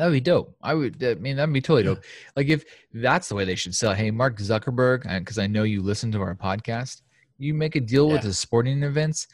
That'd 0.01 0.15
be 0.15 0.21
dope. 0.21 0.57
I 0.63 0.73
would. 0.73 1.05
I 1.05 1.13
mean, 1.17 1.37
that'd 1.37 1.53
be 1.53 1.61
totally 1.61 1.83
dope. 1.83 2.03
Like 2.35 2.49
if 2.49 2.65
that's 2.95 3.29
the 3.29 3.35
way 3.35 3.45
they 3.45 3.55
should 3.55 3.75
sell. 3.75 3.93
Hey, 3.93 4.11
Mark 4.11 4.39
Zuckerberg, 4.39 5.03
because 5.19 5.37
I 5.39 5.47
know 5.47 5.65
you 5.65 5.83
listen 5.83 6.11
to 6.13 6.23
our 6.23 6.35
podcast. 6.35 7.03
You 7.37 7.53
make 7.53 7.77
a 7.77 7.81
deal 7.81 8.09
with 8.09 8.23
the 8.23 8.33
sporting 8.33 8.83
events, 8.83 9.27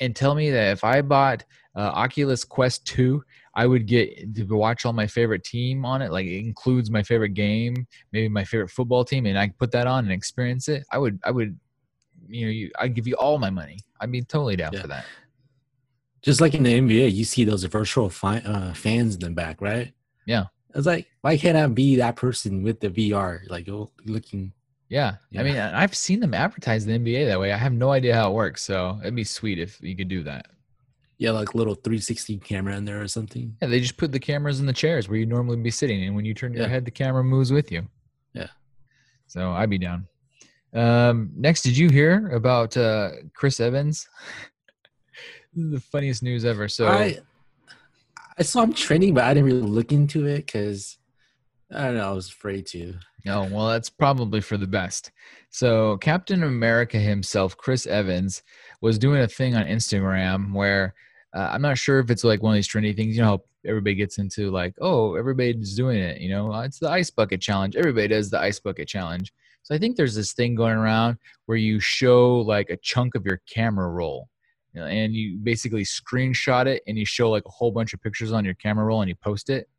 and 0.00 0.16
tell 0.16 0.34
me 0.34 0.50
that 0.50 0.72
if 0.72 0.82
I 0.82 1.02
bought 1.02 1.44
uh, 1.76 1.80
Oculus 1.80 2.42
Quest 2.42 2.86
Two, 2.86 3.22
I 3.54 3.66
would 3.66 3.86
get 3.86 4.34
to 4.36 4.44
watch 4.44 4.86
all 4.86 4.94
my 4.94 5.06
favorite 5.06 5.44
team 5.44 5.84
on 5.84 6.00
it. 6.00 6.10
Like 6.10 6.24
it 6.26 6.38
includes 6.38 6.90
my 6.90 7.02
favorite 7.02 7.34
game, 7.34 7.86
maybe 8.12 8.28
my 8.30 8.44
favorite 8.44 8.70
football 8.70 9.04
team, 9.04 9.26
and 9.26 9.38
I 9.38 9.50
put 9.58 9.72
that 9.72 9.86
on 9.86 10.04
and 10.04 10.12
experience 10.12 10.68
it. 10.68 10.84
I 10.90 10.96
would. 10.96 11.20
I 11.22 11.32
would. 11.32 11.58
You 12.28 12.46
know, 12.46 12.50
you, 12.50 12.70
I'd 12.78 12.94
give 12.94 13.06
you 13.06 13.14
all 13.16 13.36
my 13.36 13.50
money. 13.50 13.78
I'd 14.00 14.10
be 14.10 14.22
totally 14.22 14.56
down 14.56 14.72
Yeah. 14.72 14.80
for 14.80 14.88
that. 14.88 15.04
Just 16.22 16.40
like 16.40 16.54
in 16.54 16.62
the 16.62 16.80
NBA, 16.80 17.12
you 17.12 17.24
see 17.24 17.44
those 17.44 17.62
virtual 17.64 18.08
fi- 18.08 18.38
uh, 18.38 18.72
fans 18.72 19.14
in 19.16 19.20
the 19.20 19.30
back, 19.30 19.60
right? 19.60 19.92
Yeah. 20.26 20.44
It's 20.74 20.86
like, 20.86 21.08
why 21.20 21.36
can't 21.36 21.56
I 21.56 21.66
be 21.68 21.96
that 21.96 22.16
person 22.16 22.62
with 22.62 22.80
the 22.80 22.90
VR? 22.90 23.48
Like, 23.48 23.68
oh, 23.68 23.90
looking. 24.04 24.52
Yeah. 24.88 25.16
Yeah. 25.30 25.40
I 25.40 25.44
mean, 25.44 25.56
I've 25.56 25.94
seen 25.94 26.20
them 26.20 26.34
advertise 26.34 26.84
the 26.84 26.98
NBA 26.98 27.26
that 27.26 27.38
way. 27.38 27.52
I 27.52 27.56
have 27.56 27.72
no 27.72 27.92
idea 27.92 28.14
how 28.14 28.30
it 28.30 28.34
works. 28.34 28.62
So 28.64 28.98
it'd 29.02 29.14
be 29.14 29.24
sweet 29.24 29.58
if 29.58 29.80
you 29.80 29.96
could 29.96 30.08
do 30.08 30.22
that. 30.24 30.46
Yeah, 31.16 31.30
like 31.30 31.54
little 31.54 31.74
360 31.74 32.38
camera 32.38 32.76
in 32.76 32.84
there 32.84 33.00
or 33.00 33.06
something. 33.06 33.56
Yeah, 33.62 33.68
they 33.68 33.80
just 33.80 33.96
put 33.96 34.10
the 34.10 34.18
cameras 34.18 34.58
in 34.58 34.66
the 34.66 34.72
chairs 34.72 35.08
where 35.08 35.16
you 35.16 35.26
normally 35.26 35.56
be 35.56 35.70
sitting, 35.70 36.02
and 36.04 36.16
when 36.16 36.24
you 36.24 36.34
turn 36.34 36.52
your 36.52 36.66
head, 36.66 36.84
the 36.84 36.90
camera 36.90 37.22
moves 37.22 37.52
with 37.52 37.70
you. 37.70 37.86
Yeah. 38.32 38.48
So 39.28 39.52
I'd 39.52 39.70
be 39.70 39.78
down. 39.78 40.08
Um, 40.72 41.30
next, 41.36 41.62
did 41.62 41.78
you 41.78 41.88
hear 41.88 42.30
about 42.30 42.76
uh, 42.76 43.10
Chris 43.34 43.60
Evans? 43.60 44.08
This 45.56 45.66
is 45.66 45.70
the 45.70 45.80
funniest 45.80 46.20
news 46.24 46.44
ever. 46.44 46.68
So 46.68 46.88
I 46.88 47.18
I 48.38 48.42
saw 48.42 48.62
him 48.62 48.72
trending, 48.72 49.14
but 49.14 49.24
I 49.24 49.34
didn't 49.34 49.46
really 49.46 49.60
look 49.60 49.92
into 49.92 50.26
it 50.26 50.46
because 50.46 50.98
I 51.72 51.84
don't 51.86 51.96
know. 51.96 52.10
I 52.10 52.12
was 52.12 52.28
afraid 52.28 52.66
to. 52.68 52.94
Oh, 53.26 53.48
well, 53.50 53.68
that's 53.68 53.88
probably 53.88 54.40
for 54.40 54.56
the 54.56 54.66
best. 54.66 55.12
So, 55.50 55.96
Captain 55.98 56.42
America 56.42 56.98
himself, 56.98 57.56
Chris 57.56 57.86
Evans, 57.86 58.42
was 58.80 58.98
doing 58.98 59.22
a 59.22 59.28
thing 59.28 59.56
on 59.56 59.64
Instagram 59.66 60.52
where 60.52 60.94
uh, 61.34 61.50
I'm 61.52 61.62
not 61.62 61.78
sure 61.78 62.00
if 62.00 62.10
it's 62.10 62.24
like 62.24 62.42
one 62.42 62.52
of 62.52 62.56
these 62.56 62.68
trendy 62.68 62.94
things. 62.94 63.16
You 63.16 63.22
know 63.22 63.28
how 63.28 63.42
everybody 63.66 63.94
gets 63.94 64.18
into 64.18 64.50
like, 64.50 64.74
oh, 64.80 65.14
everybody's 65.14 65.74
doing 65.74 65.98
it. 65.98 66.20
You 66.20 66.28
know, 66.30 66.52
it's 66.60 66.78
the 66.78 66.90
ice 66.90 67.10
bucket 67.10 67.40
challenge. 67.40 67.76
Everybody 67.76 68.08
does 68.08 68.30
the 68.30 68.40
ice 68.40 68.60
bucket 68.60 68.88
challenge. 68.88 69.32
So, 69.62 69.74
I 69.74 69.78
think 69.78 69.96
there's 69.96 70.14
this 70.14 70.32
thing 70.32 70.54
going 70.54 70.76
around 70.76 71.16
where 71.46 71.58
you 71.58 71.80
show 71.80 72.40
like 72.40 72.68
a 72.70 72.76
chunk 72.76 73.14
of 73.14 73.24
your 73.24 73.40
camera 73.48 73.88
roll. 73.88 74.28
And 74.74 75.14
you 75.14 75.38
basically 75.38 75.84
screenshot 75.84 76.66
it 76.66 76.82
and 76.86 76.98
you 76.98 77.04
show 77.04 77.30
like 77.30 77.44
a 77.46 77.50
whole 77.50 77.70
bunch 77.70 77.94
of 77.94 78.02
pictures 78.02 78.32
on 78.32 78.44
your 78.44 78.54
camera 78.54 78.84
roll 78.84 79.02
and 79.02 79.08
you 79.08 79.16
post 79.16 79.50
it. 79.50 79.68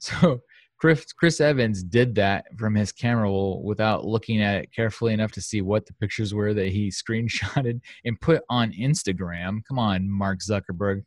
So 0.00 0.42
Chris, 0.76 1.12
Chris 1.12 1.40
Evans 1.40 1.82
did 1.82 2.14
that 2.16 2.44
from 2.58 2.74
his 2.74 2.92
camera 2.92 3.22
roll 3.22 3.62
without 3.62 4.04
looking 4.04 4.42
at 4.42 4.56
it 4.56 4.72
carefully 4.72 5.14
enough 5.14 5.32
to 5.32 5.40
see 5.40 5.62
what 5.62 5.86
the 5.86 5.94
pictures 5.94 6.34
were 6.34 6.52
that 6.52 6.68
he 6.68 6.88
screenshotted 6.90 7.80
and 8.04 8.20
put 8.20 8.42
on 8.50 8.72
Instagram. 8.72 9.64
Come 9.66 9.78
on, 9.78 10.10
Mark 10.10 10.40
Zuckerberg. 10.40 11.04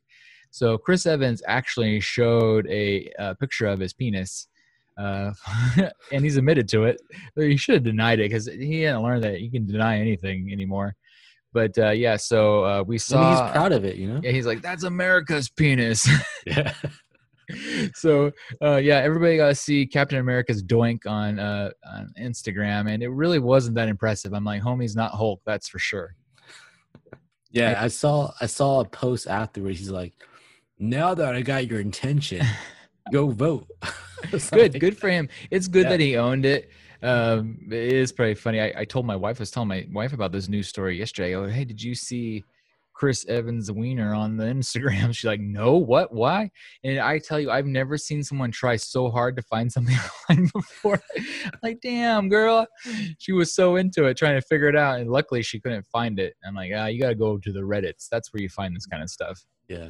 So 0.49 0.77
Chris 0.77 1.05
Evans 1.05 1.43
actually 1.45 1.99
showed 1.99 2.65
a, 2.67 3.11
uh 3.19 3.33
picture 3.35 3.67
of 3.67 3.79
his 3.79 3.93
penis, 3.93 4.47
uh, 4.97 5.31
and 6.11 6.23
he's 6.23 6.37
admitted 6.37 6.67
to 6.69 6.85
it. 6.85 6.99
He 7.35 7.57
should 7.57 7.75
have 7.75 7.83
denied 7.83 8.19
it 8.19 8.31
because 8.31 8.47
he 8.47 8.81
hadn't 8.81 9.03
learned 9.03 9.23
that 9.25 9.41
you 9.41 9.51
can 9.51 9.67
deny 9.67 9.99
anything 9.99 10.49
anymore. 10.51 10.95
But 11.57 11.75
uh, 11.79 11.89
yeah, 11.89 12.17
so 12.17 12.63
uh, 12.65 12.83
we 12.85 12.95
I 12.95 12.97
saw. 12.99 13.19
mean, 13.19 13.31
he's 13.43 13.51
proud 13.51 13.71
of 13.71 13.83
it, 13.83 13.95
you 13.95 14.07
know? 14.07 14.19
yeah, 14.23 14.29
he's 14.31 14.45
like, 14.45 14.61
"That's 14.61 14.83
America's 14.83 15.49
penis." 15.49 16.07
Yeah. 16.45 16.71
so 17.95 18.31
uh, 18.61 18.75
yeah, 18.75 18.97
everybody 18.97 19.37
got 19.37 19.47
to 19.47 19.55
see 19.55 19.87
Captain 19.87 20.19
America's 20.19 20.61
doink 20.61 21.07
on 21.07 21.39
uh, 21.39 21.71
on 21.91 22.13
Instagram, 22.19 22.91
and 22.91 23.01
it 23.01 23.07
really 23.09 23.39
wasn't 23.39 23.73
that 23.75 23.87
impressive. 23.89 24.33
I'm 24.33 24.43
like, 24.43 24.61
homie's 24.61 24.95
not 24.95 25.11
Hulk, 25.13 25.41
that's 25.45 25.67
for 25.67 25.79
sure. 25.79 26.13
Yeah, 27.49 27.79
I 27.81 27.87
saw 27.87 28.31
I 28.39 28.45
saw 28.45 28.81
a 28.81 28.85
post 28.85 29.27
afterwards. 29.27 29.79
He's 29.79 29.89
like, 29.89 30.13
"Now 30.77 31.13
that 31.15 31.33
I 31.35 31.41
got 31.41 31.67
your 31.67 31.79
intention, 31.79 32.45
go 33.11 33.29
vote." 33.29 33.67
It's 34.33 34.49
Good, 34.49 34.73
like- 34.73 34.81
good 34.81 34.97
for 34.97 35.09
him. 35.09 35.29
It's 35.51 35.67
good 35.67 35.83
Yeah. 35.83 35.89
that 35.89 35.99
he 35.99 36.17
owned 36.17 36.43
it. 36.43 36.71
Um, 37.03 37.59
it 37.71 37.93
is 37.93 38.11
pretty 38.11 38.35
funny. 38.35 38.59
I, 38.61 38.73
I 38.77 38.85
told 38.85 39.05
my 39.05 39.15
wife, 39.15 39.39
I 39.39 39.43
was 39.43 39.51
telling 39.51 39.69
my 39.69 39.87
wife 39.91 40.13
about 40.13 40.31
this 40.31 40.47
news 40.49 40.67
story 40.67 40.97
yesterday. 40.97 41.29
I 41.29 41.39
go, 41.39 41.47
hey, 41.47 41.65
did 41.65 41.81
you 41.81 41.93
see 41.95 42.43
Chris 42.93 43.25
Evans 43.27 43.71
Wiener 43.71 44.13
on 44.15 44.37
the 44.37 44.45
Instagram? 44.57 45.13
She's 45.15 45.25
like, 45.25 45.39
no, 45.39 45.75
what, 45.77 46.11
why? 46.13 46.49
And 46.83 46.99
I 46.99 47.19
tell 47.19 47.39
you, 47.39 47.51
I've 47.51 47.67
never 47.67 47.97
seen 47.97 48.23
someone 48.23 48.49
try 48.51 48.75
so 48.75 49.09
hard 49.09 49.35
to 49.35 49.41
find 49.43 49.71
something 49.71 49.95
online 50.29 50.49
before. 50.53 50.99
like, 51.61 51.79
damn, 51.81 52.29
girl, 52.29 52.65
she 53.19 53.31
was 53.33 53.53
so 53.53 53.75
into 53.75 54.05
it, 54.05 54.17
trying 54.17 54.35
to 54.39 54.45
figure 54.47 54.67
it 54.67 54.75
out, 54.75 54.99
and 54.99 55.09
luckily 55.11 55.43
she 55.43 55.59
couldn't 55.59 55.85
find 55.91 56.19
it. 56.19 56.33
I'm 56.45 56.55
like, 56.55 56.71
ah, 56.75 56.87
you 56.87 56.99
got 56.99 57.09
to 57.09 57.15
go 57.15 57.37
to 57.37 57.51
the 57.51 57.61
Reddits. 57.61 58.07
That's 58.09 58.33
where 58.33 58.41
you 58.41 58.49
find 58.49 58.75
this 58.75 58.85
kind 58.87 59.03
of 59.03 59.09
stuff. 59.09 59.45
Yeah. 59.67 59.89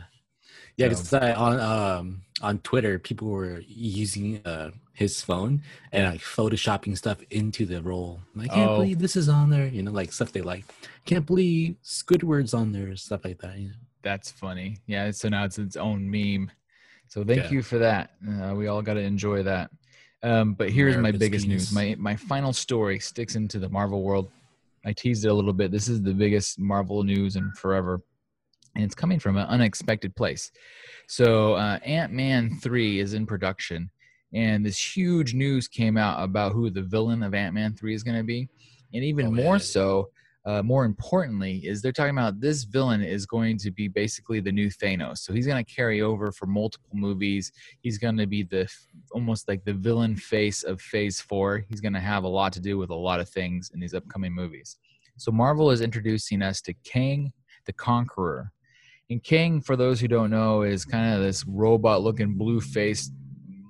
Yeah, 0.78 0.90
So- 0.94 1.20
because 1.20 1.36
on 1.38 1.60
um 1.60 2.22
on 2.42 2.60
Twitter, 2.60 3.00
people 3.00 3.30
were 3.30 3.62
using 3.68 4.42
uh 4.46 4.72
his 4.98 5.22
phone 5.22 5.62
and 5.92 6.12
like 6.12 6.22
photoshopping 6.22 6.98
stuff 6.98 7.20
into 7.30 7.68
the 7.68 7.80
roll. 7.84 8.20
I 8.40 8.48
can't 8.48 8.72
Oh. 8.72 8.76
believe 8.78 8.98
this 8.98 9.16
is 9.16 9.30
on 9.30 9.52
there. 9.52 9.68
You 9.68 9.84
know, 9.84 9.92
like 9.92 10.12
stuff 10.12 10.32
they 10.32 10.42
like. 10.42 10.66
Can't 11.06 11.24
believe 11.26 11.76
Squidward's 11.84 12.56
on 12.56 12.72
there, 12.72 12.96
stuff 12.96 13.24
like 13.24 13.38
that. 13.42 13.60
You 13.60 13.68
know? 13.70 13.76
That's 14.02 14.32
funny. 14.32 14.78
Yeah. 14.88 15.12
So 15.12 15.30
now 15.30 15.44
it's 15.46 15.60
its 15.60 15.76
own 15.76 16.10
meme. 16.10 16.50
So 17.10 17.24
thank 17.24 17.44
Yeah. 17.44 17.52
you 17.52 17.62
for 17.62 17.78
that. 17.78 18.12
Uh, 18.28 18.56
we 18.56 18.66
all 18.68 18.82
got 18.82 18.96
to 18.96 19.02
enjoy 19.02 19.44
that. 19.44 19.70
Um, 20.24 20.56
but 20.56 20.72
here's 20.72 20.98
my 20.98 21.12
biggest 21.12 21.48
news. 21.48 21.72
My 21.72 21.96
my 22.00 22.16
final 22.16 22.52
story 22.52 22.98
sticks 23.00 23.36
into 23.36 23.60
the 23.60 23.70
Marvel 23.70 24.02
world. 24.02 24.32
I 24.84 24.94
teased 24.94 25.26
it 25.26 25.28
a 25.28 25.34
little 25.34 25.54
bit. 25.54 25.70
This 25.72 25.88
is 25.88 26.02
the 26.02 26.14
biggest 26.14 26.58
Marvel 26.58 27.04
news 27.04 27.36
in 27.36 27.52
forever, 27.52 28.02
and 28.74 28.84
it's 28.84 28.96
coming 28.96 29.20
from 29.20 29.38
an 29.38 29.46
unexpected 29.48 30.16
place. 30.16 30.52
So 31.08 31.54
uh, 31.54 31.78
Ant 31.86 32.14
Man 32.14 32.58
three 32.64 33.00
is 33.00 33.14
in 33.14 33.28
production, 33.28 33.92
and 34.34 34.66
this 34.66 34.98
huge 34.98 35.34
news 35.34 35.68
came 35.68 35.98
out 35.98 36.24
about 36.24 36.54
who 36.54 36.70
the 36.70 36.82
villain 36.82 37.24
of 37.24 37.34
Ant 37.34 37.54
Man 37.54 37.74
three 37.74 37.94
is 37.94 38.04
going 38.04 38.18
to 38.18 38.24
be, 38.24 38.48
and 38.94 39.04
even 39.04 39.28
Oh, 39.28 39.32
more 39.32 39.60
so, 39.60 40.10
uh, 40.46 40.62
more 40.64 40.86
importantly, 40.86 41.58
is 41.66 41.82
they're 41.82 41.92
talking 41.92 42.18
about 42.18 42.40
this 42.40 42.64
villain 42.64 43.02
is 43.02 43.26
going 43.26 43.58
to 43.58 43.72
be 43.72 43.88
basically 43.88 44.40
the 44.40 44.52
new 44.52 44.70
Thanos. 44.70 45.18
So 45.18 45.34
he's 45.34 45.46
going 45.46 45.64
to 45.64 45.74
carry 45.74 46.02
over 46.02 46.32
for 46.32 46.46
multiple 46.46 46.96
movies. 46.96 47.52
He's 47.82 47.98
going 47.98 48.18
to 48.18 48.28
be 48.28 48.44
the 48.44 48.70
almost 49.12 49.48
like 49.48 49.66
the 49.66 49.74
villain 49.74 50.16
face 50.16 50.64
of 50.64 50.80
Phase 50.82 51.20
Four. 51.20 51.66
He's 51.68 51.82
going 51.82 51.94
to 51.94 52.00
have 52.00 52.24
a 52.24 52.30
lot 52.30 52.54
to 52.54 52.62
do 52.62 52.78
with 52.78 52.92
a 52.92 52.96
lot 52.96 53.20
of 53.20 53.28
things 53.28 53.72
in 53.74 53.80
these 53.80 53.94
upcoming 53.94 54.34
movies. 54.34 54.78
So 55.18 55.32
Marvel 55.32 55.72
is 55.72 55.82
introducing 55.82 56.42
us 56.42 56.62
to 56.62 56.74
Kang 56.84 57.34
the 57.66 57.74
Conqueror. 57.74 58.52
And 59.10 59.24
Kang, 59.24 59.62
for 59.62 59.76
those 59.76 60.00
who 60.00 60.08
don't 60.08 60.30
know, 60.30 60.62
is 60.62 60.86
kind 60.86 61.14
of 61.14 61.22
this 61.22 61.46
robot-looking, 61.46 62.36
blue-faced 62.36 63.12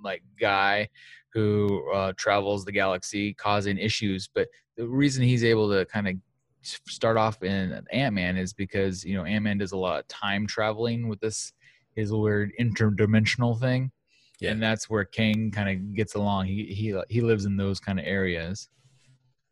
like 0.08 0.24
guy 0.40 0.88
who 1.34 1.92
uh, 1.94 2.14
travels 2.18 2.66
the 2.66 2.72
galaxy, 2.72 3.34
causing 3.34 3.78
issues. 3.78 4.30
But 4.34 4.48
the 4.78 4.88
reason 4.88 5.24
he's 5.24 5.44
able 5.44 5.70
to 5.72 5.86
kind 5.86 6.08
of 6.08 6.16
start 6.64 7.18
off 7.18 7.44
in 7.44 7.82
Ant 7.92 8.16
Man 8.16 8.38
is 8.38 8.54
because 8.54 9.04
you 9.06 9.16
know 9.16 9.26
Ant 9.26 9.44
Man 9.44 9.58
does 9.58 9.74
a 9.74 9.78
lot 9.78 10.00
of 10.00 10.08
time 10.08 10.48
traveling 10.48 11.08
with 11.10 11.20
this 11.20 11.54
his 11.96 12.12
weird 12.12 12.52
interdimensional 12.60 13.60
thing, 13.60 13.92
Yeah. 14.40 14.52
and 14.52 14.62
that's 14.62 14.90
where 14.90 15.06
Kang 15.06 15.52
kind 15.52 15.70
of 15.70 15.96
gets 15.96 16.16
along. 16.16 16.46
He 16.48 16.66
he 16.66 17.00
he 17.10 17.22
lives 17.22 17.46
in 17.46 17.58
those 17.58 17.80
kind 17.80 18.00
of 18.00 18.06
areas, 18.06 18.70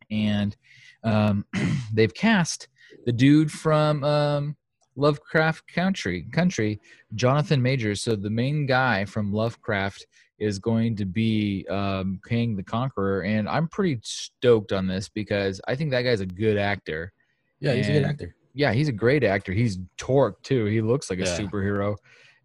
and 0.09 0.55
um, 1.03 1.45
they've 1.93 2.13
cast 2.13 2.67
the 3.05 3.11
dude 3.13 3.51
from 3.51 4.03
um, 4.03 4.55
Lovecraft 4.95 5.63
Country 5.73 6.27
Country, 6.31 6.79
Jonathan 7.15 7.61
Majors. 7.61 8.01
So 8.01 8.15
the 8.15 8.29
main 8.29 8.65
guy 8.65 9.05
from 9.05 9.33
Lovecraft 9.33 10.05
is 10.39 10.59
going 10.59 10.95
to 10.97 11.05
be 11.05 11.65
um, 11.69 12.19
King 12.27 12.55
the 12.55 12.63
Conqueror, 12.63 13.23
and 13.23 13.47
I'm 13.47 13.67
pretty 13.67 13.99
stoked 14.03 14.73
on 14.73 14.87
this 14.87 15.09
because 15.09 15.61
I 15.67 15.75
think 15.75 15.91
that 15.91 16.01
guy's 16.01 16.21
a 16.21 16.25
good 16.25 16.57
actor. 16.57 17.13
Yeah, 17.59 17.73
he's 17.73 17.89
a 17.89 17.93
good 17.93 18.03
actor. 18.03 18.35
Yeah, 18.53 18.73
he's 18.73 18.87
a 18.87 18.93
great 18.93 19.23
actor. 19.23 19.51
He's 19.53 19.79
torque 19.97 20.41
too. 20.43 20.65
He 20.65 20.81
looks 20.81 21.09
like 21.09 21.19
a 21.19 21.23
Yeah. 21.23 21.37
superhero. 21.39 21.95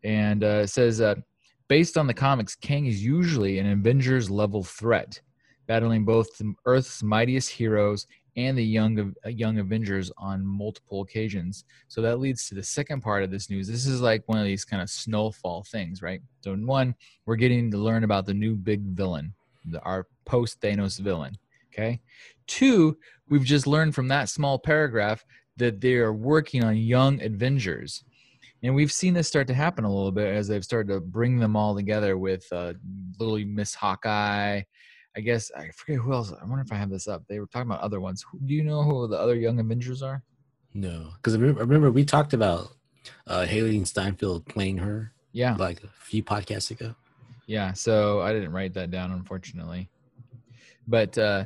And 0.02 0.42
uh, 0.42 0.62
it 0.64 0.68
says, 0.68 1.00
uh, 1.00 1.16
based 1.68 1.98
on 1.98 2.06
the 2.06 2.14
comics, 2.14 2.54
Kang 2.54 2.86
is 2.86 3.04
usually 3.04 3.58
an 3.58 3.66
Avengers 3.66 4.30
level 4.30 4.64
threat, 4.64 5.20
battling 5.66 6.04
both 6.04 6.28
Earth's 6.64 7.02
mightiest 7.02 7.50
heroes 7.50 8.06
and 8.36 8.57
the 8.57 8.65
young 8.65 9.15
uh, 9.24 9.28
young 9.28 9.59
Avengers 9.59 10.11
on 10.19 10.44
multiple 10.44 11.02
occasions. 11.02 11.65
So 11.89 12.01
that 12.02 12.20
leads 12.20 12.48
to 12.48 12.55
the 12.55 12.62
second 12.62 13.01
part 13.01 13.23
of 13.23 13.31
this 13.31 13.51
news. 13.51 13.69
This 13.69 13.86
is 13.86 14.01
like 14.01 14.23
one 14.27 14.39
of 14.39 14.44
these 14.44 14.65
kind 14.65 14.82
of 14.82 14.90
snowfall 14.90 15.65
things, 15.65 16.02
right? 16.02 16.20
So 16.43 16.52
in 16.52 16.66
one, 16.66 16.94
we're 17.27 17.36
getting 17.36 17.70
to 17.70 17.78
learn 17.78 18.05
about 18.05 18.27
the 18.27 18.35
new 18.35 18.57
big 18.57 18.82
villain, 18.82 19.35
the, 19.65 19.81
our 19.82 20.07
post 20.24 20.61
Thanos 20.61 20.98
villain. 20.98 21.36
Okay. 21.73 22.01
Two, 22.47 22.98
we've 23.28 23.44
just 23.44 23.66
learned 23.66 23.94
from 23.94 24.09
that 24.09 24.28
small 24.28 24.59
paragraph 24.59 25.24
that 25.57 25.81
they 25.81 25.94
are 25.94 26.12
working 26.12 26.65
on 26.65 26.77
young 26.77 27.23
Avengers. 27.23 28.02
And 28.62 28.74
we've 28.74 28.93
seen 28.93 29.15
this 29.15 29.28
start 29.28 29.47
to 29.47 29.55
happen 29.55 29.85
a 29.85 29.93
little 29.93 30.12
bit 30.12 30.35
as 30.35 30.48
they've 30.48 30.65
started 30.65 30.93
to 30.93 31.01
bring 31.01 31.39
them 31.39 31.57
all 31.57 31.74
together 31.74 32.19
with 32.19 32.44
uh, 32.52 32.74
little 33.19 33.39
Miss 33.47 33.74
Hawkeye. 33.74 34.62
I 35.16 35.20
guess 35.20 35.50
I 35.56 35.68
forget 35.70 36.00
who 36.00 36.12
else. 36.12 36.32
I 36.32 36.44
wonder 36.44 36.62
if 36.62 36.72
I 36.72 36.76
have 36.76 36.90
this 36.90 37.08
up. 37.08 37.24
They 37.28 37.40
were 37.40 37.46
talking 37.46 37.70
about 37.70 37.80
other 37.82 38.00
ones. 38.00 38.24
Do 38.46 38.54
you 38.54 38.62
know 38.62 38.82
who 38.82 39.08
the 39.08 39.18
other 39.18 39.34
young 39.34 39.58
Avengers 39.58 40.02
are? 40.02 40.22
No, 40.72 41.10
because 41.16 41.34
I 41.34 41.38
remember, 41.38 41.60
I 41.60 41.64
remember 41.64 41.90
we 41.90 42.04
talked 42.04 42.32
about 42.32 42.68
uh 43.26 43.44
Hailee 43.48 43.86
Steinfeld 43.86 44.46
playing 44.46 44.78
her 44.78 45.12
Yeah, 45.32 45.56
like 45.56 45.82
a 45.82 45.88
few 45.88 46.22
podcasts 46.22 46.70
ago. 46.70 46.94
yeah. 47.46 47.72
So 47.72 48.20
I 48.20 48.32
didn't 48.32 48.52
write 48.52 48.74
that 48.74 48.90
down, 48.92 49.10
unfortunately. 49.12 49.88
But 50.86 51.16
uh, 51.18 51.44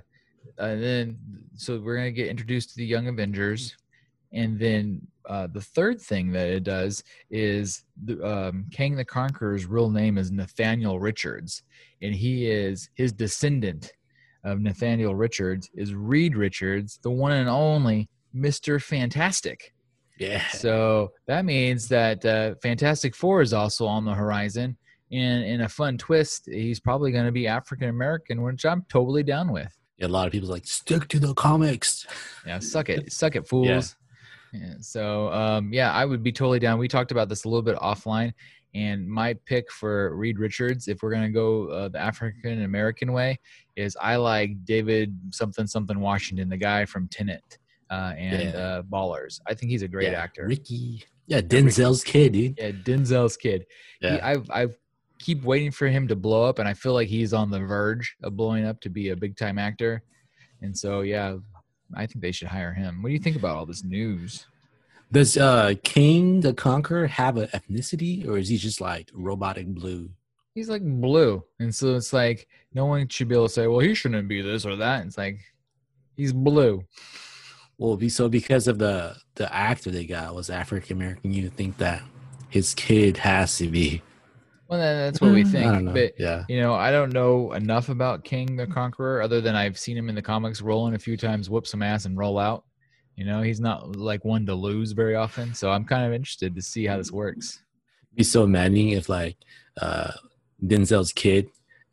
and 0.58 0.82
then, 0.82 1.18
so 1.56 1.78
we're 1.80 1.96
gonna 1.96 2.10
get 2.10 2.28
introduced 2.28 2.70
to 2.70 2.76
the 2.76 2.84
young 2.86 3.08
Avengers, 3.08 3.76
and 4.32 4.58
then 4.58 5.06
uh, 5.28 5.48
the 5.52 5.60
third 5.60 6.00
thing 6.00 6.32
that 6.32 6.48
it 6.48 6.64
does 6.64 7.02
is 7.30 7.84
the, 8.04 8.22
um, 8.26 8.66
Kang 8.72 8.96
the 8.96 9.04
Conqueror's 9.04 9.66
real 9.66 9.90
name 9.90 10.18
is 10.18 10.30
Nathaniel 10.30 11.00
Richards, 11.00 11.62
and 12.02 12.14
he 12.14 12.50
is 12.50 12.88
his 12.94 13.12
descendant 13.12 13.92
of 14.44 14.60
Nathaniel 14.60 15.14
Richards 15.14 15.70
is 15.74 15.94
Reed 15.94 16.36
Richards, 16.36 16.98
the 17.02 17.10
one 17.10 17.32
and 17.32 17.48
only 17.48 18.08
Mister 18.32 18.78
Fantastic. 18.78 19.72
Yeah, 20.18 20.46
So 20.48 21.10
that 21.26 21.44
means 21.44 21.88
that 21.88 22.24
uh, 22.24 22.54
Fantastic 22.62 23.16
Four 23.16 23.42
is 23.42 23.52
also 23.52 23.86
on 23.86 24.04
the 24.04 24.14
horizon. 24.14 24.76
And 25.10 25.44
in 25.44 25.62
a 25.62 25.68
fun 25.68 25.98
twist, 25.98 26.48
he's 26.50 26.80
probably 26.80 27.10
going 27.10 27.26
to 27.26 27.32
be 27.32 27.46
African 27.48 27.88
American, 27.88 28.42
which 28.42 28.64
I'm 28.64 28.84
totally 28.88 29.22
down 29.22 29.52
with. 29.52 29.76
Yeah, 29.98 30.06
a 30.06 30.08
lot 30.08 30.26
of 30.26 30.32
people's 30.32 30.50
like 30.50 30.66
stick 30.66 31.08
to 31.08 31.18
the 31.18 31.34
comics. 31.34 32.06
Yeah, 32.46 32.58
suck 32.58 32.88
it, 32.88 33.12
suck 33.12 33.36
it, 33.36 33.46
fools. 33.46 33.66
Yeah, 33.66 33.82
so 34.80 35.32
um, 35.32 35.72
yeah, 35.72 35.92
I 35.92 36.04
would 36.04 36.22
be 36.22 36.32
totally 36.32 36.58
down. 36.58 36.78
We 36.78 36.88
talked 36.88 37.10
about 37.12 37.28
this 37.28 37.44
a 37.44 37.48
little 37.48 37.62
bit 37.62 37.76
offline, 37.76 38.32
and 38.74 39.08
my 39.08 39.34
pick 39.46 39.70
for 39.72 40.14
Reed 40.16 40.38
Richards, 40.38 40.88
if 40.88 41.02
we're 41.02 41.12
gonna 41.12 41.30
go 41.30 41.68
uh, 41.68 41.88
the 41.88 41.98
African 41.98 42.62
American 42.62 43.12
way, 43.12 43.38
is 43.76 43.96
I 44.00 44.16
like 44.16 44.64
David 44.64 45.16
something 45.30 45.66
something 45.66 45.98
Washington, 46.00 46.48
the 46.48 46.56
guy 46.56 46.84
from 46.84 47.08
Tenet 47.08 47.58
uh, 47.90 48.14
and 48.16 48.42
Yeah. 48.42 48.58
uh, 48.58 48.82
Ballers. 48.82 49.40
I 49.46 49.54
think 49.54 49.70
he's 49.70 49.82
a 49.82 49.88
great 49.88 50.10
Yeah, 50.12 50.20
actor. 50.22 50.46
Ricky. 50.46 51.04
Yeah, 51.26 51.40
Denzel's 51.40 52.04
kid, 52.04 52.32
dude. 52.32 52.58
Yeah, 52.58 52.70
Denzel's 52.72 53.36
kid. 53.36 53.64
He, 54.00 54.06
Yeah, 54.08 54.20
I've 54.22 54.50
I've 54.50 54.76
keep 55.18 55.42
waiting 55.42 55.70
for 55.70 55.88
him 55.88 56.06
to 56.08 56.14
blow 56.16 56.44
up, 56.44 56.58
and 56.58 56.68
I 56.68 56.74
feel 56.74 56.92
like 56.92 57.08
he's 57.08 57.32
on 57.32 57.50
the 57.50 57.60
verge 57.60 58.14
of 58.22 58.36
blowing 58.36 58.66
up 58.66 58.80
to 58.82 58.90
be 58.90 59.08
a 59.08 59.16
big 59.16 59.36
time 59.36 59.58
actor. 59.58 60.02
And 60.60 60.76
so, 60.76 61.00
yeah, 61.00 61.36
I 61.96 62.06
think 62.06 62.20
they 62.20 62.32
should 62.32 62.48
hire 62.48 62.72
him. 62.72 63.02
What 63.02 63.08
do 63.08 63.12
you 63.12 63.18
think 63.18 63.36
about 63.36 63.56
all 63.56 63.66
this 63.66 63.84
news? 63.84 64.46
Does 65.12 65.36
uh 65.36 65.74
King 65.82 66.40
the 66.40 66.54
Conqueror 66.54 67.06
have 67.06 67.36
an 67.36 67.48
ethnicity, 67.48 68.26
or 68.26 68.38
is 68.38 68.48
he 68.48 68.56
just 68.56 68.80
like 68.80 69.10
robotic 69.14 69.66
blue? 69.66 70.10
He's 70.54 70.68
like 70.68 70.82
blue, 70.82 71.44
and 71.58 71.74
so 71.74 71.94
it's 71.96 72.12
like 72.12 72.48
no 72.72 72.86
one 72.86 73.08
should 73.08 73.28
be 73.28 73.34
able 73.34 73.48
to 73.48 73.52
say, 73.52 73.66
"Well, 73.66 73.80
he 73.80 73.94
shouldn't 73.94 74.28
be 74.28 74.40
this 74.40 74.64
or 74.64 74.76
that." 74.76 75.06
It's 75.06 75.18
like 75.18 75.38
he's 76.16 76.32
blue. 76.32 76.84
Well, 77.78 77.96
be 77.96 78.08
so 78.08 78.28
because 78.28 78.68
of 78.68 78.78
the 78.78 79.16
the 79.34 79.52
actor 79.54 79.90
they 79.90 80.04
got 80.04 80.34
was 80.34 80.50
African 80.50 80.96
American. 80.96 81.32
You 81.32 81.50
think 81.50 81.78
that 81.78 82.02
his 82.48 82.74
kid 82.74 83.16
has 83.18 83.58
to 83.58 83.68
be? 83.68 84.02
Well, 84.68 84.78
then 84.80 84.96
that's 84.98 85.20
what 85.20 85.32
we 85.32 85.44
Mm, 85.44 85.50
think. 85.50 85.66
I 85.66 85.72
don't 85.74 85.84
know. 85.84 85.92
But 85.92 86.12
yeah, 86.18 86.44
you 86.48 86.60
know, 86.60 86.74
I 86.74 86.90
don't 86.90 87.12
know 87.12 87.52
enough 87.52 87.88
about 87.90 88.24
King 88.24 88.56
the 88.56 88.66
Conqueror 88.66 89.20
other 89.22 89.40
than 89.40 89.54
I've 89.54 89.78
seen 89.78 89.96
him 89.96 90.08
in 90.08 90.14
the 90.14 90.22
comics 90.22 90.62
rolling 90.62 90.94
a 90.94 90.98
few 90.98 91.16
times, 91.16 91.50
whoop 91.50 91.66
some 91.66 91.82
ass, 91.82 92.06
and 92.06 92.16
roll 92.16 92.38
out. 92.38 92.64
You 93.16 93.24
know, 93.24 93.42
he's 93.42 93.60
not 93.60 93.94
like 93.96 94.24
one 94.24 94.44
to 94.46 94.54
lose 94.54 94.92
very 94.92 95.14
often. 95.14 95.54
So 95.54 95.70
I'm 95.70 95.84
kind 95.84 96.04
of 96.06 96.12
interested 96.12 96.54
to 96.56 96.62
see 96.62 96.86
how 96.86 96.96
this 96.96 97.12
works. 97.12 97.60
be 98.14 98.24
so 98.24 98.46
maddening 98.46 98.90
if 98.90 99.08
like 99.08 99.36
uh 99.80 100.12
Denzel's 100.64 101.12
kid 101.12 101.48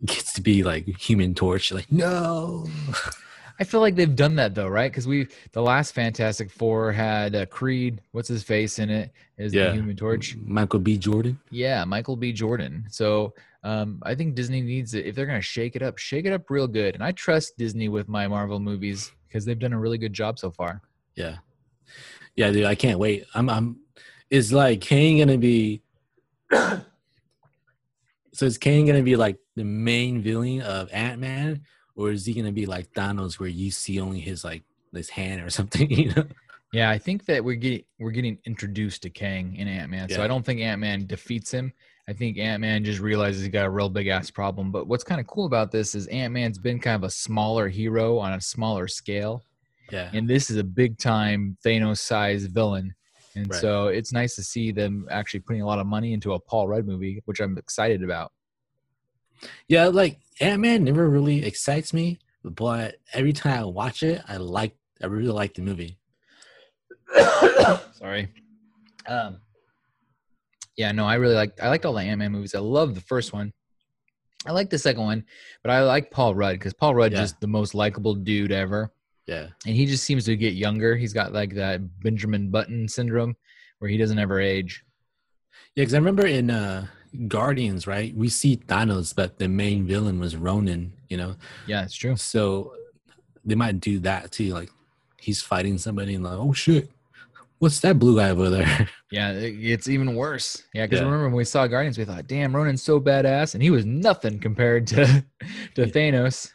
gets 0.05 0.33
to 0.33 0.41
be 0.41 0.63
like 0.63 0.85
Human 0.99 1.35
Torch. 1.35 1.71
Like 1.71 1.91
no, 1.91 2.67
I 3.61 3.63
feel 3.63 3.79
like 3.79 3.93
they've 3.95 4.15
done 4.15 4.35
that 4.37 4.55
though, 4.55 4.67
right? 4.67 4.91
Because 4.91 5.07
we 5.07 5.27
the 5.51 5.61
last 5.61 5.91
Fantastic 5.93 6.49
Four 6.49 6.91
had 6.91 7.35
uh, 7.35 7.45
Creed, 7.45 8.01
what's 8.11 8.27
his 8.27 8.41
face 8.41 8.79
in 8.79 8.89
it, 8.89 9.11
is 9.37 9.53
Yeah. 9.53 9.67
the 9.67 9.73
Human 9.75 9.95
Torch. 9.95 10.35
Michael 10.43 10.79
B. 10.79 10.97
Jordan. 10.97 11.39
Yeah, 11.51 11.85
Michael 11.85 12.15
B. 12.15 12.33
Jordan. 12.33 12.87
So 12.89 13.35
um, 13.63 14.01
I 14.01 14.15
think 14.15 14.33
Disney 14.33 14.61
needs 14.61 14.95
it. 14.95 15.05
If 15.05 15.13
they're 15.13 15.27
gonna 15.27 15.41
shake 15.43 15.75
it 15.75 15.83
up, 15.83 15.99
shake 15.99 16.25
it 16.25 16.33
up 16.33 16.49
real 16.49 16.67
good. 16.67 16.95
And 16.95 17.03
I 17.03 17.11
trust 17.11 17.55
Disney 17.55 17.87
with 17.87 18.09
my 18.09 18.27
Marvel 18.27 18.59
movies 18.59 19.11
because 19.27 19.45
they've 19.45 19.59
done 19.59 19.73
a 19.73 19.79
really 19.79 19.99
good 19.99 20.13
job 20.13 20.39
so 20.39 20.49
far. 20.49 20.81
Yeah, 21.13 21.37
yeah, 22.35 22.49
dude. 22.49 22.65
I 22.65 22.73
can't 22.73 22.97
wait. 22.97 23.25
I'm. 23.35 23.47
I'm. 23.47 23.77
Is 24.31 24.51
like 24.51 24.81
Kane 24.81 25.19
gonna 25.19 25.37
be? 25.37 25.83
so 26.51 26.81
is 28.39 28.57
Kane 28.57 28.87
gonna 28.87 29.03
be 29.03 29.15
like 29.15 29.37
the 29.55 29.63
main 29.65 30.19
villain 30.23 30.61
of 30.61 30.89
Ant 30.91 31.19
Man, 31.19 31.61
or 32.01 32.11
is 32.11 32.25
he 32.25 32.33
gonna 32.33 32.51
be 32.51 32.65
like 32.65 32.91
Thanos, 32.93 33.39
where 33.39 33.49
you 33.49 33.71
see 33.71 33.99
only 33.99 34.19
his 34.19 34.43
like 34.43 34.63
his 34.93 35.09
hand 35.09 35.41
or 35.41 35.49
something? 35.59 35.89
You 35.89 36.13
know? 36.13 36.25
Yeah, 36.73 36.89
I 36.89 36.97
think 36.97 37.25
that 37.25 37.43
we're 37.43 37.55
getting 37.55 37.83
we're 37.99 38.11
getting 38.11 38.37
introduced 38.45 39.01
to 39.03 39.09
Kang 39.09 39.55
in 39.55 39.67
Ant 39.67 39.91
Man. 39.91 40.09
So 40.09 40.23
I 40.23 40.27
don't 40.27 40.45
think 40.45 40.61
Ant 40.61 40.79
Man 40.79 41.05
defeats 41.05 41.51
him. 41.51 41.73
I 42.07 42.13
think 42.13 42.37
Ant 42.37 42.61
Man 42.61 42.83
just 42.83 42.99
realizes 42.99 43.43
he 43.43 43.49
got 43.49 43.65
a 43.65 43.69
real 43.69 43.89
big 43.89 44.07
ass 44.07 44.31
problem. 44.31 44.71
But 44.71 44.87
what's 44.87 45.03
kind 45.03 45.19
of 45.21 45.27
cool 45.27 45.45
about 45.45 45.71
this 45.71 45.95
is 45.95 46.07
Ant 46.07 46.33
Man's 46.33 46.57
been 46.57 46.79
kind 46.79 46.95
of 46.95 47.03
a 47.03 47.09
smaller 47.09 47.67
hero 47.67 48.17
on 48.17 48.33
a 48.33 48.41
smaller 48.41 48.87
scale, 48.87 49.43
Yeah. 49.91 50.09
and 50.13 50.27
this 50.29 50.49
is 50.49 50.57
a 50.57 50.63
big 50.63 50.97
time 50.97 51.57
Thanos 51.65 51.99
sized 51.99 52.51
villain. 52.51 52.93
And 53.35 53.49
Right. 53.49 53.61
so 53.61 53.87
it's 53.87 54.11
nice 54.11 54.35
to 54.35 54.43
see 54.43 54.71
them 54.71 55.07
actually 55.11 55.39
putting 55.41 55.61
a 55.61 55.65
lot 55.65 55.79
of 55.79 55.87
money 55.87 56.11
into 56.13 56.33
a 56.33 56.39
Paul 56.39 56.67
Rudd 56.67 56.85
movie, 56.85 57.21
which 57.25 57.39
I'm 57.39 57.57
excited 57.57 58.03
about. 58.03 58.31
Yeah, 59.67 59.87
like 59.87 60.19
Ant 60.39 60.61
Man 60.61 60.83
never 60.83 61.09
really 61.09 61.45
excites 61.45 61.93
me, 61.93 62.19
but 62.43 62.95
every 63.13 63.33
time 63.33 63.59
I 63.59 63.65
watch 63.65 64.03
it, 64.03 64.21
I 64.27 64.37
like 64.37 64.75
I 65.01 65.07
really 65.07 65.31
like 65.31 65.53
the 65.55 65.61
movie. 65.61 65.97
Sorry. 67.93 68.29
Um. 69.07 69.37
Yeah, 70.77 70.91
no, 70.91 71.05
I 71.05 71.15
really 71.15 71.35
like. 71.35 71.61
I 71.61 71.67
liked 71.69 71.85
all 71.85 71.93
the 71.93 72.01
Ant 72.01 72.19
Man 72.19 72.31
movies. 72.31 72.55
I 72.55 72.59
love 72.59 72.95
the 72.95 73.01
first 73.01 73.33
one. 73.33 73.51
I 74.45 74.51
like 74.53 74.69
the 74.69 74.79
second 74.79 75.03
one, 75.03 75.25
but 75.61 75.71
I 75.71 75.83
like 75.83 76.09
Paul 76.09 76.33
Rudd 76.33 76.55
because 76.55 76.73
Paul 76.73 76.95
Rudd 76.95 77.11
Yeah. 77.11 77.19
just 77.19 77.39
the 77.41 77.47
most 77.47 77.75
likable 77.75 78.15
dude 78.15 78.51
ever, 78.51 78.91
Yeah. 79.27 79.49
and 79.67 79.75
he 79.75 79.85
just 79.85 80.03
seems 80.03 80.25
to 80.25 80.35
get 80.35 80.53
younger. 80.53 80.95
He's 80.95 81.13
got 81.13 81.31
like 81.31 81.53
that 81.55 81.81
Benjamin 82.01 82.49
Button 82.49 82.87
syndrome, 82.87 83.35
where 83.77 83.91
he 83.91 83.97
doesn't 83.97 84.17
ever 84.17 84.39
age. 84.39 84.83
Yeah, 85.75 85.81
because 85.83 85.93
I 85.93 85.97
remember 85.97 86.25
in 86.25 86.49
uh 86.49 86.87
Guardians, 87.27 87.87
right? 87.87 88.15
We 88.15 88.29
see 88.29 88.57
Thanos, 88.57 89.13
but 89.15 89.37
the 89.37 89.47
main 89.47 89.85
villain 89.85 90.19
was 90.19 90.35
Ronan, 90.35 90.93
you 91.09 91.17
know. 91.17 91.35
Yeah, 91.67 91.83
it's 91.83 91.95
true. 91.95 92.15
So 92.15 92.73
they 93.43 93.55
might 93.55 93.79
do 93.79 93.99
that 93.99 94.31
too. 94.31 94.53
Like 94.53 94.69
he's 95.19 95.41
fighting 95.41 95.77
somebody 95.77 96.15
and 96.15 96.23
like, 96.23 96.37
oh 96.37 96.53
shit, 96.53 96.89
what's 97.59 97.79
that 97.81 97.99
blue 97.99 98.17
guy 98.17 98.29
over 98.29 98.49
there? 98.49 98.89
Yeah, 99.13 99.33
it- 99.33 99.59
it's 99.61 99.89
even 99.89 100.15
worse. 100.15 100.63
Yeah, 100.73 100.85
because 100.85 100.99
Yeah. 101.01 101.05
remember 101.05 101.25
when 101.25 101.35
we 101.35 101.43
saw 101.43 101.67
Guardians, 101.67 101.97
we 101.97 102.05
thought, 102.05 102.27
"Damn, 102.27 102.55
Ronan's 102.55 102.81
so 102.81 102.97
badass," 103.01 103.55
and 103.55 103.61
he 103.61 103.69
was 103.69 103.85
nothing 103.85 104.39
compared 104.39 104.87
to 104.87 105.05
to 105.75 105.81
Yeah. 105.81 105.85
Thanos. 105.87 106.53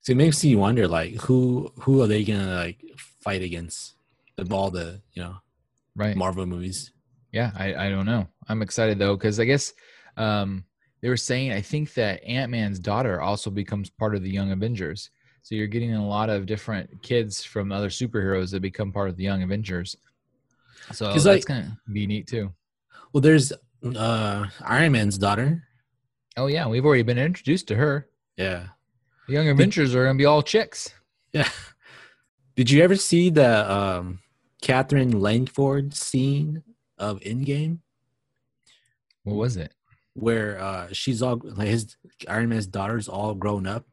so 0.00 0.10
it 0.10 0.16
makes 0.16 0.44
you 0.44 0.58
wonder, 0.58 0.88
like, 0.88 1.14
who 1.20 1.70
who 1.78 2.02
are 2.02 2.08
they 2.08 2.24
gonna 2.24 2.52
like 2.56 2.78
fight 3.20 3.42
against 3.42 3.94
of 4.38 4.52
all 4.52 4.70
the 4.72 5.00
you 5.14 5.22
know 5.22 5.36
Right. 5.94 6.16
Marvel 6.16 6.46
movies? 6.46 6.90
Yeah, 7.32 7.50
I, 7.56 7.74
I 7.86 7.90
don't 7.90 8.06
know. 8.06 8.28
I'm 8.48 8.62
excited 8.62 8.98
though 8.98 9.16
because 9.16 9.40
I 9.40 9.44
guess 9.46 9.72
um, 10.16 10.64
they 11.00 11.08
were 11.08 11.16
saying 11.16 11.52
I 11.52 11.60
think 11.62 11.94
that 11.94 12.22
Ant 12.24 12.50
Man's 12.50 12.78
daughter 12.78 13.20
also 13.20 13.50
becomes 13.50 13.90
part 13.90 14.14
of 14.14 14.22
the 14.22 14.30
Young 14.30 14.52
Avengers. 14.52 15.10
So 15.42 15.54
you're 15.54 15.66
getting 15.66 15.94
a 15.94 16.06
lot 16.06 16.30
of 16.30 16.46
different 16.46 17.02
kids 17.02 17.42
from 17.42 17.72
other 17.72 17.88
superheroes 17.88 18.50
that 18.52 18.60
become 18.60 18.92
part 18.92 19.08
of 19.08 19.16
the 19.16 19.24
Young 19.24 19.42
Avengers. 19.42 19.96
So 20.92 21.06
that's 21.12 21.24
like- 21.24 21.44
gonna 21.46 21.78
be 21.92 22.06
neat 22.06 22.26
too. 22.26 22.52
Well, 23.12 23.20
there's 23.22 23.52
uh 23.96 24.46
Iron 24.64 24.92
Man's 24.92 25.18
daughter. 25.18 25.64
Oh 26.36 26.46
yeah, 26.46 26.66
we've 26.68 26.84
already 26.84 27.02
been 27.02 27.18
introduced 27.18 27.66
to 27.68 27.76
her. 27.76 28.08
Yeah. 28.36 28.68
The 29.26 29.32
Young 29.34 29.48
Avengers 29.48 29.94
are 29.94 30.04
gonna 30.04 30.18
be 30.18 30.26
all 30.26 30.42
chicks. 30.42 30.90
Yeah. 31.32 31.48
Did 32.56 32.70
you 32.70 32.82
ever 32.82 32.96
see 32.96 33.30
the 33.30 33.72
um 33.72 34.18
Katherine 34.60 35.20
Langford 35.20 35.94
scene 35.94 36.62
of 37.02 37.20
Endgame 37.20 37.78
What 39.24 39.36
was 39.36 39.56
it? 39.56 39.72
where 40.14 40.60
uh 40.60 40.88
she's 40.92 41.22
all 41.22 41.40
like 41.42 41.68
his 41.68 41.96
Iron 42.28 42.50
Man's 42.50 42.66
daughter's 42.66 43.08
all 43.08 43.34
grown 43.34 43.66
up? 43.66 43.84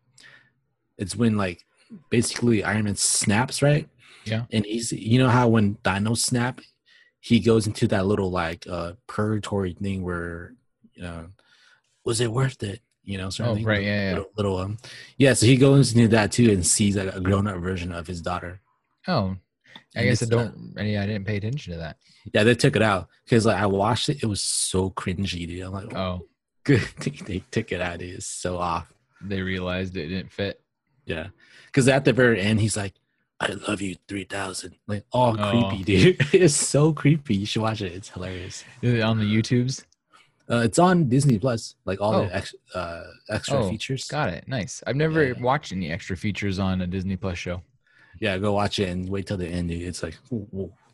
It's 0.97 1.15
when 1.15 1.37
like 1.37 1.65
basically 2.09 2.63
Iron 2.63 2.85
Man 2.85 2.95
snaps, 2.95 3.61
right? 3.61 3.87
Yeah. 4.25 4.45
And 4.51 4.65
he's 4.65 4.91
you 4.91 5.17
know 5.19 5.29
how 5.29 5.47
when 5.47 5.77
Dino 5.83 6.13
snap, 6.15 6.59
he 7.21 7.39
goes 7.39 7.67
into 7.67 7.87
that 7.87 8.05
little 8.05 8.31
like 8.31 8.67
uh 8.69 8.93
purgatory 9.07 9.73
thing 9.73 10.03
where 10.03 10.53
you 10.93 11.03
know 11.03 11.27
was 12.05 12.19
it 12.21 12.31
worth 12.31 12.61
it? 12.63 12.81
You 13.03 13.17
know, 13.17 13.29
sort 13.29 13.47
of 13.47 13.51
Oh, 13.53 13.55
thing? 13.55 13.65
right, 13.65 13.83
yeah, 13.83 14.01
yeah. 14.09 14.09
Little, 14.17 14.31
little 14.37 14.57
um 14.57 14.77
yeah, 15.17 15.33
so 15.33 15.45
he 15.45 15.55
goes 15.57 15.93
into 15.95 16.09
that 16.09 16.31
too 16.33 16.51
and 16.51 16.65
sees 16.67 16.97
like 16.97 17.15
a 17.15 17.21
grown 17.21 17.47
up 17.47 17.57
version 17.61 17.91
of 17.93 18.07
his 18.07 18.21
daughter. 18.21 18.59
Oh, 19.07 19.37
I 19.95 20.03
guess 20.03 20.21
I 20.23 20.25
uh, 20.25 20.29
don't. 20.29 20.73
yeah, 20.77 21.03
I 21.03 21.05
didn't 21.05 21.25
pay 21.25 21.37
attention 21.37 21.73
to 21.73 21.79
that. 21.79 21.97
Yeah, 22.33 22.43
they 22.43 22.55
took 22.55 22.75
it 22.75 22.81
out 22.81 23.07
because 23.25 23.45
like 23.45 23.57
I 23.57 23.65
watched 23.65 24.09
it, 24.09 24.21
it 24.23 24.25
was 24.27 24.41
so 24.41 24.89
cringy. 24.91 25.47
Dude. 25.47 25.61
I'm 25.61 25.71
like, 25.73 25.93
oh, 25.95 25.99
Oh, 26.21 26.25
good 26.63 26.81
thing 26.99 27.19
they 27.25 27.43
took 27.51 27.71
it 27.71 27.81
out. 27.81 28.01
It's 28.01 28.25
so 28.25 28.57
off. 28.57 28.91
they 29.21 29.41
realized 29.41 29.95
it 29.97 30.07
didn't 30.07 30.31
fit. 30.31 30.61
Yeah, 31.05 31.27
because 31.67 31.87
at 31.87 32.05
the 32.05 32.13
very 32.13 32.39
end, 32.39 32.59
he's 32.61 32.77
like, 32.77 32.93
"I 33.39 33.53
love 33.67 33.81
you, 33.81 33.95
three 34.07 34.25
thousand. 34.25 34.75
Like, 34.87 35.05
all 35.11 35.35
Oh. 35.39 35.69
creepy, 35.69 35.83
dude. 35.83 36.17
it's 36.33 36.53
so 36.55 36.93
creepy. 36.93 37.35
You 37.35 37.45
should 37.47 37.61
watch 37.63 37.81
it. 37.81 37.93
It's 37.93 38.09
hilarious. 38.09 38.63
Is 38.81 38.93
it 38.93 39.01
on 39.01 39.17
the 39.17 39.25
YouTubes? 39.25 39.83
Uh, 40.51 40.61
it's 40.65 40.79
on 40.79 41.07
Disney 41.09 41.37
Plus. 41.39 41.75
Like 41.85 42.01
all 42.01 42.13
Oh. 42.15 42.25
the 42.25 42.35
ex- 42.35 42.55
uh, 42.75 43.03
extra 43.29 43.63
Oh, 43.65 43.69
features. 43.69 44.05
Got 44.07 44.29
it. 44.33 44.47
Nice. 44.47 44.83
I've 44.87 44.95
never 44.95 45.23
Yeah. 45.23 45.33
watched 45.39 45.71
any 45.71 45.91
extra 45.91 46.17
features 46.17 46.57
on 46.59 46.81
a 46.81 46.87
Disney 46.87 47.15
Plus 47.17 47.37
show. 47.37 47.61
Yeah, 48.19 48.37
go 48.37 48.53
watch 48.53 48.79
it 48.79 48.89
and 48.89 49.07
wait 49.09 49.27
till 49.27 49.37
the 49.37 49.47
end, 49.47 49.69
dude. 49.69 49.83
It's 49.83 50.03
like, 50.03 50.17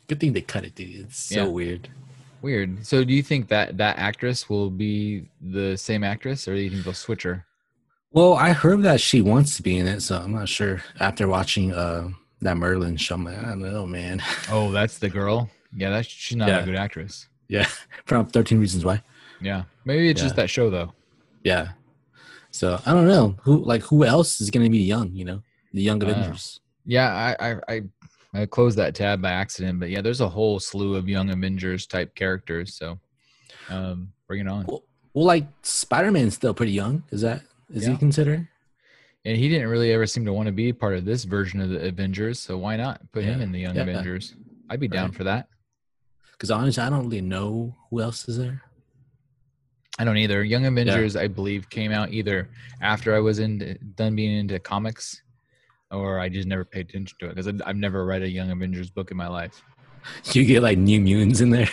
good 0.06 0.20
thing 0.20 0.32
they 0.32 0.40
cut 0.42 0.64
it, 0.64 0.74
dude. 0.74 1.06
It's 1.06 1.18
so 1.18 1.44
Yeah. 1.44 1.48
weird. 1.48 1.88
Weird. 2.42 2.86
So, 2.86 3.02
do 3.04 3.12
you 3.12 3.22
think 3.22 3.48
that 3.48 3.76
that 3.78 3.98
actress 3.98 4.48
will 4.48 4.70
be 4.70 5.28
the 5.40 5.76
same 5.76 6.04
actress, 6.04 6.46
or 6.46 6.54
do 6.54 6.60
you 6.60 6.70
think 6.70 6.84
they'll 6.84 6.94
switch 6.94 7.22
her? 7.24 7.44
Well, 8.12 8.34
I 8.34 8.52
heard 8.52 8.82
that 8.82 9.00
she 9.00 9.20
wants 9.20 9.56
to 9.56 9.62
be 9.62 9.76
in 9.78 9.86
it, 9.88 10.00
so 10.00 10.18
I'm 10.18 10.32
not 10.32 10.48
sure. 10.48 10.82
After 11.00 11.26
watching 11.28 11.72
uh 11.72 12.10
that 12.42 12.56
Merlin 12.56 12.96
show, 12.96 13.14
I'm 13.16 13.24
like, 13.24 13.38
I 13.38 13.42
don't 13.42 13.60
know, 13.62 13.86
man. 13.86 14.22
Oh, 14.50 14.70
that's 14.70 14.98
the 14.98 15.08
girl. 15.08 15.50
Yeah, 15.76 15.90
that's 15.90 16.06
she's 16.08 16.36
not 16.36 16.48
Yeah. 16.48 16.60
a 16.60 16.64
good 16.64 16.76
actress. 16.76 17.26
yeah, 17.48 17.66
from 18.04 18.26
Thirteen 18.26 18.60
Reasons 18.60 18.84
Why. 18.84 19.02
Yeah, 19.40 19.64
maybe 19.84 20.08
it's 20.08 20.22
just 20.22 20.36
that 20.36 20.48
show 20.50 20.70
though. 20.70 20.92
Yeah. 21.42 21.70
So 22.52 22.80
I 22.86 22.92
don't 22.92 23.08
know 23.08 23.36
who 23.42 23.64
like 23.64 23.82
who 23.82 24.04
else 24.04 24.40
is 24.40 24.50
gonna 24.50 24.70
be 24.70 24.78
young. 24.78 25.10
You 25.12 25.24
know, 25.24 25.42
the 25.72 25.82
Young 25.82 26.02
Uh, 26.02 26.06
Avengers. 26.08 26.60
Yeah, 26.86 27.08
I 27.38 27.50
I 27.50 27.56
I, 27.68 27.82
I 28.34 28.46
closed 28.46 28.78
that 28.78 28.94
tab 28.94 29.20
by 29.20 29.30
accident, 29.32 29.80
but 29.80 29.90
yeah, 29.90 30.00
there's 30.00 30.20
a 30.20 30.28
whole 30.28 30.60
slew 30.60 30.94
of 30.94 31.08
young 31.08 31.30
Avengers 31.30 31.86
type 31.86 32.14
characters. 32.14 32.74
So, 32.74 32.98
um, 33.68 34.12
bring 34.28 34.40
it 34.40 34.48
on. 34.48 34.64
Well, 34.66 34.84
well, 35.14 35.24
like 35.26 35.46
Spider 35.62 36.10
Man's 36.10 36.34
still 36.34 36.54
pretty 36.54 36.72
young. 36.72 37.02
Is 37.10 37.22
that 37.22 37.42
is 37.70 37.84
Yeah. 37.84 37.92
he 37.92 37.96
considered? 37.98 38.46
And 39.24 39.36
he 39.36 39.48
didn't 39.48 39.68
really 39.68 39.92
ever 39.92 40.06
seem 40.06 40.24
to 40.26 40.32
want 40.32 40.46
to 40.46 40.52
be 40.52 40.72
part 40.72 40.94
of 40.96 41.04
this 41.04 41.24
version 41.24 41.60
of 41.60 41.68
the 41.70 41.84
Avengers, 41.88 42.38
so 42.38 42.56
why 42.56 42.76
not 42.76 43.00
put 43.10 43.24
him 43.24 43.40
in 43.40 43.50
the 43.50 43.58
Young 43.58 43.74
Yeah. 43.74 43.82
Avengers? 43.82 44.34
I'd 44.70 44.78
be 44.78 44.86
down 44.86 45.06
Right. 45.08 45.14
for 45.16 45.24
that. 45.24 45.48
Because 46.32 46.52
honestly, 46.52 46.80
I 46.82 46.90
don't 46.90 47.04
really 47.04 47.22
know 47.22 47.74
who 47.90 48.00
else 48.00 48.28
is 48.28 48.38
there. 48.38 48.62
I 49.98 50.04
don't 50.04 50.18
either. 50.18 50.44
Young 50.44 50.66
Avengers, 50.66 51.16
I 51.16 51.26
believe, 51.26 51.68
came 51.70 51.90
out 51.90 52.12
either 52.12 52.50
after 52.82 53.16
I 53.16 53.18
was 53.18 53.38
in 53.40 53.76
done 53.96 54.14
being 54.14 54.36
into 54.36 54.60
comics, 54.60 55.22
or 55.90 56.18
I 56.18 56.28
just 56.28 56.48
never 56.48 56.64
paid 56.64 56.88
attention 56.88 57.16
to 57.20 57.26
it 57.26 57.34
because 57.36 57.46
I've 57.64 57.76
never 57.76 58.04
read 58.04 58.22
a 58.22 58.28
Young 58.28 58.50
Avengers 58.50 58.90
book 58.90 59.10
in 59.10 59.16
my 59.16 59.28
life. 59.28 59.62
You 60.32 60.44
get 60.44 60.62
like 60.62 60.78
New 60.78 61.00
Mutants 61.00 61.40
in 61.40 61.50
there. 61.50 61.68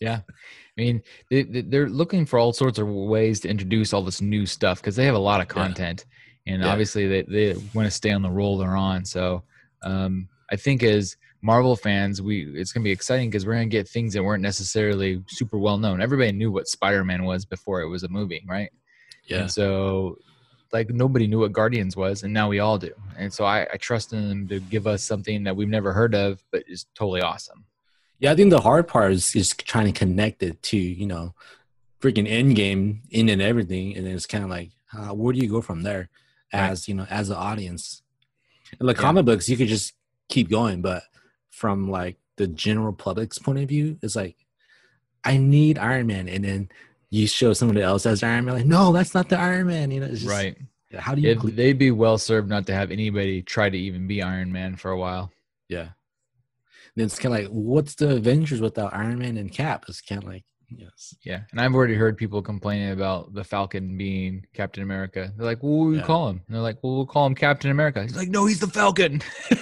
Yeah, 0.00 0.20
I 0.26 0.32
mean, 0.76 1.02
they, 1.30 1.42
they- 1.44 1.62
they're 1.62 1.88
looking 1.88 2.26
for 2.26 2.38
all 2.38 2.52
sorts 2.52 2.78
of 2.78 2.86
ways 2.88 3.40
to 3.40 3.48
introduce 3.48 3.92
all 3.94 4.02
this 4.02 4.20
new 4.20 4.44
stuff 4.44 4.80
because 4.80 4.96
they 4.96 5.06
have 5.06 5.14
a 5.14 5.18
lot 5.18 5.40
of 5.40 5.46
Yeah. 5.46 5.54
content, 5.54 6.04
and 6.46 6.60
Yeah. 6.62 6.68
obviously 6.68 7.06
they, 7.08 7.22
they 7.22 7.54
want 7.72 7.86
to 7.86 7.90
stay 7.90 8.10
on 8.10 8.20
the 8.22 8.30
roll 8.30 8.58
they're 8.58 8.76
on. 8.76 9.04
So 9.06 9.42
um, 9.82 10.28
I 10.50 10.56
think 10.56 10.82
as 10.82 11.16
Marvel 11.40 11.76
fans, 11.76 12.20
we 12.20 12.44
it's 12.60 12.72
gonna 12.72 12.84
be 12.84 12.90
exciting 12.90 13.30
because 13.30 13.46
we're 13.46 13.54
gonna 13.54 13.66
get 13.66 13.88
things 13.88 14.12
that 14.14 14.22
weren't 14.22 14.42
necessarily 14.42 15.22
super 15.28 15.56
well 15.58 15.78
known. 15.78 16.02
Everybody 16.02 16.32
knew 16.32 16.50
what 16.52 16.68
Spider 16.68 17.04
Man 17.04 17.24
was 17.24 17.46
before 17.46 17.80
it 17.80 17.88
was 17.88 18.02
a 18.02 18.08
movie, 18.08 18.44
right? 18.46 18.70
Yeah. 19.26 19.42
And 19.42 19.50
so, 19.50 20.18
like, 20.72 20.90
nobody 20.90 21.26
knew 21.26 21.40
what 21.40 21.52
Guardians 21.52 21.96
was, 21.96 22.22
and 22.22 22.32
now 22.32 22.48
we 22.48 22.58
all 22.58 22.78
do. 22.78 22.92
And 23.16 23.32
so, 23.32 23.44
I, 23.44 23.66
I 23.72 23.76
trust 23.76 24.12
in 24.12 24.28
them 24.28 24.48
to 24.48 24.60
give 24.60 24.86
us 24.86 25.02
something 25.02 25.44
that 25.44 25.54
we've 25.56 25.68
never 25.68 25.92
heard 25.92 26.14
of, 26.14 26.42
but 26.50 26.64
is 26.66 26.86
totally 26.94 27.20
awesome. 27.20 27.64
Yeah, 28.18 28.32
I 28.32 28.36
think 28.36 28.50
the 28.50 28.60
hard 28.60 28.88
part 28.88 29.12
is 29.12 29.32
just 29.32 29.58
trying 29.66 29.86
to 29.92 29.98
connect 29.98 30.42
it 30.42 30.62
to 30.64 30.76
you 30.76 31.06
know, 31.06 31.34
freaking 32.00 32.28
Endgame 32.30 33.00
in 33.10 33.28
and 33.28 33.42
everything, 33.42 33.96
and 33.96 34.06
then 34.06 34.14
it's 34.14 34.26
kind 34.26 34.44
of 34.44 34.50
like, 34.50 34.70
uh, 34.96 35.14
where 35.14 35.32
do 35.32 35.40
you 35.40 35.48
go 35.48 35.60
from 35.60 35.82
there, 35.82 36.08
Right. 36.52 36.70
as 36.70 36.88
you 36.88 36.94
know, 36.94 37.06
as 37.10 37.28
the 37.28 37.36
audience? 37.36 38.02
And 38.78 38.86
like 38.86 38.96
Yeah. 38.96 39.02
comic 39.02 39.24
books, 39.26 39.48
you 39.48 39.56
could 39.56 39.68
just 39.68 39.94
keep 40.28 40.48
going, 40.50 40.82
but 40.82 41.02
from 41.50 41.90
like 41.90 42.16
the 42.36 42.46
general 42.46 42.92
public's 42.92 43.38
point 43.38 43.58
of 43.58 43.68
view, 43.68 43.98
it's 44.02 44.16
like, 44.16 44.36
I 45.24 45.36
need 45.38 45.78
Iron 45.78 46.06
Man, 46.06 46.28
and 46.28 46.44
then 46.44 46.68
you 47.14 47.26
show 47.26 47.52
somebody 47.52 47.82
else 47.82 48.06
as 48.06 48.22
Iron 48.22 48.44
Man, 48.46 48.54
like, 48.56 48.66
no, 48.66 48.92
that's 48.92 49.14
not 49.14 49.28
the 49.28 49.38
Iron 49.38 49.66
Man. 49.66 49.90
You 49.90 50.00
know, 50.00 50.06
it's 50.06 50.20
just, 50.22 50.30
right. 50.30 50.56
How 50.96 51.14
do 51.14 51.20
you? 51.22 51.30
It, 51.30 51.38
cle- 51.38 51.50
they'd 51.50 51.78
be 51.78 51.90
well 51.90 52.18
served 52.18 52.48
not 52.48 52.66
to 52.66 52.74
have 52.74 52.90
anybody 52.90 53.42
try 53.42 53.68
to 53.70 53.76
even 53.78 54.06
be 54.06 54.22
Iron 54.22 54.50
Man 54.52 54.76
for 54.76 54.90
a 54.90 54.98
while. 54.98 55.30
yeah. 55.68 55.88
Then 56.96 57.06
it's 57.06 57.18
kind 57.18 57.34
of 57.34 57.40
like, 57.42 57.50
what's 57.50 57.96
the 57.96 58.14
Avengers 58.16 58.60
without 58.60 58.94
Iron 58.94 59.18
Man 59.18 59.36
and 59.36 59.50
Cap? 59.50 59.84
It's 59.88 60.00
kind 60.00 60.22
of 60.22 60.28
like, 60.28 60.44
yes, 60.68 61.12
Yeah. 61.24 61.40
And 61.50 61.60
I've 61.60 61.74
already 61.74 61.94
heard 61.96 62.16
people 62.16 62.40
complaining 62.40 62.92
about 62.92 63.34
the 63.34 63.42
Falcon 63.42 63.96
being 63.98 64.46
Captain 64.54 64.82
America. 64.84 65.32
They're 65.36 65.44
like, 65.46 65.60
well, 65.64 65.72
what 65.72 65.84
do 65.86 65.90
we 65.90 65.96
Yeah. 65.96 66.02
call 66.04 66.28
him? 66.28 66.40
And 66.46 66.54
they're 66.54 66.62
like, 66.62 66.78
well, 66.82 66.94
we'll 66.94 67.06
call 67.06 67.26
him 67.26 67.34
Captain 67.34 67.72
America. 67.72 68.00
He's 68.02 68.16
like, 68.16 68.28
no, 68.28 68.46
he's 68.46 68.60
the 68.60 68.68
Falcon. 68.68 69.22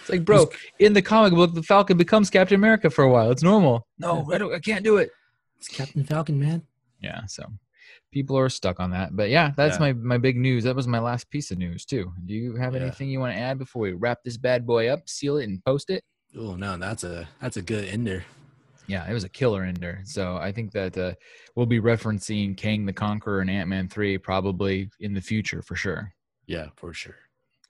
It's 0.00 0.08
like, 0.08 0.24
bro, 0.24 0.48
in 0.78 0.94
the 0.94 1.02
comic 1.02 1.34
book, 1.34 1.52
the 1.52 1.62
Falcon 1.62 1.98
becomes 1.98 2.30
Captain 2.30 2.54
America 2.54 2.88
for 2.88 3.04
a 3.04 3.10
while. 3.10 3.30
It's 3.30 3.42
normal. 3.42 3.86
No, 3.98 4.26
I, 4.32 4.54
I 4.54 4.58
can't 4.60 4.82
do 4.82 4.96
it. 4.96 5.10
It's 5.58 5.68
Captain 5.68 6.04
Falcon, 6.04 6.40
man. 6.40 6.62
Yeah, 7.00 7.24
so 7.26 7.44
people 8.12 8.36
are 8.38 8.48
stuck 8.48 8.80
on 8.80 8.90
that. 8.90 9.14
But 9.16 9.30
yeah, 9.30 9.52
that's 9.56 9.76
Yeah. 9.76 9.80
my 9.80 9.92
my 9.92 10.18
big 10.18 10.36
news. 10.36 10.64
That 10.64 10.76
was 10.76 10.86
my 10.88 10.98
last 10.98 11.30
piece 11.30 11.50
of 11.50 11.58
news 11.58 11.84
too. 11.84 12.12
Do 12.26 12.34
you 12.34 12.56
have 12.56 12.74
Yeah. 12.74 12.80
anything 12.82 13.08
you 13.08 13.20
want 13.20 13.34
to 13.34 13.40
add 13.40 13.58
before 13.58 13.82
we 13.82 13.92
wrap 13.92 14.22
this 14.24 14.36
bad 14.36 14.66
boy 14.66 14.88
up, 14.88 15.08
seal 15.08 15.36
it, 15.38 15.44
and 15.48 15.64
post 15.64 15.90
it? 15.90 16.04
Oh 16.36 16.54
no, 16.56 16.76
that's 16.76 17.04
a 17.04 17.28
that's 17.40 17.56
a 17.56 17.62
good 17.62 17.84
ender. 17.88 18.24
Yeah, 18.86 19.08
it 19.08 19.12
was 19.12 19.24
a 19.24 19.28
killer 19.28 19.64
ender. 19.64 20.00
So 20.04 20.36
I 20.38 20.50
think 20.50 20.72
that 20.72 20.96
uh, 20.96 21.12
we'll 21.54 21.66
be 21.66 21.80
referencing 21.80 22.56
Kang 22.56 22.86
the 22.86 22.92
Conqueror 22.92 23.40
and 23.40 23.50
Ant 23.50 23.68
Man 23.68 23.86
three 23.88 24.16
probably 24.16 24.90
in 25.00 25.12
the 25.12 25.20
future 25.20 25.60
for 25.62 25.76
sure. 25.76 26.12
Yeah, 26.46 26.68
for 26.76 26.94
sure. 26.94 27.16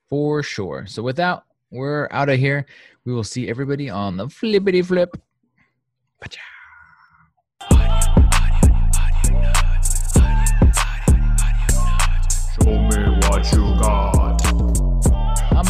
For 0.09 0.43
sure. 0.45 0.87
So 0.87 1.03
with 1.03 1.17
that, 1.17 1.43
we're 1.71 2.07
out 2.13 2.29
of 2.29 2.39
here. 2.39 2.67
We 3.05 3.13
will 3.13 3.25
see 3.25 3.49
everybody 3.49 3.91
on 3.91 4.17
the 4.17 4.29
flippity 4.29 4.81
flip. 4.81 5.11
Pacha. 6.21 6.39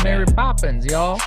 Mary 0.08 0.24
Poppins, 0.24 0.86
y'all. 0.86 1.20